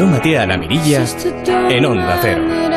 Asómate 0.00 0.38
a 0.38 0.46
la 0.46 0.56
mirilla 0.56 1.04
en 1.68 1.84
Onda 1.84 2.18
Cero. 2.22 2.70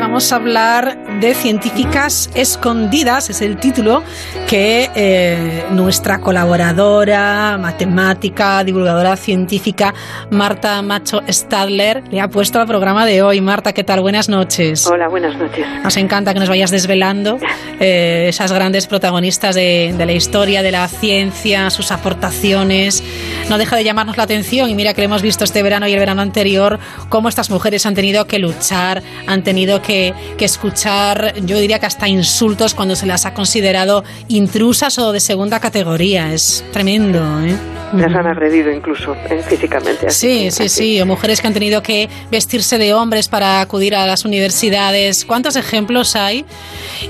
Noche 0.00 0.10
vamos 0.10 0.32
a 0.32 0.36
hablar 0.36 1.20
de 1.20 1.34
científicas 1.34 2.30
escondidas, 2.34 3.30
es 3.30 3.42
el 3.42 3.58
título 3.58 4.02
que 4.48 4.90
eh, 4.96 5.64
nuestra 5.70 6.20
colaboradora, 6.20 7.58
matemática, 7.58 8.64
divulgadora 8.64 9.16
científica, 9.16 9.94
Marta 10.30 10.80
Macho 10.82 11.20
Stadler, 11.28 12.02
le 12.10 12.20
ha 12.20 12.28
puesto 12.28 12.58
al 12.58 12.66
programa 12.66 13.06
de 13.06 13.22
hoy. 13.22 13.40
Marta, 13.40 13.72
¿qué 13.72 13.84
tal? 13.84 14.00
Buenas 14.00 14.28
noches. 14.28 14.86
Hola, 14.86 15.08
buenas 15.08 15.36
noches. 15.36 15.66
Nos 15.84 15.96
encanta 15.96 16.32
que 16.32 16.40
nos 16.40 16.48
vayas 16.48 16.70
desvelando 16.70 17.38
eh, 17.80 18.26
esas 18.28 18.50
grandes 18.50 18.86
protagonistas 18.86 19.54
de, 19.54 19.94
de 19.96 20.06
la 20.06 20.12
historia, 20.12 20.62
de 20.62 20.72
la 20.72 20.88
ciencia, 20.88 21.70
sus 21.70 21.92
aportaciones. 21.92 23.04
No 23.48 23.58
deja 23.58 23.76
de 23.76 23.84
llamarnos 23.84 24.16
la 24.16 24.24
atención 24.24 24.70
y 24.70 24.74
mira 24.74 24.94
que 24.94 25.02
lo 25.02 25.06
hemos 25.06 25.22
visto 25.22 25.44
este 25.44 25.62
verano 25.62 25.86
y 25.86 25.92
el 25.92 25.98
verano 25.98 26.22
anterior, 26.22 26.78
cómo 27.08 27.28
estas 27.28 27.50
mujeres 27.50 27.84
han 27.86 27.94
tenido 27.94 28.26
que 28.26 28.38
luchar, 28.38 29.02
han 29.26 29.42
tenido 29.42 29.82
que, 29.82 29.89
que 29.90 30.44
escuchar 30.44 31.34
yo 31.44 31.58
diría 31.58 31.78
que 31.78 31.86
hasta 31.86 32.08
insultos 32.08 32.74
cuando 32.74 32.96
se 32.96 33.06
las 33.06 33.26
ha 33.26 33.34
considerado 33.34 34.04
intrusas 34.28 34.98
o 34.98 35.12
de 35.12 35.20
segunda 35.20 35.60
categoría. 35.60 36.32
Es 36.32 36.64
tremendo, 36.72 37.20
¿eh? 37.44 37.79
Las 37.92 38.14
han 38.14 38.26
agredido 38.26 38.70
incluso 38.70 39.16
eh, 39.28 39.42
físicamente. 39.42 40.10
Sí, 40.10 40.50
sí, 40.50 40.68
sí. 40.68 41.00
O 41.00 41.06
mujeres 41.06 41.40
que 41.40 41.46
han 41.46 41.54
tenido 41.54 41.82
que 41.82 42.08
vestirse 42.30 42.78
de 42.78 42.94
hombres 42.94 43.28
para 43.28 43.60
acudir 43.60 43.96
a 43.96 44.06
las 44.06 44.24
universidades. 44.24 45.24
¿Cuántos 45.24 45.56
ejemplos 45.56 46.14
hay? 46.14 46.44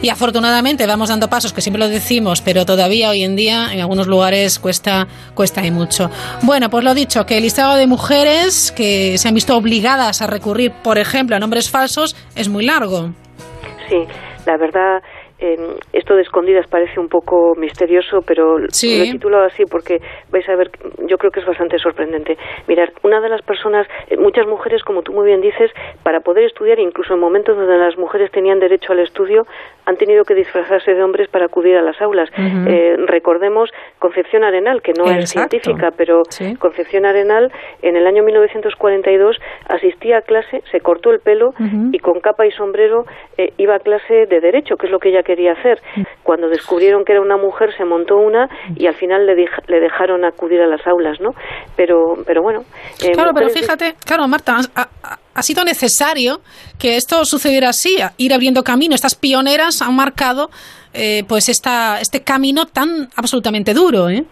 Y 0.00 0.08
afortunadamente 0.08 0.86
vamos 0.86 1.10
dando 1.10 1.28
pasos, 1.28 1.52
que 1.52 1.60
siempre 1.60 1.80
lo 1.80 1.88
decimos, 1.88 2.40
pero 2.40 2.64
todavía 2.64 3.10
hoy 3.10 3.24
en 3.24 3.36
día 3.36 3.72
en 3.72 3.80
algunos 3.80 4.06
lugares 4.06 4.58
cuesta, 4.58 5.06
cuesta 5.34 5.64
y 5.64 5.70
mucho. 5.70 6.10
Bueno, 6.42 6.70
pues 6.70 6.84
lo 6.84 6.94
dicho, 6.94 7.26
que 7.26 7.36
el 7.36 7.42
listado 7.42 7.76
de 7.76 7.86
mujeres 7.86 8.72
que 8.72 9.18
se 9.18 9.28
han 9.28 9.34
visto 9.34 9.56
obligadas 9.56 10.22
a 10.22 10.26
recurrir, 10.26 10.72
por 10.82 10.98
ejemplo, 10.98 11.36
a 11.36 11.38
nombres 11.38 11.70
falsos 11.70 12.16
es 12.34 12.48
muy 12.48 12.64
largo. 12.64 13.10
Sí, 13.88 14.06
la 14.46 14.56
verdad, 14.56 15.02
eh, 15.40 15.56
esto 15.92 16.14
de 16.14 16.22
escondidas 16.22 16.66
parece 16.68 17.00
un 17.00 17.08
poco 17.08 17.54
misterioso, 17.56 18.20
pero 18.26 18.56
Sí. 18.68 18.98
lo 18.98 19.04
he 19.04 19.10
titulado 19.10 19.44
así 19.44 19.64
porque 19.64 19.98
vais 20.30 20.48
a 20.48 20.56
ver, 20.56 20.70
yo 21.06 21.16
creo 21.16 21.30
que 21.30 21.40
es 21.40 21.46
bastante 21.46 21.78
sorprendente. 21.78 22.36
Mirar, 22.68 22.92
una 23.02 23.20
de 23.20 23.28
las 23.28 23.42
personas, 23.42 23.86
eh, 24.08 24.16
muchas 24.16 24.46
mujeres, 24.46 24.82
como 24.82 25.02
tú 25.02 25.12
muy 25.12 25.26
bien 25.26 25.40
dices, 25.40 25.70
para 26.02 26.20
poder 26.20 26.44
estudiar, 26.44 26.78
incluso 26.78 27.14
en 27.14 27.20
momentos 27.20 27.56
donde 27.56 27.76
las 27.78 27.96
mujeres 27.96 28.30
tenían 28.30 28.60
derecho 28.60 28.92
al 28.92 29.00
estudio, 29.00 29.42
han 29.86 29.96
tenido 29.96 30.24
que 30.24 30.34
disfrazarse 30.34 30.94
de 30.94 31.02
hombres 31.02 31.28
para 31.28 31.46
acudir 31.46 31.76
a 31.76 31.82
las 31.82 32.00
aulas. 32.00 32.28
Eh, 32.68 32.96
recordemos 33.06 33.70
Concepción 33.98 34.44
Arenal, 34.44 34.82
que 34.82 34.92
no 34.92 35.04
es 35.04 35.30
científica, 35.50 35.90
pero 35.96 36.22
Concepción 36.56 37.06
Arenal 37.06 37.50
en 37.82 37.96
el 37.96 38.06
año 38.06 38.22
1942 38.22 39.36
asistía 39.68 40.18
a 40.18 40.22
clase, 40.22 40.62
se 40.70 40.80
cortó 40.80 41.10
el 41.10 41.20
pelo 41.20 41.50
y 41.92 41.98
con 41.98 42.20
capa 42.20 42.46
y 42.46 42.50
sombrero 42.52 43.04
eh, 43.38 43.52
iba 43.58 43.74
a 43.76 43.78
clase 43.80 44.26
de 44.26 44.40
derecho, 44.40 44.76
que 44.76 44.86
es 44.86 44.92
lo 44.92 44.98
que 44.98 45.08
ella 45.10 45.22
quería 45.22 45.52
hacer. 45.52 45.80
Cuando 46.22 46.48
descubrieron 46.48 47.04
que 47.04 47.12
era 47.12 47.20
una 47.20 47.36
mujer, 47.36 47.72
se 47.76 47.84
montó 47.84 48.16
una 48.16 48.48
y 48.76 48.86
al 48.86 48.94
final 48.94 49.26
le, 49.26 49.34
dej- 49.34 49.64
le 49.66 49.80
dejaron 49.80 50.24
acudir 50.24 50.60
a 50.60 50.66
las 50.66 50.86
aulas, 50.86 51.20
¿no? 51.20 51.30
Pero, 51.76 52.14
pero 52.26 52.42
bueno. 52.42 52.60
eh, 53.02 53.12
Claro, 53.12 53.32
pero 53.34 53.46
fíjate, 53.48 53.94
claro, 54.06 54.26
Marta, 54.28 54.56
ha 55.40 55.42
sido 55.42 55.64
necesario 55.64 56.42
que 56.78 56.96
esto 56.96 57.24
sucediera 57.24 57.70
así, 57.70 57.96
ir 58.18 58.34
abriendo 58.34 58.62
camino. 58.62 58.94
Estas 58.94 59.14
pioneras 59.14 59.80
han 59.80 59.94
marcado 59.96 60.50
eh, 60.92 61.24
pues 61.28 61.48
esta, 61.48 61.98
este 61.98 62.20
camino 62.22 62.66
tan 62.66 63.08
absolutamente 63.16 63.72
duro, 63.72 64.10
¿eh? 64.10 64.26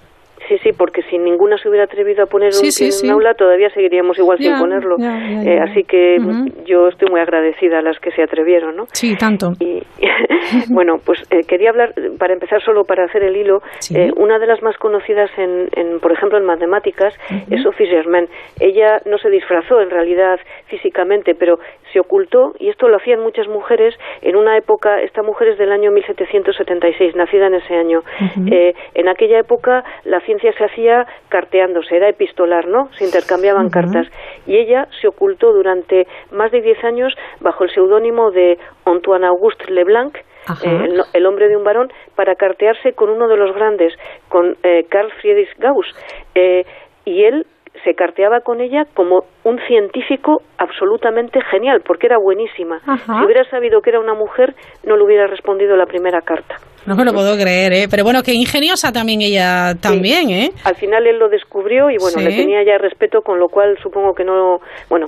Sí, 0.48 0.58
sí, 0.62 0.70
porque 0.72 1.02
si 1.02 1.18
ninguna 1.18 1.58
se 1.58 1.68
hubiera 1.68 1.84
atrevido 1.84 2.22
a 2.24 2.26
poner 2.26 2.52
Sí, 2.52 2.66
un 2.66 2.72
sí, 2.72 2.84
pie 2.84 2.92
sí. 2.92 3.06
en 3.06 3.12
un 3.12 3.20
aula, 3.20 3.34
todavía 3.34 3.68
seguiríamos 3.70 4.18
igual 4.18 4.38
sin 4.38 4.58
ponerlo. 4.58 4.96
Eh, 4.98 5.60
así 5.60 5.84
que 5.84 6.18
yo 6.64 6.88
estoy 6.88 7.10
muy 7.10 7.20
agradecida 7.20 7.78
a 7.80 7.82
las 7.82 7.98
que 8.00 8.10
se 8.12 8.22
atrevieron, 8.22 8.76
¿no? 8.76 8.86
Sí, 8.92 9.14
tanto. 9.16 9.52
Y, 9.60 9.82
bueno, 10.70 10.98
pues 11.04 11.22
eh, 11.30 11.44
quería 11.46 11.70
hablar, 11.70 11.92
para 12.18 12.32
empezar 12.32 12.62
solo 12.62 12.84
para 12.84 13.04
hacer 13.04 13.22
el 13.22 13.36
hilo, 13.36 13.62
eh, 13.94 14.10
una 14.16 14.38
de 14.38 14.46
las 14.46 14.62
más 14.62 14.76
conocidas, 14.78 15.30
en, 15.36 15.68
en, 15.76 16.00
por 16.00 16.12
ejemplo, 16.12 16.38
en 16.38 16.44
matemáticas, 16.44 17.12
es 17.50 17.62
Sophie 17.62 17.86
Germain. 17.86 18.26
Ella 18.58 19.00
no 19.04 19.18
se 19.18 19.28
disfrazó 19.30 19.80
en 19.80 19.90
realidad 19.90 20.40
físicamente, 20.66 21.34
pero 21.34 21.58
se 21.92 22.00
ocultó, 22.00 22.54
y 22.58 22.68
esto 22.68 22.88
lo 22.88 22.96
hacían 22.96 23.20
muchas 23.20 23.48
mujeres 23.48 23.94
en 24.22 24.36
una 24.36 24.56
época, 24.56 25.00
esta 25.02 25.22
mujer 25.22 25.48
es 25.48 25.58
del 25.58 25.72
año 25.72 25.90
1776, 25.90 27.16
nacida 27.16 27.46
en 27.46 27.54
ese 27.54 27.74
año. 27.74 28.02
Eh, 28.50 28.74
en 28.94 29.08
aquella 29.08 29.38
época 29.38 29.84
la 30.04 30.20
ciencia 30.20 30.37
se 30.38 30.64
hacía 30.64 31.06
carteándose, 31.28 31.96
era 31.96 32.08
epistolar, 32.08 32.66
¿no? 32.66 32.90
Se 32.92 33.04
intercambiaban 33.04 33.70
cartas. 33.70 34.06
Y 34.46 34.56
ella 34.56 34.86
se 35.00 35.08
ocultó 35.08 35.52
durante 35.52 36.06
más 36.32 36.50
de 36.50 36.60
10 36.60 36.84
años 36.84 37.14
bajo 37.40 37.64
el 37.64 37.70
seudónimo 37.70 38.30
de 38.30 38.58
Antoine 38.84 39.26
Auguste 39.26 39.70
Leblanc, 39.70 40.16
eh, 40.16 40.22
el, 40.64 41.02
el 41.12 41.26
hombre 41.26 41.48
de 41.48 41.56
un 41.56 41.64
varón, 41.64 41.88
para 42.14 42.34
cartearse 42.34 42.92
con 42.92 43.10
uno 43.10 43.28
de 43.28 43.36
los 43.36 43.54
grandes, 43.54 43.92
con 44.28 44.56
eh, 44.62 44.84
Carl 44.88 45.10
Friedrich 45.20 45.54
Gauss. 45.58 45.86
Eh, 46.34 46.64
y 47.04 47.24
él 47.24 47.46
se 47.84 47.94
carteaba 47.94 48.40
con 48.40 48.60
ella 48.60 48.84
como 48.94 49.24
un 49.44 49.58
científico 49.66 50.42
absolutamente 50.58 51.40
genial, 51.50 51.82
porque 51.86 52.06
era 52.06 52.18
buenísima. 52.18 52.80
Ajá. 52.86 53.18
Si 53.18 53.24
hubiera 53.24 53.44
sabido 53.44 53.80
que 53.80 53.90
era 53.90 54.00
una 54.00 54.14
mujer, 54.14 54.54
no 54.84 54.96
le 54.96 55.04
hubiera 55.04 55.26
respondido 55.26 55.76
la 55.76 55.86
primera 55.86 56.20
carta. 56.22 56.56
No 56.86 56.96
me 56.96 57.04
lo 57.04 57.12
puedo 57.12 57.36
creer, 57.36 57.72
¿eh? 57.72 57.86
Pero 57.90 58.02
bueno, 58.04 58.22
qué 58.22 58.32
ingeniosa 58.32 58.92
también 58.92 59.20
ella 59.20 59.74
también, 59.80 60.30
¿eh? 60.30 60.50
Al 60.64 60.74
final 60.76 61.06
él 61.06 61.18
lo 61.18 61.28
descubrió 61.28 61.90
y 61.90 61.96
bueno, 61.98 62.18
Sí. 62.18 62.24
le 62.24 62.30
tenía 62.36 62.62
ya 62.64 62.78
respeto, 62.78 63.20
con 63.22 63.38
lo 63.38 63.48
cual 63.48 63.76
supongo 63.82 64.14
que 64.14 64.24
no, 64.24 64.60
bueno, 64.88 65.06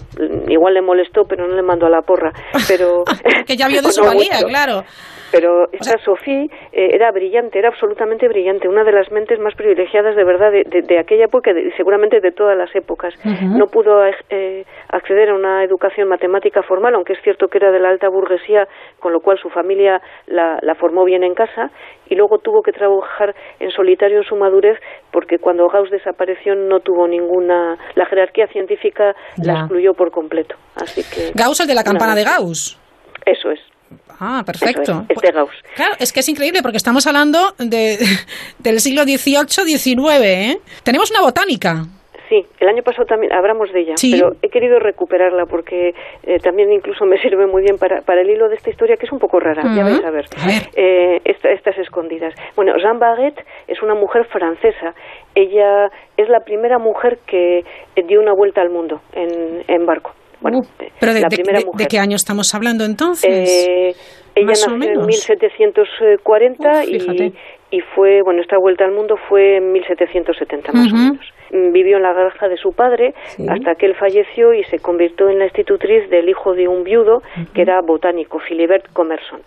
igual 0.49 0.75
le 0.75 0.83
molestó, 0.83 1.25
pero 1.25 1.47
no 1.47 1.55
le 1.57 1.62
mandó 1.62 1.87
a 1.87 1.91
la 1.91 2.03
porra. 2.03 2.33
Pero 2.68 3.05
que 3.47 3.57
ya 3.57 3.68
vio 3.68 3.81
de 3.83 3.93
su 3.93 4.03
valía, 4.05 4.39
claro. 4.47 4.83
Pero 5.33 5.66
esta 5.71 5.97
Sofía 6.05 6.43
eh, 6.73 6.89
era 6.93 7.12
brillante, 7.12 7.57
era 7.61 7.68
absolutamente 7.68 8.27
brillante, 8.27 8.66
una 8.68 8.83
de 8.83 8.91
las 8.91 9.12
mentes 9.12 9.39
más 9.39 9.55
privilegiadas 9.55 10.16
de 10.16 10.25
verdad 10.25 10.51
de, 10.51 10.64
de- 10.64 10.83
de 10.83 10.99
aquella 10.99 11.27
época 11.27 11.53
y 11.53 11.71
seguramente 11.77 12.18
de 12.21 12.33
todas 12.33 12.59
las 12.59 12.75
épocas. 12.75 13.14
No 13.57 13.66
pudo 13.68 14.05
eh, 14.05 14.64
acceder 14.89 15.31
a 15.31 15.35
una 15.37 15.62
educación 15.62 16.09
matemática 16.09 16.64
formal, 16.64 16.97
aunque 16.97 17.12
es 17.12 17.21
cierto 17.23 17.47
que 17.47 17.59
era 17.59 17.71
de 17.71 17.79
la 17.79 17.91
alta 17.91 18.09
burguesía, 18.09 18.66
con 18.99 19.12
lo 19.12 19.21
cual 19.21 19.39
su 19.41 19.51
familia 19.51 20.01
la, 20.27 20.59
la 20.62 20.75
formó 20.75 21.05
bien 21.05 21.23
en 21.23 21.35
casa 21.35 21.60
y 22.09 22.15
luego 22.15 22.39
tuvo 22.39 22.63
que 22.63 22.73
trabajar 22.73 23.35
en 23.59 23.71
solitario 23.71 24.19
en 24.19 24.25
su 24.25 24.37
madurez 24.37 24.79
porque 25.11 25.39
cuando 25.39 25.69
Gauss 25.69 25.91
desapareció 25.91 26.55
no 26.55 26.81
tuvo 26.81 27.07
ninguna... 27.07 27.77
La 27.95 28.07
jerarquía 28.07 28.47
científica 28.49 29.15
la 29.37 29.61
excluyó 29.61 29.95
por 29.95 30.11
completo. 30.11 30.55
Así 30.77 31.03
que... 31.03 31.33
Gauss, 31.35 31.61
el 31.61 31.67
de 31.67 31.75
la 31.75 31.85
campana 31.85 32.15
de 32.15 32.25
Gauss. 32.25 32.79
Eso 33.27 33.51
es. 33.51 33.61
Ah, 34.21 34.43
perfecto. 34.45 35.05
Es, 35.09 35.17
este 35.17 35.33
Gauss. 35.33 35.55
Claro, 35.75 35.95
es 35.99 36.13
que 36.13 36.21
es 36.21 36.29
increíble 36.29 36.63
porque 36.63 36.77
estamos 36.77 37.07
hablando 37.07 37.55
de, 37.59 37.99
del 38.59 38.81
siglo 38.81 39.03
XVIII-XIX, 39.03 40.23
¿eh? 40.23 40.61
Tenemos 40.83 41.11
una 41.11 41.23
botánica. 41.23 41.87
Sí, 42.31 42.47
el 42.61 42.68
año 42.68 42.83
pasado 42.85 43.05
también 43.07 43.33
hablamos 43.33 43.72
de 43.72 43.81
ella, 43.81 43.95
Sí. 43.97 44.12
pero 44.14 44.37
he 44.41 44.49
querido 44.51 44.78
recuperarla 44.78 45.47
porque 45.47 45.89
eh, 46.22 46.39
también 46.39 46.72
incluso 46.72 47.05
me 47.05 47.18
sirve 47.18 47.47
muy 47.49 47.62
bien 47.62 47.76
para, 47.76 48.03
para 48.03 48.20
el 48.20 48.31
hilo 48.31 48.49
de 48.49 48.55
esta 48.55 48.70
historia 48.70 48.97
que 48.97 49.07
es 49.07 49.12
un 49.12 49.18
poco 49.18 49.41
rara, 49.41 49.62
ya 49.74 49.83
vais 49.83 50.03
a 50.05 50.11
ver. 50.12 50.24
A 50.41 50.47
ver. 50.47 50.62
Eh, 50.76 51.18
esta- 51.24 51.51
estas 51.51 51.76
escondidas. 51.78 52.33
Bueno, 52.55 52.72
Jean 52.81 53.01
Baguette 53.01 53.45
es 53.66 53.83
una 53.83 53.97
mujer 53.97 54.26
francesa. 54.26 54.95
Ella 55.35 55.89
es 56.16 56.28
la 56.28 56.39
primera 56.41 56.78
mujer 56.78 57.18
que 57.26 57.59
eh, 57.59 58.03
dio 58.07 58.20
una 58.20 58.33
vuelta 58.33 58.61
al 58.62 58.70
mundo 58.70 59.01
en, 59.12 59.64
en 59.66 59.85
barco. 59.85 60.12
Bueno, 60.41 60.61
eh, 60.78 60.89
Pero 61.01 61.12
de, 61.12 61.20
la 61.22 61.28
de- 61.28 61.37
primera 61.37 61.59
de- 61.59 61.64
mujer. 61.66 61.81
¿de 61.81 61.87
qué 61.91 61.99
año 61.99 62.14
estamos 62.14 62.55
hablando 62.55 62.85
entonces? 62.85 63.66
Eh, 63.68 63.93
ella 64.37 64.47
nació 64.47 64.72
en 64.72 64.78
menos. 64.78 65.05
1740 65.07 66.70
Uf, 66.83 66.89
y, 66.89 67.35
y 67.76 67.81
fue, 67.95 68.22
bueno, 68.22 68.41
esta 68.41 68.57
vuelta 68.59 68.85
al 68.85 68.93
mundo 68.93 69.16
fue 69.28 69.57
en 69.57 69.72
1770 69.72 70.72
más 70.72 70.93
o 70.93 70.97
menos. 70.97 71.26
Vivió 71.51 71.96
en 71.96 72.03
la 72.03 72.12
granja 72.12 72.48
de 72.48 72.57
su 72.57 72.72
padre 72.72 73.14
hasta 73.48 73.74
que 73.74 73.86
él 73.86 73.94
falleció 73.94 74.55
y 74.55 74.64
se 74.64 74.78
convirtió 74.78 75.28
en 75.28 75.38
la 75.38 75.44
institutriz 75.44 76.09
del 76.11 76.28
hijo 76.28 76.55
de 76.55 76.68
un 76.68 76.84
viudo 76.84 77.22
que 77.55 77.62
era 77.62 77.80
botánico, 77.80 78.38
Philibert 78.38 78.92
Commerson. 78.92 79.40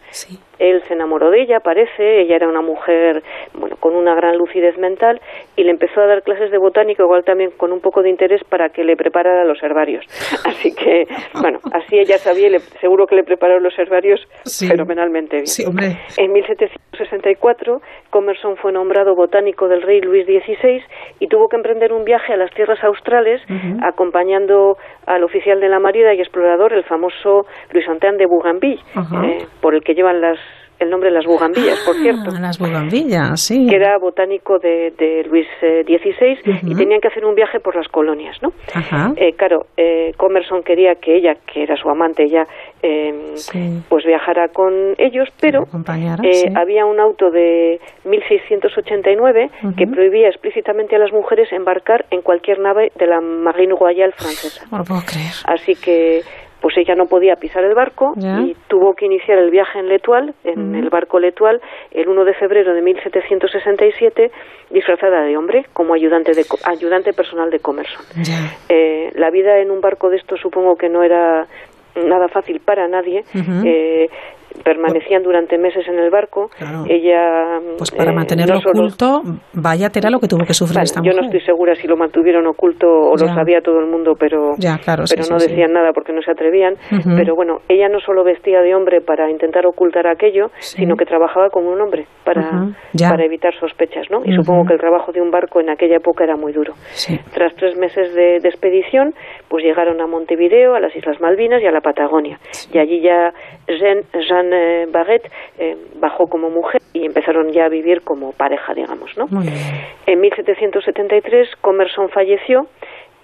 Él 0.60 0.84
se 0.88 0.94
enamoró 0.94 1.32
de 1.32 1.42
ella, 1.42 1.60
parece, 1.60 2.22
ella 2.22 2.36
era 2.36 2.48
una 2.48 2.62
mujer 2.62 3.24
bueno, 3.54 3.76
con 3.78 3.96
una 3.96 4.16
gran 4.16 4.38
lucidez 4.38 4.78
mental 4.78 5.20
y 5.56 5.64
le 5.64 5.72
empezó 5.72 6.02
a 6.02 6.08
dar 6.08 6.24
clases 6.24 6.52
de 6.52 6.58
botánica, 6.58 7.04
igual 7.04 7.24
también 7.24 7.52
con 7.58 7.72
un 7.72 7.82
poco 7.82 8.02
de 8.02 8.10
interés 8.10 8.44
para 8.44 8.70
que 8.70 8.84
le 8.84 8.96
preparara 8.96 9.46
los 9.46 9.62
herbarios. 9.64 10.06
Así 10.46 10.74
que, 10.74 11.06
bueno, 11.42 11.60
así 11.72 12.00
ella 12.00 12.18
sabía, 12.18 12.50
le, 12.50 12.60
seguro 12.60 13.08
que 13.08 13.16
le 13.16 13.24
preparó 13.24 13.60
los 13.60 13.78
herbarios 13.78 14.22
fenomenalmente 14.46 15.38
bien. 15.38 15.98
En 16.18 16.32
1764, 16.32 17.82
Commerson 18.10 18.58
fue 18.58 18.72
nombrado 18.72 19.16
botánico 19.16 19.68
del 19.68 19.82
rey 19.82 20.02
Luis 20.02 20.26
XVI 20.26 20.82
y 21.20 21.28
tuvo 21.28 21.48
que 21.48 21.56
emprender 21.56 21.93
un 21.94 22.04
viaje 22.04 22.34
a 22.34 22.38
las 22.38 22.52
tierras 22.52 22.84
australes 22.84 23.42
acompañando 23.82 24.78
al 25.06 25.24
oficial 25.24 25.60
de 25.60 25.70
la 25.70 25.80
Marina 25.80 26.14
y 26.14 26.20
explorador, 26.20 26.74
el 26.74 26.84
famoso 26.84 27.46
Luis 27.72 27.88
Antoine 27.88 28.18
de 28.18 28.26
Bougainville, 28.26 28.82
eh, 29.24 29.46
por 29.62 29.76
el 29.76 29.84
que 29.84 29.94
llevan 29.94 30.22
las 30.22 30.40
el 30.80 30.90
nombre 30.90 31.10
de 31.10 31.16
las 31.16 31.26
bugambillas, 31.26 31.80
por 31.86 31.96
cierto. 31.96 32.32
Ah, 32.34 32.40
las 32.40 32.60
bugambillas, 32.60 33.40
sí. 33.40 33.68
Que 33.70 33.76
era 33.76 33.98
botánico 33.98 34.60
de, 34.60 34.92
de 34.98 35.24
Luis 35.30 35.48
XVI 35.60 36.38
eh, 36.46 36.60
y 36.64 36.76
tenían 36.76 37.00
que 37.00 37.08
hacer 37.08 37.26
un 37.26 37.36
viaje 37.36 37.60
por 37.60 37.76
las 37.76 37.88
colonias, 37.88 38.38
¿no? 38.42 38.54
Eh, 39.16 39.34
claro, 39.34 39.68
eh, 39.78 40.14
Comerson 40.18 40.64
quería 40.64 40.96
que 40.96 41.16
ella, 41.16 41.36
que 41.46 41.64
era 41.64 41.76
su 41.78 41.90
amante, 41.90 42.28
ya, 42.30 42.46
em, 42.82 43.36
pues 43.88 44.06
viajara 44.06 44.50
con 44.50 44.96
ellos, 44.98 45.30
pero 45.40 45.68
había 46.56 46.86
un 46.86 47.00
auto 47.00 47.32
de 47.32 47.80
1689 48.06 49.50
que 49.78 49.88
prohibía 49.88 50.28
explícitamente 50.28 50.96
a 50.96 51.00
las 51.00 51.12
mujeres 51.12 51.52
embarcar 51.52 52.06
en 52.12 52.22
cualquier 52.22 52.60
nave 52.60 52.92
de 52.98 53.08
la 53.08 53.22
Marine 53.22 53.76
Royale 53.80 54.14
francesa. 54.14 54.66
No 54.72 54.80
lo 54.80 54.84
puedo 54.84 55.02
creer. 55.06 55.34
Así 55.46 55.76
que 55.76 56.22
pues 56.64 56.78
ella 56.78 56.96
no 56.96 57.08
podía 57.08 57.36
pisar 57.36 57.66
el 57.66 57.76
barco 57.76 58.14
y 58.16 58.56
tuvo 58.70 58.94
que 58.94 59.06
iniciar 59.06 59.38
el 59.38 59.52
viaje 59.52 59.80
en 59.80 59.90
Letual, 59.90 60.34
en 60.46 60.74
el 60.76 60.90
barco 60.90 61.20
Letual, 61.20 61.60
el 61.92 62.08
1 62.08 62.24
de 62.24 62.34
febrero 62.36 62.74
de 62.74 62.82
1767, 62.82 64.32
disfrazada 64.70 65.24
de 65.24 65.36
hombre, 65.36 65.66
como 65.74 65.94
ayudante, 65.94 66.32
de, 66.32 66.46
ayudante 66.64 67.12
personal 67.12 67.50
de 67.50 67.60
Comerson. 67.60 68.06
Eh, 68.70 69.12
la 69.16 69.30
vida 69.30 69.60
en 69.60 69.72
un 69.72 69.82
barco 69.82 70.10
de 70.10 70.16
esto 70.16 70.38
supongo 70.38 70.78
que 70.78 70.88
no 70.88 71.04
era 71.04 71.46
nada 71.96 72.30
fácil 72.30 72.62
para 72.62 72.88
nadie 72.88 73.26
permanecían 74.64 75.24
durante 75.24 75.58
meses 75.58 75.88
en 75.88 76.00
el 76.00 76.10
barco. 76.10 76.50
Ella. 76.88 77.60
Pues 77.78 77.92
para 77.92 78.12
eh, 78.12 78.16
mantenerlo 78.16 78.60
oculto, 78.60 79.22
vaya 79.54 79.90
tela 79.90 80.10
lo 80.10 80.20
que 80.20 80.28
tuvo 80.28 80.46
que 80.46 80.54
sufrir 80.54 80.82
esta 80.82 81.02
mujer. 81.02 81.14
Yo 81.14 81.22
no 81.22 81.28
estoy 81.28 81.42
segura 81.42 81.76
si 81.76 81.88
lo 81.88 81.98
mantuvieron 81.98 82.46
oculto 82.48 82.88
o 82.88 83.16
lo 83.16 83.28
sabía 83.28 83.62
todo 83.62 83.80
el 83.80 83.88
mundo, 83.88 84.14
pero, 84.20 84.56
pero 84.58 85.24
no 85.30 85.38
decían 85.38 85.74
nada 85.74 85.92
porque 85.94 86.14
no 86.14 86.22
se 86.22 86.32
atrevían. 86.32 86.76
Pero 87.16 87.36
bueno, 87.36 87.60
ella 87.68 87.90
no 87.90 88.00
solo 88.00 88.24
vestía 88.24 88.62
de 88.62 88.76
hombre 88.76 89.02
para 89.02 89.30
intentar 89.30 89.66
ocultar 89.66 90.08
aquello, 90.08 90.52
sino 90.60 90.96
que 90.96 91.06
trabajaba 91.06 91.50
como 91.50 91.72
un 91.72 91.82
hombre 91.82 92.06
para, 92.24 92.74
para 93.00 93.26
evitar 93.26 93.54
sospechas, 93.60 94.08
¿no? 94.10 94.22
Y 94.26 94.36
supongo 94.36 94.66
que 94.66 94.74
el 94.74 94.80
trabajo 94.80 95.12
de 95.12 95.22
un 95.22 95.32
barco 95.32 95.60
en 95.60 95.70
aquella 95.70 95.98
época 95.98 96.24
era 96.24 96.36
muy 96.36 96.54
duro. 96.54 96.74
Tras 97.34 97.56
tres 97.56 97.78
meses 97.78 98.14
de, 98.14 98.38
expedición, 98.38 99.14
pues 99.48 99.64
llegaron 99.64 100.00
a 100.02 100.08
Montevideo, 100.08 100.76
a 100.76 100.80
las 100.80 100.96
Islas 100.96 101.20
Malvinas 101.20 101.62
y 101.62 101.66
a 101.66 101.72
la 101.72 101.82
Patagonia. 101.82 102.40
Y 102.72 102.78
allí 102.78 103.02
ya 103.02 103.34
Jean 103.68 104.04
Jeanne 104.14 104.88
Barrett 104.88 105.30
eh, 105.58 105.78
bajó 105.96 106.28
como 106.28 106.50
mujer 106.50 106.82
y 106.94 107.06
empezaron 107.06 107.52
ya 107.52 107.66
a 107.66 107.70
vivir 107.70 108.02
como 108.02 108.32
pareja, 108.34 108.74
digamos, 108.74 109.18
¿no? 109.18 109.26
En 110.06 110.20
1773 110.20 111.56
Comerson 111.62 112.10
falleció 112.10 112.68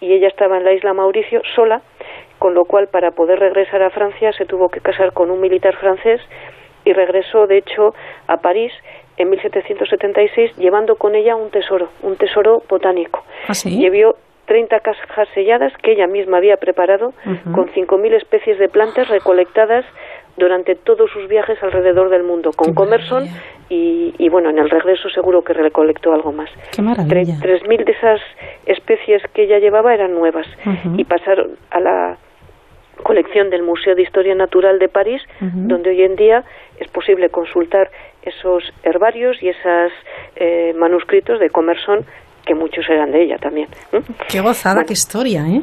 y 0.02 0.14
ella 0.14 0.28
estaba 0.28 0.58
en 0.58 0.64
la 0.64 0.74
isla 0.74 0.94
Mauricio 0.94 1.42
sola, 1.56 1.82
con 2.38 2.54
lo 2.54 2.66
cual 2.66 2.88
para 2.88 3.12
poder 3.12 3.40
regresar 3.40 3.82
a 3.84 3.90
Francia 3.90 4.32
se 4.34 4.46
tuvo 4.46 4.70
que 4.70 4.80
casar 4.80 5.14
con 5.14 5.30
un 5.30 5.42
militar 5.42 5.76
francés 5.76 6.22
y 6.86 6.94
regresó 6.94 7.46
de 7.48 7.58
hecho 7.58 7.94
a 8.28 8.38
París 8.38 8.72
en 9.18 9.30
1776 9.30 10.56
llevando 10.58 10.96
con 10.96 11.16
ella 11.16 11.36
un 11.36 11.50
tesoro, 11.52 11.90
un 12.02 12.16
tesoro 12.16 12.64
botánico. 12.70 13.24
¿Ah, 13.48 13.54
sí? 13.54 13.78
Llevó 13.78 14.16
30 14.50 14.80
cajas 14.80 15.28
selladas 15.36 15.72
que 15.84 15.92
ella 15.92 16.08
misma 16.08 16.38
había 16.38 16.58
preparado 16.58 17.14
con 17.54 17.68
5.000 17.68 18.16
especies 18.16 18.58
de 18.58 18.68
plantas 18.68 19.08
recolectadas 19.08 19.86
durante 20.40 20.76
todos 20.76 21.12
sus 21.12 21.28
viajes 21.28 21.62
alrededor 21.62 22.10
del 22.10 22.24
mundo 22.24 22.52
con 22.56 22.74
Comerson 22.74 23.28
y, 23.70 24.28
bueno, 24.30 24.50
en 24.50 24.58
el 24.58 24.70
regreso 24.70 25.10
seguro 25.10 25.44
que 25.44 25.54
recolectó 25.54 26.12
algo 26.12 26.32
más. 26.32 26.50
Qué 26.72 26.82
maravilla. 26.82 27.36
3.000 27.36 27.86
de 27.86 27.92
esas 27.92 28.20
especies 28.66 29.22
que 29.34 29.44
ella 29.44 29.60
llevaba 29.60 29.94
eran 29.94 30.16
nuevas 30.16 30.48
y 30.98 31.04
pasaron 31.04 31.58
a 31.70 31.80
la 31.80 32.18
colección 33.04 33.50
del 33.50 33.64
Museo 33.64 33.96
de 33.96 34.02
Historia 34.02 34.34
Natural 34.36 34.80
de 34.80 34.88
París, 34.88 35.22
donde 35.40 35.92
hoy 35.92 36.02
en 36.02 36.16
día 36.16 36.44
es 36.80 36.90
posible 36.90 37.30
consultar 37.30 37.90
esos 38.24 38.64
herbarios 38.84 39.38
y 39.42 39.50
esos 39.50 39.92
eh, 40.36 40.74
manuscritos 40.76 41.40
de 41.40 41.50
Comerson, 41.50 42.06
que 42.46 42.56
muchos 42.56 42.90
eran 42.90 43.12
de 43.12 43.24
ella 43.24 43.38
también. 43.38 43.68
Qué 44.28 44.42
gozada, 44.42 44.84
qué 44.84 44.94
historia, 44.94 45.46
¿eh? 45.48 45.62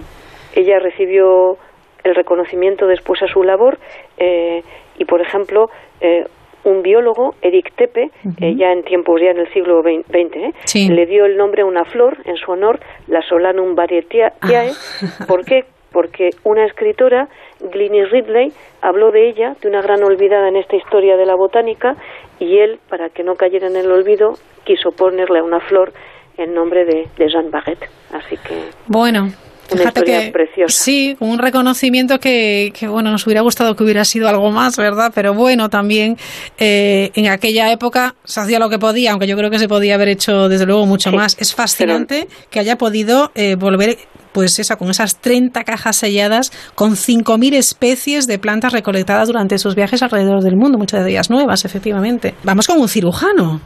Ella 0.54 0.78
recibió 0.78 1.58
el 2.06 2.14
reconocimiento 2.14 2.86
después 2.86 3.22
a 3.22 3.26
su 3.26 3.42
labor 3.42 3.78
eh, 4.16 4.62
y, 4.98 5.04
por 5.04 5.20
ejemplo, 5.20 5.70
eh, 6.00 6.24
un 6.64 6.82
biólogo, 6.82 7.34
Eric 7.42 7.72
Tepe, 7.76 8.10
eh, 8.40 8.54
ya 8.56 8.72
en 8.72 8.82
tiempos, 8.82 9.20
ya 9.20 9.30
en 9.30 9.38
el 9.38 9.52
siglo 9.52 9.82
XX, 9.82 10.88
le 10.90 11.06
dio 11.06 11.24
el 11.24 11.36
nombre 11.36 11.62
a 11.62 11.64
una 11.64 11.84
flor 11.84 12.18
en 12.24 12.36
su 12.36 12.50
honor, 12.50 12.80
la 13.06 13.22
Solanum 13.22 13.74
varietiae. 13.74 14.32
Ah. 14.40 14.64
¿Por 15.28 15.44
qué? 15.44 15.64
Porque 15.92 16.30
una 16.42 16.64
escritora, 16.64 17.28
Glynis 17.60 18.10
Ridley, 18.10 18.52
habló 18.82 19.12
de 19.12 19.28
ella, 19.28 19.54
de 19.62 19.68
una 19.68 19.80
gran 19.80 20.02
olvidada 20.02 20.48
en 20.48 20.56
esta 20.56 20.76
historia 20.76 21.16
de 21.16 21.24
la 21.24 21.36
botánica, 21.36 21.94
y 22.40 22.58
él, 22.58 22.80
para 22.88 23.10
que 23.10 23.22
no 23.22 23.36
cayera 23.36 23.68
en 23.68 23.76
el 23.76 23.90
olvido, 23.90 24.34
quiso 24.64 24.90
ponerle 24.90 25.38
a 25.38 25.44
una 25.44 25.60
flor 25.60 25.92
en 26.36 26.52
nombre 26.52 26.84
de, 26.84 27.06
de 27.16 27.28
Jean 27.28 27.50
Barret. 27.50 27.78
Así 28.12 28.36
que. 28.36 28.70
Bueno, 28.88 29.28
Fíjate 29.68 30.04
que 30.04 30.30
preciosa. 30.32 30.84
sí, 30.84 31.16
un 31.20 31.38
reconocimiento 31.38 32.18
que, 32.18 32.72
que, 32.78 32.88
bueno, 32.88 33.10
nos 33.10 33.26
hubiera 33.26 33.40
gustado 33.40 33.74
que 33.74 33.84
hubiera 33.84 34.04
sido 34.04 34.28
algo 34.28 34.50
más, 34.50 34.76
¿verdad? 34.76 35.12
Pero 35.14 35.34
bueno, 35.34 35.68
también 35.68 36.16
eh, 36.58 37.10
en 37.14 37.28
aquella 37.28 37.72
época 37.72 38.14
se 38.24 38.40
hacía 38.40 38.58
lo 38.58 38.68
que 38.68 38.78
podía, 38.78 39.12
aunque 39.12 39.26
yo 39.26 39.36
creo 39.36 39.50
que 39.50 39.58
se 39.58 39.68
podía 39.68 39.94
haber 39.94 40.08
hecho 40.08 40.48
desde 40.48 40.66
luego 40.66 40.86
mucho 40.86 41.10
más. 41.12 41.36
Es 41.38 41.54
fascinante 41.54 42.28
que 42.50 42.60
haya 42.60 42.76
podido 42.76 43.32
eh, 43.34 43.56
volver 43.56 43.96
pues 44.32 44.58
esa, 44.58 44.76
con 44.76 44.90
esas 44.90 45.16
30 45.22 45.64
cajas 45.64 45.96
selladas 45.96 46.52
con 46.74 46.92
5.000 46.92 47.54
especies 47.54 48.26
de 48.26 48.38
plantas 48.38 48.72
recolectadas 48.74 49.28
durante 49.28 49.58
sus 49.58 49.74
viajes 49.74 50.02
alrededor 50.02 50.42
del 50.42 50.56
mundo, 50.56 50.76
muchas 50.76 51.02
de 51.04 51.10
ellas 51.10 51.30
nuevas, 51.30 51.64
efectivamente. 51.64 52.34
Vamos 52.44 52.66
con 52.66 52.78
un 52.78 52.86
cirujano. 52.86 53.62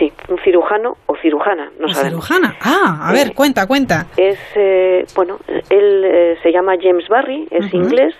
Sí, 0.00 0.10
un 0.30 0.38
cirujano 0.38 0.94
o 1.04 1.14
cirujana, 1.16 1.70
no 1.78 1.86
sabemos. 1.88 2.26
cirujana, 2.26 2.56
ah, 2.62 3.06
a 3.06 3.12
ver, 3.12 3.28
eh, 3.28 3.32
cuenta, 3.34 3.66
cuenta. 3.66 4.06
Es, 4.16 4.38
eh, 4.56 5.04
bueno, 5.14 5.36
él 5.68 6.04
eh, 6.06 6.38
se 6.42 6.50
llama 6.52 6.72
James 6.80 7.06
Barry, 7.06 7.46
es 7.50 7.74
inglés, 7.74 8.14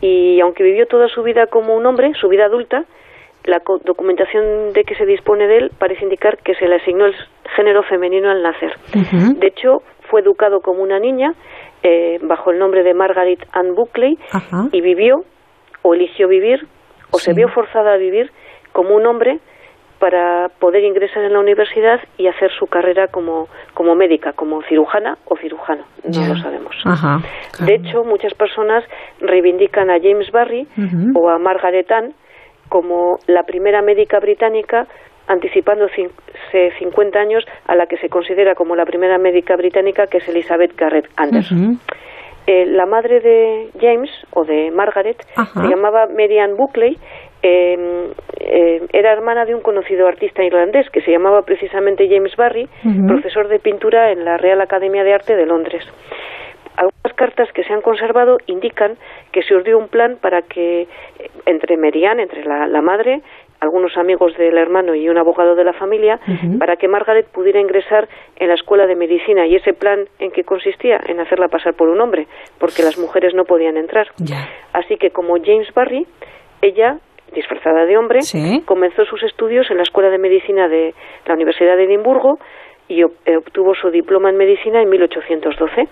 y 0.00 0.40
aunque 0.40 0.62
vivió 0.62 0.86
toda 0.86 1.08
su 1.08 1.24
vida 1.24 1.48
como 1.48 1.74
un 1.74 1.84
hombre, 1.84 2.12
su 2.14 2.28
vida 2.28 2.44
adulta, 2.44 2.84
la 3.42 3.60
documentación 3.84 4.72
de 4.72 4.84
que 4.84 4.94
se 4.94 5.04
dispone 5.04 5.48
de 5.48 5.58
él 5.58 5.70
parece 5.76 6.04
indicar 6.04 6.38
que 6.44 6.54
se 6.54 6.68
le 6.68 6.76
asignó 6.76 7.06
el 7.06 7.14
género 7.56 7.82
femenino 7.82 8.30
al 8.30 8.44
nacer. 8.44 8.72
De 9.34 9.48
hecho, 9.48 9.82
fue 10.08 10.20
educado 10.20 10.60
como 10.60 10.80
una 10.80 11.00
niña 11.00 11.34
bajo 12.22 12.52
el 12.52 12.60
nombre 12.60 12.84
de 12.84 12.94
Margaret 12.94 13.44
Ann 13.52 13.74
Buckley 13.74 14.16
y 14.70 14.80
vivió, 14.80 15.24
o 15.82 15.94
eligió 15.94 16.28
vivir, 16.28 16.68
o 17.10 17.18
se 17.18 17.32
vio 17.32 17.48
forzada 17.48 17.94
a 17.94 17.96
vivir 17.96 18.30
como 18.72 18.94
un 18.94 19.06
hombre 19.06 19.40
para 20.00 20.48
poder 20.58 20.82
ingresar 20.82 21.22
en 21.22 21.34
la 21.34 21.40
universidad 21.40 22.00
y 22.16 22.26
hacer 22.26 22.50
su 22.58 22.66
carrera 22.66 23.08
como, 23.08 23.48
como 23.74 23.94
médica, 23.94 24.32
como 24.32 24.62
cirujana 24.62 25.18
o 25.26 25.36
cirujano, 25.36 25.84
no 26.02 26.26
lo 26.26 26.36
sabemos. 26.36 26.74
De 27.60 27.74
hecho, 27.74 28.02
muchas 28.04 28.34
personas 28.34 28.82
reivindican 29.20 29.90
a 29.90 30.00
James 30.00 30.30
Barry 30.32 30.66
o 31.14 31.28
a 31.28 31.38
Margaret 31.38 31.90
Ann 31.92 32.14
como 32.68 33.18
la 33.26 33.42
primera 33.42 33.82
médica 33.82 34.18
británica 34.20 34.86
anticipando 35.28 35.86
50 36.78 37.18
años 37.18 37.44
a 37.68 37.76
la 37.76 37.86
que 37.86 37.98
se 37.98 38.08
considera 38.08 38.54
como 38.54 38.74
la 38.74 38.84
primera 38.84 39.16
médica 39.18 39.54
británica, 39.54 40.06
que 40.08 40.18
es 40.18 40.28
Elizabeth 40.28 40.74
Garrett 40.76 41.08
Anderson. 41.16 41.78
Eh, 42.46 42.66
la 42.66 42.86
madre 42.86 43.20
de 43.20 43.68
James, 43.80 44.10
o 44.32 44.44
de 44.44 44.72
Margaret, 44.72 45.16
se 45.36 45.68
llamaba 45.68 46.06
Marianne 46.06 46.54
Buckley 46.54 46.96
Eh, 47.42 48.86
era 48.92 49.12
hermana 49.12 49.44
de 49.44 49.54
un 49.54 49.60
conocido 49.60 50.06
artista 50.06 50.44
irlandés 50.44 50.88
que 50.90 51.00
se 51.02 51.10
llamaba 51.10 51.42
precisamente 51.42 52.08
James 52.08 52.36
Barry, 52.36 52.68
profesor 53.06 53.48
de 53.48 53.58
pintura 53.58 54.10
en 54.10 54.24
la 54.24 54.36
Real 54.36 54.60
Academia 54.60 55.04
de 55.04 55.14
Arte 55.14 55.36
de 55.36 55.46
Londres. 55.46 55.84
Algunas 56.76 57.14
cartas 57.14 57.52
que 57.52 57.62
se 57.64 57.72
han 57.72 57.82
conservado 57.82 58.38
indican 58.46 58.96
que 59.32 59.42
se 59.42 59.54
urdió 59.54 59.78
un 59.78 59.88
plan 59.88 60.16
para 60.20 60.42
que 60.42 60.82
eh, 60.82 60.86
entre 61.46 61.76
Merian, 61.76 62.20
entre 62.20 62.44
la, 62.44 62.80
madre, 62.80 63.20
algunos 63.60 63.96
amigos 63.98 64.34
del 64.38 64.56
hermano 64.56 64.94
y 64.94 65.08
un 65.08 65.18
abogado 65.18 65.54
de 65.54 65.64
la 65.64 65.74
familia, 65.74 66.18
para 66.58 66.76
que 66.76 66.88
Margaret 66.88 67.26
pudiera 67.26 67.60
ingresar 67.60 68.08
en 68.36 68.48
la 68.48 68.54
escuela 68.54 68.86
de 68.86 68.96
medicina. 68.96 69.46
Y 69.46 69.56
ese 69.56 69.74
plan 69.74 70.06
en 70.18 70.30
qué 70.30 70.44
consistía? 70.44 70.98
En 71.06 71.20
hacerla 71.20 71.48
pasar 71.48 71.74
por 71.74 71.90
un 71.90 72.00
hombre, 72.00 72.26
porque 72.58 72.82
las 72.82 72.96
mujeres 72.96 73.34
no 73.34 73.44
podían 73.44 73.76
entrar. 73.76 74.08
Así 74.72 74.96
que 74.96 75.10
como 75.10 75.34
James 75.44 75.68
Barry, 75.74 76.06
ella 76.62 76.98
disfrazada 77.34 77.84
de 77.86 77.96
hombre, 77.96 78.20
comenzó 78.66 79.04
sus 79.04 79.22
estudios 79.22 79.70
en 79.70 79.76
la 79.76 79.82
Escuela 79.82 80.10
de 80.10 80.18
Medicina 80.18 80.68
de 80.68 80.94
la 81.26 81.34
Universidad 81.34 81.76
de 81.76 81.84
Edimburgo 81.84 82.38
y 82.90 83.02
eh, 83.02 83.36
obtuvo 83.36 83.72
su 83.80 83.88
diploma 83.90 84.30
en 84.30 84.36
medicina 84.36 84.82
en 84.82 84.90
1812. 84.90 85.82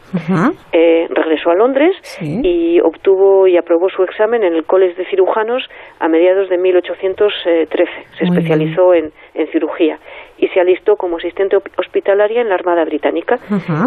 Eh, 0.73 1.07
regresó 1.11 1.51
a 1.51 1.55
Londres 1.55 1.95
y 2.21 2.81
obtuvo 2.81 3.47
y 3.47 3.57
aprobó 3.57 3.89
su 3.89 4.03
examen 4.03 4.43
en 4.43 4.55
el 4.55 4.65
College 4.65 4.95
de 4.97 5.09
Cirujanos 5.09 5.63
a 6.01 6.09
mediados 6.09 6.49
de 6.49 6.59
1813. 6.59 7.91
Se 8.19 8.25
especializó 8.25 8.95
en, 8.95 9.13
cirugía 9.53 9.99
y 10.39 10.49
se 10.49 10.61
alistó 10.61 10.97
como 10.97 11.19
asistente 11.19 11.57
hospitalaria 11.79 12.41
en 12.41 12.49
la 12.49 12.57
Armada 12.57 12.85
Británica. 12.85 13.39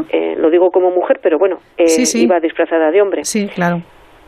Eh, 0.09 0.35
lo 0.37 0.49
digo 0.49 0.71
como 0.71 0.89
mujer, 0.89 1.19
pero 1.21 1.37
bueno, 1.37 1.57
iba 1.77 2.39
disfrazada 2.39 2.91
de 2.91 3.01
hombre. 3.01 3.25
Sí, 3.25 3.49
claro. 3.49 3.81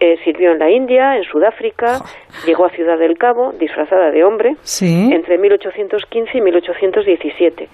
Eh, 0.05 0.17
sirvió 0.25 0.51
en 0.51 0.59
la 0.59 0.69
India, 0.69 1.15
en 1.15 1.23
Sudáfrica, 1.23 1.99
llegó 2.45 2.65
a 2.65 2.69
Ciudad 2.71 2.99
del 2.99 3.17
Cabo 3.17 3.53
disfrazada 3.53 4.11
de 4.11 4.25
hombre 4.25 4.57
entre 4.81 5.37
1815 5.37 6.37
y 6.37 6.41
1817 6.41 7.69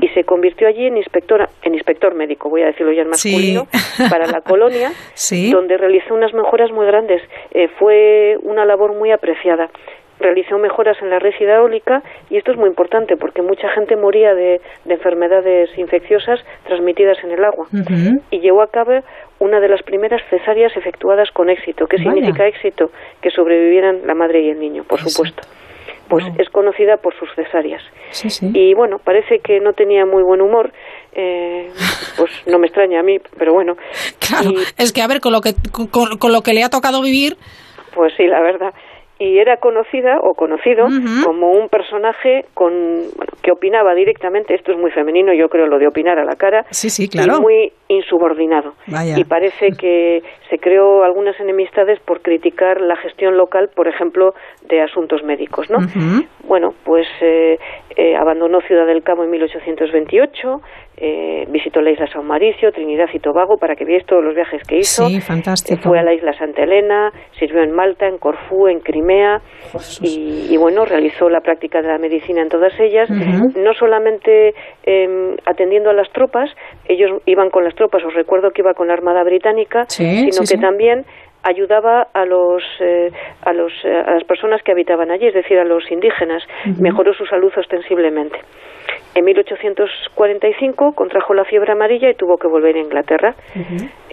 y 0.00 0.08
se 0.14 0.22
convirtió 0.22 0.68
allí 0.68 0.86
en 0.86 0.96
inspectora, 0.96 1.48
en 1.64 1.74
inspector 1.74 2.14
médico, 2.14 2.48
voy 2.48 2.62
a 2.62 2.66
decirlo 2.66 2.92
ya 2.92 3.02
en 3.02 3.08
masculino, 3.08 3.64
para 4.10 4.28
la 4.28 4.42
colonia, 4.42 4.92
donde 5.50 5.76
realizó 5.76 6.14
unas 6.14 6.32
mejoras 6.32 6.70
muy 6.70 6.86
grandes. 6.86 7.20
Eh, 7.50 7.66
fue 7.80 8.36
una 8.44 8.64
labor 8.64 8.94
muy 8.94 9.10
apreciada. 9.10 9.68
Realizó 10.20 10.58
mejoras 10.58 10.96
en 11.02 11.10
la 11.10 11.18
red 11.18 11.32
hidráulica 11.40 12.00
y 12.30 12.36
esto 12.36 12.52
es 12.52 12.58
muy 12.58 12.68
importante 12.68 13.16
porque 13.16 13.42
mucha 13.42 13.68
gente 13.70 13.96
moría 13.96 14.34
de, 14.34 14.60
enfermedades 14.86 15.76
infecciosas 15.76 16.38
transmitidas 16.64 17.18
en 17.24 17.32
el 17.32 17.44
agua. 17.44 17.66
Y 18.30 18.38
llevó 18.38 18.62
a 18.62 18.68
cabo 18.68 19.00
una 19.42 19.58
de 19.58 19.68
las 19.68 19.82
primeras 19.82 20.22
cesáreas 20.30 20.76
efectuadas 20.76 21.32
con 21.32 21.50
éxito. 21.50 21.88
¿Qué 21.88 21.98
significa 21.98 22.46
éxito? 22.46 22.92
Que 23.20 23.30
sobrevivieran 23.30 24.06
la 24.06 24.14
madre 24.14 24.40
y 24.40 24.50
el 24.50 24.60
niño, 24.60 24.84
por 24.84 25.00
supuesto. 25.00 25.42
Pues 26.08 26.24
es 26.38 26.48
conocida 26.50 26.98
por 26.98 27.12
sus 27.18 27.28
cesáreas. 27.34 27.82
Y 28.54 28.74
bueno, 28.74 29.00
parece 29.00 29.40
que 29.40 29.58
no 29.58 29.72
tenía 29.72 30.06
muy 30.06 30.22
buen 30.22 30.40
humor. 30.40 30.72
Eh, 31.12 31.70
pues 32.16 32.30
no 32.46 32.60
me 32.60 32.68
extraña 32.68 33.00
a 33.00 33.02
mí, 33.02 33.18
pero 33.36 33.52
bueno. 33.52 33.76
Claro, 34.20 34.52
es 34.78 34.92
que 34.92 35.02
a 35.02 35.08
ver, 35.08 35.20
con 35.20 35.32
lo 35.32 35.40
que, 35.40 35.54
con 35.90 36.32
lo 36.32 36.42
que 36.42 36.54
le 36.54 36.62
ha 36.62 36.70
tocado 36.70 37.02
vivir. 37.02 37.36
Pues 37.94 38.14
sí, 38.16 38.26
la 38.26 38.40
verdad 38.40 38.72
y 39.22 39.38
era 39.38 39.58
conocida 39.58 40.18
o 40.20 40.34
conocido 40.34 40.88
como 41.24 41.52
un 41.52 41.68
personaje 41.68 42.44
con 42.54 42.72
que 43.40 43.52
opinaba 43.52 43.94
directamente, 43.94 44.52
esto 44.54 44.72
es 44.72 44.78
muy 44.78 44.90
femenino, 44.90 45.32
yo 45.32 45.48
creo 45.48 45.66
lo 45.66 45.78
de 45.78 45.86
opinar 45.86 46.18
a 46.18 46.24
la 46.24 46.34
cara, 46.34 46.64
sí, 46.70 46.90
sí, 46.90 47.08
claro. 47.08 47.38
y 47.38 47.40
muy 47.40 47.72
insubordinado. 47.86 48.72
Y 49.16 49.22
parece 49.24 49.70
que 49.78 50.22
se 50.50 50.58
creó 50.58 51.04
algunas 51.04 51.38
enemistades 51.38 52.00
por 52.00 52.20
criticar 52.20 52.80
la 52.80 52.96
gestión 52.96 53.36
local, 53.36 53.70
por 53.74 53.86
ejemplo, 53.86 54.34
de 54.68 54.80
asuntos 54.80 55.22
médicos, 55.22 55.70
¿no? 55.70 55.78
Bueno, 56.48 56.74
pues 56.84 57.06
eh, 57.20 57.58
eh, 57.96 58.16
abandonó 58.16 58.60
Ciudad 58.62 58.86
del 58.86 59.04
Cabo 59.04 59.22
en 59.22 59.30
1828, 59.30 60.60
eh, 61.04 61.46
visitó 61.48 61.80
la 61.80 61.90
isla 61.90 62.06
San 62.06 62.24
Mauricio, 62.24 62.70
Trinidad 62.70 63.08
y 63.12 63.18
Tobago, 63.18 63.56
para 63.56 63.74
que 63.74 63.84
veáis 63.84 64.06
todos 64.06 64.22
los 64.22 64.36
viajes 64.36 64.62
que 64.62 64.76
hizo. 64.76 65.08
Sí, 65.08 65.20
fantástico. 65.20 65.82
Fue 65.82 65.98
a 65.98 66.04
la 66.04 66.14
isla 66.14 66.32
Santa 66.32 66.62
Elena, 66.62 67.10
sirvió 67.40 67.60
en 67.64 67.72
Malta, 67.72 68.06
en 68.06 68.18
Corfú, 68.18 68.68
en 68.68 68.78
Crimea, 68.78 69.40
y, 70.00 70.56
bueno, 70.58 70.84
realizó 70.84 71.28
la 71.28 71.40
práctica 71.40 71.82
de 71.82 71.88
la 71.88 71.98
medicina 71.98 72.40
en 72.40 72.48
todas 72.48 72.78
ellas, 72.78 73.10
no 73.10 73.74
solamente 73.74 74.54
em, 74.84 75.34
atendiendo 75.44 75.90
a 75.90 75.92
las 75.92 76.08
tropas, 76.12 76.48
ellos 76.86 77.10
iban 77.26 77.50
con 77.50 77.64
las 77.64 77.74
tropas, 77.74 78.04
os 78.04 78.14
recuerdo 78.14 78.50
que 78.52 78.62
iba 78.62 78.74
con 78.74 78.86
la 78.86 78.94
Armada 78.94 79.24
Británica, 79.24 79.86
sino 79.88 80.42
que 80.48 80.56
también 80.58 81.04
ayudaba 81.42 82.06
a 82.14 82.24
los, 82.24 82.62
eh, 82.78 83.10
a 83.42 83.52
los 83.52 83.72
eh, 83.84 83.90
a 83.92 84.12
las 84.12 84.24
personas 84.24 84.62
que 84.62 84.70
habitaban 84.70 85.10
allí, 85.10 85.26
es 85.26 85.34
decir, 85.34 85.58
a 85.58 85.64
los 85.64 85.90
indígenas, 85.90 86.44
mejoró 86.78 87.12
su 87.12 87.26
salud 87.26 87.52
ostensiblemente. 87.56 88.38
En 89.14 89.24
1845 89.24 90.92
contrajo 90.94 91.34
la 91.34 91.44
fiebre 91.44 91.72
amarilla 91.72 92.10
y 92.10 92.14
tuvo 92.14 92.38
que 92.38 92.48
volver 92.48 92.76
a 92.76 92.80
Inglaterra. 92.80 93.34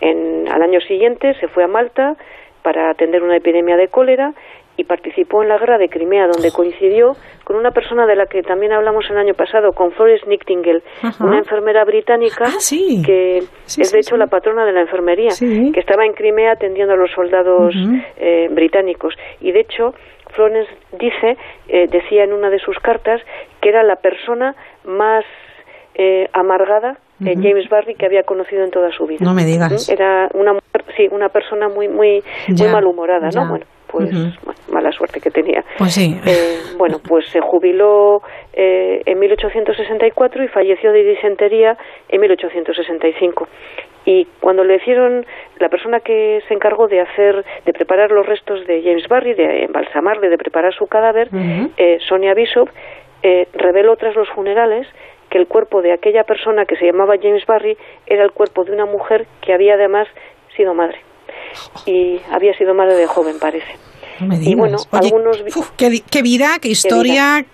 en, 0.01 0.47
al 0.49 0.61
año 0.61 0.81
siguiente 0.81 1.33
se 1.39 1.47
fue 1.47 1.63
a 1.63 1.67
Malta 1.67 2.15
para 2.61 2.89
atender 2.89 3.23
una 3.23 3.37
epidemia 3.37 3.77
de 3.77 3.87
cólera 3.87 4.33
y 4.79 4.85
participó 4.85 5.43
en 5.43 5.49
la 5.49 5.57
guerra 5.57 5.77
de 5.77 5.89
Crimea, 5.89 6.27
donde 6.27 6.53
coincidió 6.53 7.17
con 7.43 7.57
una 7.57 7.71
persona 7.71 8.05
de 8.05 8.15
la 8.15 8.27
que 8.27 8.41
también 8.43 8.71
hablamos 8.71 9.09
el 9.09 9.17
año 9.17 9.33
pasado, 9.33 9.73
con 9.73 9.91
Florence 9.91 10.25
Nightingale, 10.25 10.81
una 11.19 11.37
enfermera 11.37 11.83
británica 11.83 12.45
ah, 12.47 12.57
que 13.05 13.39
es 13.39 13.91
de 13.91 13.99
hecho 13.99 14.15
la 14.15 14.27
patrona 14.27 14.65
de 14.65 14.71
la 14.71 14.79
enfermería, 14.79 15.31
que 15.37 15.79
estaba 15.81 16.05
en 16.05 16.13
Crimea 16.13 16.53
atendiendo 16.53 16.93
a 16.93 16.95
los 16.95 17.11
soldados 17.11 17.75
eh, 18.17 18.47
británicos. 18.51 19.13
Y 19.41 19.51
de 19.51 19.59
hecho, 19.59 19.93
Florence 20.31 20.71
dice, 20.97 21.35
eh, 21.67 21.87
decía 21.89 22.23
en 22.23 22.31
una 22.31 22.49
de 22.49 22.59
sus 22.59 22.77
cartas, 22.79 23.21
que 23.61 23.69
era 23.69 23.83
la 23.83 23.97
persona 23.97 24.55
más 24.85 25.25
eh, 25.95 26.27
amargada 26.33 26.97
de 27.19 27.35
James 27.35 27.67
Barry 27.69 27.95
que 27.95 28.05
había 28.05 28.23
conocido 28.23 28.63
en 28.63 28.71
toda 28.71 28.91
su 28.91 29.05
vida. 29.05 29.19
No 29.21 29.33
me 29.33 29.43
digas. 29.43 29.89
Era 29.89 30.29
una 30.33 30.53
sí, 30.95 31.09
una 31.11 31.27
persona 31.27 31.67
muy 31.67 31.89
muy 31.89 32.23
muy 32.47 32.67
malhumorada, 32.67 33.29
¿no? 33.35 33.49
Bueno, 33.49 33.65
pues 33.87 34.09
mala 34.71 34.91
suerte 34.91 35.19
que 35.19 35.31
tenía. 35.31 35.63
Pues 35.77 35.93
sí. 35.93 36.17
Eh, 36.25 36.59
bueno, 36.77 36.99
pues 37.05 37.27
se 37.27 37.41
jubiló 37.41 38.21
eh, 38.53 39.01
en 39.05 39.19
1864 39.19 40.43
y 40.43 40.47
falleció 40.47 40.91
de 40.91 41.03
disentería 41.03 41.77
en 42.07 42.21
1865. 42.21 43.47
Y 44.05 44.25
cuando 44.39 44.63
le 44.63 44.77
hicieron, 44.77 45.25
la 45.59 45.69
persona 45.69 45.99
que 45.99 46.39
se 46.47 46.53
encargó 46.53 46.87
de 46.87 47.01
hacer, 47.01 47.43
de 47.65 47.73
preparar 47.73 48.11
los 48.11 48.25
restos 48.25 48.65
de 48.65 48.81
James 48.81 49.07
Barry, 49.07 49.33
de 49.33 49.65
embalsamarle, 49.65 50.29
de 50.29 50.37
preparar 50.37 50.73
su 50.73 50.87
cadáver, 50.87 51.29
eh, 51.77 51.97
Sonia 52.07 52.33
Bishop, 52.33 52.69
reveló 53.53 53.95
tras 53.95 54.15
los 54.15 54.29
funerales 54.29 54.87
que 55.29 55.37
el 55.37 55.47
cuerpo 55.47 55.81
de 55.81 55.93
aquella 55.93 56.23
persona 56.23 56.65
que 56.65 56.75
se 56.75 56.85
llamaba 56.85 57.15
James 57.21 57.45
Barry 57.45 57.77
era 58.07 58.23
el 58.23 58.31
cuerpo 58.31 58.63
de 58.63 58.71
una 58.71 58.85
mujer 58.85 59.27
que 59.41 59.53
había 59.53 59.75
además 59.75 60.07
sido 60.55 60.73
madre 60.73 60.99
y 61.85 62.19
había 62.31 62.53
sido 62.57 62.73
madre 62.73 62.95
de 62.95 63.07
joven, 63.07 63.39
parece. 63.39 63.73
y 64.19 64.55
bueno, 64.55 64.77
algunos... 64.91 65.43
qué, 65.77 66.21
vida, 66.21 66.57
qué 66.61 66.69
historia, 66.69 67.45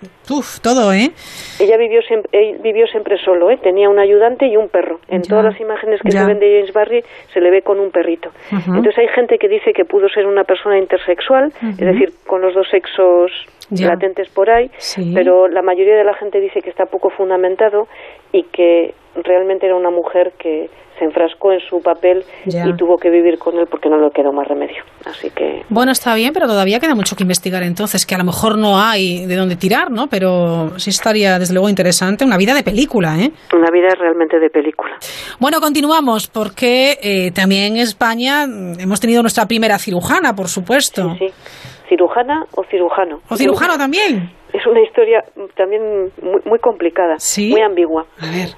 todo, 0.62 0.92
¿eh? 0.92 1.12
Ella 1.60 1.76
vivió 1.76 2.02
siempre, 2.02 2.58
vivió 2.60 2.86
siempre 2.88 3.16
solo, 3.24 3.50
¿eh? 3.50 3.58
Tenía 3.62 3.88
un 3.88 3.98
ayudante 3.98 4.46
y 4.46 4.56
un 4.56 4.68
perro. 4.68 5.00
En 5.08 5.22
todas 5.22 5.44
las 5.44 5.60
imágenes 5.60 6.00
que 6.02 6.10
se 6.10 6.24
ven 6.24 6.40
de 6.40 6.58
James 6.58 6.72
Barry 6.72 7.04
se 7.32 7.40
le 7.40 7.50
ve 7.50 7.62
con 7.62 7.78
un 7.78 7.90
perrito. 7.90 8.30
Entonces 8.50 8.98
hay 8.98 9.08
gente 9.08 9.38
que 9.38 9.48
dice 9.48 9.72
que 9.72 9.84
pudo 9.84 10.08
ser 10.08 10.26
una 10.26 10.44
persona 10.44 10.78
intersexual, 10.78 11.52
es 11.62 11.76
decir, 11.78 12.12
con 12.26 12.42
los 12.42 12.54
dos 12.54 12.68
sexos 12.68 13.30
latentes 13.70 14.28
por 14.30 14.50
ahí, 14.50 14.70
pero 15.14 15.48
la 15.48 15.62
mayoría 15.62 15.96
de 15.96 16.04
la 16.04 16.14
gente 16.14 16.40
dice 16.40 16.60
que 16.60 16.70
está 16.70 16.86
poco 16.86 17.10
fundamentado 17.10 17.88
y 18.32 18.44
que 18.44 18.94
realmente 19.24 19.66
era 19.66 19.76
una 19.76 19.90
mujer 19.90 20.32
que 20.38 20.68
se 20.98 21.04
enfrascó 21.04 21.52
en 21.52 21.60
su 21.60 21.80
papel 21.82 22.24
y 22.46 22.76
tuvo 22.76 22.96
que 22.96 23.10
vivir 23.10 23.38
con 23.38 23.58
él 23.58 23.66
porque 23.70 23.88
no 23.88 23.98
le 23.98 24.10
quedó 24.10 24.32
más 24.32 24.48
remedio. 24.48 24.82
Así 25.04 25.30
que 25.30 25.62
bueno 25.68 25.92
está 25.92 26.14
bien, 26.14 26.32
pero 26.32 26.46
todavía 26.46 26.80
queda 26.80 26.94
mucho 26.94 27.16
que 27.16 27.22
investigar 27.22 27.62
entonces, 27.62 28.06
que 28.06 28.14
a 28.14 28.18
lo 28.18 28.24
mejor 28.24 28.58
no 28.58 28.80
hay 28.80 29.26
de 29.26 29.36
dónde 29.36 29.56
tirar, 29.56 29.90
¿no? 29.90 30.06
Pero 30.08 30.78
sí 30.78 30.90
estaría 30.90 31.38
desde 31.38 31.54
luego 31.54 31.68
interesante, 31.68 32.24
una 32.24 32.38
vida 32.38 32.54
de 32.54 32.62
película, 32.62 33.16
¿eh? 33.18 33.30
Una 33.54 33.70
vida 33.70 33.88
realmente 33.98 34.38
de 34.38 34.48
película. 34.48 34.96
Bueno, 35.38 35.60
continuamos 35.60 36.28
porque 36.28 36.98
eh, 37.02 37.30
también 37.32 37.76
en 37.76 37.82
España 37.82 38.44
hemos 38.44 39.00
tenido 39.00 39.22
nuestra 39.22 39.46
primera 39.46 39.78
cirujana, 39.78 40.34
por 40.34 40.48
supuesto. 40.48 41.14
Sí, 41.18 41.28
sí. 41.28 41.75
¿Cirujana 41.88 42.46
o 42.56 42.64
cirujano? 42.64 43.20
¿O 43.28 43.36
cirujano 43.36 43.78
también? 43.78 44.30
Es 44.52 44.66
una 44.66 44.80
historia 44.80 45.24
también 45.56 46.10
muy, 46.22 46.40
muy 46.44 46.58
complicada, 46.58 47.16
muy 47.38 47.60
ambigua. 47.60 48.06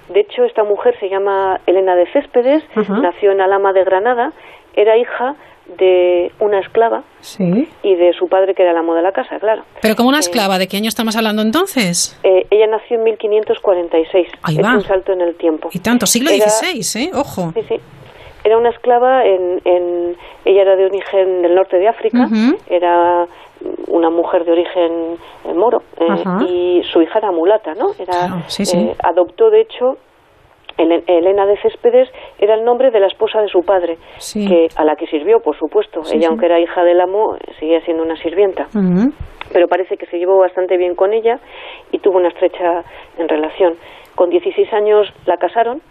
De 0.09 0.20
hecho, 0.20 0.44
esta 0.44 0.64
mujer 0.64 0.94
se 1.00 1.09
llama 1.09 1.60
Elena 1.66 1.94
de 1.96 2.06
Céspedes, 2.12 2.62
nació 2.88 3.32
en 3.32 3.40
Alama 3.40 3.72
de 3.72 3.84
Granada, 3.84 4.32
era 4.74 4.96
hija 4.96 5.34
de 5.76 6.32
una 6.40 6.60
esclava 6.60 7.02
y 7.82 7.94
de 7.94 8.12
su 8.18 8.28
padre 8.28 8.55
que 8.55 8.62
era 8.62 8.72
el 8.72 8.78
amo 8.78 8.94
de 8.94 9.02
la 9.02 9.12
casa, 9.12 9.38
claro. 9.38 9.64
Pero 9.82 9.96
como 9.96 10.09
una 10.09 10.18
eh, 10.18 10.20
esclava, 10.20 10.59
¿de 10.59 10.66
qué 10.66 10.78
año 10.78 10.88
estamos 10.88 11.16
hablando 11.16 11.42
entonces? 11.42 12.18
Eh, 12.22 12.46
ella 12.50 12.66
nació 12.68 12.96
en 12.96 13.05
1546. 13.05 14.28
Ahí 14.42 14.56
es 14.59 14.66
un 14.66 14.82
salto 14.82 15.12
en 15.12 15.20
el 15.20 15.34
tiempo. 15.36 15.68
Y 15.72 15.80
tanto, 15.80 16.06
siglo 16.06 16.30
XVI, 16.30 17.02
¿eh? 17.02 17.10
Ojo. 17.14 17.52
Sí, 17.55 17.62
sí. 17.68 17.80
Era 18.49 18.57
una 18.57 18.70
esclava, 18.70 19.27
en, 19.27 19.61
en, 19.66 20.16
ella 20.47 20.62
era 20.62 20.75
de 20.75 20.87
origen 20.87 21.43
del 21.43 21.55
norte 21.55 21.77
de 21.77 21.87
África, 21.87 22.27
era 22.70 23.27
una 23.89 24.09
mujer 24.09 24.47
de 24.47 24.53
origen 24.53 25.19
eh, 25.45 25.53
moro 25.53 25.83
y 26.49 26.81
su 26.91 27.03
hija 27.03 27.19
era 27.19 27.31
mulata, 27.31 27.75
¿no? 27.75 27.89
Era, 27.99 28.43
adoptó 29.05 29.51
de 29.51 29.61
hecho 29.61 29.99
Elena 30.79 31.45
de 31.45 31.59
Céspedes 31.61 32.09
era 32.39 32.55
el 32.55 32.65
nombre 32.65 32.91
de 32.91 33.01
la 33.01 33.09
esposa 33.09 33.43
de 33.43 33.49
su 33.49 33.61
padre, 33.61 33.99
que 34.33 34.69
a 34.77 34.85
la 34.85 34.97
que 34.97 35.07
sirvió, 35.09 35.41
por 35.41 35.59
supuesto. 35.59 36.01
ella, 36.11 36.29
aunque 36.29 36.47
era 36.47 36.59
hija 36.59 36.83
del 36.85 37.03
amo, 37.03 37.37
seguía 37.59 37.83
siendo 37.83 38.03
una 38.03 38.16
sirvienta. 38.16 38.66
Pero 39.53 39.69
parece 39.69 39.99
que 39.99 40.07
se 40.07 40.16
llevó 40.16 40.39
bastante 40.39 40.79
bien 40.79 40.95
con 40.95 41.12
ella 41.12 41.39
y 41.93 41.99
tuvo 41.99 42.16
una 42.16 42.29
estrecha 42.29 42.83
en 43.19 43.29
relación. 43.29 43.75
Con 44.15 44.31
16 44.31 44.73
años 44.73 45.12
la 45.27 45.37
casaron, 45.37 45.83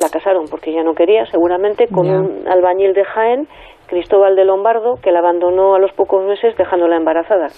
la 0.00 0.08
casaron 0.08 0.44
porque 0.50 0.70
ella 0.70 0.82
no 0.82 0.94
quería, 0.94 1.26
seguramente, 1.26 1.86
con 1.88 2.08
un 2.08 2.48
albañil 2.48 2.92
de 2.92 3.04
Jaén 3.04 3.48
Cristóbal 3.90 4.36
de 4.36 4.44
Lombardo, 4.44 5.00
que 5.02 5.10
la 5.10 5.18
abandonó 5.18 5.74
a 5.74 5.80
los 5.80 5.92
pocos 5.94 6.24
meses 6.24 6.56
dejándola 6.56 6.96
embarazada. 6.96 7.48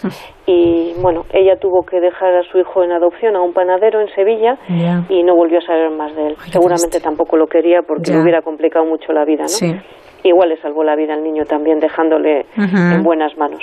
Y 0.46 0.94
bueno, 1.02 1.24
ella 1.30 1.56
tuvo 1.56 1.84
que 1.84 2.00
dejar 2.00 2.34
a 2.34 2.42
su 2.44 2.58
hijo 2.58 2.82
en 2.82 2.90
adopción 2.90 3.36
a 3.36 3.42
un 3.42 3.52
panadero 3.52 4.00
en 4.00 4.08
Sevilla 4.14 4.56
y 5.10 5.22
no 5.24 5.36
volvió 5.36 5.58
a 5.58 5.60
saber 5.60 5.90
más 5.90 6.16
de 6.16 6.28
él. 6.28 6.36
Seguramente 6.50 7.00
tampoco 7.00 7.36
lo 7.36 7.46
quería 7.46 7.82
porque 7.86 8.12
le 8.12 8.22
hubiera 8.22 8.40
complicado 8.40 8.86
mucho 8.86 9.12
la 9.12 9.26
vida, 9.26 9.44
¿no? 9.44 9.82
Igual 10.24 10.48
le 10.48 10.56
salvó 10.62 10.84
la 10.84 10.96
vida 10.96 11.12
al 11.12 11.22
niño 11.22 11.44
también 11.44 11.80
dejándole 11.80 12.46
en 12.56 13.02
buenas 13.02 13.36
manos. 13.36 13.62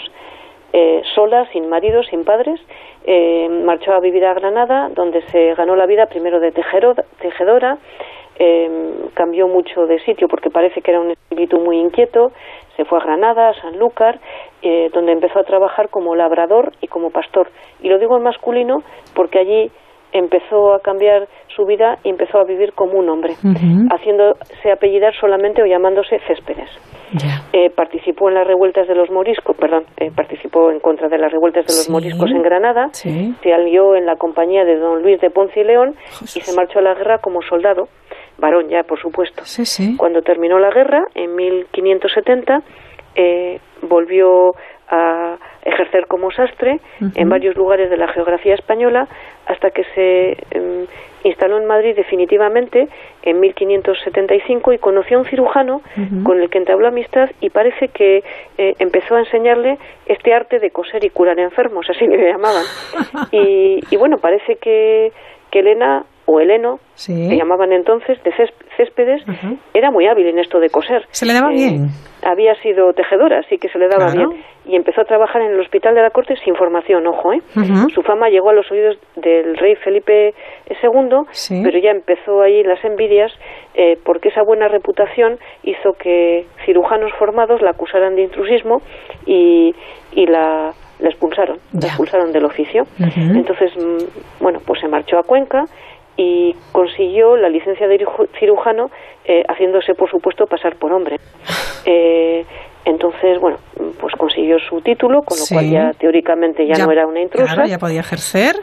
Eh, 0.72 1.02
sola, 1.16 1.48
sin 1.52 1.68
marido, 1.68 2.04
sin 2.04 2.24
padres, 2.24 2.60
eh, 3.04 3.50
marchó 3.66 3.92
a 3.92 4.00
vivir 4.00 4.24
a 4.24 4.36
Granada, 4.36 4.90
donde 4.94 5.24
se 5.30 5.56
ganó 5.56 5.76
la 5.76 5.88
vida 5.88 6.06
primero 6.06 6.40
de 6.40 6.52
tejedora, 6.52 7.78
eh, 8.40 9.10
cambió 9.14 9.48
mucho 9.48 9.86
de 9.86 10.00
sitio 10.00 10.28
porque 10.30 10.50
parece 10.50 10.82
que 10.82 10.92
era 10.92 11.02
un 11.02 11.12
espíritu 11.12 11.60
muy 11.60 11.78
inquieto, 11.78 12.32
se 12.78 12.86
fue 12.86 12.98
a 12.98 13.04
Granada, 13.04 13.50
a 13.50 13.54
Sanlúcar, 13.62 14.20
eh, 14.62 14.90
donde 14.94 15.12
empezó 15.12 15.40
a 15.40 15.44
trabajar 15.44 15.90
como 15.90 16.16
labrador 16.16 16.72
y 16.82 16.88
como 16.88 17.10
pastor. 17.10 17.50
Y 17.82 17.90
lo 17.90 18.00
digo 18.00 18.16
en 18.16 18.24
masculino 18.24 18.78
porque 19.14 19.40
allí 19.40 19.72
empezó 20.14 20.74
a 20.74 20.80
cambiar 20.80 21.28
su 21.56 21.66
vida 21.66 21.98
y 22.04 22.10
empezó 22.10 22.40
a 22.40 22.44
vivir 22.44 22.74
como 22.74 22.98
un 22.98 23.10
hombre, 23.10 23.34
haciéndose 23.92 24.72
apellidar 24.72 25.14
solamente 25.20 25.62
o 25.62 25.66
llamándose 25.66 26.20
Céspedes. 26.28 26.70
Eh, 27.54 27.70
participó 27.72 28.30
en 28.30 28.36
las 28.36 28.48
revueltas 28.48 28.88
de 28.88 28.96
los 28.96 29.10
moriscos, 29.10 29.56
perdón, 29.58 29.84
eh, 29.98 30.12
participó 30.16 30.72
en 30.72 30.80
contra 30.80 31.10
de 31.10 31.18
las 31.18 31.32
revueltas 31.32 31.66
de 31.66 31.74
los 31.74 31.90
moriscos 31.90 32.30
en 32.32 32.42
Granada, 32.42 32.90
se 32.94 33.54
alió 33.54 33.96
en 33.96 34.06
la 34.06 34.16
compañía 34.16 34.64
de 34.64 34.78
don 34.78 35.02
Luis 35.02 35.20
de 35.20 35.30
Ponce 35.30 35.60
y 35.60 35.64
León 35.64 35.96
y 36.22 36.42
se 36.42 36.56
marchó 36.56 36.80
a 36.80 36.84
la 36.84 36.94
guerra 36.94 37.18
como 37.20 37.42
soldado 37.42 37.88
varón 38.40 38.70
ya, 38.70 38.84
por 38.84 39.00
supuesto. 39.00 39.44
Cuando 39.98 40.22
terminó 40.22 40.60
la 40.60 40.72
guerra, 40.72 41.04
en 41.16 41.36
1570, 41.36 42.62
eh, 43.16 43.60
volvió 43.82 44.52
a 44.90 45.38
ejercer 45.64 46.08
como 46.08 46.32
sastre 46.32 46.80
en 47.16 47.30
varios 47.30 47.56
lugares 47.56 47.90
de 47.92 47.98
la 47.98 48.08
geografía 48.08 48.56
española 48.56 49.08
hasta 49.46 49.70
que 49.70 49.84
se 49.94 50.32
em, 50.52 50.88
instaló 51.24 51.58
en 51.60 51.66
Madrid 51.66 51.96
definitivamente 51.96 52.88
en 53.22 53.40
1575 53.40 54.74
y 54.74 54.78
conoció 54.80 55.18
a 55.18 55.22
un 55.22 55.28
cirujano 55.28 55.82
con 56.24 56.42
el 56.42 56.50
que 56.50 56.58
entabló 56.58 56.88
amistad 56.88 57.30
y 57.40 57.50
parece 57.50 57.90
que 57.90 58.24
eh, 58.58 58.74
empezó 58.80 59.16
a 59.16 59.20
enseñarle 59.20 59.78
este 60.08 60.34
arte 60.34 60.60
de 60.60 60.72
coser 60.72 61.04
y 61.04 61.10
curar 61.10 61.40
enfermos, 61.40 61.86
así 61.90 62.08
le 62.08 62.32
llamaban. 62.32 62.64
y, 63.32 63.80
y 63.92 63.98
bueno, 63.98 64.18
parece 64.18 64.56
que, 64.56 65.12
que 65.52 65.60
Elena 65.60 66.04
o 66.30 66.40
Heleno, 66.40 66.80
que 67.08 67.36
llamaban 67.36 67.74
entonces, 67.74 68.22
de 68.24 68.32
Céspedes, 68.78 69.24
era 69.74 69.90
muy 69.90 70.06
hábil 70.06 70.28
en 70.28 70.38
esto 70.38 70.60
de 70.60 70.70
coser. 70.70 71.04
Se 71.10 71.26
le 71.26 71.34
daba 71.34 71.52
eh, 71.52 71.56
bien. 71.56 71.88
Había 72.24 72.54
sido 72.62 72.94
tejedora, 72.94 73.40
así 73.40 73.58
que 73.58 73.68
se 73.70 73.80
le 73.80 73.88
daba 73.88 74.12
bien. 74.12 74.30
Y 74.66 74.76
empezó 74.76 75.02
a 75.02 75.06
trabajar 75.06 75.42
en 75.42 75.54
el 75.54 75.60
Hospital 75.60 75.96
de 75.96 76.04
la 76.04 76.12
Corte 76.12 76.36
sin 76.46 76.56
formación, 76.56 77.08
ojo, 77.08 77.34
¿eh? 77.34 77.42
Su 77.96 78.04
fama 78.04 78.30
llegó 78.30 78.52
a 78.52 78.54
los 78.54 78.70
oídos 78.72 79.00
del 79.16 79.58
rey 79.58 79.76
Felipe 79.78 80.36
II, 80.70 81.64
pero 81.64 81.80
ya 81.80 81.90
empezó 81.90 82.44
ahí 82.44 82.62
las 82.64 82.84
envidias, 82.86 83.32
eh, 83.74 83.98
porque 84.06 84.30
esa 84.30 84.44
buena 84.44 84.68
reputación 84.68 85.40
hizo 85.64 85.94
que 85.94 86.46
cirujanos 86.64 87.12
formados 87.18 87.64
la 87.64 87.72
acusaran 87.72 88.16
de 88.16 88.22
intrusismo 88.22 88.84
y, 89.26 89.74
y 90.12 90.28
la 90.28 90.74
la 91.00 91.10
expulsaron, 91.10 91.58
la 91.72 91.88
expulsaron 91.88 92.32
del 92.32 92.46
oficio. 92.46 92.84
Entonces, 93.00 93.72
mm, 93.78 94.44
bueno, 94.44 94.60
pues 94.66 94.82
se 94.82 94.88
marchó 94.88 95.18
a 95.18 95.24
Cuenca 95.24 95.64
y 96.20 96.54
consiguió 96.74 97.38
la 97.38 97.48
licencia 97.48 97.88
de 97.88 97.98
cirujano 98.38 98.88
eh, 99.24 99.42
haciéndose, 99.48 99.94
por 99.94 100.12
supuesto, 100.12 100.46
pasar 100.46 100.76
por 100.76 100.92
hombre. 100.92 101.16
Eh, 101.86 102.44
entonces, 102.84 103.40
bueno, 103.40 103.58
pues 104.00 104.14
consiguió 104.18 104.58
su 104.60 104.82
título, 104.82 105.22
con 105.22 105.38
lo 105.40 105.46
cual 105.50 105.72
ya 105.72 105.92
teóricamente 105.98 106.68
ya, 106.68 106.86
no 106.86 106.92
era 106.92 107.08
una 107.08 107.22
intrusa. 107.22 107.66
ya 107.66 107.78
podía 107.78 108.02
ejercer. 108.02 108.56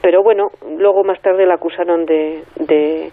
Pero 0.00 0.22
bueno, 0.22 0.48
luego 0.78 1.04
más 1.04 1.20
tarde 1.20 1.44
la 1.46 1.54
acusaron 1.54 2.06
de, 2.06 2.42
de 2.56 3.10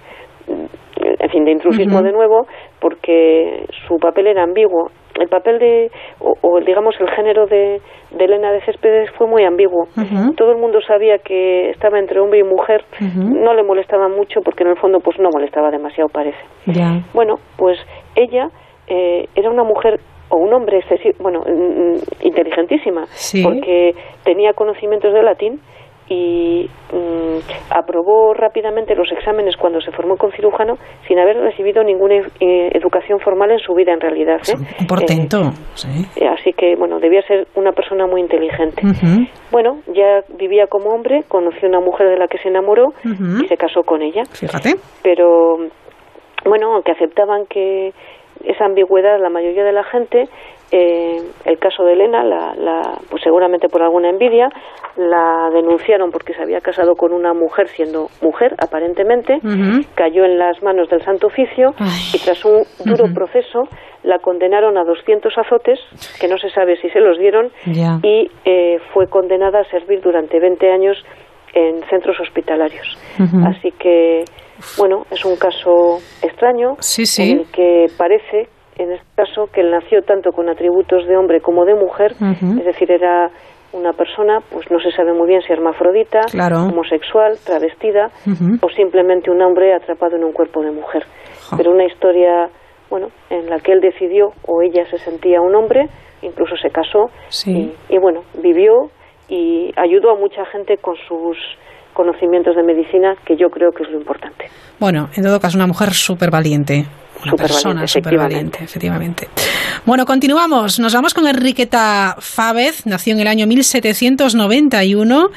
en 0.47 1.29
fin, 1.29 1.43
de 1.43 1.51
intrusismo 1.51 2.01
de 2.01 2.13
nuevo, 2.13 2.47
porque 2.79 3.65
su 3.87 3.97
papel 3.97 4.27
era 4.27 4.43
ambiguo. 4.43 4.91
El 5.19 5.27
papel 5.27 5.59
de, 5.59 5.91
o, 6.21 6.59
digamos 6.61 6.95
el 6.99 7.09
género 7.09 7.45
de, 7.45 7.81
de, 8.11 8.25
Elena 8.25 8.53
de 8.53 8.61
Céspedes 8.61 9.09
fue 9.17 9.27
muy 9.27 9.43
ambiguo. 9.43 9.87
Todo 10.37 10.51
el 10.51 10.57
mundo 10.57 10.79
sabía 10.81 11.17
que 11.17 11.71
estaba 11.71 11.99
entre 11.99 12.21
hombre 12.21 12.39
y 12.39 12.43
mujer, 12.43 12.85
no 13.01 13.53
le 13.53 13.63
molestaba 13.63 14.07
mucho 14.07 14.39
porque 14.41 14.63
en 14.63 14.69
el 14.69 14.77
fondo 14.77 14.99
pues 14.99 15.19
no 15.19 15.29
molestaba 15.33 15.71
demasiado 15.71 16.09
parece. 16.09 16.39
Bueno, 17.13 17.35
pues 17.57 17.77
ella 18.15 18.47
eh, 18.87 19.27
era 19.35 19.49
una 19.49 19.63
mujer 19.63 19.99
o 20.29 20.37
un 20.37 20.53
hombre 20.53 20.79
bueno, 21.19 21.41
mm, 21.41 21.51
mm, 21.51 21.97
inteligentísima, 22.21 23.05
porque 23.43 23.93
tenía 24.23 24.53
conocimientos 24.53 25.13
de 25.13 25.23
latín, 25.23 25.59
y 26.09 26.67
mm, 26.91 27.37
aprobó 27.69 28.33
rápidamente 28.33 28.95
los 28.95 29.11
exámenes 29.11 29.55
cuando 29.55 29.79
se 29.79 29.91
formó 29.91 30.17
con 30.17 30.31
cirujano 30.31 30.75
sin 31.07 31.19
haber 31.19 31.37
recibido 31.37 31.83
ninguna 31.83 32.15
eh, 32.39 32.69
educación 32.73 33.19
formal 33.19 33.51
en 33.51 33.59
su 33.59 33.73
vida 33.73 33.93
en 33.93 34.01
realidad. 34.01 34.41
¿eh? 34.49 34.55
Un 34.79 34.87
portento, 34.87 35.39
eh, 35.39 35.51
sí. 35.75 36.25
Así 36.25 36.51
que, 36.53 36.75
bueno, 36.75 36.99
debía 36.99 37.21
ser 37.21 37.47
una 37.55 37.71
persona 37.71 38.07
muy 38.07 38.21
inteligente. 38.21 38.81
Bueno, 39.51 39.81
ya 39.93 40.21
vivía 40.37 40.67
como 40.67 40.89
hombre, 40.89 41.23
conoció 41.27 41.69
una 41.69 41.79
mujer 41.79 42.09
de 42.09 42.17
la 42.17 42.27
que 42.27 42.39
se 42.39 42.49
enamoró 42.49 42.87
y 43.03 43.47
se 43.47 43.57
casó 43.57 43.83
con 43.83 44.01
ella. 44.01 44.23
Fíjate. 44.31 44.75
Pero, 45.03 45.57
bueno, 46.45 46.73
aunque 46.73 46.91
aceptaban 46.91 47.45
que 47.45 47.91
esa 48.45 48.65
ambigüedad 48.65 49.19
la 49.19 49.29
mayoría 49.29 49.63
de 49.63 49.73
la 49.73 49.83
gente, 49.83 50.25
eh, 50.71 51.17
el 51.45 51.57
caso 51.57 51.83
de 51.83 51.93
Elena, 51.93 52.23
la, 52.23 52.99
pues 53.09 53.23
seguramente 53.23 53.67
por 53.69 53.81
alguna 53.81 54.09
envidia, 54.09 54.49
la 54.97 55.49
denunciaron 55.51 56.11
porque 56.11 56.33
se 56.33 56.41
había 56.41 56.61
casado 56.61 56.95
con 56.95 57.13
una 57.13 57.33
mujer 57.33 57.67
siendo 57.69 58.07
mujer, 58.21 58.55
aparentemente, 58.59 59.39
cayó 59.95 60.25
en 60.25 60.37
las 60.37 60.61
manos 60.61 60.89
del 60.89 61.01
Santo 61.03 61.27
Oficio 61.27 61.73
y 62.13 62.19
tras 62.19 62.43
un 62.45 62.63
duro 62.85 63.05
proceso 63.13 63.63
la 64.03 64.19
condenaron 64.19 64.77
a 64.77 64.83
200 64.83 65.37
azotes, 65.37 65.79
que 66.19 66.27
no 66.27 66.37
se 66.37 66.49
sabe 66.49 66.77
si 66.77 66.89
se 66.89 66.99
los 66.99 67.17
dieron, 67.17 67.51
y 68.03 68.29
eh, 68.45 68.79
fue 68.93 69.07
condenada 69.07 69.61
a 69.61 69.63
servir 69.65 70.01
durante 70.01 70.39
20 70.39 70.71
años 70.71 70.97
en 71.53 71.81
centros 71.89 72.19
hospitalarios. 72.19 72.97
Así 73.45 73.71
que, 73.71 74.23
bueno, 74.77 75.05
es 75.09 75.25
un 75.25 75.35
caso 75.35 75.97
extraño 76.21 76.77
en 77.17 77.39
el 77.39 77.51
que 77.51 77.87
parece 77.97 78.47
en 78.79 78.93
este 78.93 79.05
caso 79.15 79.47
que 79.53 79.61
él 79.61 79.71
nació 79.71 80.01
tanto 80.03 80.31
con 80.31 80.49
atributos 80.49 81.05
de 81.05 81.17
hombre 81.17 81.41
como 81.41 81.65
de 81.65 81.75
mujer, 81.75 82.13
es 82.13 82.65
decir, 82.65 82.89
era 82.89 83.29
una 83.73 83.91
persona, 83.93 84.39
pues 84.49 84.65
no 84.71 84.79
se 84.79 84.91
sabe 84.91 85.13
muy 85.13 85.27
bien 85.27 85.41
si 85.41 85.51
hermafrodita, 85.51 86.21
homosexual, 86.55 87.37
travestida 87.45 88.09
o 88.61 88.69
simplemente 88.69 89.29
un 89.29 89.41
hombre 89.41 89.75
atrapado 89.75 90.15
en 90.15 90.23
un 90.23 90.31
cuerpo 90.31 90.61
de 90.61 90.71
mujer. 90.71 91.03
Pero 91.57 91.71
una 91.71 91.85
historia, 91.85 92.49
bueno, 92.89 93.07
en 93.29 93.49
la 93.49 93.59
que 93.59 93.73
él 93.73 93.81
decidió 93.81 94.31
o 94.47 94.61
ella 94.61 94.85
se 94.89 94.97
sentía 94.97 95.41
un 95.41 95.53
hombre, 95.55 95.87
incluso 96.21 96.55
se 96.55 96.69
casó 96.69 97.09
y, 97.45 97.73
y, 97.89 97.97
bueno, 97.99 98.21
vivió 98.41 98.89
y 99.27 99.71
ayudó 99.75 100.11
a 100.11 100.15
mucha 100.15 100.45
gente 100.45 100.77
con 100.77 100.95
sus 101.07 101.37
conocimientos 101.93 102.55
de 102.55 102.63
medicina, 102.63 103.15
que 103.25 103.35
yo 103.35 103.49
creo 103.49 103.71
que 103.71 103.83
es 103.83 103.89
lo 103.89 103.97
importante. 103.97 104.45
Bueno, 104.79 105.09
en 105.15 105.23
todo 105.23 105.39
caso, 105.39 105.57
una 105.57 105.67
mujer 105.67 105.89
súper 105.89 106.31
valiente, 106.31 106.85
una 107.23 107.35
persona 107.35 107.87
súper 107.87 108.17
valiente, 108.17 108.63
efectivamente. 108.63 109.27
Bueno, 109.85 110.05
continuamos. 110.05 110.79
Nos 110.79 110.93
vamos 110.93 111.13
con 111.13 111.27
Enriqueta 111.27 112.15
Fávez, 112.19 112.85
nació 112.85 113.13
en 113.13 113.19
el 113.19 113.27
año 113.27 113.47
1791. 113.47 115.29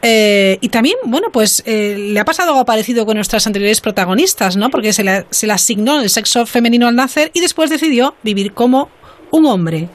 Eh, 0.00 0.58
y 0.60 0.68
también, 0.68 0.96
bueno, 1.04 1.28
pues 1.32 1.62
eh, 1.66 1.96
le 1.98 2.20
ha 2.20 2.24
pasado 2.24 2.52
algo 2.52 2.64
parecido 2.64 3.04
con 3.04 3.16
nuestras 3.16 3.46
anteriores 3.46 3.80
protagonistas, 3.80 4.56
¿no? 4.56 4.70
Porque 4.70 4.92
se 4.92 5.02
le, 5.02 5.26
se 5.30 5.46
le 5.46 5.52
asignó 5.52 6.00
el 6.00 6.08
sexo 6.08 6.46
femenino 6.46 6.86
al 6.86 6.94
nacer 6.94 7.30
y 7.34 7.40
después 7.40 7.68
decidió 7.68 8.14
vivir 8.22 8.52
como 8.52 8.90
un 9.30 9.46
hombre. 9.46 9.88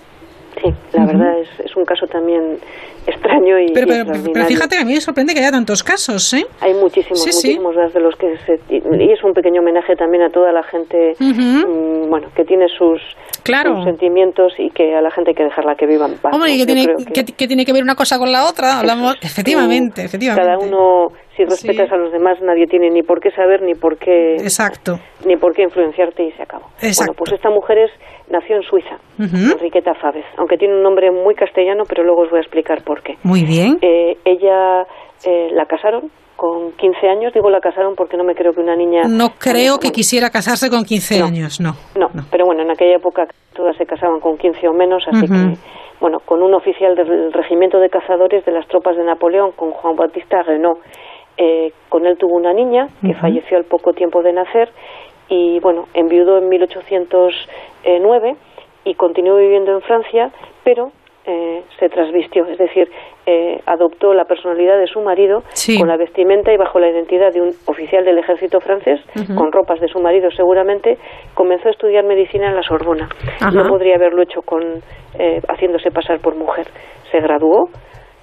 Sí, 0.61 0.73
la 0.93 1.05
verdad 1.05 1.39
es, 1.39 1.65
es 1.65 1.75
un 1.75 1.85
caso 1.85 2.05
también 2.07 2.59
extraño 3.07 3.59
y 3.59 3.73
pero, 3.73 3.87
pero, 3.87 4.45
fíjate, 4.45 4.77
a 4.77 4.85
mí 4.85 4.93
me 4.93 5.01
sorprende 5.01 5.33
que 5.33 5.39
haya 5.39 5.51
tantos 5.51 5.83
casos, 5.83 6.33
¿eh? 6.33 6.45
Hay 6.61 6.73
muchísimos, 6.73 7.19
muchísimos 7.19 7.75
de 7.93 7.99
los 7.99 8.15
que 8.15 8.37
se... 8.45 8.59
Y 8.69 9.11
es 9.11 9.23
un 9.23 9.33
pequeño 9.33 9.61
homenaje 9.61 9.95
también 9.95 10.23
a 10.23 10.29
toda 10.29 10.51
la 10.51 10.63
gente, 10.63 11.15
mm, 11.19 12.09
bueno, 12.09 12.27
que 12.35 12.43
tiene 12.45 12.67
sus, 12.67 13.01
sentimientos 13.83 14.53
y 14.57 14.69
que 14.69 14.95
a 14.95 15.01
la 15.01 15.11
gente 15.11 15.31
hay 15.31 15.35
que 15.35 15.43
dejarla 15.43 15.75
que 15.75 15.85
viva 15.85 16.05
en 16.05 16.17
paz. 16.17 16.33
Hombre, 16.33 16.51
¿y 16.51 16.59
que 16.59 16.65
tiene 16.65 16.95
que... 17.13 17.47
tiene 17.47 17.65
que 17.65 17.73
ver 17.73 17.83
una 17.83 17.95
cosa 17.95 18.17
con 18.17 18.31
la 18.31 18.45
otra? 18.45 18.79
Hablamos, 18.79 19.17
efectivamente, 19.21 20.03
efectivamente. 20.03 20.47
Cada 20.47 20.57
uno 20.57 21.11
si 21.35 21.45
respetas 21.45 21.91
a 21.91 21.97
los 21.97 22.11
demás 22.11 22.39
nadie 22.41 22.67
tiene 22.67 22.89
ni 22.89 23.01
por 23.01 23.19
qué 23.19 23.31
saber 23.31 23.61
ni 23.61 23.73
por 23.73 23.97
qué 23.97 24.35
exacto. 24.35 24.99
ni 25.25 25.35
por 25.35 25.53
qué 25.53 25.63
influenciarte 25.63 26.23
y 26.23 26.31
se 26.31 26.43
acabó. 26.43 26.67
Bueno 26.97 27.13
pues 27.13 27.31
esta 27.31 27.49
mujer 27.49 27.79
es 27.79 27.91
nació 28.29 28.57
en 28.57 28.63
Suiza 28.63 28.97
Enriqueta 29.17 29.93
Fávez 29.95 30.25
aunque 30.37 30.57
tiene 30.57 30.75
un 30.75 30.83
nombre 30.83 31.11
muy 31.11 31.35
castellano 31.35 31.83
pero 31.87 32.03
luego 32.03 32.21
os 32.21 32.29
voy 32.29 32.37
a 32.37 32.41
explicar 32.41 32.83
por 32.83 32.92
muy 33.23 33.43
bien. 33.43 33.77
eh, 33.81 34.17
ella 34.25 34.85
eh, 35.25 35.49
la 35.51 35.65
casaron 35.65 36.11
con 36.35 36.73
15 36.73 37.07
años, 37.07 37.33
digo 37.33 37.49
la 37.49 37.61
casaron 37.61 37.95
porque 37.95 38.17
no 38.17 38.23
me 38.23 38.35
creo 38.35 38.51
que 38.53 38.59
una 38.59 38.75
niña... 38.75 39.03
No 39.07 39.29
creo 39.39 39.79
que 39.79 39.91
quisiera 39.91 40.29
casarse 40.29 40.69
con 40.69 40.83
15 40.83 41.21
años, 41.21 41.61
no, 41.61 41.73
no. 41.95 42.07
pero 42.31 42.45
bueno, 42.45 42.63
en 42.63 42.71
aquella 42.71 42.97
época 42.97 43.27
todas 43.53 43.77
se 43.77 43.85
casaban 43.85 44.19
con 44.19 44.37
15 44.37 44.67
o 44.67 44.73
menos, 44.73 45.03
así 45.07 45.25
que, 45.27 45.57
bueno, 46.01 46.19
con 46.25 46.41
un 46.43 46.53
oficial 46.53 46.95
del 46.95 47.31
regimiento 47.31 47.79
de 47.79 47.89
cazadores 47.89 48.43
de 48.45 48.51
las 48.51 48.67
tropas 48.67 48.97
de 48.97 49.05
Napoleón, 49.05 49.51
con 49.51 49.71
Juan 49.71 49.95
Bautista 49.95 50.41
Renault, 50.43 50.79
eh, 51.37 51.71
con 51.87 52.05
él 52.05 52.17
tuvo 52.17 52.35
una 52.35 52.51
niña 52.53 52.87
que 53.01 53.13
falleció 53.13 53.57
al 53.57 53.63
poco 53.63 53.93
tiempo 53.93 54.21
de 54.21 54.33
nacer 54.33 54.69
y 55.29 55.59
bueno, 55.61 55.85
enviudó 55.93 56.37
en 56.39 56.49
1809 56.49 58.35
y 58.85 58.93
continuó 58.95 59.37
viviendo 59.37 59.71
en 59.71 59.81
Francia, 59.81 60.31
pero 60.63 60.91
eh, 61.25 61.63
se 61.79 61.89
trasvistió, 61.89 62.45
es 62.45 62.57
decir, 62.57 62.89
eh, 63.25 63.59
adoptó 63.65 64.13
la 64.13 64.25
personalidad 64.25 64.77
de 64.77 64.87
su 64.87 64.99
marido 65.01 65.43
con 65.79 65.87
la 65.87 65.97
vestimenta 65.97 66.51
y 66.51 66.57
bajo 66.57 66.79
la 66.79 66.89
identidad 66.89 67.31
de 67.31 67.41
un 67.41 67.51
oficial 67.65 68.03
del 68.03 68.17
ejército 68.17 68.59
francés, 68.59 68.99
con 69.35 69.51
ropas 69.51 69.79
de 69.79 69.87
su 69.87 69.99
marido 69.99 70.29
seguramente, 70.31 70.97
comenzó 71.33 71.69
a 71.69 71.71
estudiar 71.71 72.03
medicina 72.03 72.49
en 72.49 72.55
la 72.55 72.63
Sorbona. 72.63 73.07
No 73.53 73.67
podría 73.69 73.95
haberlo 73.95 74.23
hecho 74.23 74.41
con 74.41 74.81
haciéndose 75.47 75.91
pasar 75.91 76.19
por 76.19 76.35
mujer. 76.35 76.67
Se 77.11 77.19
graduó, 77.19 77.69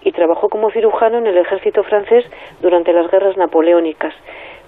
y 0.03 0.13
trabajó 0.13 0.49
como 0.49 0.71
cirujano 0.71 1.19
en 1.19 1.27
el 1.27 1.39
ejército 1.39 1.83
francés 1.83 2.25
durante 2.61 2.93
las 2.93 3.11
guerras 3.11 3.37
napoleónicas. 3.37 4.15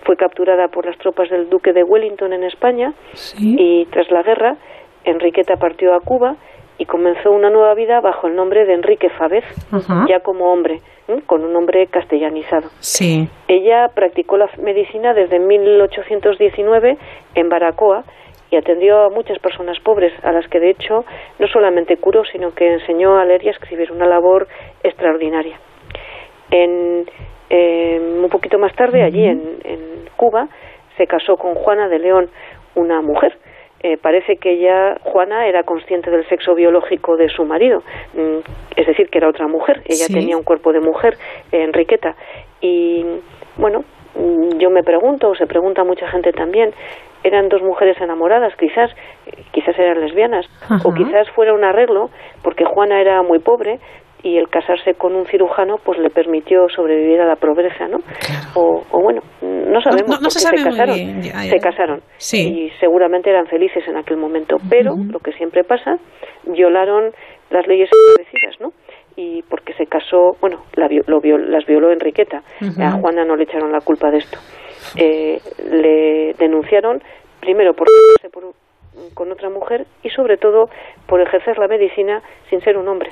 Fue 0.04 0.16
capturada 0.16 0.68
por 0.68 0.86
las 0.86 0.98
tropas 0.98 1.30
del 1.30 1.48
duque 1.48 1.72
de 1.72 1.84
Wellington 1.84 2.32
en 2.32 2.44
España 2.44 2.92
y 3.38 3.86
tras 3.86 4.10
la 4.10 4.22
guerra 4.22 4.56
Enriqueta 5.04 5.56
partió 5.56 5.94
a 5.94 6.00
Cuba 6.00 6.36
y 6.82 6.84
comenzó 6.84 7.30
una 7.30 7.48
nueva 7.48 7.74
vida 7.74 8.00
bajo 8.00 8.26
el 8.26 8.34
nombre 8.34 8.64
de 8.64 8.74
Enrique 8.74 9.08
Fávez, 9.10 9.44
ya 10.08 10.18
como 10.18 10.52
hombre, 10.52 10.80
con 11.26 11.44
un 11.44 11.52
nombre 11.52 11.86
castellanizado. 11.86 12.70
Sí. 12.80 13.28
Ella 13.46 13.88
practicó 13.94 14.36
la 14.36 14.50
medicina 14.60 15.14
desde 15.14 15.38
1819 15.38 16.98
en 17.36 17.48
Baracoa 17.48 18.02
y 18.50 18.56
atendió 18.56 19.02
a 19.02 19.10
muchas 19.10 19.38
personas 19.38 19.78
pobres, 19.78 20.12
a 20.24 20.32
las 20.32 20.48
que 20.48 20.58
de 20.58 20.70
hecho 20.70 21.04
no 21.38 21.46
solamente 21.46 21.98
curó, 21.98 22.24
sino 22.24 22.52
que 22.52 22.72
enseñó 22.72 23.16
a 23.16 23.24
leer 23.24 23.44
y 23.44 23.48
a 23.48 23.52
escribir, 23.52 23.92
una 23.92 24.06
labor 24.06 24.48
extraordinaria. 24.82 25.60
En, 26.50 27.06
un 27.48 28.28
poquito 28.28 28.58
más 28.58 28.74
tarde, 28.74 29.04
allí 29.04 29.24
en, 29.24 29.40
Cuba, 30.16 30.48
se 30.96 31.06
casó 31.06 31.36
con 31.36 31.54
Juana 31.54 31.88
de 31.88 32.00
León, 32.00 32.28
una 32.74 33.00
mujer. 33.02 33.38
Eh, 33.82 33.96
parece 33.96 34.36
que 34.36 34.52
ella, 34.52 34.96
Juana, 35.02 35.46
era 35.46 35.64
consciente 35.64 36.10
del 36.10 36.26
sexo 36.28 36.54
biológico 36.54 37.16
de 37.16 37.28
su 37.28 37.44
marido, 37.44 37.82
mm, 38.14 38.38
es 38.76 38.86
decir, 38.86 39.08
que 39.08 39.18
era 39.18 39.28
otra 39.28 39.48
mujer. 39.48 39.82
Ella 39.86 40.06
tenía 40.06 40.36
un 40.36 40.44
cuerpo 40.44 40.72
de 40.72 40.80
mujer, 40.80 41.18
Enriqueta. 41.50 42.14
Y 42.60 43.04
bueno, 43.56 43.84
mm, 44.14 44.58
yo 44.58 44.70
me 44.70 44.84
pregunto, 44.84 45.30
o 45.30 45.34
se 45.34 45.46
pregunta 45.46 45.82
mucha 45.82 46.06
gente 46.08 46.32
también, 46.32 46.72
eran 47.24 47.48
dos 47.48 47.62
mujeres 47.62 48.00
enamoradas, 48.00 48.54
quizás, 48.56 48.90
quizás 49.52 49.78
eran 49.78 50.00
lesbianas, 50.00 50.46
o 50.84 50.92
quizás 50.92 51.28
fuera 51.30 51.54
un 51.54 51.64
arreglo, 51.64 52.10
porque 52.42 52.64
Juana 52.64 53.00
era 53.00 53.22
muy 53.22 53.38
pobre 53.38 53.78
y 54.22 54.36
el 54.38 54.48
casarse 54.48 54.94
con 54.94 55.14
un 55.14 55.26
cirujano 55.26 55.76
pues 55.84 55.98
le 55.98 56.10
permitió 56.10 56.68
sobrevivir 56.68 57.20
a 57.20 57.26
la 57.26 57.36
pobreza, 57.36 57.88
¿no? 57.88 57.98
O, 58.54 58.82
bueno, 59.02 59.20
no 59.40 59.80
sabemos 59.80 60.20
no, 60.20 60.30
se, 60.30 60.38
se, 60.38 60.64
casaron, 60.64 61.22
se 61.22 61.58
casaron. 61.58 62.02
Y 62.32 62.70
seguramente 62.78 63.30
eran 63.30 63.46
felices 63.46 63.82
en 63.88 63.96
aquel 63.96 64.16
momento, 64.16 64.56
pero 64.70 64.94
lo 64.96 65.18
que 65.18 65.32
siempre 65.32 65.64
pasa, 65.64 65.96
violaron 66.44 67.10
las 67.50 67.66
leyes 67.66 67.90
establecidas, 67.90 68.60
¿no? 68.60 68.72
y 69.16 69.42
porque 69.42 69.74
se 69.74 69.86
casó, 69.86 70.36
bueno, 70.40 70.62
la, 70.74 70.88
lo 71.06 71.20
las 71.20 71.66
violó 71.66 71.92
Enriqueta, 71.92 72.42
a 72.80 72.92
Juana 72.92 73.24
no 73.24 73.36
le 73.36 73.44
echaron 73.44 73.72
la 73.72 73.80
culpa 73.80 74.10
de 74.10 74.18
esto. 74.18 74.38
Eh, 74.96 75.38
le 75.70 76.34
denunciaron 76.38 77.02
primero 77.40 77.74
por 77.74 77.86
por, 78.32 78.54
con 79.14 79.30
otra 79.32 79.48
mujer 79.48 79.86
y 80.02 80.10
sobre 80.10 80.36
todo 80.36 80.66
por 81.06 81.20
ejercer 81.20 81.58
la 81.58 81.68
medicina 81.68 82.22
sin 82.48 82.60
ser 82.60 82.76
un 82.76 82.88
hombre. 82.88 83.10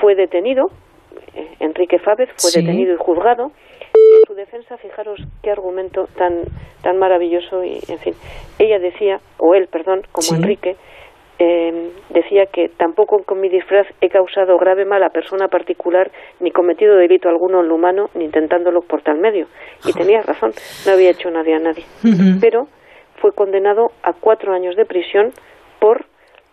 Fue 0.00 0.14
detenido, 0.14 0.70
eh, 1.34 1.56
Enrique 1.60 1.98
Fávez 1.98 2.28
fue 2.36 2.50
detenido 2.50 2.94
y 2.94 2.96
juzgado. 2.96 3.52
Y 3.94 4.20
en 4.20 4.26
su 4.26 4.34
defensa, 4.34 4.76
fijaros 4.76 5.20
qué 5.42 5.50
argumento 5.50 6.06
tan, 6.16 6.44
tan 6.82 6.98
maravilloso 6.98 7.64
y, 7.64 7.80
en 7.88 7.98
fin, 7.98 8.14
ella 8.58 8.78
decía, 8.78 9.20
o 9.38 9.54
él, 9.54 9.66
perdón, 9.66 10.02
como 10.12 10.36
Enrique, 10.36 10.76
eh, 11.42 11.90
decía 12.10 12.46
que 12.52 12.68
tampoco 12.68 13.24
con 13.24 13.40
mi 13.40 13.48
disfraz 13.48 13.86
he 14.02 14.10
causado 14.10 14.58
grave 14.58 14.84
mal 14.84 15.02
a 15.02 15.08
persona 15.08 15.48
particular 15.48 16.10
ni 16.38 16.50
cometido 16.50 16.96
delito 16.96 17.30
alguno 17.30 17.60
en 17.60 17.68
lo 17.68 17.76
humano 17.76 18.10
ni 18.14 18.26
intentándolo 18.26 18.82
por 18.82 19.02
tal 19.02 19.18
medio. 19.18 19.46
Y 19.86 19.94
tenía 19.94 20.20
razón, 20.20 20.52
no 20.84 20.92
había 20.92 21.10
hecho 21.10 21.30
nadie 21.30 21.54
a 21.54 21.58
nadie. 21.58 21.84
Pero 22.42 22.68
fue 23.22 23.32
condenado 23.32 23.90
a 24.02 24.12
cuatro 24.12 24.52
años 24.52 24.76
de 24.76 24.84
prisión 24.84 25.32
por 25.80 26.04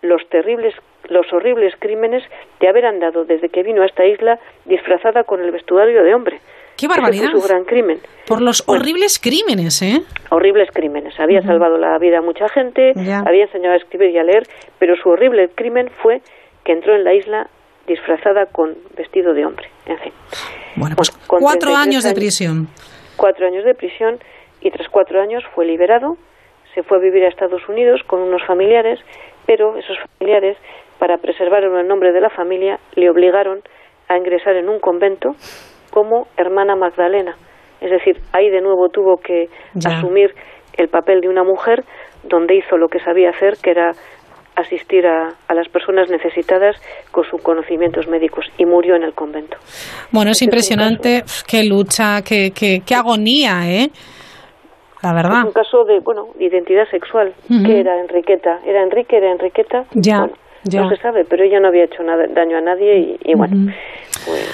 los 0.01 0.21
terribles 0.29 0.73
los 1.09 1.31
horribles 1.33 1.73
crímenes 1.79 2.23
de 2.59 2.67
haber 2.67 2.85
andado 2.85 3.25
desde 3.25 3.49
que 3.49 3.63
vino 3.63 3.81
a 3.81 3.85
esta 3.85 4.05
isla 4.05 4.39
disfrazada 4.65 5.23
con 5.23 5.41
el 5.41 5.51
vestuario 5.51 6.03
de 6.03 6.13
hombre. 6.13 6.39
¡Qué 6.77 6.87
barbaridad! 6.87 7.31
su 7.31 7.41
gran 7.41 7.65
crimen. 7.65 7.99
Por 8.27 8.41
los 8.41 8.63
horribles 8.67 9.19
crímenes, 9.19 9.81
¿eh? 9.81 10.03
Horribles 10.29 10.69
crímenes. 10.71 11.19
Había 11.19 11.41
salvado 11.41 11.77
la 11.77 11.97
vida 11.97 12.19
a 12.19 12.21
mucha 12.21 12.47
gente, 12.49 12.93
había 13.25 13.45
enseñado 13.45 13.73
a 13.73 13.77
escribir 13.77 14.11
y 14.11 14.17
a 14.19 14.23
leer, 14.23 14.47
pero 14.77 14.95
su 14.95 15.09
horrible 15.09 15.49
crimen 15.55 15.89
fue 16.03 16.21
que 16.63 16.73
entró 16.73 16.95
en 16.95 17.03
la 17.03 17.13
isla 17.13 17.47
disfrazada 17.87 18.45
con 18.47 18.75
vestido 18.95 19.33
de 19.33 19.45
hombre. 19.45 19.69
En 19.87 19.97
fin. 19.99 20.13
Bueno, 20.75 20.95
pues 20.95 21.09
cuatro 21.25 21.75
años 21.75 22.03
de 22.03 22.13
prisión. 22.13 22.67
Cuatro 23.15 23.47
años 23.47 23.65
de 23.65 23.73
prisión 23.73 24.19
y 24.61 24.69
tras 24.69 24.87
cuatro 24.89 25.21
años 25.21 25.43
fue 25.55 25.65
liberado, 25.65 26.17
se 26.75 26.83
fue 26.83 26.97
a 26.97 26.99
vivir 26.99 27.23
a 27.23 27.29
Estados 27.29 27.67
Unidos 27.67 28.01
con 28.05 28.19
unos 28.19 28.43
familiares, 28.45 28.99
pero 29.45 29.77
esos 29.77 29.97
familiares, 30.19 30.57
para 30.99 31.17
preservar 31.17 31.63
el 31.63 31.87
nombre 31.87 32.11
de 32.11 32.21
la 32.21 32.29
familia, 32.29 32.79
le 32.95 33.09
obligaron 33.09 33.61
a 34.07 34.17
ingresar 34.17 34.55
en 34.55 34.69
un 34.69 34.79
convento 34.79 35.35
como 35.91 36.27
hermana 36.37 36.75
Magdalena. 36.75 37.35
Es 37.81 37.91
decir, 37.91 38.17
ahí 38.33 38.49
de 38.49 38.61
nuevo 38.61 38.89
tuvo 38.89 39.17
que 39.17 39.49
asumir 39.85 40.33
el 40.73 40.89
papel 40.89 41.21
de 41.21 41.29
una 41.29 41.43
mujer 41.43 41.83
donde 42.23 42.55
hizo 42.55 42.77
lo 42.77 42.87
que 42.87 42.99
sabía 42.99 43.29
hacer, 43.29 43.57
que 43.61 43.71
era 43.71 43.91
asistir 44.55 45.05
a, 45.05 45.35
las 45.53 45.69
personas 45.69 46.09
necesitadas 46.09 46.75
con 47.11 47.23
sus 47.25 47.41
conocimientos 47.41 48.07
médicos 48.07 48.45
y 48.57 48.65
murió 48.65 48.95
en 48.95 49.03
el 49.03 49.13
convento. 49.13 49.57
Bueno, 50.11 50.31
es 50.31 50.37
este 50.37 50.45
impresionante, 50.45 51.23
qué 51.47 51.63
lucha, 51.63 52.21
qué, 52.23 52.51
qué, 52.51 52.95
agonía, 52.95 53.69
¿eh? 53.69 53.89
La 55.03 55.13
verdad. 55.13 55.41
Es 55.41 55.45
un 55.45 55.51
caso 55.51 55.83
de, 55.85 55.99
bueno, 55.99 56.29
identidad 56.39 56.89
sexual. 56.89 57.33
que 57.47 57.79
era 57.79 57.99
Enriqueta? 58.01 58.59
¿Era 58.65 58.81
Enrique? 58.81 59.17
¿Era 59.17 59.31
Enriqueta? 59.31 59.85
Ya, 59.93 60.27
ya. 60.63 60.81
No 60.81 60.89
se 60.89 60.97
sabe, 60.97 61.25
pero 61.25 61.43
ella 61.43 61.59
no 61.59 61.67
había 61.67 61.85
hecho 61.85 62.03
nada, 62.03 62.25
daño 62.29 62.57
a 62.57 62.61
nadie 62.61 63.17
y, 63.23 63.35
bueno, 63.35 63.71
pues 64.25 64.49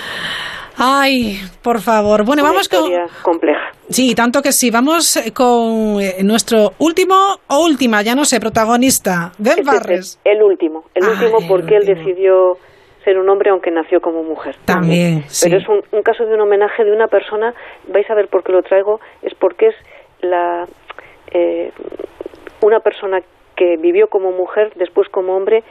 Ay, 0.78 1.40
por 1.62 1.80
favor. 1.82 2.26
Bueno, 2.26 2.44
vamos 2.44 2.68
con. 2.68 2.92
compleja. 3.22 3.72
Sí, 3.90 4.16
tanto 4.16 4.42
que 4.42 4.52
sí. 4.52 4.72
Vamos 4.72 5.18
eh, 5.18 5.32
con 5.32 6.02
eh, 6.02 6.24
nuestro 6.24 6.72
último 6.80 7.16
o 7.48 7.64
última, 7.64 8.02
ya 8.02 8.16
no 8.16 8.26
sé, 8.26 8.40
protagonista, 8.40 9.32
Ben 9.38 9.64
Barres. 9.64 10.20
El, 10.24 10.42
último, 10.42 10.86
el 10.96 11.08
último 11.08 11.40
porque 11.48 11.76
él 11.76 11.86
decidió 11.86 12.58
ser 13.04 13.20
un 13.20 13.30
hombre 13.30 13.52
aunque 13.52 13.70
nació 13.70 14.02
como 14.02 14.24
mujer. 14.24 14.56
También, 14.66 15.26
Pero 15.42 15.58
es 15.58 15.68
un, 15.68 16.02
caso 16.02 16.26
de 16.26 16.34
un 16.34 16.42
homenaje 16.42 16.84
de 16.84 16.92
una 16.92 17.08
persona, 17.08 17.54
vais 17.90 18.10
a 18.10 18.16
ver 18.16 18.28
por 18.30 18.44
qué 18.44 18.52
lo 18.52 18.64
traigo, 18.64 19.00
es 19.22 19.34
porque 19.36 19.68
es 19.68 19.76
la 20.22 20.66
eh, 21.32 21.72
una 22.62 22.80
persona 22.80 23.20
que 23.56 23.78
vivió 23.78 24.08
como 24.08 24.32
mujer, 24.32 24.72
después 24.76 25.10
como 25.10 25.36
hombre, 25.36 25.64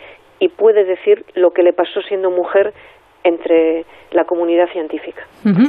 y 0.42 0.48
puede 0.48 0.84
decir 0.84 1.24
lo 1.34 1.52
que 1.52 1.62
le 1.62 1.72
pasó 1.72 2.00
siendo 2.08 2.28
mujer 2.28 2.74
entre 3.22 3.84
la 4.10 4.24
comunidad 4.24 4.66
científica. 4.72 5.22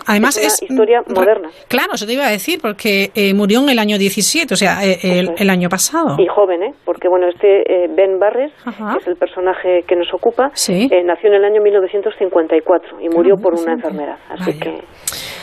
Además 0.07 0.35
es 0.37 0.63
una 0.63 0.67
historia 0.73 1.01
moderna. 1.07 1.49
Claro, 1.67 1.93
eso 1.93 2.07
te 2.07 2.13
iba 2.13 2.25
a 2.25 2.31
decir, 2.31 2.57
porque 2.59 3.11
eh, 3.13 3.35
murió 3.35 3.61
en 3.61 3.69
el 3.69 3.77
año 3.77 3.99
17, 3.99 4.51
o 4.51 4.57
sea, 4.57 4.83
eh, 4.83 4.97
el, 5.37 5.49
año 5.51 5.69
pasado. 5.69 6.15
Y 6.17 6.25
joven, 6.25 6.63
¿eh? 6.63 6.73
Porque, 6.83 7.07
bueno, 7.07 7.27
este 7.29 7.61
eh, 7.61 7.87
Ben 7.95 8.17
Barres, 8.17 8.51
que 8.63 8.97
es 8.99 9.07
el 9.07 9.15
personaje 9.15 9.83
que 9.87 9.95
nos 9.95 10.11
ocupa, 10.11 10.49
nació 10.49 11.29
en 11.29 11.35
el 11.35 11.45
año 11.45 11.61
1954 11.61 12.99
y 12.99 13.09
murió 13.09 13.35
por 13.37 13.53
una 13.53 13.73
enfermedad. 13.73 14.17
Así 14.29 14.59
que... 14.59 14.81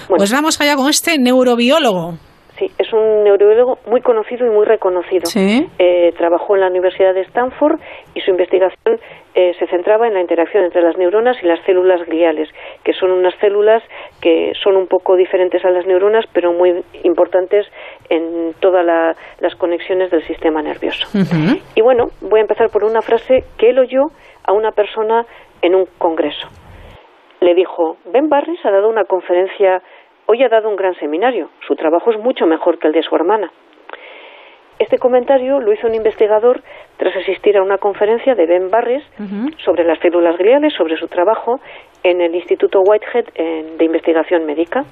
Pues 0.09 0.33
vamos 0.33 0.61
allá 0.61 0.75
con 0.75 0.91
este 0.91 1.17
neurobiólogo. 1.19 2.15
Sí, 2.61 2.71
es 2.77 2.93
un 2.93 3.25
neurobiólogo 3.25 3.79
muy 3.87 4.03
conocido 4.03 4.47
y 4.47 4.51
muy 4.51 4.67
reconocido. 4.67 5.25
Eh, 5.35 6.13
trabajó 6.19 6.57
en 6.57 6.61
la 6.61 6.69
Universidad 6.69 7.15
de 7.15 7.23
Stanford 7.23 7.81
y 8.15 8.21
su 8.21 8.33
investigación 8.33 9.01
eh, 9.35 9.55
se 9.59 9.67
centraba 9.69 10.09
en 10.09 10.15
la 10.15 10.21
interacción 10.21 10.65
entre 10.65 10.83
las 10.83 10.97
neuronas 10.97 11.37
y 11.43 11.47
las 11.47 11.61
células 11.65 12.05
gliales, 12.07 12.49
que 12.85 12.93
son 12.93 13.11
unas 13.11 13.35
células 13.41 13.83
que 14.21 14.53
son 14.63 14.77
un 14.77 14.87
poco 14.87 15.17
diferentes 15.17 15.65
a 15.65 15.71
las 15.71 15.87
neuronas, 15.87 16.25
pero 16.33 16.53
muy 16.53 16.83
importantes 17.05 17.67
en 18.09 18.55
todas 18.61 18.85
las 18.85 19.55
conexiones 19.57 20.11
del 20.11 20.27
sistema 20.27 20.63
nervioso. 20.63 21.07
Y 21.75 21.81
bueno, 21.81 22.09
voy 22.21 22.41
a 22.41 22.43
empezar 22.43 22.71
por 22.71 22.85
una 22.85 23.03
frase 23.03 23.45
que 23.57 23.71
él 23.71 23.79
oyó 23.79 24.11
a 24.45 24.53
una 24.53 24.73
persona 24.73 25.25
en 25.63 25.75
un 25.75 25.87
congreso. 25.99 26.49
Le 27.41 27.55
dijo, 27.55 27.97
Ben 28.13 28.29
Barris 28.29 28.65
ha 28.65 28.71
dado 28.71 28.89
una 28.89 29.05
conferencia 29.05 29.83
Hoy 30.33 30.45
ha 30.45 30.49
dado 30.49 30.69
un 30.69 30.77
gran 30.77 30.95
seminario. 30.95 31.51
Su 31.67 31.75
trabajo 31.75 32.13
es 32.13 32.19
mucho 32.21 32.47
mejor 32.47 32.79
que 32.79 32.87
el 32.87 32.93
de 32.93 33.03
su 33.03 33.17
hermana. 33.17 33.51
Este 34.81 34.97
comentario 34.97 35.61
lo 35.61 35.75
hizo 35.75 35.87
un 35.87 35.95
investigador 35.95 36.63
tras 36.97 37.15
asistir 37.15 37.55
a 37.59 37.63
una 37.63 37.77
conferencia 37.77 38.35
de 38.35 38.47
Ben 38.47 38.71
Barres 38.71 39.05
sobre 39.63 39.85
las 39.85 39.99
células 39.99 40.39
gliales, 40.39 40.73
sobre 40.73 40.97
su 40.97 41.07
trabajo 41.07 41.61
en 42.03 42.23
el 42.23 42.35
Instituto 42.35 42.81
Whitehead 42.81 43.27
de 43.77 43.85
Investigación 43.85 44.47
Médica. 44.47 44.85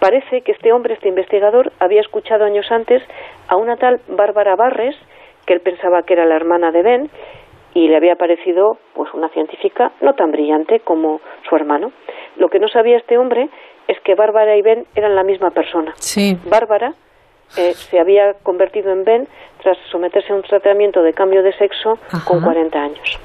Parece 0.00 0.40
que 0.40 0.52
este 0.52 0.72
hombre, 0.72 0.94
este 0.94 1.10
investigador, 1.10 1.70
había 1.80 2.00
escuchado 2.00 2.46
años 2.46 2.64
antes 2.70 3.02
a 3.48 3.56
una 3.56 3.76
tal 3.76 4.00
Bárbara 4.08 4.56
Barres, 4.56 4.96
que 5.44 5.52
él 5.52 5.60
pensaba 5.60 6.02
que 6.02 6.14
era 6.14 6.24
la 6.24 6.36
hermana 6.36 6.70
de 6.70 6.82
Ben, 6.82 7.10
y 7.74 7.88
le 7.88 7.96
había 7.98 8.14
parecido 8.14 8.78
pues 8.94 9.12
una 9.12 9.28
científica 9.28 9.92
no 10.00 10.14
tan 10.14 10.30
brillante 10.30 10.80
como 10.80 11.20
su 11.46 11.54
hermano. 11.56 11.92
Lo 12.38 12.48
que 12.48 12.58
no 12.58 12.68
sabía 12.68 12.96
este 12.96 13.18
hombre 13.18 13.50
es 13.86 14.00
que 14.00 14.14
Bárbara 14.14 14.56
y 14.56 14.62
Ben 14.62 14.86
eran 14.94 15.14
la 15.14 15.24
misma 15.24 15.50
persona. 15.50 15.92
Sí. 15.96 16.38
Bárbara 16.50 16.94
eh, 17.56 17.72
se 17.74 17.98
había 17.98 18.34
convertido 18.42 18.92
en 18.92 19.04
Ben 19.04 19.28
tras 19.62 19.78
someterse 19.90 20.32
a 20.32 20.36
un 20.36 20.42
tratamiento 20.42 21.02
de 21.02 21.12
cambio 21.12 21.42
de 21.42 21.52
sexo 21.52 21.98
con 22.26 22.42
40 22.42 22.78
años. 22.78 23.18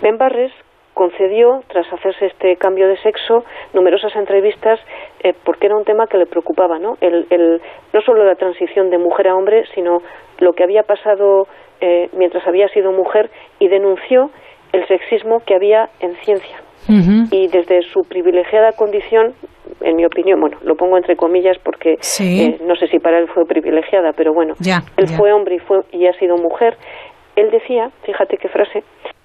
Ben 0.00 0.18
Barres 0.18 0.52
concedió, 0.94 1.62
tras 1.68 1.92
hacerse 1.92 2.26
este 2.26 2.56
cambio 2.56 2.88
de 2.88 2.96
sexo, 3.02 3.44
numerosas 3.74 4.16
entrevistas 4.16 4.80
eh, 5.20 5.34
porque 5.44 5.66
era 5.66 5.76
un 5.76 5.84
tema 5.84 6.06
que 6.06 6.16
le 6.16 6.24
preocupaba, 6.24 6.78
¿no? 6.78 6.96
El, 7.02 7.26
el, 7.28 7.60
no 7.92 8.00
solo 8.00 8.24
la 8.24 8.34
transición 8.34 8.88
de 8.88 8.96
mujer 8.96 9.28
a 9.28 9.34
hombre, 9.34 9.64
sino 9.74 9.98
lo 10.38 10.54
que 10.54 10.64
había 10.64 10.84
pasado 10.84 11.48
eh, 11.82 12.08
mientras 12.14 12.46
había 12.46 12.68
sido 12.68 12.92
mujer 12.92 13.30
y 13.58 13.68
denunció 13.68 14.30
el 14.72 14.88
sexismo 14.88 15.40
que 15.40 15.54
había 15.54 15.90
en 16.00 16.14
ciencia. 16.16 16.62
Y 16.88 17.48
desde 17.48 17.82
su 17.82 18.02
privilegiada 18.02 18.72
condición, 18.72 19.34
en 19.80 19.96
mi 19.96 20.04
opinión, 20.04 20.40
bueno, 20.40 20.58
lo 20.62 20.76
pongo 20.76 20.96
entre 20.96 21.16
comillas 21.16 21.56
porque 21.62 21.98
eh, 22.20 22.58
no 22.64 22.76
sé 22.76 22.86
si 22.88 22.98
para 22.98 23.18
él 23.18 23.28
fue 23.28 23.44
privilegiada, 23.46 24.12
pero 24.12 24.32
bueno, 24.32 24.54
él 24.96 25.08
fue 25.08 25.32
hombre 25.32 25.56
y, 25.56 25.58
fue, 25.58 25.80
y 25.92 26.06
ha 26.06 26.12
sido 26.14 26.36
mujer. 26.36 26.76
Él 27.34 27.50
decía, 27.50 27.90
fíjate 28.04 28.36
qué 28.38 28.48
frase, 28.48 28.82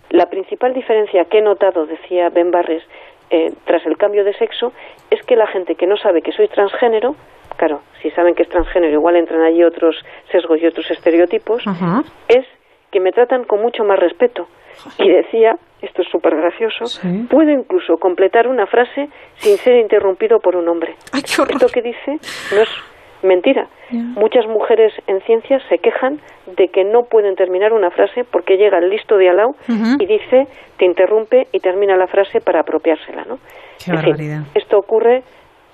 la 0.09 0.25
principal 0.25 0.73
diferencia 0.73 1.25
que 1.25 1.37
he 1.39 1.41
notado, 1.41 1.85
decía 1.85 2.29
Ben 2.29 2.51
Barres, 2.51 2.83
eh, 3.29 3.53
tras 3.65 3.85
el 3.85 3.97
cambio 3.97 4.25
de 4.25 4.33
sexo, 4.33 4.73
es 5.09 5.21
que 5.25 5.37
la 5.37 5.47
gente 5.47 5.75
que 5.75 5.87
no 5.87 5.95
sabe 5.95 6.21
que 6.21 6.33
soy 6.33 6.49
transgénero, 6.49 7.15
claro, 7.55 7.81
si 8.01 8.09
saben 8.11 8.35
que 8.35 8.43
es 8.43 8.49
transgénero, 8.49 8.91
igual 8.91 9.15
entran 9.15 9.41
allí 9.41 9.63
otros 9.63 9.95
sesgos 10.31 10.61
y 10.61 10.65
otros 10.65 10.89
estereotipos, 10.91 11.63
es 12.27 12.45
que 12.91 12.99
me 12.99 13.11
tratan 13.11 13.45
con 13.45 13.61
mucho 13.61 13.85
más 13.85 13.99
respeto. 13.99 14.47
Y 14.97 15.09
decía 15.09 15.55
esto 15.81 16.01
es 16.01 16.07
súper 16.09 16.35
gracioso, 16.35 16.85
puede 17.29 17.53
incluso 17.53 17.97
completar 17.97 18.47
una 18.47 18.67
frase 18.67 19.09
sin 19.35 19.57
ser 19.57 19.77
interrumpido 19.77 20.39
por 20.39 20.55
un 20.55 20.67
hombre. 20.67 20.95
esto 21.13 21.67
que 21.73 21.81
dice 21.81 22.17
no 22.53 22.61
es 22.61 22.69
mentira. 23.23 23.67
Muchas 23.91 24.47
mujeres 24.47 24.93
en 25.07 25.19
ciencias 25.21 25.61
se 25.69 25.77
quejan 25.77 26.19
de 26.55 26.69
que 26.69 26.83
no 26.83 27.03
pueden 27.03 27.35
terminar 27.35 27.73
una 27.73 27.91
frase 27.91 28.23
porque 28.23 28.55
llega 28.55 28.77
el 28.77 28.89
listo 28.89 29.17
de 29.17 29.29
Alau 29.29 29.55
y 29.67 30.05
dice, 30.05 30.47
te 30.77 30.85
interrumpe 30.85 31.47
y 31.51 31.59
termina 31.59 31.97
la 31.97 32.07
frase 32.07 32.39
para 32.39 32.61
apropiársela. 32.61 33.25
¿no? 33.25 33.37
esto 34.55 34.77
ocurre 34.77 35.23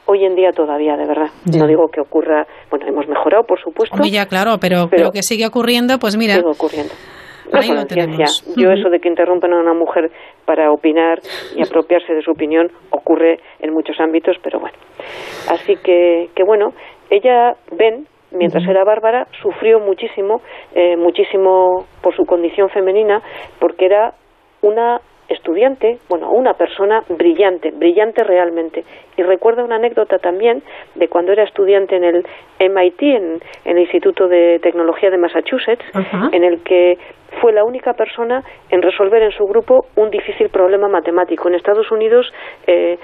hoy 0.06 0.26
en 0.26 0.36
día 0.36 0.52
todavía, 0.52 0.96
de 0.96 1.06
verdad. 1.06 1.30
No 1.46 1.68
digo 1.68 1.90
que 1.90 2.02
ocurra, 2.02 2.48
bueno, 2.70 2.88
hemos 2.88 3.08
mejorado, 3.08 3.44
por 3.44 3.60
supuesto. 3.62 3.96
ya, 4.06 4.26
claro, 4.26 4.58
pero, 4.60 4.88
pero, 4.90 5.12
que 5.12 5.22
sigue 5.22 5.46
ocurriendo, 5.46 6.00
pues 6.00 6.18
mira. 6.18 6.36
Sigue 6.36 6.48
ocurriendo. 6.48 6.94
Yo 8.56 8.72
eso 8.72 8.90
de 8.90 9.00
que 9.00 9.08
interrumpan 9.10 9.54
a 9.54 9.60
una 9.60 9.74
mujer 9.74 10.12
para 10.46 10.72
opinar 10.72 11.20
y 11.56 11.62
apropiarse 11.62 12.14
de 12.14 12.22
su 12.22 12.32
opinión 12.32 12.72
ocurre 12.92 13.40
en 13.60 13.74
muchos 13.74 14.00
ámbitos, 14.00 14.38
pero 14.44 14.60
bueno. 14.60 14.78
Así 15.50 15.76
que, 15.78 16.30
que 16.36 16.44
bueno, 16.44 16.74
ella, 17.10 17.56
ven, 17.72 18.08
mientras 18.32 18.64
era 18.68 18.84
Bárbara, 18.84 19.28
sufrió 19.42 19.80
muchísimo, 19.80 20.42
eh, 20.76 20.98
muchísimo 20.98 21.86
por 22.02 22.16
su 22.16 22.26
condición 22.26 22.70
femenina, 22.70 23.22
porque 23.60 23.86
era 23.86 24.14
una 24.62 25.00
estudiante, 25.30 25.98
bueno, 26.10 26.32
una 26.32 26.54
persona 26.54 27.02
brillante, 27.10 27.72
brillante 27.72 28.24
realmente. 28.24 28.84
Y 29.18 29.24
recuerda 29.24 29.64
una 29.64 29.76
anécdota 29.76 30.18
también 30.20 30.64
de 30.96 31.08
cuando 31.08 31.32
era 31.32 31.44
estudiante 31.44 31.96
en 31.96 32.04
el 32.04 32.26
MIT, 32.60 33.02
en, 33.02 33.40
el 33.66 33.80
Instituto 33.80 34.28
de 34.28 34.60
Tecnología 34.62 35.10
de 35.10 35.18
Massachusetts, 35.18 35.86
en 36.32 36.44
el 36.44 36.64
que 36.64 36.98
fue 37.42 37.52
la 37.54 37.64
única 37.64 37.94
persona 37.94 38.44
en 38.70 38.82
resolver 38.82 39.22
en 39.22 39.32
su 39.32 39.46
grupo 39.46 39.88
un 39.96 40.10
difícil 40.10 40.50
problema 40.50 40.88
matemático. 40.88 41.48
En 41.48 41.56
Estados 41.56 41.92
Unidos 41.92 42.32
eh, 42.66 42.98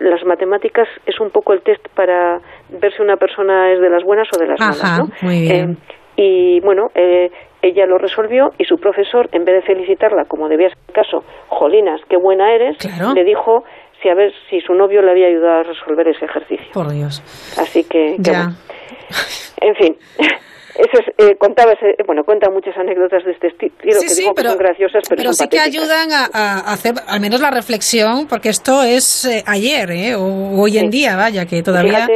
las 0.00 0.24
matemáticas 0.24 0.88
es 1.06 1.20
un 1.20 1.30
poco 1.30 1.52
el 1.52 1.62
test 1.62 1.86
para 1.94 2.38
ver 2.70 2.92
si 2.94 3.02
una 3.02 3.16
persona 3.16 3.72
es 3.72 3.80
de 3.80 3.90
las 3.90 4.02
buenas 4.02 4.28
o 4.34 4.40
de 4.40 4.46
las 4.46 4.60
malas. 4.60 4.98
¿no? 4.98 5.28
Muy 5.28 5.40
bien. 5.42 5.72
Eh, 5.72 5.76
y 6.22 6.60
bueno, 6.60 6.88
eh, 6.94 7.30
ella 7.62 7.86
lo 7.86 7.98
resolvió 7.98 8.52
y 8.58 8.64
su 8.64 8.78
profesor, 8.78 9.28
en 9.32 9.44
vez 9.44 9.56
de 9.56 9.62
felicitarla, 9.62 10.24
como 10.24 10.48
debía 10.48 10.68
ser 10.68 10.78
el 10.88 10.94
caso, 10.94 11.24
Jolinas, 11.48 12.00
qué 12.08 12.16
buena 12.16 12.52
eres, 12.52 12.76
le 13.14 13.24
dijo 13.24 13.64
si 14.02 14.08
a 14.08 14.14
ver 14.14 14.32
si 14.48 14.60
su 14.60 14.72
novio 14.74 15.02
le 15.02 15.10
había 15.10 15.26
ayudado 15.26 15.60
a 15.60 15.62
resolver 15.62 16.08
ese 16.08 16.24
ejercicio. 16.24 16.72
Por 16.72 16.90
Dios. 16.90 17.22
Así 17.58 17.84
que, 17.84 18.16
en 18.16 19.74
fin. 19.76 19.96
Eso 20.70 21.02
es, 21.02 21.14
eh, 21.18 21.36
contaba 21.36 21.72
bueno, 22.06 22.22
cuenta 22.24 22.48
muchas 22.48 22.74
anécdotas 22.78 23.24
de 23.24 23.32
este 23.32 23.48
estilo 23.48 24.00
que 24.00 24.14
digo 24.14 24.34
que 24.34 24.42
son 24.42 24.56
graciosas, 24.56 25.02
pero, 25.08 25.18
pero 25.18 25.32
sí 25.34 25.48
que 25.48 25.58
ayudan 25.58 26.10
a, 26.12 26.72
hacer 26.72 26.94
al 27.06 27.20
menos 27.20 27.40
la 27.40 27.50
reflexión, 27.50 28.26
porque 28.28 28.48
esto 28.48 28.82
es 28.82 29.26
eh, 29.26 29.42
ayer, 29.46 29.90
¿eh? 29.90 30.14
o 30.14 30.58
hoy 30.58 30.78
en 30.78 30.88
día, 30.88 31.16
vaya, 31.16 31.44
que 31.44 31.62
todavía 31.62 32.06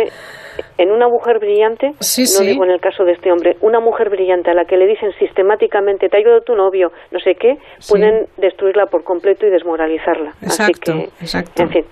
en 0.79 0.91
una 0.91 1.09
mujer 1.09 1.39
brillante, 1.39 1.89
no 1.89 2.45
digo 2.45 2.65
en 2.65 2.71
el 2.71 2.81
caso 2.81 3.05
de 3.05 3.13
este 3.13 3.31
hombre, 3.31 3.57
una 3.61 3.81
mujer 3.81 4.11
brillante 4.11 4.51
a 4.51 4.55
la 4.55 4.65
que 4.65 4.77
le 4.77 4.87
dicen 4.87 5.11
sistemáticamente 5.19 6.09
te 6.09 6.17
ha 6.17 6.21
ayudado 6.21 6.41
tu 6.41 6.55
novio, 6.55 6.93
no 7.11 7.21
sé 7.21 7.35
qué, 7.35 7.57
pueden 7.89 8.27
destruirla 8.39 8.87
por 8.87 9.05
completo 9.05 9.47
y 9.47 9.51
desmoralizarla. 9.51 10.33
Exacto, 10.43 10.93
Así 10.93 11.03
que, 11.03 11.05
exacto. 11.21 11.63
En 11.63 11.71
fin. 11.71 11.85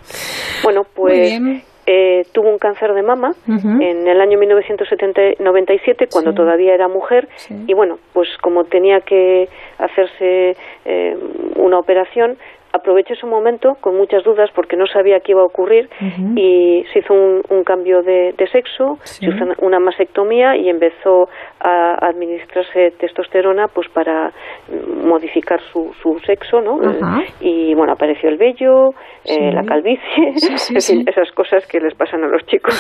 Bueno, 0.63 0.83
pues 0.95 1.41
eh, 1.85 2.23
tuvo 2.33 2.49
un 2.49 2.59
cáncer 2.59 2.93
de 2.95 3.03
mama 3.03 3.33
en 3.49 4.07
el 4.07 4.21
año 4.21 4.39
1997, 4.39 6.07
cuando 6.13 6.33
todavía 6.33 6.75
era 6.75 6.87
mujer, 6.87 7.29
y 7.67 7.75
bueno, 7.75 7.97
pues 8.13 8.29
como 8.41 8.65
tenía 8.65 9.01
que 9.01 9.49
hacerse 9.79 10.57
eh, 10.85 11.17
una 11.57 11.79
operación, 11.79 12.37
aproveché 12.73 13.15
su 13.15 13.27
momento 13.27 13.77
con 13.81 13.97
muchas 13.97 14.25
dudas 14.25 14.51
porque 14.55 14.77
no 14.77 14.87
sabía 14.87 15.21
qué 15.21 15.33
iba 15.33 15.43
a 15.43 15.45
ocurrir 15.45 15.89
y 16.37 16.85
se 16.93 17.01
hizo 17.01 17.15
un, 17.15 17.65
cambio 17.65 18.03
de, 18.03 18.35
sexo, 18.51 18.99
se 19.03 19.27
hizo 19.27 19.45
una 19.59 19.79
mastectomía 19.79 20.57
y 20.57 20.69
empezó 20.69 21.29
a 21.63 21.95
administrarse 22.07 22.93
testosterona 22.99 23.69
pues 23.69 23.89
para 23.89 24.33
modificar 25.05 25.61
su, 25.73 25.93
su 26.03 26.19
sexo, 26.27 26.61
¿no? 26.61 26.79
Y 27.41 27.75
bueno, 27.75 27.93
apareció 27.93 28.29
el 28.29 28.37
vello, 28.37 28.91
eh, 29.25 29.53
la 29.53 29.63
calvicie, 29.63 30.35
esas 30.75 31.31
cosas 31.33 31.65
que 31.67 31.79
les 31.81 31.95
pasan 31.95 32.25
a 32.25 32.27
los 32.27 32.45
chicos. 32.47 32.75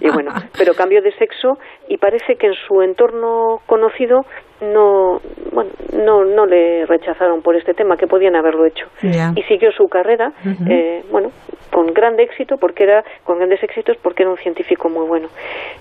Y, 0.00 0.06
y 0.06 0.10
bueno, 0.10 0.30
pero 0.56 0.74
cambió 0.74 1.00
de 1.00 1.12
sexo 1.12 1.58
y 1.88 1.96
parece 1.96 2.36
que 2.36 2.48
en 2.48 2.54
su 2.66 2.82
entorno 2.82 3.60
conocido 3.66 4.20
no, 4.62 5.20
bueno, 5.52 5.70
no, 5.92 6.24
no 6.24 6.46
le 6.46 6.86
rechazaron 6.86 7.42
por 7.42 7.56
este 7.56 7.74
tema, 7.74 7.96
que 7.96 8.06
podían 8.06 8.36
haberlo 8.36 8.64
hecho. 8.64 8.86
Y 9.02 9.42
siguió 9.42 9.72
su 9.72 9.88
carrera, 9.88 10.32
eh, 10.68 11.02
bueno, 11.10 11.30
con 11.72 11.86
gran 11.86 12.18
éxito, 12.20 12.56
porque 12.58 12.84
era, 12.84 13.04
con 13.24 13.38
grandes 13.38 13.62
éxitos, 13.62 13.96
porque 14.02 14.22
era 14.22 14.30
un 14.30 14.38
científico 14.38 14.88
muy 14.88 15.06
bueno. 15.06 15.28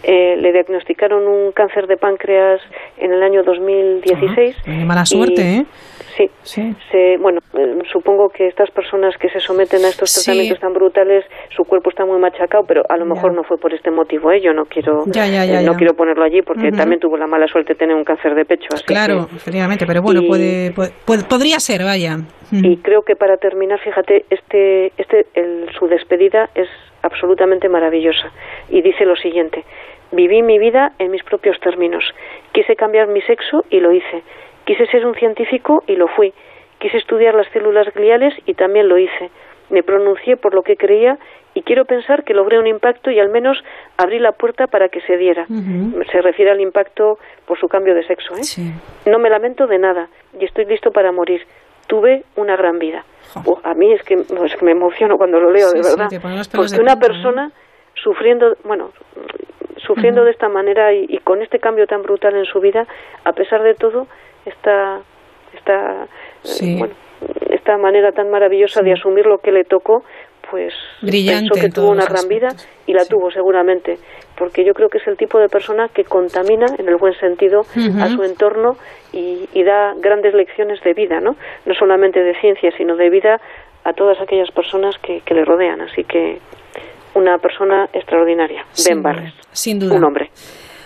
Eh, 0.03 0.35
le 0.37 0.51
diagnosticaron 0.51 1.27
un 1.27 1.51
cáncer 1.51 1.87
de 1.87 1.97
páncreas 1.97 2.20
en 2.30 3.11
el 3.14 3.23
año 3.23 3.43
2016. 3.43 4.85
mala 4.85 5.06
suerte, 5.06 5.41
¿eh? 5.57 5.65
Sí. 6.43 6.76
Se, 6.91 7.18
bueno, 7.18 7.39
eh, 7.57 7.80
supongo 7.91 8.30
que 8.30 8.48
estas 8.48 8.69
personas 8.72 9.15
que 9.18 9.30
se 9.30 9.39
someten 9.39 9.84
a 9.85 9.89
estos 9.89 10.14
tratamientos 10.14 10.60
tan 10.60 10.73
brutales, 10.73 11.26
su 11.56 11.64
cuerpo 11.64 11.89
está 11.89 12.06
muy 12.06 12.19
machacado, 12.19 12.64
pero 12.68 12.84
a 12.89 12.98
lo 12.98 13.06
mejor 13.06 13.34
no 13.34 13.43
fue 13.43 13.57
por 13.57 13.73
este 13.73 13.91
motivo. 13.91 14.31
¿eh? 14.31 14.41
Yo 14.41 14.53
no 14.53 14.65
quiero, 14.65 15.03
eh, 15.06 15.64
no 15.64 15.73
quiero 15.73 15.93
ponerlo 15.93 16.23
allí 16.23 16.41
porque 16.41 16.72
también 16.72 16.99
tuvo 16.99 17.18
la 17.18 17.27
mala 17.27 17.48
suerte 17.48 17.73
de 17.73 17.80
tener 17.80 17.95
un 17.95 18.03
cáncer 18.03 18.35
de 18.35 18.45
pecho. 18.45 18.68
Así 18.73 18.84
claro, 18.85 19.27
efectivamente, 19.35 19.85
pero 19.85 20.02
bueno, 20.02 20.22
puede, 20.27 20.72
podría 21.06 21.60
ser, 21.60 21.84
vaya. 21.84 22.18
Y 22.52 22.77
creo 22.77 23.03
que 23.03 23.15
para 23.15 23.38
terminar, 23.38 23.80
fíjate, 23.80 24.26
este, 24.30 24.91
este, 24.98 25.26
el, 25.35 25.69
su 25.80 25.88
despedida 25.88 26.49
es 26.53 26.68
absolutamente 27.02 27.69
maravillosa 27.69 28.30
y 28.69 28.81
dice 28.81 29.06
lo 29.06 29.15
siguiente: 29.15 29.64
viví 30.11 30.41
mi 30.41 30.59
vida 30.59 30.93
en 30.99 31.11
mis 31.11 31.23
propios 31.23 31.59
términos, 31.59 32.03
quise 32.51 32.75
cambiar 32.75 33.07
mi 33.07 33.21
sexo 33.21 33.65
y 33.69 33.79
lo 33.79 33.91
hice 33.91 34.23
Quise 34.65 34.85
ser 34.88 35.05
un 35.05 35.15
científico 35.15 35.83
y 35.88 35.95
lo 35.95 36.07
fui. 36.07 36.33
Quise 36.79 36.97
estudiar 36.97 37.35
las 37.35 37.47
células 37.51 37.93
gliales 37.93 38.33
y 38.45 38.53
también 38.53 38.88
lo 38.88 38.97
hice. 38.97 39.29
Me 39.69 39.83
pronuncié 39.83 40.38
por 40.38 40.53
lo 40.53 40.63
que 40.63 40.75
creía 40.75 41.17
y 41.53 41.63
quiero 41.63 41.85
pensar 41.85 42.23
que 42.23 42.33
logré 42.33 42.59
un 42.59 42.67
impacto 42.67 43.09
y 43.11 43.19
al 43.19 43.29
menos 43.29 43.57
abrí 43.97 44.19
la 44.19 44.33
puerta 44.33 44.67
para 44.67 44.89
que 44.89 45.01
se 45.01 45.17
diera. 45.17 45.45
Se 46.11 46.21
refiere 46.21 46.51
al 46.51 46.61
impacto 46.61 47.17
por 47.45 47.59
su 47.59 47.67
cambio 47.67 47.95
de 47.95 48.03
sexo. 48.03 48.33
¿eh? 48.35 48.73
No 49.05 49.19
me 49.19 49.29
lamento 49.29 49.67
de 49.67 49.77
nada 49.77 50.09
y 50.39 50.45
estoy 50.45 50.65
listo 50.65 50.91
para 50.91 51.11
morir. 51.11 51.41
Tuve 51.88 52.23
una 52.35 52.55
gran 52.55 52.79
vida. 52.79 53.03
a 53.63 53.73
mí 53.73 53.91
es 53.93 54.03
que, 54.03 54.17
me 54.61 54.71
emociono 54.71 55.17
cuando 55.17 55.39
lo 55.39 55.51
leo, 55.51 55.71
de 55.71 55.81
verdad. 55.81 56.09
Porque 56.53 56.79
una 56.79 56.97
persona 56.97 57.51
sufriendo, 57.95 58.55
bueno, 58.63 58.91
sufriendo 59.85 60.23
de 60.23 60.31
esta 60.31 60.49
manera 60.49 60.93
y, 60.93 61.17
con 61.19 61.41
este 61.41 61.59
cambio 61.59 61.87
tan 61.87 62.01
brutal 62.01 62.35
en 62.35 62.45
su 62.45 62.59
vida, 62.59 62.85
a 63.23 63.33
pesar 63.33 63.63
de 63.63 63.73
todo, 63.73 64.07
esta, 64.45 64.99
esta, 65.53 66.07
eh, 66.61 66.75
bueno, 66.77 66.93
esta 67.49 67.77
manera 67.77 68.11
tan 68.11 68.29
maravillosa 68.29 68.81
de 68.81 68.93
asumir 68.93 69.25
lo 69.25 69.39
que 69.39 69.51
le 69.51 69.63
tocó, 69.63 70.03
pues 70.49 70.73
Brillante 71.01 71.49
pensó 71.49 71.61
que 71.61 71.71
tuvo 71.71 71.91
una 71.91 72.05
gran 72.05 72.27
vida 72.27 72.49
y 72.85 72.93
la 72.93 73.05
tuvo 73.05 73.31
seguramente, 73.31 73.97
porque 74.37 74.65
yo 74.65 74.73
creo 74.73 74.89
que 74.89 74.97
es 74.97 75.07
el 75.07 75.17
tipo 75.17 75.39
de 75.39 75.47
persona 75.47 75.87
que 75.89 76.03
contamina, 76.03 76.65
en 76.77 76.87
el 76.89 76.97
buen 76.97 77.13
sentido, 77.13 77.61
a 77.61 78.09
su 78.09 78.23
entorno 78.23 78.75
y, 79.13 79.47
y, 79.53 79.63
da 79.63 79.93
grandes 79.97 80.33
lecciones 80.33 80.81
de 80.81 80.93
vida, 80.93 81.19
¿no? 81.21 81.35
No 81.65 81.73
solamente 81.75 82.21
de 82.21 82.33
ciencia, 82.39 82.71
sino 82.75 82.95
de 82.95 83.09
vida 83.09 83.39
a 83.83 83.93
todas 83.93 84.19
aquellas 84.19 84.51
personas 84.51 84.97
que, 84.99 85.21
que 85.21 85.33
le 85.33 85.45
rodean. 85.45 85.81
Así 85.81 86.03
que 86.03 86.39
una 87.13 87.37
persona 87.37 87.89
extraordinaria, 87.93 88.65
Ben 88.87 89.01
Barres. 89.01 89.33
Sin 89.53 89.80
duda. 89.80 89.95
Un 89.95 90.03
hombre. 90.03 90.32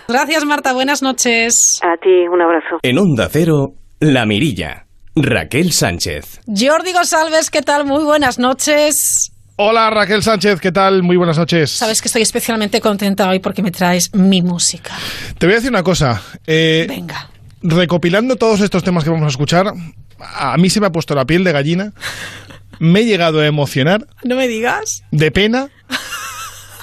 Gracias, 0.08 0.44
Marta. 0.44 0.72
Buenas 0.72 1.02
noches. 1.02 1.80
A 1.82 1.96
ti, 2.00 2.28
un 2.32 2.40
abrazo. 2.40 2.78
En 2.82 2.98
Onda 2.98 3.28
Cero, 3.30 3.74
La 4.00 4.24
Mirilla. 4.26 4.86
Raquel 5.16 5.72
Sánchez. 5.72 6.40
Jordi 6.46 6.92
González, 6.92 7.50
¿qué 7.50 7.62
tal? 7.62 7.86
Muy 7.86 8.04
buenas 8.04 8.38
noches. 8.38 9.32
Hola 9.58 9.88
Raquel 9.88 10.22
Sánchez, 10.22 10.60
¿qué 10.60 10.70
tal? 10.70 11.02
Muy 11.02 11.16
buenas 11.16 11.38
noches. 11.38 11.70
Sabes 11.70 12.02
que 12.02 12.08
estoy 12.08 12.20
especialmente 12.20 12.78
contenta 12.82 13.26
hoy 13.30 13.38
porque 13.38 13.62
me 13.62 13.70
traes 13.70 14.14
mi 14.14 14.42
música. 14.42 14.92
Te 15.38 15.46
voy 15.46 15.54
a 15.54 15.56
decir 15.56 15.70
una 15.70 15.82
cosa. 15.82 16.20
Eh, 16.46 16.84
Venga. 16.86 17.30
Recopilando 17.62 18.36
todos 18.36 18.60
estos 18.60 18.84
temas 18.84 19.02
que 19.02 19.08
vamos 19.08 19.24
a 19.24 19.30
escuchar, 19.30 19.72
a 20.20 20.56
mí 20.58 20.68
se 20.68 20.78
me 20.80 20.88
ha 20.88 20.92
puesto 20.92 21.14
la 21.14 21.24
piel 21.24 21.42
de 21.42 21.52
gallina. 21.52 21.92
Me 22.78 23.00
he 23.00 23.04
llegado 23.06 23.40
a 23.40 23.46
emocionar. 23.46 24.06
No 24.22 24.36
me 24.36 24.46
digas. 24.46 25.02
De 25.10 25.30
pena. 25.30 25.68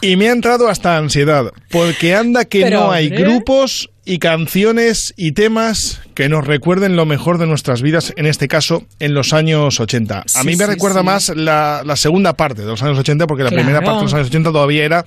Y 0.04 0.18
me 0.18 0.28
ha 0.28 0.34
entrado 0.34 0.68
hasta 0.68 0.98
ansiedad, 0.98 1.54
porque 1.70 2.14
anda 2.14 2.44
que 2.44 2.70
no 2.70 2.92
hay 2.92 3.10
grupos 3.10 3.90
y 4.06 4.20
canciones 4.20 5.14
y 5.16 5.32
temas 5.32 6.02
que 6.14 6.30
nos 6.30 6.46
recuerden 6.46 6.96
lo 6.96 7.06
mejor 7.06 7.38
de 7.38 7.48
nuestras 7.48 7.82
vidas, 7.82 8.14
en 8.18 8.26
este 8.26 8.48
caso 8.48 8.84
en 9.00 9.14
los 9.14 9.34
años 9.34 9.80
80. 9.80 10.26
A 10.36 10.44
mí 10.44 10.56
me 10.56 10.68
recuerda 10.68 11.04
más 11.04 11.30
la, 11.36 11.84
segunda 11.96 12.34
parte 12.34 12.62
de 12.62 12.68
los 12.68 12.84
años 12.84 13.00
80, 13.00 13.28
porque 13.28 13.44
la 13.44 13.50
primera 13.50 13.82
parte 13.82 14.00
de 14.00 14.04
los 14.04 14.14
años 14.14 14.28
80 14.28 14.52
todavía 14.52 14.84
era 14.84 15.06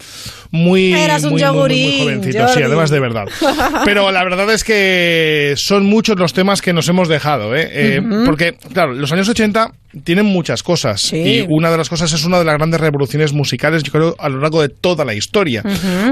muy, 0.50 0.94
muy, 1.24 1.42
jovencito, 1.42 2.48
sí, 2.48 2.62
además 2.62 2.90
de 2.90 3.00
verdad. 3.00 3.26
Pero 3.84 4.10
la 4.10 4.24
verdad 4.24 4.50
es 4.52 4.64
que 4.64 5.54
son 5.56 5.84
muchos 5.84 6.18
los 6.18 6.32
temas 6.32 6.62
que 6.62 6.72
nos 6.72 6.88
hemos 6.88 7.08
dejado, 7.08 7.54
¿eh? 7.54 7.68
eh 7.70 8.02
porque, 8.24 8.56
claro, 8.72 8.94
los 8.94 9.12
años 9.12 9.28
80 9.28 9.72
tienen 10.04 10.26
muchas 10.26 10.62
cosas 10.62 11.12
y 11.12 11.46
una 11.48 11.70
de 11.70 11.78
las 11.78 11.88
cosas 11.88 12.12
es 12.12 12.24
una 12.24 12.38
de 12.38 12.44
las 12.44 12.56
grandes 12.56 12.80
revoluciones 12.80 13.32
musicales, 13.32 13.82
yo 13.82 13.92
creo, 13.92 14.16
a 14.18 14.28
lo 14.28 14.40
largo 14.40 14.60
de 14.60 14.68
toda 14.68 15.04
la 15.04 15.14
historia. 15.14 15.62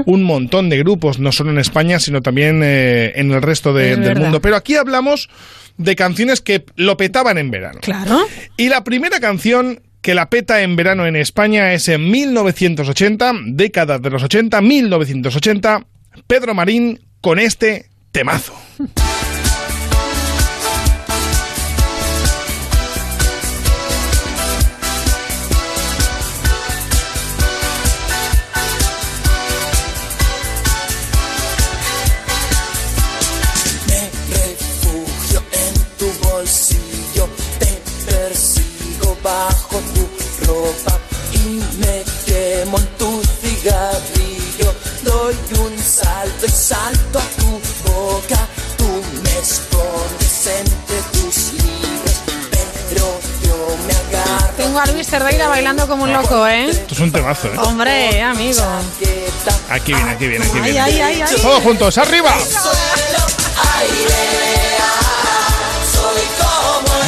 Un 0.05 0.23
montón 0.23 0.69
de 0.69 0.77
grupos, 0.77 1.19
no 1.19 1.31
solo 1.31 1.51
en 1.51 1.59
España, 1.59 1.99
sino 1.99 2.21
también 2.21 2.63
eh, 2.75 3.13
en 3.15 3.31
el 3.31 3.41
resto 3.41 3.73
del 3.73 4.15
mundo. 4.17 4.41
Pero 4.41 4.55
aquí 4.55 4.75
hablamos 4.75 5.29
de 5.77 5.95
canciones 5.95 6.41
que 6.41 6.65
lo 6.75 6.97
petaban 6.97 7.37
en 7.37 7.51
verano. 7.51 7.79
Claro. 7.81 8.27
Y 8.57 8.69
la 8.69 8.83
primera 8.83 9.19
canción 9.19 9.81
que 10.01 10.13
la 10.13 10.29
peta 10.29 10.61
en 10.61 10.75
verano 10.75 11.07
en 11.07 11.15
España 11.15 11.73
es 11.73 11.87
en 11.87 12.09
1980, 12.09 13.33
década 13.47 13.97
de 13.97 14.09
los 14.09 14.23
80, 14.23 14.61
1980, 14.61 15.85
Pedro 16.27 16.53
Marín 16.53 17.01
con 17.21 17.39
este 17.39 17.89
temazo. 18.11 18.53
quemo 42.65 42.77
en 42.79 42.87
tu 42.97 43.21
cigarrillo. 43.41 44.73
Doy 45.03 45.35
un 45.59 45.77
salto 45.77 46.45
y 46.45 46.49
salto 46.49 47.19
a 47.19 47.23
tu 47.37 47.91
boca. 47.91 48.39
Tú 48.77 49.03
me 49.23 49.39
escondes 49.39 50.47
entre 50.47 51.01
tus 51.13 51.53
libros, 51.53 52.15
pero 52.89 53.19
yo 53.43 53.77
me 53.87 53.93
agarro. 53.93 54.53
Tengo 54.57 54.79
a 54.79 54.85
Luis 54.87 55.07
Cerdeira 55.07 55.47
bailando 55.47 55.87
como 55.87 56.03
un 56.03 56.13
loco, 56.13 56.47
¿eh? 56.47 56.69
Esto 56.69 56.93
es 56.93 56.99
un 56.99 57.11
temazo, 57.11 57.47
¿eh? 57.47 57.57
Hombre, 57.57 58.21
amigo. 58.21 58.61
Aquí 59.69 59.93
viene, 59.93 60.11
aquí 60.11 60.27
viene, 60.27 60.45
aquí 60.45 60.59
viene. 60.59 60.79
Ay, 60.79 61.01
ay, 61.01 61.21
ay, 61.21 61.35
Todos 61.41 61.61
juntos, 61.61 61.97
arriba. 61.97 62.33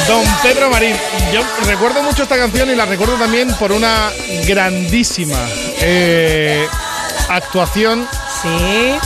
Don 0.08 0.24
Pedro 0.42 0.70
Marín. 0.70 0.96
Yo 1.32 1.42
recuerdo 1.66 2.02
mucho 2.02 2.22
esta 2.22 2.38
canción 2.38 2.70
y 2.70 2.74
la 2.74 2.86
recuerdo 2.86 3.16
también 3.16 3.48
por 3.58 3.72
una 3.72 4.10
grandísima 4.46 5.38
eh, 5.80 6.66
actuación. 7.28 8.08
Sí 8.42 8.98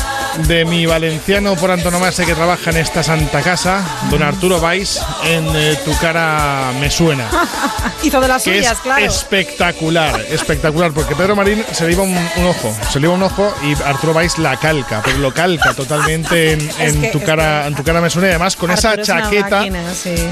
de 0.47 0.65
mi 0.65 0.87
valenciano 0.87 1.57
por 1.57 1.71
antonomasia 1.71 2.25
que 2.25 2.35
trabaja 2.35 2.71
en 2.71 2.79
esta 2.79 3.03
santa 3.03 3.43
casa, 3.43 3.85
don 4.11 4.23
Arturo 4.23 4.61
Valls, 4.61 5.01
en 5.25 5.45
eh, 5.55 5.79
Tu 5.85 5.97
cara 5.99 6.73
me 6.81 6.91
suena. 6.91 7.29
Hizo 8.03 8.21
de 8.21 8.29
las 8.29 8.43
suyas, 8.43 8.79
claro. 8.81 9.05
Espectacular, 9.05 10.21
espectacular, 10.31 10.93
porque 10.93 11.15
Pedro 11.15 11.37
Marín 11.37 11.65
se 11.73 11.87
le 11.87 11.93
iba 11.93 12.03
un, 12.03 12.17
ojo, 12.45 12.77
se 12.91 12.99
le 12.99 13.07
iba 13.07 13.15
un 13.15 13.23
ojo 13.23 13.55
y 13.63 13.81
Arturo 13.83 14.13
Valls 14.15 14.39
la 14.39 14.57
calca, 14.59 15.03
pero 15.05 15.19
lo 15.19 15.33
calca 15.33 15.75
totalmente 15.75 16.53
en, 16.53 17.11
tu 17.13 17.21
cara, 17.23 17.67
en 17.67 17.75
tu 17.75 17.85
cara 17.85 18.01
me 18.01 18.11
suena 18.11 18.29
y 18.29 18.31
además 18.31 18.57
con 18.57 18.71
esa 18.71 19.01
chaqueta, 19.01 19.67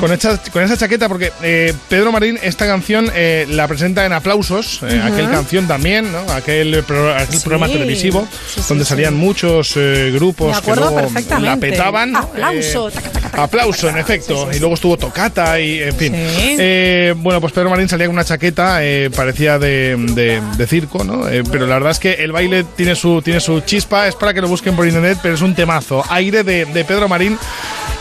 con, 0.00 0.12
esa, 0.12 0.38
con 0.50 0.62
esa 0.62 0.76
chaqueta, 0.76 1.08
porque 1.08 1.32
eh, 1.42 1.74
Pedro 1.88 2.10
Marín 2.10 2.38
esta 2.42 2.66
canción 2.66 3.10
eh, 3.14 3.46
la 3.48 3.68
presenta 3.68 4.04
en 4.04 4.12
aplausos, 4.12 4.82
aquel 4.82 5.30
canción 5.30 5.68
también, 5.68 6.10
¿no? 6.10 6.20
aquel, 6.32 6.82
programa 6.84 7.68
televisivo 7.68 8.26
donde 8.68 8.84
salían 8.84 9.14
muchos 9.14 9.76
grupos 10.12 10.60
que 10.60 10.74
luego 10.74 11.00
la 11.40 11.56
petaban. 11.56 12.16
Aplauso. 12.16 12.88
Eh, 12.88 12.92
aplauso, 13.32 13.88
en 13.88 13.98
efecto. 13.98 14.48
y 14.52 14.58
luego 14.58 14.74
estuvo 14.74 14.96
Tocata 14.96 15.60
y, 15.60 15.82
en 15.82 15.96
fin. 15.96 16.12
Eh, 16.14 17.14
bueno, 17.16 17.40
pues 17.40 17.52
Pedro 17.52 17.70
Marín 17.70 17.88
salía 17.88 18.06
con 18.06 18.14
una 18.14 18.24
chaqueta, 18.24 18.84
eh, 18.84 19.10
parecía 19.14 19.58
de, 19.58 20.40
circo, 20.68 21.04
¿no? 21.04 21.24
pero 21.50 21.66
la 21.66 21.74
verdad 21.74 21.92
es 21.92 21.98
que 21.98 22.12
el 22.14 22.32
baile 22.32 22.64
tiene 22.76 22.94
su, 22.94 23.22
tiene 23.22 23.40
su 23.40 23.60
chispa, 23.60 24.06
es 24.08 24.14
para 24.14 24.34
que 24.34 24.40
lo 24.40 24.48
busquen 24.48 24.76
por 24.76 24.86
internet, 24.86 25.18
pero 25.22 25.34
es 25.34 25.42
un 25.42 25.54
temazo. 25.54 26.04
Aire 26.08 26.44
de, 26.44 26.66
Pedro 26.84 27.08
Marín. 27.08 27.38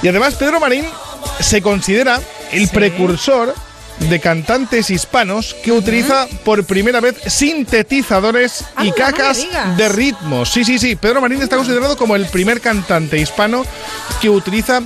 Y 0.02 0.08
además 0.08 0.36
Pedro 0.36 0.60
Marín 0.60 0.86
se 1.40 1.62
considera 1.62 2.20
el 2.52 2.68
precursor 2.70 3.54
de 4.00 4.20
cantantes 4.20 4.90
hispanos 4.90 5.56
que 5.64 5.72
utiliza 5.72 6.28
por 6.44 6.64
primera 6.66 7.00
vez 7.00 7.16
sintetizadores 7.28 8.66
y 8.82 8.92
cacas 8.92 9.46
de 9.78 9.90
ritmos. 9.90 10.50
Sí, 10.50 10.64
sí, 10.64 10.80
sí. 10.80 10.96
Pedro 10.96 11.22
Marín 11.22 11.42
está 11.42 11.58
considerado 11.58 11.98
como 11.98 12.16
el 12.16 12.26
primer 12.28 12.62
cantante 12.62 13.18
hispano 13.18 13.66
que 14.22 14.30
utiliza 14.30 14.82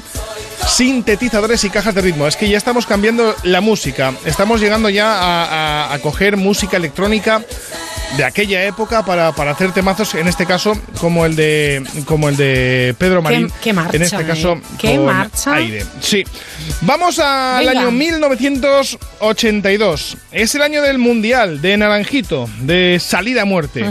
sintetizadores 0.67 1.63
y 1.63 1.69
cajas 1.69 1.95
de 1.95 2.01
ritmo. 2.01 2.27
Es 2.27 2.35
que 2.35 2.49
ya 2.49 2.57
estamos 2.57 2.85
cambiando 2.85 3.35
la 3.43 3.61
música. 3.61 4.13
Estamos 4.25 4.61
llegando 4.61 4.89
ya 4.89 5.13
a, 5.13 5.93
a 5.93 5.99
coger 5.99 6.37
música 6.37 6.77
electrónica 6.77 7.43
de 8.17 8.23
aquella 8.23 8.63
época 8.65 9.05
para, 9.05 9.31
para, 9.31 9.51
hacer 9.51 9.71
temazos, 9.71 10.15
en 10.15 10.27
este 10.27 10.45
caso 10.45 10.75
como 10.99 11.25
el 11.25 11.35
de 11.35 11.83
como 12.05 12.29
el 12.29 12.37
de 12.37 12.95
Pedro 12.97 13.21
Marín. 13.21 13.51
¿Qué, 13.61 13.73
marcha, 13.73 13.95
en 13.95 14.01
este 14.03 14.25
caso, 14.25 14.53
eh? 14.53 14.61
¿Qué 14.77 14.95
con 14.95 15.05
marcha? 15.05 15.55
aire. 15.55 15.85
Sí. 15.99 16.23
Vamos 16.81 17.19
al 17.19 17.65
Venga. 17.65 17.81
año 17.81 17.91
1982. 17.91 20.17
Es 20.31 20.55
el 20.55 20.61
año 20.61 20.81
del 20.81 20.97
Mundial 20.97 21.61
de 21.61 21.75
Naranjito, 21.77 22.49
de 22.61 22.99
salida 23.01 23.43
a 23.43 23.45
muerte. 23.45 23.85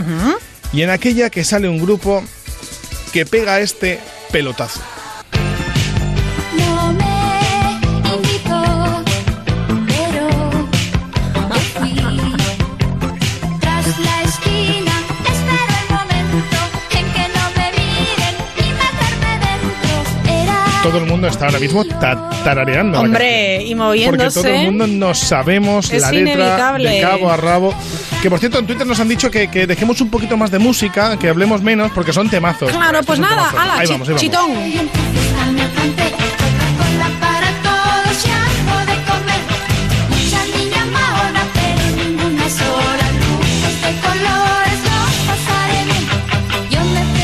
Y 0.71 0.81
en 0.81 0.89
aquella 0.89 1.29
que 1.29 1.43
sale 1.43 1.69
un 1.69 1.79
grupo 1.79 2.23
que 3.11 3.25
pega 3.25 3.59
este 3.59 3.99
pelotazo. 4.31 4.81
Todo 20.83 20.97
el 20.97 21.05
mundo 21.05 21.27
está 21.29 21.45
ahora 21.45 21.59
mismo 21.59 21.85
ta- 21.85 22.29
tarareando. 22.43 22.99
Hombre, 22.99 23.63
y 23.63 23.73
moviéndose. 23.73 24.41
Porque 24.41 24.49
todo 24.49 24.61
el 24.61 24.65
mundo 24.71 24.87
no 24.87 25.13
sabemos 25.13 25.89
Es 25.89 26.01
la 26.01 26.11
letra 26.11 26.33
inevitable. 26.33 26.89
de 26.89 27.01
cabo 27.01 27.31
a 27.31 27.37
rabo. 27.37 27.73
Que 28.21 28.29
por 28.29 28.39
cierto, 28.39 28.59
en 28.59 28.67
Twitter 28.67 28.85
nos 28.85 28.99
han 28.99 29.07
dicho 29.07 29.31
que, 29.31 29.47
que 29.49 29.65
dejemos 29.65 30.01
un 30.01 30.09
poquito 30.09 30.35
más 30.35 30.51
de 30.51 30.59
música, 30.59 31.17
que 31.17 31.29
hablemos 31.29 31.61
menos, 31.61 31.91
porque 31.95 32.11
son 32.11 32.29
temazos. 32.29 32.69
Claro, 32.71 32.99
Estos 32.99 33.05
pues 33.05 33.19
nada, 33.19 33.35
temazos. 33.49 33.59
ala, 33.59 33.73
ahí 33.79 33.87
chi- 33.87 33.93
vamos, 33.93 34.09
ahí 34.09 34.15
chitón. 34.17 34.51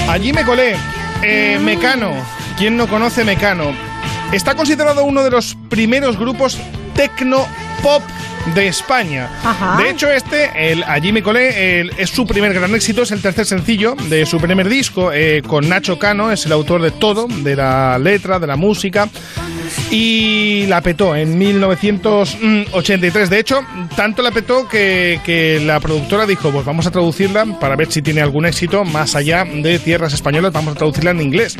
Allí 0.09 0.33
me 0.33 0.43
colé. 0.43 0.75
Eh, 1.21 1.59
Mecano. 1.61 2.13
¿Quién 2.59 2.77
no 2.77 2.87
conoce 2.87 3.23
Mecano? 3.23 3.71
Está 4.31 4.53
considerado 4.53 5.03
uno 5.03 5.23
de 5.23 5.31
los 5.31 5.57
primeros 5.69 6.17
grupos 6.19 6.59
tecno 6.93 7.47
pop 7.81 8.03
de 8.53 8.67
España. 8.67 9.29
Ajá. 9.43 9.81
De 9.81 9.89
hecho, 9.89 10.11
este, 10.11 10.71
el 10.71 10.83
Allí 10.83 11.11
me 11.13 11.23
colé, 11.23 11.79
el- 11.79 11.91
es 11.97 12.09
su 12.09 12.25
primer 12.27 12.53
gran 12.53 12.75
éxito, 12.75 13.01
es 13.03 13.11
el 13.11 13.21
tercer 13.21 13.45
sencillo 13.45 13.95
de 14.09 14.25
su 14.25 14.39
primer 14.39 14.67
disco, 14.69 15.11
eh, 15.13 15.41
con 15.47 15.67
Nacho 15.69 15.97
Cano, 15.97 16.31
es 16.31 16.45
el 16.45 16.51
autor 16.51 16.81
de 16.81 16.91
todo, 16.91 17.27
de 17.27 17.55
la 17.55 17.97
letra, 17.97 18.39
de 18.39 18.47
la 18.47 18.55
música. 18.57 19.07
Y 19.91 20.65
la 20.67 20.81
petó 20.81 21.15
en 21.15 21.37
1983. 21.37 23.29
De 23.29 23.39
hecho, 23.39 23.61
tanto 23.95 24.21
la 24.21 24.31
petó 24.31 24.67
que, 24.67 25.19
que 25.23 25.59
la 25.59 25.79
productora 25.79 26.25
dijo, 26.25 26.51
pues 26.51 26.65
vamos 26.65 26.85
a 26.87 26.91
traducirla 26.91 27.45
para 27.59 27.75
ver 27.75 27.91
si 27.91 28.01
tiene 28.01 28.21
algún 28.21 28.45
éxito 28.45 28.83
más 28.83 29.15
allá 29.15 29.45
de 29.45 29.79
tierras 29.79 30.13
españolas, 30.13 30.51
vamos 30.51 30.75
a 30.75 30.77
traducirla 30.77 31.11
en 31.11 31.21
inglés. 31.21 31.57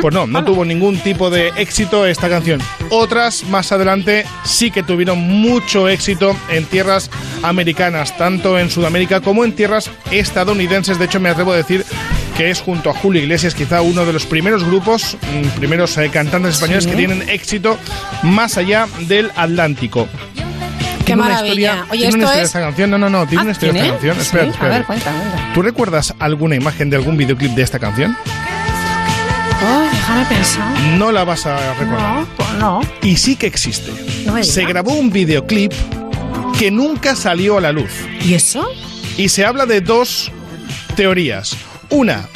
Pues 0.00 0.14
no, 0.14 0.26
no 0.26 0.44
tuvo 0.44 0.64
ningún 0.64 0.98
tipo 0.98 1.30
de 1.30 1.48
éxito 1.56 2.06
esta 2.06 2.28
canción. 2.28 2.60
Otras 2.90 3.44
más 3.44 3.72
adelante 3.72 4.24
sí 4.44 4.70
que 4.70 4.82
tuvieron 4.82 5.18
mucho 5.18 5.88
éxito 5.88 6.36
en 6.50 6.64
tierras 6.64 7.10
americanas, 7.42 8.16
tanto 8.16 8.58
en 8.58 8.70
Sudamérica 8.70 9.20
como 9.20 9.44
en 9.44 9.52
tierras 9.52 9.90
estadounidenses. 10.10 10.98
De 10.98 11.04
hecho, 11.06 11.20
me 11.20 11.28
atrevo 11.28 11.52
a 11.52 11.56
decir 11.56 11.84
que 12.40 12.48
es 12.50 12.62
junto 12.62 12.88
a 12.88 12.94
Julio 12.94 13.20
Iglesias 13.20 13.54
quizá 13.54 13.82
uno 13.82 14.06
de 14.06 14.14
los 14.14 14.24
primeros 14.24 14.64
grupos, 14.64 15.18
mm, 15.20 15.58
primeros 15.58 15.98
eh, 15.98 16.08
cantantes 16.08 16.54
españoles 16.54 16.84
Sí. 16.84 16.90
que 16.90 16.96
tienen 16.96 17.28
éxito 17.28 17.76
más 18.22 18.56
allá 18.56 18.88
del 19.00 19.30
Atlántico. 19.36 20.08
Qué 21.00 21.04
Tiene 21.04 21.20
una 21.20 21.30
maravilla. 21.32 21.52
historia- 21.52 21.86
Oye, 21.90 21.98
tiene 22.00 22.14
una 22.14 22.24
historia 22.24 22.42
es- 22.42 22.48
esta 22.48 22.60
canción. 22.60 22.90
No, 22.92 22.96
no, 22.96 23.10
no, 23.10 23.26
tiene 23.26 23.40
Ah, 23.40 23.42
una 23.42 23.52
historia 23.52 23.72
¿tiene? 23.74 23.88
esta 23.88 23.98
canción. 23.98 24.14
Sí, 24.16 24.22
Espera, 24.22 24.44
A 24.44 24.48
espera. 24.48 24.78
ver. 24.78 25.52
¿Tú 25.52 25.60
recuerdas 25.60 26.14
alguna 26.18 26.56
imagen 26.56 26.88
de 26.88 26.96
algún 26.96 27.18
videoclip 27.18 27.50
de 27.52 27.60
esta 27.62 27.78
canción? 27.78 28.16
Ay, 29.62 29.88
déjame 29.92 30.24
pensar. 30.24 30.78
No 30.96 31.12
la 31.12 31.24
vas 31.24 31.44
a 31.44 31.74
recordar. 31.74 32.20
No, 32.20 32.26
pues 32.38 32.48
no. 32.58 32.80
Y 33.02 33.16
sí 33.18 33.36
que 33.36 33.48
existe. 33.48 33.92
No 34.24 34.42
Se 34.42 34.64
grabó 34.64 34.94
un 34.94 35.10
videoclip 35.10 35.74
que 36.58 36.70
nunca 36.70 37.14
salió 37.14 37.58
a 37.58 37.60
la 37.60 37.70
luz. 37.72 37.90
¿Y 38.24 38.32
eso? 38.32 38.66
Y 39.18 39.28
se 39.28 39.44
habla 39.44 39.66
de 39.66 39.82
dos 39.82 40.32
teorías. 40.96 41.54
Una, 41.90 42.28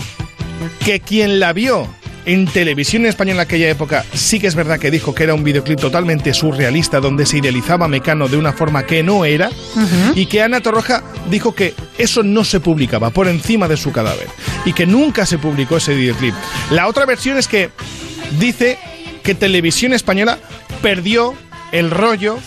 que 0.85 1.01
quien 1.01 1.41
la 1.41 1.53
vio 1.53 1.89
en 2.27 2.47
televisión 2.47 3.07
española 3.07 3.43
en 3.43 3.47
aquella 3.47 3.69
época 3.69 4.05
sí 4.15 4.41
que 4.41 4.47
es 4.47 4.55
verdad 4.55 4.79
que 4.79 4.91
dijo 4.91 5.15
que 5.15 5.25
era 5.25 5.35
un 5.35 5.45
videoclip 5.45 5.79
totalmente 5.79 6.33
surrealista 6.33 7.01
donde 7.01 7.27
se 7.27 7.39
idealizaba 7.39 7.85
a 7.85 7.89
Mecano 7.89 8.29
de 8.29 8.37
una 8.37 8.53
forma 8.53 8.87
que 8.87 9.03
no 9.03 9.25
era 9.25 9.51
y 10.15 10.27
que 10.27 10.43
Ana 10.43 10.61
Torroja 10.61 11.03
dijo 11.31 11.55
que 11.55 11.75
eso 11.99 12.23
no 12.23 12.45
se 12.45 12.61
publicaba 12.61 13.11
por 13.11 13.29
encima 13.29 13.69
de 13.69 13.77
su 13.77 13.93
cadáver 13.93 14.29
y 14.65 14.73
que 14.73 14.87
nunca 14.87 15.27
se 15.27 15.39
publicó 15.39 15.77
ese 15.77 15.95
videoclip. 15.95 16.35
La 16.71 16.89
otra 16.89 17.05
versión 17.07 17.37
es 17.37 17.49
que 17.49 17.71
dice 18.39 18.79
que 19.23 19.35
Televisión 19.35 19.93
Española 19.93 20.39
perdió 20.83 21.35
el 21.73 21.91
rollo 21.91 22.39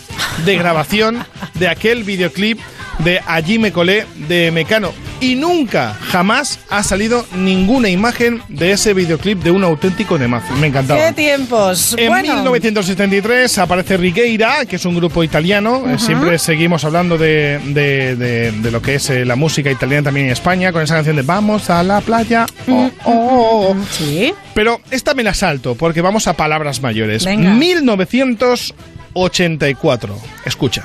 de 0.44 0.56
grabación 0.56 1.24
de 1.54 1.68
aquel 1.68 2.04
videoclip 2.04 2.58
de 3.00 3.20
Allí 3.26 3.58
me 3.58 3.72
colé 3.72 4.06
de 4.28 4.50
Mecano 4.50 4.92
y 5.20 5.34
nunca 5.34 5.94
jamás 5.94 6.60
ha 6.70 6.82
salido 6.82 7.24
ninguna 7.36 7.88
imagen 7.88 8.42
de 8.48 8.72
ese 8.72 8.92
videoclip 8.94 9.42
de 9.42 9.50
un 9.50 9.64
auténtico 9.64 10.18
temazo. 10.18 10.54
Me 10.56 10.66
encantaba. 10.68 11.06
¿Qué 11.06 11.12
tiempos? 11.12 11.94
En 11.98 12.08
bueno, 12.08 12.34
1973 12.34 13.58
aparece 13.58 13.96
Rigueira, 13.96 14.64
que 14.66 14.76
es 14.76 14.84
un 14.84 14.94
grupo 14.96 15.22
italiano. 15.24 15.82
Eh. 15.88 15.98
Siempre 15.98 16.38
seguimos 16.38 16.84
hablando 16.84 17.16
de, 17.18 17.60
de- 17.66 18.14
de- 18.16 18.52
de 18.52 18.70
lo 18.70 18.80
que 18.82 18.94
es 18.96 19.10
eh, 19.10 19.24
la 19.24 19.36
música 19.36 19.70
italiana 19.70 20.04
también 20.04 20.26
en 20.26 20.32
España, 20.32 20.72
con 20.72 20.82
esa 20.82 20.94
canción 20.94 21.16
de 21.16 21.22
Vamos 21.22 21.70
a 21.70 21.82
la 21.82 22.00
playa. 22.00 22.46
Oh, 22.68 22.90
oh, 23.04 23.12
oh, 23.12 23.68
oh. 23.70 23.76
Sí. 23.90 24.32
Pero 24.54 24.80
esta 24.90 25.14
me 25.14 25.22
la 25.22 25.34
salto, 25.34 25.74
porque 25.74 26.00
vamos 26.00 26.26
a 26.28 26.32
palabras 26.34 26.80
mayores. 26.82 27.24
Venga. 27.24 27.52
1984. 27.54 30.16
Escucha. 30.44 30.84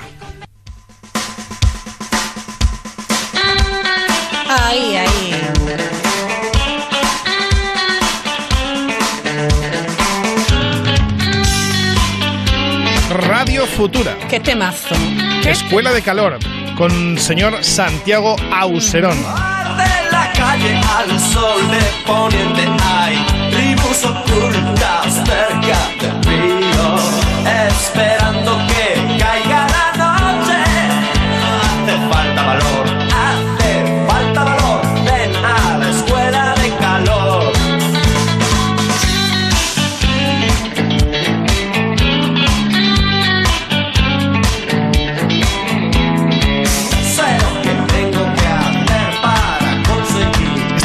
Futura. 13.76 14.16
Qué 14.30 14.40
temazo. 14.40 14.96
Escuela 15.46 15.92
de 15.92 16.02
Calor, 16.04 16.38
con 16.78 17.18
señor 17.18 17.64
Santiago 17.64 18.36
Auserón. 18.52 19.18
De 19.18 20.12
la 20.12 20.32
calle 20.32 20.80
al 20.96 21.20
sol 21.20 21.60
de 21.72 21.82
poniente 22.06 22.62
hay 22.84 23.26
tribus 23.52 24.06
ocultas 24.06 25.14
cerca 25.26 25.90
del 26.00 26.24
río, 26.24 26.96
esperando 27.68 28.43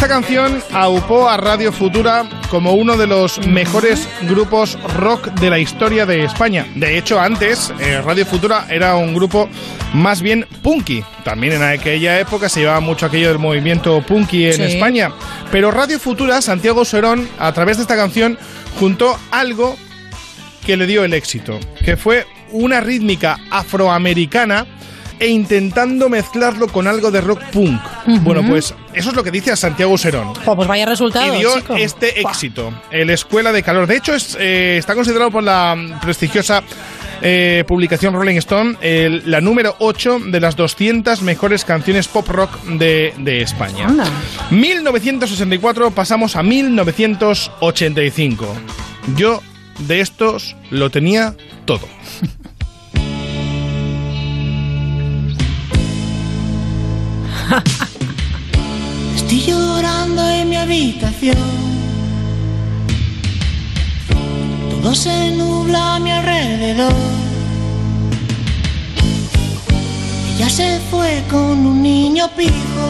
Esta 0.09 0.21
canción 0.23 0.63
aupó 0.73 1.29
a 1.29 1.37
Radio 1.37 1.71
Futura 1.71 2.27
como 2.49 2.73
uno 2.73 2.97
de 2.97 3.07
los 3.07 3.47
mejores 3.47 4.09
grupos 4.23 4.79
rock 4.97 5.27
de 5.35 5.51
la 5.51 5.59
historia 5.59 6.07
de 6.07 6.25
España. 6.25 6.67
De 6.77 6.97
hecho, 6.97 7.21
antes 7.21 7.71
eh, 7.79 8.01
Radio 8.01 8.25
Futura 8.25 8.67
era 8.71 8.97
un 8.97 9.15
grupo 9.15 9.51
más 9.93 10.23
bien 10.23 10.47
punky. 10.63 11.05
También 11.25 11.53
en 11.53 11.63
aquella 11.63 12.19
época 12.19 12.49
se 12.49 12.61
llevaba 12.61 12.81
mucho 12.81 13.05
aquello 13.05 13.29
del 13.29 13.39
movimiento 13.39 14.01
punky 14.01 14.47
en 14.47 14.55
Sí. 14.55 14.63
España. 14.63 15.13
Pero 15.53 15.71
Radio 15.71 16.01
Futura, 16.01 16.41
Santiago 16.41 16.87
Serón, 16.87 17.29
a 17.39 17.53
través 17.53 17.77
de 17.77 17.83
esta 17.83 17.95
canción, 17.97 18.39
juntó 18.81 19.15
algo 19.31 19.77
que 20.65 20.79
le 20.79 20.87
dio 20.87 21.05
el 21.05 21.13
éxito, 21.13 21.61
que 21.85 21.99
fue 21.99 22.27
una 22.51 22.81
rítmica 22.81 23.39
afroamericana 23.51 24.65
e 25.21 25.29
intentando 25.29 26.09
mezclarlo 26.09 26.69
con 26.69 26.87
algo 26.87 27.11
de 27.11 27.21
rock 27.21 27.43
punk. 27.53 27.81
Bueno, 28.23 28.43
pues 28.47 28.75
eso 28.95 29.11
es 29.11 29.17
lo 29.17 29.23
que 29.25 29.31
dice 29.31 29.51
a 29.53 29.57
Santiago 29.57 29.97
Serón. 29.99 30.35
Jo, 30.45 30.57
pues 30.57 30.67
vaya 30.69 30.85
resultado, 30.87 31.35
Y 31.35 31.39
dio 31.39 31.55
chico. 31.57 31.77
este 31.77 32.21
éxito, 32.21 32.73
el 32.91 33.11
Escuela 33.11 33.53
de 33.53 33.63
Calor. 33.63 33.87
De 33.87 33.97
hecho, 33.97 34.15
es, 34.15 34.37
eh, 34.41 34.77
está 34.79 34.95
considerado 34.95 35.31
por 35.31 35.43
la 35.43 35.77
prestigiosa 36.03 36.63
eh, 37.21 37.65
publicación 37.67 38.15
Rolling 38.15 38.37
Stone 38.37 38.77
el- 38.81 39.29
la 39.29 39.41
número 39.41 39.75
8 39.81 40.21
de 40.27 40.39
las 40.39 40.55
200 40.55 41.21
mejores 41.23 41.65
canciones 41.65 42.07
pop 42.07 42.29
rock 42.29 42.63
de, 42.65 43.13
de 43.19 43.43
España. 43.43 43.87
Anda. 43.87 44.05
1964 44.51 45.91
pasamos 45.91 46.37
a 46.37 46.45
1985. 46.45 48.47
Yo 49.17 49.43
de 49.81 50.01
estos 50.01 50.55
lo 50.71 50.91
tenía 50.91 51.35
todo. 51.65 51.89
Estoy 59.17 59.41
llorando 59.41 60.29
en 60.29 60.49
mi 60.49 60.57
habitación. 60.57 61.37
Todo 64.71 64.95
se 64.95 65.31
nubla 65.33 65.97
a 65.97 65.99
mi 65.99 66.11
alrededor. 66.11 66.93
Ella 70.35 70.51
se 70.51 70.81
fue 70.91 71.23
con 71.31 71.67
un 71.67 71.83
niño 71.83 72.29
pijo. 72.37 72.87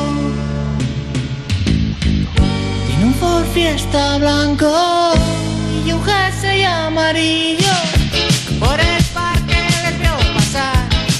Tiene 2.86 3.04
un 3.04 3.14
Ford 3.14 3.46
Fiesta 3.54 4.18
blanco 4.18 5.12
y 5.86 5.92
un 5.92 6.02
jersey 6.02 6.64
amarillo. 6.64 7.72
Por 8.58 8.80
el 8.80 8.97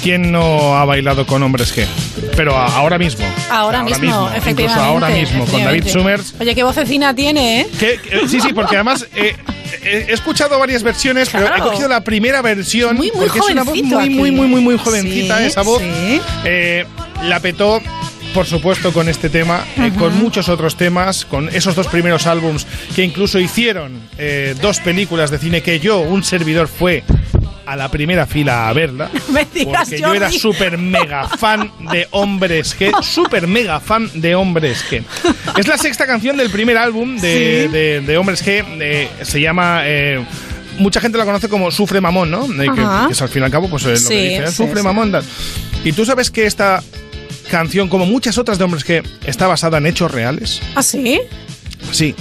¿Quién 0.09 0.33
no 0.33 0.75
ha 0.75 0.87
bailado 0.87 1.27
con 1.27 1.43
hombres 1.43 1.77
G? 1.77 1.85
Pero 2.35 2.57
a- 2.57 2.65
ahora 2.79 2.97
mismo. 2.97 3.27
Ahora, 3.51 3.83
mismo, 3.83 4.31
efectivamente. 4.35 4.63
Incluso 4.63 4.81
ahora 4.81 5.09
mismo, 5.11 5.45
con 5.45 5.63
David 5.63 5.81
efectivamente. 5.81 5.91
Summers. 5.91 6.35
Oye, 6.41 6.55
qué 6.55 6.63
vocecina 6.63 7.15
tiene, 7.15 7.61
¿eh? 7.61 7.67
Que- 7.79 8.01
que- 8.01 8.27
sí, 8.27 8.41
sí, 8.41 8.55
porque 8.55 8.77
además 8.77 9.07
eh, 9.15 9.37
eh, 9.83 10.07
he 10.09 10.13
escuchado 10.15 10.59
varias 10.59 10.83
versiones, 10.83 11.29
pero 11.31 11.55
he 11.55 11.61
cogido 11.61 11.91
la 11.91 12.03
primera 12.03 12.41
versión 12.41 12.97
Muy, 12.97 13.11
muy 13.15 13.27
porque 13.27 13.39
es 13.39 13.51
una 13.51 13.65
voz 13.65 13.75
jovencito 13.75 14.01
muy, 14.01 14.09
muy, 14.09 14.31
muy, 14.31 14.47
muy, 14.47 14.61
muy 14.63 14.79
jovencita 14.79 15.37
Sí, 15.41 15.45
esa 15.45 15.61
voz. 15.61 15.83
sí. 15.83 16.23
Eh, 16.47 16.87
la 17.25 17.39
petó. 17.41 17.83
Por 18.35 18.47
supuesto, 18.47 18.93
con 18.93 19.09
este 19.09 19.31
tema, 19.31 19.65
eh, 19.79 19.91
con 19.99 20.17
muchos 20.19 20.49
otros 20.51 20.77
temas, 20.77 21.25
con 21.25 21.49
esos 21.49 21.75
dos 21.75 21.87
primeros 21.89 22.27
álbums 22.27 22.67
que 22.95 23.03
incluso 23.03 23.39
hicieron 23.39 24.01
eh, 24.19 24.55
dos 24.61 24.81
películas 24.81 25.31
de 25.31 25.39
cine 25.39 25.63
que 25.63 25.81
yo, 25.81 26.01
un 26.01 26.23
servidor, 26.23 26.69
fue 26.69 27.05
a 27.69 27.77
la 27.77 27.91
primera 27.91 28.27
fila 28.27 28.69
a 28.69 28.73
verla. 28.73 29.11
Me 29.33 29.47
digas, 29.53 29.89
Porque 29.89 30.01
yo 30.01 30.15
era 30.15 30.31
súper 30.33 30.79
mega 30.79 31.29
fan 31.29 31.71
de 31.91 32.07
hombres 32.13 32.77
G. 32.79 32.93
Súper 33.03 33.47
mega 33.47 33.79
fan 33.81 34.11
de 34.15 34.35
hombres 34.35 34.85
G. 34.91 35.03
Es 35.57 35.67
la 35.69 35.77
sexta 35.79 36.07
canción 36.07 36.37
del 36.37 36.51
primer 36.51 36.79
álbum 36.79 37.17
de, 37.19 37.65
Sí. 37.67 37.73
de- 37.73 38.01
de 38.01 38.17
hombres 38.19 38.45
G. 38.45 38.65
eh, 38.81 39.09
se 39.23 39.41
llama. 39.41 39.83
eh, 39.85 40.25
mucha 40.79 41.01
gente 41.01 41.19
la 41.19 41.25
conoce 41.25 41.49
como 41.49 41.71
Sufre 41.71 42.01
Mamón, 42.01 42.31
¿no? 42.31 42.47
Que, 42.47 42.71
que 43.07 43.13
es 43.13 43.21
al 43.23 43.29
fin 43.29 43.43
y 43.43 43.45
al 43.45 43.51
cabo, 43.51 43.69
pues 43.69 43.85
eh, 43.85 43.91
lo 43.91 43.97
Sí, 43.97 44.09
que 44.09 44.15
dice, 44.31 44.45
eh, 44.45 44.51
Sufre 44.53 44.81
sí. 44.81 44.85
Mamón. 44.85 45.13
Y 45.85 45.93
tú 45.93 46.05
sabes 46.05 46.31
que 46.31 46.47
esta 46.47 46.83
canción, 47.51 47.89
como 47.89 48.07
muchas 48.07 48.39
otras 48.39 48.59
de 48.59 48.65
hombres 48.65 48.87
G, 48.87 49.03
está 49.27 49.47
basada 49.47 49.79
en 49.79 49.87
hechos 49.87 50.11
reales. 50.11 50.61
¿Ah, 50.75 50.83
sí? 50.83 51.21
Sí. 51.93 52.15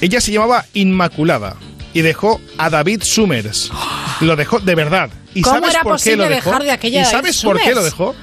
Ella 0.00 0.20
se 0.20 0.32
llamaba 0.32 0.64
Inmaculada 0.74 1.56
y 1.94 2.02
dejó 2.02 2.40
a 2.58 2.68
David 2.70 3.02
Summers. 3.02 3.70
Lo 4.20 4.36
dejó 4.36 4.60
de 4.60 4.74
verdad. 4.74 5.10
¿Y 5.34 5.42
¿Cómo 5.42 5.56
sabes 5.56 5.70
era 5.70 5.82
por 5.82 5.92
qué 5.92 5.94
posible 5.94 6.16
lo 6.16 6.28
dejó? 6.30 6.50
dejar 6.50 6.62
de 6.64 6.70
aquella 6.70 7.02
¿Y 7.02 7.04
sabes 7.04 7.42
por 7.42 7.60
qué 7.60 7.74
lo 7.74 7.84
dejó? 7.84 8.14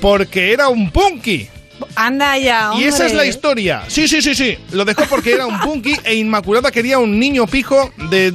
Porque 0.00 0.52
era 0.52 0.68
un 0.68 0.90
punky. 0.90 1.48
Anda 1.96 2.38
ya, 2.38 2.72
Y 2.78 2.84
esa 2.84 3.06
es 3.06 3.14
la 3.14 3.26
historia. 3.26 3.82
Sí, 3.88 4.06
sí, 4.08 4.22
sí, 4.22 4.34
sí. 4.34 4.56
Lo 4.72 4.84
dejó 4.84 5.04
porque 5.08 5.32
era 5.32 5.46
un 5.46 5.58
punky 5.60 5.96
e 6.04 6.14
Inmaculada 6.14 6.70
quería 6.70 6.98
un 6.98 7.18
niño 7.18 7.46
pijo 7.46 7.92
de 8.10 8.32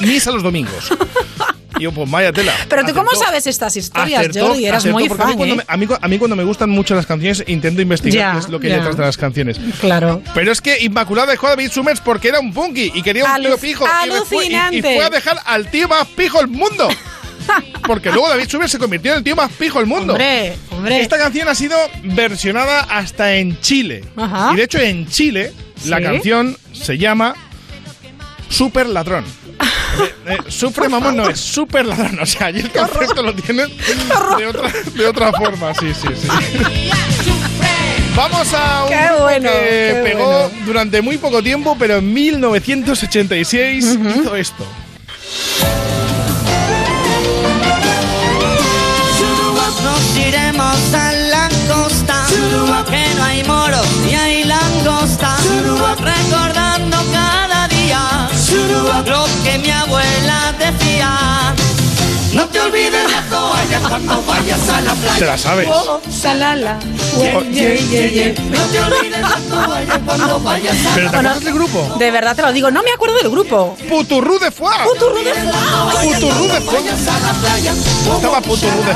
misa 0.00 0.30
los 0.30 0.42
domingos. 0.42 0.90
Y 1.78 1.82
yo, 1.82 1.92
pues 1.92 2.10
vaya 2.10 2.32
tela. 2.32 2.52
Pero 2.68 2.84
tú, 2.84 2.94
¿cómo 2.94 3.10
sabes 3.12 3.46
estas 3.46 3.76
historias, 3.76 4.20
Acertó, 4.20 4.46
Jordi? 4.48 4.66
Eras 4.66 4.78
acertó, 4.78 4.98
muy 4.98 5.08
porque 5.08 5.22
a 5.22 5.26
mí 5.26 5.30
fan, 5.32 5.36
cuando 5.38 5.54
¿eh? 5.54 5.58
me- 5.58 5.64
a, 5.66 5.76
mí, 5.76 5.86
a 6.00 6.08
mí 6.08 6.18
cuando 6.18 6.36
me 6.36 6.44
gustan 6.44 6.70
mucho 6.70 6.94
las 6.94 7.06
canciones 7.06 7.42
intento 7.48 7.82
investigar 7.82 8.16
Ya, 8.18 8.32
qué 8.32 8.38
es 8.38 8.48
lo 8.48 8.60
que 8.60 8.68
hay 8.68 8.74
detrás 8.74 8.96
de 8.96 9.02
las 9.02 9.16
canciones. 9.16 9.58
Claro. 9.80 10.22
Pero 10.34 10.52
es 10.52 10.60
que 10.60 10.78
Inmaculada 10.82 11.32
dejó 11.32 11.48
a 11.48 11.50
David 11.50 11.70
Summers 11.70 12.00
porque 12.00 12.28
era 12.28 12.40
un 12.40 12.52
punky 12.52 12.92
y 12.94 13.02
quería 13.02 13.24
un 13.34 13.42
tío 13.42 13.58
pijo. 13.58 13.84
y 13.84 14.10
fue- 14.26 14.46
y- 14.46 14.52
Y, 14.52 14.54
alucinante. 14.54 14.94
fue 14.94 15.04
a 15.04 15.10
dejar 15.10 15.38
al 15.44 15.70
tío 15.70 15.88
más 15.88 16.06
pijo 16.08 16.38
del 16.38 16.48
mundo. 16.48 16.88
Porque 17.86 18.10
luego 18.10 18.26
David 18.30 18.48
Summers 18.48 18.72
se 18.72 18.78
convirtió 18.78 19.12
en 19.12 19.18
el 19.18 19.24
tío 19.24 19.36
más 19.36 19.50
pijo 19.52 19.78
del 19.78 19.86
mundo. 19.86 20.14
Hombre, 20.14 20.56
hombre. 20.70 21.00
Esta 21.02 21.18
canción 21.18 21.46
ha 21.46 21.54
sido 21.54 21.76
versionada 22.02 22.80
hasta 22.80 23.34
en 23.34 23.60
Chile. 23.60 24.02
Ajá. 24.16 24.50
Y 24.54 24.56
de 24.56 24.62
hecho 24.64 24.78
en 24.78 25.06
Chile 25.08 25.52
la 25.84 26.00
canción 26.00 26.56
se 26.72 26.96
llama 26.96 27.34
Super 28.48 28.86
Ladrón. 28.86 29.24
Eh, 30.00 30.14
eh, 30.26 30.38
sufre 30.48 30.88
mamón 30.88 31.16
no 31.16 31.28
es 31.28 31.38
super 31.40 31.84
ladrón, 31.86 32.18
o 32.20 32.26
sea, 32.26 32.46
allí 32.48 32.60
el 32.60 32.70
concepto 32.70 33.22
lo 33.22 33.34
tienen 33.34 33.68
de 34.38 34.46
otra, 34.46 34.70
de 34.94 35.06
otra 35.06 35.32
forma, 35.32 35.72
sí, 35.74 35.92
sí, 35.94 36.08
sí. 36.20 36.28
Vamos 38.16 38.52
a 38.54 38.84
un 38.84 38.88
Qué 38.90 39.06
grupo 39.06 39.22
bueno, 39.22 39.50
que 39.50 39.58
qué 39.58 40.00
pegó 40.04 40.26
bueno. 40.48 40.64
durante 40.66 41.02
muy 41.02 41.18
poco 41.18 41.42
tiempo, 41.42 41.76
pero 41.78 41.96
en 41.96 42.12
1986 42.12 43.98
hizo 44.16 44.36
esto. 44.36 44.64
Nos 49.82 50.16
iremos 50.16 50.94
a 50.94 51.12
la 51.12 51.48
costa, 51.68 52.26
que 52.88 53.14
no 53.16 53.24
hay 53.24 53.44
moro 53.44 53.76
ni 54.06 54.14
hay 54.14 54.44
langosta, 54.44 55.36
abuela 59.84 60.43
te 62.54 62.60
olvides 62.60 63.10
la 63.10 63.22
toalla 63.22 63.80
cuando 63.88 64.22
vayas 64.22 64.68
a 64.68 64.80
la 64.80 64.94
playa. 64.94 65.18
Te 65.18 65.26
la 65.26 65.36
sabes. 65.36 65.68
Oh, 65.68 66.00
salala. 66.08 66.78
Yeah, 67.18 67.40
yeah, 67.50 68.06
yeah. 68.08 68.34
No 68.50 68.64
te 68.66 68.80
olvides 68.80 69.20
la 69.20 69.38
toalla 69.50 70.00
cuando 70.06 70.40
vayas 70.40 70.86
a 70.86 70.94
¿Pero 70.94 71.10
te 71.10 71.16
acuerdas 71.16 71.44
del 71.44 71.54
grupo? 71.54 71.96
De 71.98 72.10
verdad 72.12 72.36
te 72.36 72.42
lo 72.42 72.52
digo, 72.52 72.70
no 72.70 72.82
me 72.84 72.92
acuerdo 72.92 73.16
del 73.16 73.30
grupo. 73.30 73.76
Puturru 73.88 74.38
de 74.38 74.52
Foix. 74.52 74.76
Puturru 74.84 75.24
de 75.24 75.34
Foix. 75.34 76.14
Puturru 76.14 76.46
de 76.46 76.60
Foix. 76.60 76.84
Estaba 78.14 78.40
Puturru 78.40 78.82
de 78.84 78.92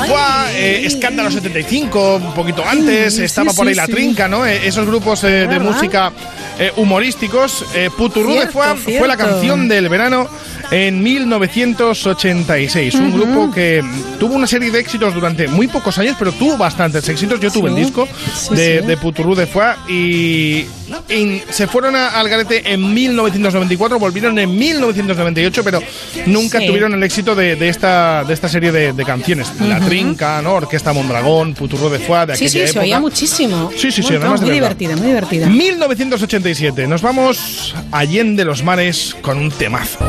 eh, 0.55 0.85
Escándalo 0.85 1.29
75, 1.29 2.15
un 2.15 2.33
poquito 2.33 2.63
antes, 2.65 3.15
Sí, 3.15 3.23
estaba 3.23 3.51
sí, 3.51 3.57
por 3.57 3.67
ahí 3.67 3.73
sí, 3.73 3.77
La. 3.77 3.87
Trinca, 3.87 4.29
¿no? 4.29 4.45
Eh, 4.45 4.67
esos 4.67 4.85
grupos 4.85 5.23
eh, 5.25 5.47
de 5.47 5.59
música 5.59 6.13
eh, 6.59 6.71
humorísticos. 6.77 7.65
Eh, 7.73 7.89
Puturru 7.95 8.33
de 8.35 8.47
Foix 8.47 8.79
fue 8.81 9.07
la 9.07 9.17
canción 9.17 9.67
del 9.67 9.89
verano 9.89 10.29
en 10.71 11.01
1986. 11.01 12.95
Un 12.95 13.21
Ujú. 13.21 13.48
Grupo 13.49 13.55
que 13.55 13.83
tuvo 14.19 14.35
una 14.35 14.47
serie 14.47 14.71
de 14.71 14.79
éxitos 14.79 15.13
durante 15.13 15.47
muy 15.47 15.67
pocos 15.67 15.97
años, 15.97 16.15
pero 16.17 16.31
tuvo 16.31 16.57
bastantes 16.57 17.07
éxitos. 17.09 17.39
Yo 17.39 17.51
tuve 17.51 17.69
Sí, 17.69 17.75
el 17.77 17.83
disco 17.85 18.07
sí, 18.35 18.55
de, 18.55 18.79
sí. 18.81 18.85
de 18.87 18.97
Puturru 18.97 19.35
de 19.35 19.45
Foix 19.47 19.77
y, 19.89 20.65
y 21.09 21.41
se 21.49 21.67
fueron 21.67 21.95
a- 21.95 22.09
al 22.09 22.27
garete 22.29 22.71
en 22.73 22.93
1994, 22.93 23.99
volvieron 23.99 24.37
en 24.39 24.57
1998, 24.57 25.63
pero 25.63 25.81
nunca 26.25 26.59
Sí. 26.59 26.67
tuvieron 26.67 26.93
el 26.93 27.03
éxito 27.03 27.35
de, 27.35 27.55
de 27.55 27.69
esta, 27.69 28.23
de 28.23 28.33
esta 28.33 28.47
serie 28.49 28.71
de, 28.71 28.93
de 28.93 29.05
canciones. 29.05 29.51
La 29.61 29.77
Ujú. 29.77 29.87
Trinca, 29.87 30.41
¿no? 30.41 30.53
Orquesta 30.53 30.93
Mondragón, 30.93 31.53
Puturru 31.53 31.89
de 31.89 31.99
Foix, 31.99 32.27
de 32.27 32.35
Sí, 32.37 32.45
aquella 32.45 32.49
sí, 32.49 32.57
se 32.59 32.63
época. 32.71 32.81
oía 32.81 32.99
muchísimo. 32.99 33.69
Sí, 33.75 33.91
sí, 33.91 33.91
sí, 33.91 34.01
montón, 34.01 34.21
además 34.21 34.39
de 34.41 34.45
Muy 34.47 34.59
verdad. 34.59 34.75
divertida, 34.77 34.95
muy 34.95 35.07
divertida. 35.07 35.47
1987. 35.47 36.87
Nos 36.87 37.01
vamos 37.01 37.75
allende 37.91 38.45
los 38.45 38.63
mares 38.63 39.15
con 39.21 39.37
un 39.37 39.51
temazo. 39.51 39.99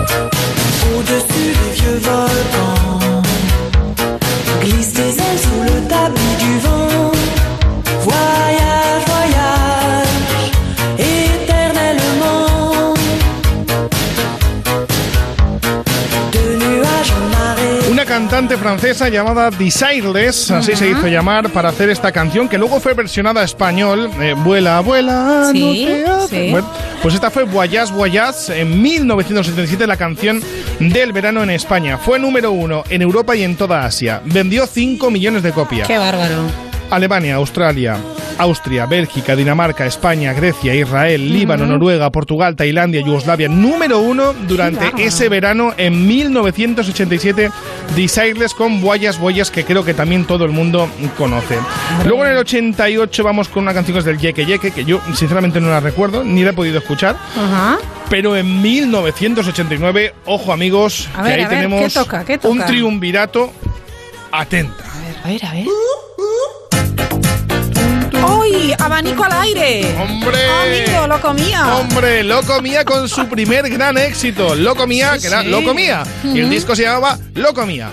Au-dessus 0.97 1.27
des 1.29 1.81
vieux 1.83 2.01
volcans, 2.03 3.05
glisse 4.70 4.92
tes 4.92 5.02
ailes 5.02 5.38
sous 5.38 5.62
le 5.62 5.88
tapis 5.88 6.30
cantante 18.41 18.57
francesa 18.57 19.11
llamada 19.11 19.51
Desireless, 19.51 20.51
así 20.51 20.75
se 20.75 20.89
hizo 20.89 21.07
llamar, 21.09 21.51
para 21.51 21.69
hacer 21.69 21.91
esta 21.91 22.11
canción 22.11 22.49
que 22.49 22.57
luego 22.57 22.81
fue 22.81 22.95
versionada 22.95 23.43
a 23.43 23.45
español. 23.45 24.11
eh, 24.19 24.35
vuela, 24.35 24.81
vuela. 24.81 25.51
Sí, 25.53 25.95
no 26.07 26.27
te 26.27 26.47
sí. 26.47 26.51
Bueno, 26.51 26.67
pues 27.03 27.12
esta 27.15 27.31
fue 27.31 27.43
Voyage, 27.45 27.93
Voyage 27.93 28.59
en 28.59 28.81
1977, 28.81 29.87
la 29.87 29.99
canción 29.99 30.43
del 30.79 31.12
verano 31.12 31.43
en 31.43 31.51
España. 31.51 31.99
Fue 31.99 32.19
número 32.19 32.51
uno 32.51 32.83
en 32.89 33.03
Europa 33.03 33.37
y 33.37 33.43
en 33.43 33.57
toda 33.57 33.85
Asia. 33.85 34.23
Vendió 34.25 34.67
5 34.67 35.11
millones 35.11 35.43
de 35.43 35.53
copias. 35.53 35.87
Qué 35.87 35.99
bárbaro. 35.99 36.69
Alemania, 36.91 37.37
Australia, 37.37 37.97
Austria, 38.39 38.87
Bélgica, 38.87 39.37
Dinamarca, 39.37 39.87
España, 39.87 40.33
Grecia, 40.33 40.75
Israel, 40.75 41.33
Líbano, 41.33 41.67
Noruega, 41.67 42.11
Portugal, 42.11 42.57
Tailandia, 42.57 43.03
Yugoslavia. 43.03 43.49
Número 43.49 43.99
uno 44.01 44.33
durante 44.33 44.93
ese 45.05 45.29
verano 45.29 45.75
en 45.77 46.07
1987. 46.07 47.51
Desireless 47.95 48.55
con 48.55 48.81
Boyas 48.81 49.19
Boyas, 49.19 49.51
que 49.51 49.65
creo 49.65 49.85
que 49.85 49.95
también 49.95 50.25
todo 50.25 50.45
el 50.45 50.53
mundo 50.53 50.89
conoce. 51.19 51.59
Luego 52.07 52.25
en 52.25 52.33
el 52.33 52.39
88 52.39 53.25
vamos 53.25 53.49
con 53.49 53.65
una 53.65 53.75
canción 53.75 53.95
que 53.95 53.99
es 53.99 54.05
del 54.05 54.19
Yeke 54.19 54.47
Yeke, 54.47 54.71
que 54.71 54.85
yo 54.85 55.01
sinceramente 55.15 55.61
no 55.61 55.69
la 55.69 55.81
recuerdo, 55.81 56.25
ni 56.25 56.43
la 56.43 56.51
he 56.51 56.55
podido 56.55 56.79
escuchar. 56.79 57.17
Ajá. 57.37 57.79
Pero 58.09 58.37
en 58.37 58.62
1989, 58.62 60.15
ojo 60.25 60.53
amigos, 60.53 61.09
A 61.15 61.23
que 61.23 61.29
ver, 61.29 61.39
ahí 61.41 61.45
a 61.45 61.49
ver, 61.49 61.59
tenemos 61.59 61.83
¿qué 61.83 61.91
toca? 62.01 62.25
¿Qué 62.25 62.39
toca? 62.39 62.49
un 62.49 62.65
triunvirato 62.65 63.53
atenta. 64.33 64.85
A 65.25 65.29
ver, 65.29 65.45
a 65.45 65.53
ver. 65.53 65.67
¡Ay! 65.67 65.69
¡Ay! 68.26 68.74
¡Abanico 68.78 69.24
al 69.24 69.32
aire! 69.32 69.94
¡Hombre! 70.01 70.38
¡Amigo, 70.86 71.06
lo 71.06 71.20
comía! 71.20 71.76
¡Hombre! 71.76 72.22
Lo 72.24 72.42
comía 72.42 72.84
con 72.84 73.09
su 73.09 73.26
primer 73.28 73.68
gran 73.68 73.97
éxito. 73.98 74.55
Lo 74.55 74.74
comía, 74.74 75.14
Sí, 75.14 75.22
que 75.22 75.26
era 75.28 75.42
sí. 75.42 75.48
Lo 75.48 75.62
comía. 75.64 76.02
Y 76.24 76.40
el 76.40 76.51
disco 76.51 76.74
se 76.76 76.82
llamaba 76.82 77.18
Lo 77.34 77.52
comía. 77.55 77.90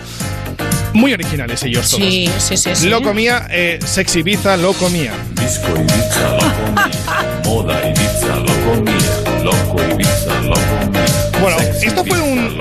Muy 0.94 1.14
originales 1.14 1.62
ellos 1.64 1.90
todos. 1.90 2.04
Sí, 2.04 2.30
sí, 2.40 2.58
sí, 2.58 2.76
sí. 2.76 2.90
Lo 2.90 3.02
comía, 3.04 3.48
eh, 3.52 3.78
Sexy 3.86 4.20
Ibiza, 4.20 4.58
lo 4.58 4.74
comía. 4.74 5.14
Disco 5.34 5.68
Ibiza 5.76 6.30
lo 6.32 6.40
comía, 6.40 7.42
moda 7.46 7.88
Ibiza 7.88 8.36
lo 8.38 8.66
comía, 8.66 9.44
loco 9.44 9.78
Ibiza 9.94 10.42
lo 10.42 10.54
comía. 10.56 11.06
Bueno, 11.40 11.58
esto 11.84 12.04
fue 12.04 12.20
un. 12.20 12.58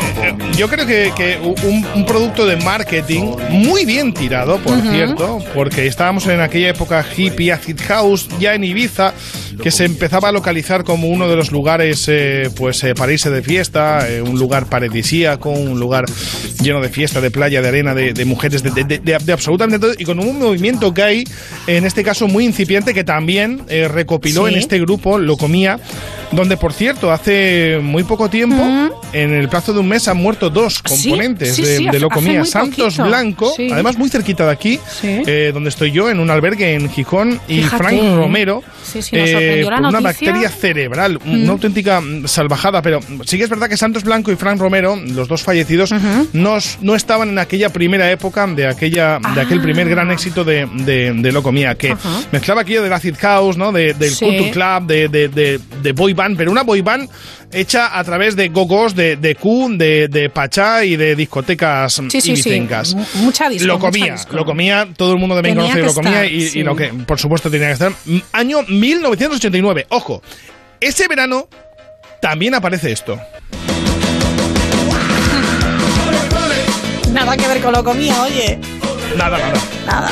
Yo 0.56 0.68
creo 0.68 0.86
que, 0.86 1.12
que 1.14 1.38
un, 1.38 1.84
un 1.94 2.06
producto 2.06 2.46
de 2.46 2.56
marketing 2.56 3.34
muy 3.50 3.84
bien 3.84 4.14
tirado, 4.14 4.58
por 4.58 4.80
cierto, 4.80 5.38
porque 5.54 5.86
estábamos 5.86 6.26
en 6.28 6.40
aquella 6.40 6.70
época 6.70 7.04
hippie, 7.14 7.52
acid 7.52 7.78
house, 7.86 8.26
ya 8.40 8.54
en 8.54 8.64
Ibiza, 8.64 9.12
que 9.62 9.70
se 9.70 9.84
empezaba 9.84 10.30
a 10.30 10.32
localizar 10.32 10.82
como 10.84 11.08
uno 11.08 11.28
de 11.28 11.36
los 11.36 11.52
lugares, 11.52 12.06
eh, 12.08 12.48
pues, 12.56 12.82
eh, 12.84 12.94
para 12.94 13.12
irse 13.12 13.28
de 13.28 13.42
fiesta, 13.42 14.08
eh, 14.08 14.22
un 14.22 14.38
lugar 14.38 14.64
paradisíaco, 14.66 15.50
un 15.50 15.78
lugar 15.78 16.06
lleno 16.62 16.80
de 16.80 16.88
fiesta, 16.88 17.20
de 17.20 17.30
playa, 17.30 17.60
de 17.60 17.68
arena, 17.68 17.94
de, 17.94 18.14
de 18.14 18.24
mujeres, 18.24 18.62
de, 18.62 19.14
absolutamente 19.32 19.78
todo, 19.78 19.92
y 19.98 20.04
con 20.04 20.18
un 20.18 20.38
movimiento 20.38 20.92
gay, 20.92 21.24
en 21.66 21.84
este 21.84 22.02
caso 22.02 22.28
muy 22.28 22.46
incipiente, 22.46 22.94
que 22.94 23.04
también 23.04 23.60
eh, 23.68 23.88
recopiló 23.88 24.46
Sí. 24.46 24.54
en 24.54 24.58
este 24.58 24.78
grupo, 24.80 25.18
lo 25.18 25.36
comía, 25.36 25.78
donde, 26.32 26.56
por 26.56 26.72
cierto, 26.72 27.12
hace 27.12 27.78
muy 27.82 28.04
poco 28.04 28.30
tiempo, 28.30 29.00
en 29.22 29.32
el 29.32 29.48
plazo 29.48 29.72
de 29.72 29.80
un 29.80 29.88
mes, 29.88 30.06
han 30.08 30.16
muerto 30.16 30.50
dos 30.50 30.74
Sí, 30.76 30.82
componentes 31.10 31.54
sí, 31.56 31.62
de, 31.62 31.76
sí, 31.78 31.82
de 31.84 31.88
hace- 31.90 32.00
lo 32.00 32.06
hace 32.08 32.14
comía. 32.14 32.38
muy 32.40 32.48
Santos 32.48 32.84
poquito. 32.94 33.04
Blanco, 33.04 33.54
además 33.72 33.96
muy 33.98 34.08
cerquita 34.08 34.44
de 34.46 34.52
aquí, 34.52 34.78
eh, 35.02 35.50
donde 35.52 35.68
estoy 35.70 35.90
yo, 35.92 36.10
en 36.10 36.20
un 36.20 36.30
albergue 36.30 36.74
en 36.74 36.88
Gijón, 36.90 37.40
y 37.48 37.56
Fíjate, 37.62 37.76
Frank 37.76 37.94
¿eh? 37.94 38.14
Romero, 38.16 38.62
la 39.12 39.62
por 39.62 39.72
una 39.88 40.00
bacteria 40.00 40.48
cerebral, 40.48 41.18
Mm. 41.24 41.42
una 41.44 41.52
auténtica 41.52 42.00
mm, 42.00 42.26
salvajada, 42.26 42.82
pero 42.82 43.00
sí 43.24 43.36
que 43.38 43.44
es 43.44 43.50
verdad 43.50 43.68
que 43.68 43.76
Santos 43.76 44.02
Blanco 44.04 44.30
y 44.32 44.36
Frank 44.36 44.58
Romero, 44.60 44.96
los 44.96 45.28
dos 45.28 45.42
fallecidos, 45.42 45.94
no, 46.32 46.94
estaban 46.96 47.28
en 47.30 47.38
aquella 47.38 47.70
primera 47.70 48.10
época 48.10 48.46
de 48.46 48.66
aquella 48.66 49.18
de 49.34 49.40
aquel 49.40 49.60
primer 49.60 49.88
gran 49.88 50.10
éxito 50.10 50.44
de, 50.44 50.66
de, 50.84 51.12
de 51.12 51.32
Lo 51.32 51.42
Comía, 51.42 51.74
que 51.76 51.92
Ajá. 51.92 52.20
mezclaba 52.32 52.62
aquello 52.62 52.82
del 52.82 52.92
acid 52.92 53.14
house, 53.18 53.56
¿no? 53.56 53.72
De- 53.72 53.94
del 53.94 54.10
culture 54.16 54.50
club, 54.50 54.86
de, 54.86 55.08
de 55.82 55.92
boy 55.92 56.12
band, 56.12 56.36
pero 56.36 56.50
una 56.50 56.62
boy 56.62 56.80
band 56.82 57.08
hecha 57.52 57.98
a 57.98 58.04
través 58.04 58.36
de 58.36 58.48
gogos, 58.48 58.94
de, 58.94 59.16
de 59.16 59.34
Q, 59.34 59.76
de, 59.76 60.08
de 60.08 60.30
Pachá 60.30 60.84
y 60.84 60.96
de 60.96 61.16
discotecas 61.16 61.94
Sí, 61.94 62.08
sí, 62.10 62.20
sí. 62.20 62.30
ibicencas. 62.32 62.94
Mucha 63.14 63.48
disco, 63.48 63.66
Lo 63.66 63.78
mucha 63.78 63.90
comía, 63.90 64.12
disco. 64.12 64.32
lo 64.34 64.44
comía, 64.44 64.88
todo 64.96 65.12
el 65.12 65.18
mundo 65.18 65.34
conoce 65.62 65.80
que 65.80 65.86
lo 65.86 65.94
comía 65.94 66.24
estar, 66.24 66.56
y, 66.56 66.60
y 66.60 66.62
lo 66.62 66.76
que 66.76 66.88
por 66.88 67.18
supuesto 67.18 67.50
tenía 67.50 67.68
que 67.68 67.72
estar. 67.74 67.92
Año 68.32 68.62
1989, 68.68 69.86
ojo, 69.90 70.22
ese 70.80 71.08
verano 71.08 71.48
también 72.20 72.54
aparece 72.54 72.92
esto. 72.92 73.18
Nada 77.12 77.36
que 77.36 77.48
ver 77.48 77.62
con 77.62 77.72
lo 77.72 77.82
comía, 77.82 78.22
oye. 78.22 78.58
Nada, 79.16 79.38
nada. 79.38 79.60
Nada. 79.86 80.10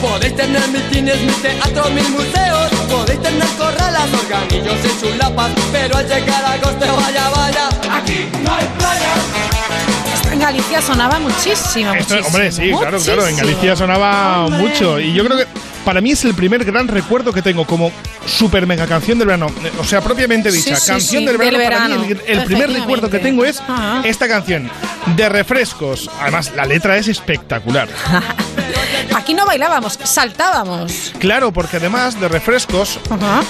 Podéis 0.00 0.36
tener 0.36 0.68
mil 0.68 0.82
cines, 0.92 1.20
mil 1.20 1.34
teatros, 1.42 1.90
mil 1.90 2.08
museos. 2.10 2.70
Podéis 2.90 3.20
tener 3.20 3.48
corralas, 3.58 4.08
organillos 4.12 4.78
y 4.84 5.00
chulapas 5.00 5.50
Pero 5.72 5.96
al 5.96 6.06
llegar 6.06 6.44
a 6.44 6.52
agosto, 6.52 6.96
vaya, 6.96 7.28
vaya. 7.30 7.68
Aquí 7.90 8.28
no 8.44 8.54
hay 8.54 8.66
playa 8.78 9.95
en 10.36 10.42
Galicia 10.42 10.82
sonaba 10.82 11.18
muchísimo. 11.18 11.94
Esto, 11.94 12.14
muchísimo, 12.14 12.26
hombre, 12.26 12.52
sí, 12.52 12.70
claro, 12.70 13.00
claro. 13.00 13.26
En. 13.26 13.36
Galicia 13.36 13.76
sonaba 13.76 14.44
Hombre. 14.44 14.60
mucho. 14.60 15.00
Y 15.00 15.14
yo 15.14 15.24
creo 15.24 15.38
que 15.38 15.46
para 15.84 16.00
mí 16.00 16.12
es 16.12 16.24
el 16.24 16.34
primer 16.34 16.64
gran 16.64 16.88
recuerdo 16.88 17.32
que 17.32 17.40
tengo 17.42 17.66
como 17.66 17.90
super 18.26 18.66
mega 18.66 18.86
canción 18.86 19.18
del 19.18 19.28
verano. 19.28 19.46
O 19.80 19.84
sea, 19.84 20.00
propiamente 20.02 20.50
dicha. 20.52 20.76
sí, 20.76 20.86
canción 20.86 21.20
sí, 21.22 21.26
del 21.26 21.38
verano. 21.38 21.58
del 21.58 21.68
para 21.70 21.88
mí, 21.88 22.06
el, 22.26 22.38
el 22.38 22.44
primer 22.44 22.70
recuerdo 22.70 23.08
que 23.08 23.18
tengo 23.18 23.44
es 23.44 23.62
esta 24.04 24.28
canción 24.28 24.70
de 25.16 25.28
refrescos. 25.28 26.10
Además, 26.20 26.52
la 26.54 26.66
letra 26.66 26.98
es 26.98 27.08
espectacular. 27.08 27.88
Aquí 29.14 29.32
no 29.32 29.46
bailábamos, 29.46 29.98
saltábamos. 30.04 31.14
Claro, 31.18 31.52
porque 31.52 31.78
además 31.78 32.20
de 32.20 32.28
refrescos, 32.28 33.00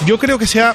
yo 0.05 0.17
creo 0.17 0.39
que 0.39 0.47
se 0.47 0.61
ha, 0.61 0.73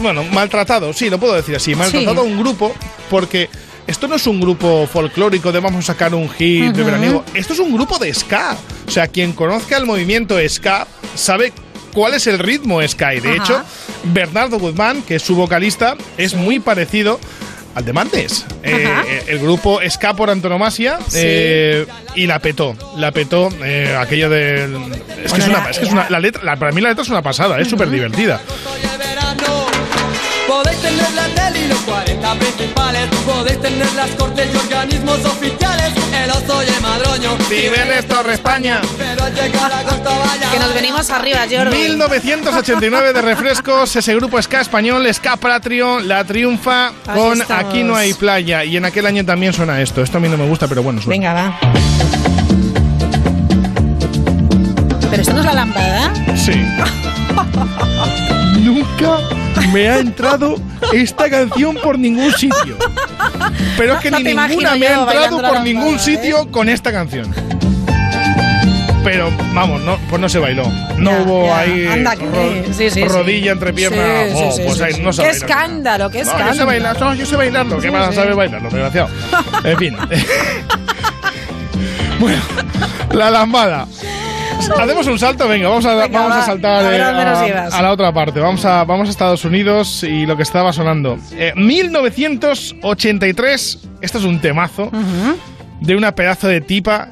bueno, 0.00 0.24
maltratado, 0.24 0.92
sí, 0.92 1.08
lo 1.08 1.18
puedo 1.18 1.34
decir 1.34 1.54
así, 1.54 1.74
maltratado 1.76 2.22
a 2.22 2.24
un 2.24 2.38
grupo 2.38 2.74
porque 3.08 3.48
esto 3.86 4.08
no 4.08 4.16
es 4.16 4.26
un 4.26 4.40
grupo 4.40 4.88
folclórico 4.90 5.52
de 5.52 5.60
vamos 5.60 5.84
a 5.84 5.92
sacar 5.92 6.14
un 6.14 6.28
hit 6.30 6.72
de 6.72 6.80
Ujú. 6.82 6.84
veraniego, 6.84 7.24
esto 7.34 7.52
es 7.52 7.58
un 7.58 7.72
grupo 7.74 7.98
de 7.98 8.12
ska. 8.14 8.56
O 8.86 8.90
sea, 8.90 9.08
quien 9.08 9.32
conozca 9.32 9.76
el 9.76 9.86
movimiento 9.86 10.36
ska 10.48 10.86
sabe 11.14 11.52
cuál 11.92 12.14
es 12.14 12.26
el 12.26 12.38
ritmo 12.38 12.80
ska 12.86 13.14
y 13.14 13.20
de 13.20 13.30
Ajá. 13.32 13.36
hecho, 13.44 13.62
Bernardo 14.04 14.58
Guzmán, 14.58 15.02
que 15.02 15.16
es 15.16 15.22
su 15.22 15.36
vocalista, 15.36 15.96
es 16.18 16.34
muy 16.34 16.58
parecido 16.60 17.18
al 17.74 17.84
de 17.84 17.92
Mantes. 17.92 18.44
Eh, 18.62 19.24
el 19.26 19.38
grupo 19.40 19.80
Ska 19.90 20.14
por 20.14 20.30
antonomasia 20.30 20.98
Sí. 21.08 21.18
eh, 21.20 21.86
y 22.14 22.26
la 22.28 22.38
petó. 22.38 22.76
La 22.96 23.10
petó 23.10 23.48
eh, 23.64 23.96
aquello 23.98 24.30
del. 24.30 24.76
Es 25.24 25.32
que 25.32 25.40
es 25.40 25.48
una. 25.48 25.68
es 25.70 25.78
que 25.80 25.84
es 25.86 25.90
una- 25.92 26.08
la 26.08 26.20
letra, 26.20 26.44
la- 26.44 26.56
para 26.56 26.70
mí 26.70 26.80
la 26.80 26.90
letra 26.90 27.02
es 27.02 27.08
una 27.08 27.20
pasada, 27.22 27.58
es 27.58 27.66
súper 27.68 27.90
divertida. 27.90 28.40
Podéis 30.54 30.78
tener 30.82 31.12
la 31.14 31.26
tele 31.34 31.64
y 31.64 31.68
los 31.68 31.80
40 31.80 32.34
principales 32.36 33.08
Podéis 33.26 33.60
tener 33.60 33.92
las 33.94 34.08
cortes 34.10 34.48
y 34.54 34.56
organismos 34.56 35.24
oficiales 35.24 35.92
El 36.12 36.30
oso 36.30 36.62
y 36.62 36.68
el 36.68 36.80
madroño 36.80 37.36
Vive 37.50 38.00
Torre 38.04 38.34
España 38.34 38.80
Pero 38.96 39.28
llegar 39.30 39.72
a 39.72 39.80
agosto, 39.80 40.10
vaya 40.16 40.52
Que 40.52 40.60
nos 40.60 40.72
venimos 40.72 41.10
arriba, 41.10 41.40
Jordi. 41.50 41.76
1989 41.76 43.12
de 43.12 43.22
refrescos, 43.22 43.96
ese 43.96 44.14
grupo 44.14 44.40
ska 44.40 44.60
español, 44.60 45.12
Ska 45.12 45.36
Patrio, 45.38 45.98
la 45.98 46.24
triunfa 46.24 46.86
Ahí 46.86 47.18
con 47.18 47.40
estamos. 47.40 47.64
Aquí 47.64 47.82
no 47.82 47.96
hay 47.96 48.14
playa. 48.14 48.64
Y 48.64 48.76
en 48.76 48.84
aquel 48.84 49.06
año 49.06 49.24
también 49.24 49.52
suena 49.52 49.80
esto. 49.80 50.02
Esto 50.02 50.18
a 50.18 50.20
mí 50.20 50.28
no 50.28 50.36
me 50.36 50.46
gusta, 50.46 50.68
pero 50.68 50.84
bueno, 50.84 51.02
suena. 51.02 51.16
Venga, 51.16 51.32
va. 51.32 51.58
Pero 55.10 55.22
esto 55.22 55.32
no 55.32 55.40
es 55.40 55.46
la 55.46 55.54
lámpara. 55.54 56.12
Sí. 56.36 56.52
Nunca 58.60 59.18
me 59.72 59.88
ha 59.88 59.98
entrado 59.98 60.56
esta 60.92 61.28
canción 61.30 61.76
por 61.82 61.98
ningún 61.98 62.32
sitio. 62.32 62.76
Pero 63.76 63.94
es 63.94 64.00
que 64.00 64.10
No 64.10 64.18
ni 64.18 64.34
ninguna 64.34 64.76
me 64.76 64.86
ha 64.88 65.00
entrado 65.00 65.40
por 65.42 65.60
ningún 65.62 65.96
¿eh? 65.96 65.98
sitio 65.98 66.50
con 66.50 66.68
esta 66.68 66.92
canción. 66.92 67.32
Pero 69.02 69.30
vamos, 69.52 69.82
no, 69.82 69.98
pues 70.08 70.20
no 70.20 70.28
se 70.30 70.38
bailó. 70.38 70.66
No 70.96 71.10
Ya, 71.10 71.22
hubo 71.22 71.46
ya. 71.46 71.58
ahí 71.58 71.86
Anda, 71.86 72.14
ro- 72.14 72.64
sí, 72.68 72.72
sí, 72.72 72.90
sí. 72.90 73.04
rodilla 73.04 73.52
entre 73.52 73.72
piernas. 73.74 74.30
Oh, 74.34 74.56
pues 74.64 74.80
ahí 74.80 75.00
no 75.02 75.12
se 75.12 75.22
Qué 75.22 75.28
escándalo, 75.30 76.10
qué 76.10 76.24
No, 76.24 76.30
escándalo. 76.30 76.54
yo 76.54 76.54
sé 76.54 76.64
bailar, 76.64 77.00
no, 77.00 77.14
yo 77.14 77.26
sé 77.26 77.36
bailarlo. 77.36 77.76
¿Qué 77.80 77.88
sí. 77.90 78.14
saber 78.14 78.34
bailarlo, 78.34 78.70
desgraciado? 78.70 79.08
En 79.62 79.78
fin. 79.78 79.96
bueno, 82.18 82.40
la 83.12 83.30
lambada. 83.30 83.86
Hacemos 84.78 85.06
un 85.06 85.18
salto, 85.18 85.48
venga, 85.48 85.68
vamos 85.68 85.84
a, 85.86 85.94
Venga, 85.94 86.18
vamos 86.18 86.32
a 86.32 86.38
va. 86.40 86.46
saltar 86.46 86.84
A 86.84 86.88
ver 86.88 87.00
eh, 87.00 87.04
a 87.72 87.82
la 87.82 87.92
otra 87.92 88.12
parte. 88.12 88.40
Vamos 88.40 88.64
a, 88.64 88.84
vamos 88.84 89.08
a 89.08 89.10
Estados 89.10 89.44
Unidos 89.44 90.02
y 90.02 90.26
lo 90.26 90.36
que 90.36 90.42
estaba 90.42 90.72
sonando. 90.72 91.16
Eh, 91.32 91.52
1983, 91.56 93.78
esto 94.00 94.18
es 94.18 94.24
un 94.24 94.40
temazo 94.40 94.90
de 95.80 95.96
una 95.96 96.14
pedazo 96.14 96.48
de 96.48 96.60
tipa 96.60 97.08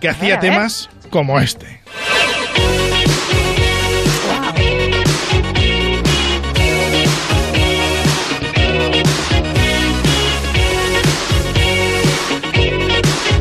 que 0.00 0.08
hacía 0.08 0.34
ver. 0.34 0.40
temas 0.40 0.88
como 1.10 1.38
este. 1.40 1.80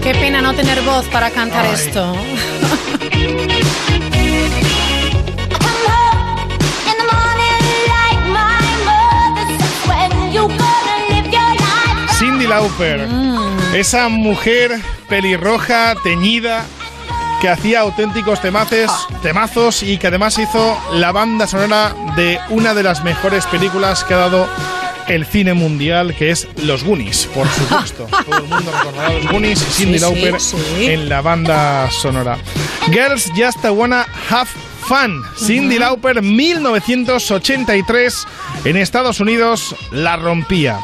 Qué 0.01 0.13
pena 0.13 0.41
no 0.41 0.53
tener 0.53 0.81
voz 0.83 1.05
para 1.07 1.31
cantar 1.31 1.65
esto. 1.73 2.13
Cindy 12.17 12.47
Lauper, 12.47 13.07
Mm. 13.07 13.75
esa 13.75 14.07
mujer 14.09 14.79
pelirroja, 15.09 15.95
teñida, 16.03 16.65
que 17.41 17.49
hacía 17.49 17.81
auténticos 17.81 18.41
temaces, 18.41 18.89
temazos 19.21 19.83
y 19.83 19.97
que 19.97 20.07
además 20.07 20.37
hizo 20.39 20.77
la 20.93 21.11
banda 21.11 21.45
sonora 21.47 21.93
de 22.15 22.39
una 22.49 22.73
de 22.73 22.83
las 22.83 23.03
mejores 23.03 23.45
películas 23.47 24.03
que 24.05 24.13
ha 24.13 24.17
dado 24.17 24.47
el 25.07 25.25
cine 25.25 25.53
mundial, 25.53 26.15
que 26.15 26.31
es 26.31 26.47
Los 26.63 26.83
Goonies, 26.83 27.25
por 27.27 27.47
supuesto. 27.47 28.07
Todo 28.25 28.37
el 28.37 28.43
mundo 28.43 28.71
recordará 28.71 29.13
Los 29.13 29.27
Goonies 29.31 29.61
y 29.61 29.65
Cindy 29.71 29.99
Sí, 29.99 30.05
sí, 30.05 30.11
Lauper 30.21 30.41
sí. 30.41 30.57
en 30.85 31.09
la 31.09 31.21
banda 31.21 31.89
sonora. 31.91 32.37
Girls 32.91 33.31
Just 33.35 33.63
Wanna 33.65 34.05
Have 34.29 34.49
Fun. 34.87 35.21
Cindy 35.37 35.77
Lauper, 35.79 36.21
1983, 36.21 38.27
en 38.65 38.77
Estados 38.77 39.19
Unidos, 39.19 39.75
la 39.91 40.15
rompía. 40.15 40.79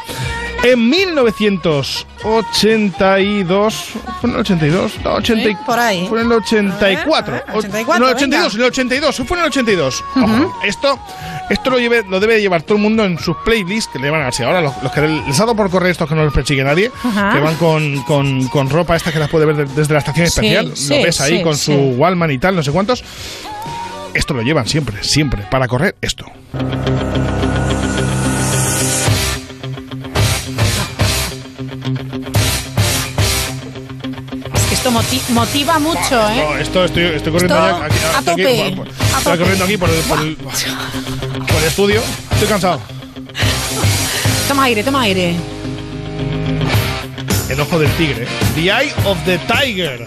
En 0.64 0.88
1982, 0.90 3.74
¿fue 4.20 4.30
en 4.30 4.34
el 4.34 4.40
82? 4.40 4.92
No, 5.04 5.12
80 5.14 5.48
y- 5.50 5.54
por 5.66 5.78
ahí. 5.78 6.06
Fue 6.08 6.20
en 6.20 6.26
el 6.26 6.32
84. 6.32 7.42
Ah, 7.48 7.52
84, 7.54 8.04
no, 8.04 8.08
el 8.10 8.16
82, 8.16 8.52
venga. 8.52 8.54
en 8.54 8.60
el 8.60 8.66
82, 8.68 9.16
fue 9.26 9.36
en 9.38 9.42
el 9.42 9.46
82. 9.48 10.04
Ojo, 10.16 10.60
esto, 10.64 10.98
esto 11.52 11.70
lo, 11.70 11.78
lleve- 11.78 12.04
lo 12.08 12.18
debe 12.20 12.40
llevar 12.40 12.62
todo 12.62 12.76
el 12.76 12.82
mundo 12.82 13.04
en 13.04 13.18
sus 13.18 13.36
playlists 13.44 13.90
que 13.92 13.98
le 13.98 14.10
van 14.10 14.22
a 14.22 14.24
darse. 14.24 14.44
Ahora, 14.44 14.60
los, 14.60 14.72
los 14.82 14.92
que 14.92 15.00
les 15.02 15.38
ha 15.38 15.42
dado 15.44 15.54
por 15.56 15.70
correr 15.70 15.90
estos 15.90 16.08
que 16.08 16.14
no 16.14 16.24
les 16.24 16.32
persigue 16.32 16.64
nadie, 16.64 16.90
Ajá. 17.04 17.32
que 17.32 17.40
van 17.40 17.54
con, 17.56 18.02
con, 18.02 18.48
con 18.48 18.70
ropa 18.70 18.96
esta 18.96 19.12
que 19.12 19.18
las 19.18 19.28
puede 19.28 19.46
ver 19.46 19.56
de- 19.56 19.74
desde 19.74 19.92
la 19.92 20.00
estación 20.00 20.26
especial, 20.26 20.72
sí, 20.74 20.96
lo 20.98 21.04
ves 21.04 21.20
ahí 21.20 21.38
sí, 21.38 21.42
con 21.42 21.56
su 21.56 21.72
Wallman 21.72 22.30
y 22.30 22.38
tal, 22.38 22.56
no 22.56 22.62
sé 22.62 22.72
cuántos. 22.72 23.04
Esto 24.14 24.34
lo 24.34 24.42
llevan 24.42 24.66
siempre, 24.66 25.02
siempre, 25.02 25.42
para 25.50 25.66
correr 25.68 25.96
esto. 26.02 26.26
Es 34.54 34.62
que 34.68 34.74
esto 34.74 34.90
moti- 34.90 35.22
motiva 35.30 35.78
mucho, 35.78 36.28
¿eh? 36.30 36.44
No, 36.50 36.56
esto 36.58 36.84
estoy, 36.84 37.02
estoy 37.04 37.32
corriendo 37.32 37.56
Esto 37.56 37.78
ya 37.78 37.84
aquí, 37.86 37.94
a 37.96 38.18
estoy 38.18 38.32
aquí, 38.34 38.42
tope, 38.42 38.76
por- 38.76 38.86
por- 38.86 38.88
a 38.88 38.90
estoy 39.18 39.22
tope. 39.24 39.38
corriendo 39.38 39.64
aquí 39.64 39.76
por 39.76 39.90
el, 39.90 39.96
por 40.02 40.20
el- 40.20 40.36
estudio. 41.66 42.02
Estoy 42.32 42.48
cansado. 42.48 42.80
Toma 44.48 44.64
aire, 44.64 44.82
toma 44.82 45.02
aire. 45.02 45.34
El 47.48 47.60
ojo 47.60 47.78
del 47.78 47.90
tigre. 47.92 48.26
The 48.54 48.62
Eye 48.62 48.92
of 49.04 49.18
the 49.24 49.38
Tiger. 49.46 50.04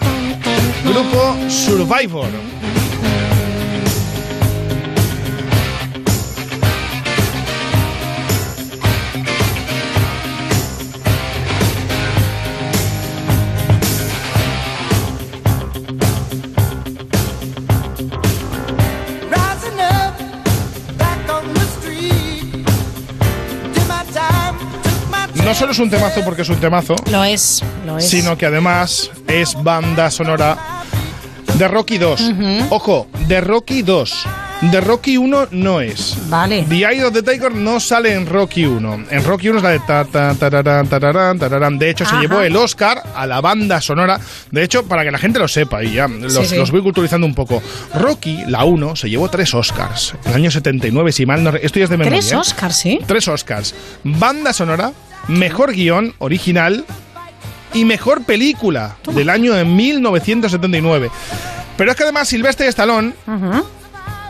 Grupo 0.84 1.36
Survivor. 1.48 2.28
Solo 25.58 25.72
es 25.72 25.78
un 25.78 25.90
temazo 25.90 26.22
porque 26.24 26.42
es 26.42 26.48
un 26.48 26.56
temazo, 26.56 26.96
Lo 27.10 27.24
es, 27.24 27.62
lo 27.86 27.98
es. 27.98 28.08
sino 28.08 28.36
que 28.36 28.46
además 28.46 29.10
es 29.26 29.54
banda 29.62 30.10
sonora 30.10 30.56
de 31.54 31.68
Rocky 31.68 31.98
2. 31.98 32.32
Ojo, 32.70 33.08
de 33.26 33.40
Rocky 33.40 33.82
2. 33.82 34.26
De 34.72 34.80
Rocky 34.80 35.18
1 35.18 35.48
no 35.50 35.82
es. 35.82 36.16
Vale. 36.30 36.64
The 36.66 36.76
Eye 36.76 37.04
of 37.04 37.12
the 37.12 37.22
Tiger 37.22 37.54
no 37.54 37.78
sale 37.78 38.14
en 38.14 38.24
Rocky 38.26 38.64
1. 38.64 39.04
En 39.10 39.22
Rocky 39.24 39.50
1 39.50 39.58
es 39.58 39.62
la 39.62 39.70
de 39.70 39.80
ta 39.80 40.04
ta 40.06 40.34
tararán, 40.34 40.88
tararán, 40.88 41.38
tararán. 41.38 41.78
De 41.78 41.90
hecho, 41.90 42.06
se 42.06 42.16
llevó 42.16 42.40
el 42.40 42.56
Oscar 42.56 43.02
a 43.14 43.26
la 43.26 43.42
banda 43.42 43.82
sonora. 43.82 44.18
De 44.50 44.62
hecho, 44.62 44.86
para 44.86 45.04
que 45.04 45.10
la 45.10 45.18
gente 45.18 45.38
lo 45.38 45.46
sepa 45.46 45.84
y 45.84 45.92
ya 45.92 46.08
los, 46.08 46.32
Sí, 46.32 46.46
sí. 46.46 46.56
los 46.56 46.70
voy 46.70 46.80
culturizando 46.82 47.26
un 47.26 47.34
poco. 47.34 47.62
Rocky, 47.94 48.44
la 48.46 48.64
1, 48.64 48.96
se 48.96 49.10
llevó 49.10 49.28
tres 49.28 49.52
Oscars. 49.52 50.14
En 50.24 50.30
el 50.30 50.36
año 50.36 50.50
79, 50.50 51.12
si 51.12 51.26
mal 51.26 51.44
no... 51.44 51.50
Esto 51.50 51.78
ya 51.78 51.84
es 51.84 51.90
de 51.90 51.98
memoria. 51.98 52.18
Tres 52.20 52.32
¿eh? 52.32 52.36
Oscars, 52.36 52.76
¿sí? 52.76 52.98
Tres 53.06 53.28
Oscars. 53.28 53.74
Banda 54.04 54.54
sonora, 54.54 54.90
mejor 55.28 55.72
guion 55.72 56.14
original 56.18 56.84
y 57.74 57.84
mejor 57.84 58.24
película 58.24 58.96
del 59.12 59.30
año 59.30 59.54
de 59.54 59.64
1979. 59.64 61.10
Pero 61.76 61.90
es 61.90 61.96
que 61.96 62.04
además 62.04 62.28
Silvestre 62.28 62.68
Stallone 62.68 63.12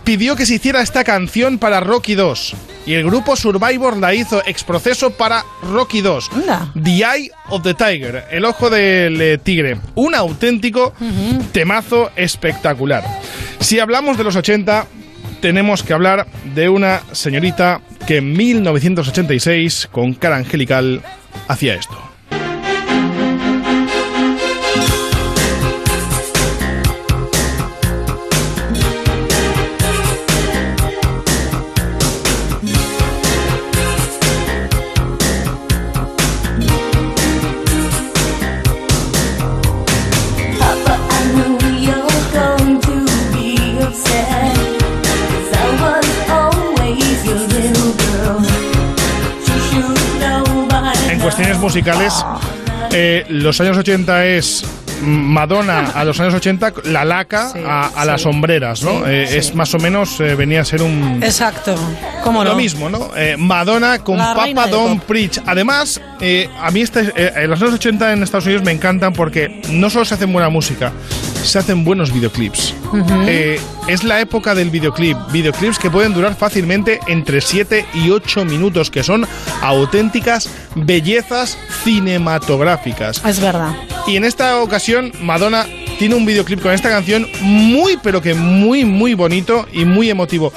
pidió 0.04 0.36
que 0.36 0.46
se 0.46 0.54
hiciera 0.54 0.82
esta 0.82 1.04
canción 1.04 1.58
para 1.58 1.80
Rocky 1.80 2.14
2. 2.14 2.54
Y 2.86 2.94
el 2.94 3.04
grupo 3.04 3.34
Survivor 3.34 3.96
la 3.96 4.14
hizo 4.14 4.40
ex 4.46 4.62
proceso 4.62 5.10
para 5.10 5.44
Rocky 5.62 6.00
2. 6.00 6.30
The 6.82 6.90
Eye 6.90 7.30
of 7.48 7.62
the 7.62 7.74
Tiger, 7.74 8.24
el 8.30 8.44
ojo 8.44 8.70
del 8.70 9.20
eh, 9.20 9.38
tigre. 9.38 9.78
Un 9.96 10.14
auténtico 10.14 10.92
temazo 11.52 12.10
espectacular. 12.14 13.04
Si 13.58 13.80
hablamos 13.80 14.16
de 14.16 14.24
los 14.24 14.36
80, 14.36 14.86
tenemos 15.40 15.82
que 15.82 15.92
hablar 15.92 16.26
de 16.54 16.68
una 16.68 17.02
señorita 17.12 17.80
que 18.06 18.18
en 18.18 18.32
1986, 18.32 19.88
con 19.90 20.14
cara 20.14 20.36
angelical, 20.36 21.02
hacía 21.48 21.74
esto. 21.74 22.15
Cuestiones 51.26 51.58
musicales, 51.58 52.24
eh, 52.92 53.26
los 53.30 53.60
años 53.60 53.76
80 53.76 54.26
es 54.26 54.64
Madonna 55.02 55.90
a 55.92 56.04
los 56.04 56.20
años 56.20 56.34
80, 56.34 56.72
la 56.84 57.04
laca 57.04 57.52
a, 57.66 57.88
a 57.96 58.04
las 58.04 58.22
sombreras, 58.22 58.84
¿no? 58.84 58.98
Sí, 58.98 59.02
Eh. 59.08 59.36
Es 59.38 59.52
más 59.52 59.74
o 59.74 59.78
menos, 59.78 60.20
eh, 60.20 60.36
venía 60.36 60.60
a 60.60 60.64
ser 60.64 60.82
un... 60.82 61.20
Exacto. 61.24 61.74
¿Cómo 62.22 62.44
no? 62.44 62.50
Lo 62.50 62.56
mismo, 62.56 62.88
¿no? 62.88 63.10
Eh, 63.16 63.34
Madonna 63.36 63.98
con 64.04 64.18
La 64.18 64.36
Papa 64.36 64.68
pop. 64.70 65.00
Preach. 65.08 65.40
Además, 65.46 66.00
a 66.62 66.70
mí 66.70 66.80
este, 66.82 67.02
los 67.48 67.60
años 67.60 67.74
80 67.74 68.12
en 68.12 68.22
Estados 68.22 68.46
Unidos 68.46 68.62
me 68.62 68.70
encantan 68.70 69.12
porque 69.12 69.62
no 69.72 69.90
solo 69.90 70.04
se 70.04 70.14
hacen 70.14 70.32
buena 70.32 70.48
música, 70.48 70.92
se 71.46 71.58
hacen 71.58 71.84
buenos 71.84 72.12
videoclips. 72.12 72.74
Eh, 73.26 73.60
es 73.88 74.04
la 74.04 74.20
época 74.20 74.54
del 74.54 74.70
videoclip. 74.70 75.16
Videoclips 75.32 75.78
que 75.78 75.90
pueden 75.90 76.14
durar 76.14 76.36
fácilmente 76.36 77.00
entre 77.06 77.40
7 77.40 77.86
y 77.94 78.10
8 78.10 78.44
minutos, 78.44 78.90
que 78.90 79.02
son 79.02 79.26
auténticas 79.62 80.48
bellezas 80.74 81.58
cinematográficas. 81.84 83.24
Es 83.24 83.40
verdad. 83.40 83.74
Y 84.06 84.16
en 84.16 84.24
esta 84.24 84.60
ocasión, 84.60 85.12
Madonna 85.20 85.66
tiene 85.98 86.14
un 86.14 86.26
videoclip 86.26 86.60
con 86.62 86.72
esta 86.72 86.90
canción 86.90 87.26
muy, 87.40 87.98
pero 88.02 88.20
que 88.20 88.34
muy, 88.34 88.84
muy 88.84 89.14
bonito 89.14 89.66
y 89.72 89.84
muy 89.84 90.10
emotivo. 90.10 90.52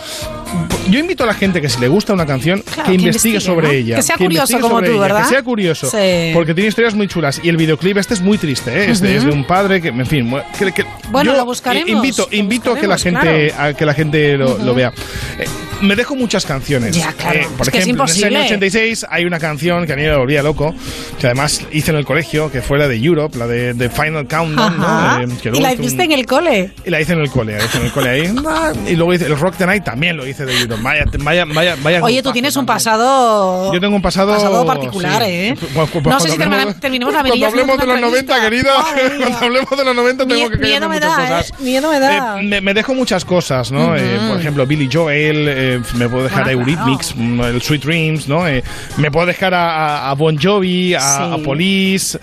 Yo 0.89 0.97
invito 0.99 1.23
a 1.23 1.27
la 1.27 1.35
gente 1.35 1.61
que 1.61 1.69
si 1.69 1.79
le 1.79 1.87
gusta 1.87 2.13
una 2.13 2.25
canción, 2.25 2.61
Claro, 2.61 2.83
que 2.89 2.97
que 2.97 3.03
investigue 3.03 3.35
investigue, 3.35 3.39
sobre 3.55 3.67
¿no? 3.67 3.73
ella. 3.73 3.95
Que 3.97 4.01
sea 4.01 4.17
curioso 4.17 4.53
investigue 4.53 4.61
como 4.61 4.79
tú, 4.81 4.91
ella, 4.91 4.99
¿verdad? 5.01 5.23
Que 5.23 5.29
sea 5.29 5.43
curioso. 5.43 5.87
Sí. 5.89 6.31
Porque 6.33 6.53
tiene 6.55 6.69
historias 6.69 6.95
muy 6.95 7.07
chulas. 7.07 7.39
Y 7.43 7.49
el 7.49 7.57
videoclip 7.57 7.97
este 7.97 8.15
es 8.15 8.21
muy 8.21 8.37
triste, 8.39 8.71
¿eh? 8.71 8.89
Este 8.91 9.07
Ujú. 9.09 9.17
es 9.17 9.23
de 9.25 9.31
un 9.31 9.43
padre 9.45 9.81
que, 9.81 9.89
en 9.89 10.05
fin, 10.07 10.33
que- 10.57 10.71
que- 10.71 10.85
Bueno, 11.11 11.31
yo 11.31 11.37
lo 11.37 11.45
buscaremos, 11.45 11.89
Invito, 11.89 12.27
lo 12.31 12.37
invito 12.37 12.71
a 12.71 12.79
que 12.79 12.87
la 12.87 12.95
buscaremos, 12.95 13.23
gente, 13.23 13.47
claro. 13.53 13.69
a 13.69 13.73
que 13.77 13.85
la 13.85 13.93
gente 13.93 14.37
lo, 14.37 14.55
Ujú. 14.55 14.65
lo 14.65 14.73
vea. 14.73 14.91
Eh, 15.37 15.45
me 15.81 15.95
dejo 15.95 16.15
muchas 16.15 16.45
canciones. 16.45 16.95
Ya, 16.95 17.13
claro. 17.13 17.39
Eh, 17.39 17.47
por 17.55 17.67
Es 17.67 17.71
que 17.71 17.77
es 17.77 17.83
ejemplo, 17.83 18.03
en 18.05 18.09
ese 18.09 18.25
año 18.25 18.37
imposible. 18.39 18.45
86 18.57 19.05
hay 19.09 19.25
una 19.25 19.39
canción 19.39 19.85
que 19.85 19.93
a 19.93 19.95
mí 19.95 20.01
me 20.01 20.15
volvía 20.17 20.41
loco, 20.41 20.73
que 21.19 21.27
además 21.27 21.61
hice 21.71 21.91
en 21.91 21.97
el 21.97 22.05
colegio, 22.05 22.51
que 22.51 22.61
fue 22.63 22.79
la 22.79 22.87
de 22.87 22.97
Europe, 22.97 23.37
la 23.37 23.45
de, 23.47 23.73
de 23.75 23.89
Final 23.89 24.27
Countdown. 24.27 24.77
¿no? 24.79 25.21
Eh, 25.21 25.27
que 25.41 25.49
y 25.49 25.59
la 25.61 25.71
hice 25.73 25.81
un- 25.81 25.85
hiciste 25.85 26.03
en 26.03 26.11
el 26.13 26.25
cole. 26.25 26.71
y 26.83 26.89
la 26.89 26.99
hice 26.99 27.13
en 27.13 27.19
el 27.19 27.29
cole, 27.29 27.57
la 27.57 27.63
hice 27.63 27.77
en 27.77 27.85
el 27.85 27.91
cole 27.91 28.09
ahí. 28.09 28.33
Ah, 28.47 28.73
Y 28.89 28.95
luego 28.95 29.13
hice 29.13 29.27
el 29.27 29.37
Rock 29.37 29.55
the 29.57 29.65
Night 29.67 29.83
también 29.83 30.17
lo 30.17 30.25
hice 30.27 30.38
de 30.45 30.59
Europe. 30.61 30.81
Vaya, 30.83 31.05
vaya, 31.19 31.45
vaya, 31.45 31.75
vaya 31.81 32.01
Oye, 32.03 32.21
tú 32.23 32.31
tienes 32.31 32.55
un 32.55 32.65
pasado. 32.65 33.73
Yo 33.73 33.79
tengo 33.79 33.95
un 33.95 34.01
pasado, 34.01 34.65
particular, 34.65 35.23
sí. 35.23 35.29
¿eh? 35.31 35.55
Pues- 35.59 35.71
pues- 35.73 35.89
pues 35.91 36.05
no 36.05 36.19
sé 36.19 36.29
si 36.29 36.37
cuando 36.37 36.55
hablemos- 36.55 36.79
terminemos 36.79 37.13
la 37.13 37.19
Cuando 37.21 37.33
avenida. 37.45 37.47
hablemos 37.47 37.77
de 37.79 37.85
los 37.87 38.01
90, 38.01 38.41
querida, 38.41 38.71
cuando 39.19 39.37
hablemos 39.45 39.69
de 39.77 39.85
los 39.85 39.95
90 39.95 40.25
tengo 40.27 40.49
que 40.49 40.59
callarme 40.59 40.67
miedo 40.69 40.89
me 40.89 40.99
da, 40.99 41.07
cosas. 41.15 41.49
¿eh? 41.51 41.53
Miedo 41.59 41.89
me 41.91 41.99
da. 41.99 42.39
Eh, 42.39 42.43
me, 42.43 42.61
me 42.61 42.73
dejo 42.73 42.93
muchas 42.93 43.25
cosas, 43.25 43.71
¿no? 43.71 43.95
Eh, 43.95 44.19
por 44.29 44.39
ejemplo, 44.39 44.65
Billy 44.65 44.89
Joel, 44.91 45.45
eh, 45.49 45.81
me 45.95 46.07
puedo 46.09 46.23
dejar 46.23 46.43
Bueno, 46.45 46.59
a 46.59 46.61
Eurythmics, 46.63 47.15
mm, 47.15 47.41
el 47.41 47.61
Sweet 47.61 47.83
Dreams, 47.83 48.27
¿no? 48.27 48.47
Eh, 48.47 48.63
me 48.97 49.11
puedo 49.11 49.25
dejar 49.25 49.53
a, 49.53 49.69
a- 50.05 50.09
a 50.11 50.13
Bon 50.15 50.37
Jovi, 50.37 50.93
a, 50.95 50.99
Sí. 50.99 51.23
a 51.33 51.37
Police. 51.43 52.19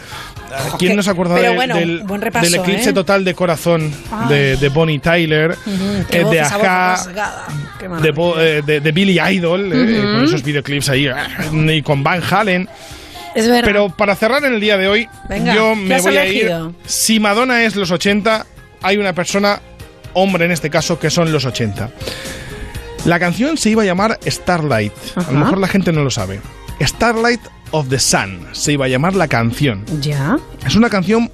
Ojo, 0.68 0.78
¿Quién 0.78 0.96
no 0.96 1.02
se 1.02 1.10
acuerda 1.10 1.34
pero 1.36 1.50
de- 1.50 1.56
bueno, 1.56 1.76
del, 1.76 2.02
buen 2.04 2.20
repaso, 2.20 2.44
del 2.44 2.54
eclipse 2.60 2.90
¿eh? 2.90 2.92
total 2.92 3.24
de 3.24 3.34
corazón 3.34 3.92
Ay. 4.10 4.28
de, 4.28 4.56
de 4.56 4.68
Bonnie 4.68 4.98
Tyler, 4.98 5.56
eh, 6.10 6.22
voz, 6.22 8.02
de. 8.02 8.10
Bo- 8.12 8.40
eh, 8.40 8.62
de, 8.62 8.80
de 8.80 8.92
Billy 8.92 9.18
Idol, 9.20 9.70
eh, 9.72 10.00
con 10.14 10.24
esos 10.24 10.42
videoclips 10.42 10.88
ahí, 10.88 11.06
eh, 11.06 11.14
y 11.74 11.82
con 11.82 12.02
Van 12.02 12.22
Halen. 12.28 12.68
Es 13.34 13.46
verdad. 13.48 13.64
Pero 13.64 13.88
para 13.90 14.14
cerrar 14.16 14.44
en 14.44 14.54
el 14.54 14.60
día 14.60 14.76
de 14.78 14.88
hoy, 14.88 15.08
Venga, 15.28 15.54
yo 15.54 15.72
¿qué 15.74 15.80
me 15.80 16.00
voy 16.00 16.16
a 16.16 16.26
ir. 16.26 16.50
Si 16.86 17.20
Madonna 17.20 17.64
es 17.64 17.76
los 17.76 17.90
80, 17.90 18.46
hay 18.82 18.96
una 18.96 19.12
persona, 19.12 19.60
hombre 20.14 20.46
en 20.46 20.52
este 20.52 20.70
caso, 20.70 20.98
que 20.98 21.10
son 21.10 21.30
los 21.32 21.44
80. 21.44 21.90
La 23.04 23.18
canción 23.20 23.56
se 23.58 23.70
iba 23.70 23.82
a 23.82 23.84
llamar 23.84 24.18
Starlight. 24.26 24.92
A 25.16 25.30
lo 25.32 25.38
mejor 25.40 25.58
la 25.58 25.68
gente 25.68 25.92
no 25.92 26.02
lo 26.02 26.10
sabe. 26.10 26.40
Starlight 26.80 27.40
of 27.70 27.88
the 27.88 27.98
Sun 27.98 28.46
se 28.52 28.72
iba 28.72 28.86
a 28.86 28.88
llamar 28.88 29.14
la 29.14 29.28
canción. 29.28 29.84
Ya. 30.00 30.38
Es 30.66 30.74
una 30.76 30.90
canción 30.90 31.30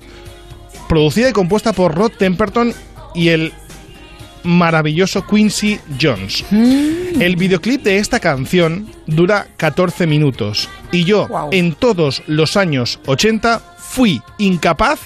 producida 0.89 1.31
y 1.31 1.33
compuesta 1.33 1.73
por 1.73 1.95
Rod 1.95 2.13
Temperton 2.19 2.75
y 3.15 3.29
el 3.29 3.53
maravilloso 4.45 5.27
Quincy 5.27 5.79
Jones. 6.01 6.45
El 6.51 7.37
videoclip 7.37 7.83
de 7.83 7.99
esta 7.99 8.21
canción 8.21 8.89
dura 9.07 9.47
14 9.57 10.07
minutos 10.07 10.69
y 10.91 11.05
yo 11.05 11.29
en 11.53 11.75
todos 11.75 12.23
los 12.27 12.57
años 12.57 12.99
80 13.07 13.61
fui 13.79 14.21
incapaz 14.39 15.01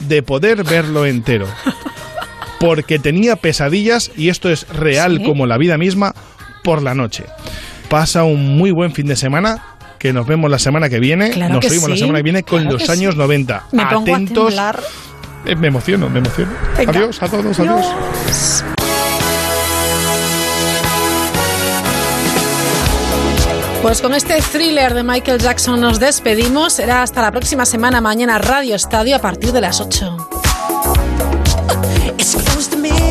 de 0.00 0.22
poder 0.22 0.64
verlo 0.64 1.06
entero. 1.06 1.46
Porque 2.60 3.00
tenía 3.00 3.34
pesadillas, 3.34 4.12
y 4.16 4.28
esto 4.28 4.48
es 4.48 4.68
real 4.68 5.18
¿Sí? 5.18 5.24
como 5.24 5.46
la 5.46 5.58
vida 5.58 5.78
misma, 5.78 6.14
por 6.62 6.80
la 6.80 6.94
noche. 6.94 7.24
Pasa 7.88 8.22
un 8.22 8.56
muy 8.56 8.70
buen 8.70 8.92
fin 8.92 9.06
de 9.06 9.16
semana, 9.16 9.71
que 10.02 10.12
nos 10.12 10.26
vemos 10.26 10.50
la 10.50 10.58
semana 10.58 10.88
que 10.88 10.98
viene. 10.98 11.30
Claro 11.30 11.54
nos 11.54 11.64
oímos 11.70 11.88
la 11.90 11.96
semana 11.96 12.18
que 12.18 12.22
viene 12.24 12.42
con 12.42 12.62
claro 12.62 12.76
los 12.76 12.90
años 12.90 13.14
sí. 13.14 13.20
90. 13.20 13.66
Me 13.70 13.86
pongo 13.86 14.12
a 14.12 14.16
Atentos. 14.16 14.46
temblar. 14.46 14.80
Eh, 15.46 15.54
me 15.54 15.68
emociono, 15.68 16.10
me 16.10 16.18
emociono. 16.18 16.50
Venga. 16.76 16.90
Adiós 16.90 17.22
a 17.22 17.28
todos, 17.28 17.60
adiós. 17.60 17.86
Pues 23.80 24.02
con 24.02 24.12
este 24.14 24.42
thriller 24.42 24.92
de 24.92 25.04
Michael 25.04 25.38
Jackson 25.38 25.80
nos 25.80 26.00
despedimos. 26.00 26.72
Será 26.72 27.04
hasta 27.04 27.22
la 27.22 27.30
próxima 27.30 27.64
semana, 27.64 28.00
mañana 28.00 28.38
Radio 28.38 28.74
Estadio 28.74 29.14
a 29.14 29.20
partir 29.20 29.52
de 29.52 29.60
las 29.60 29.80
8. 29.80 30.16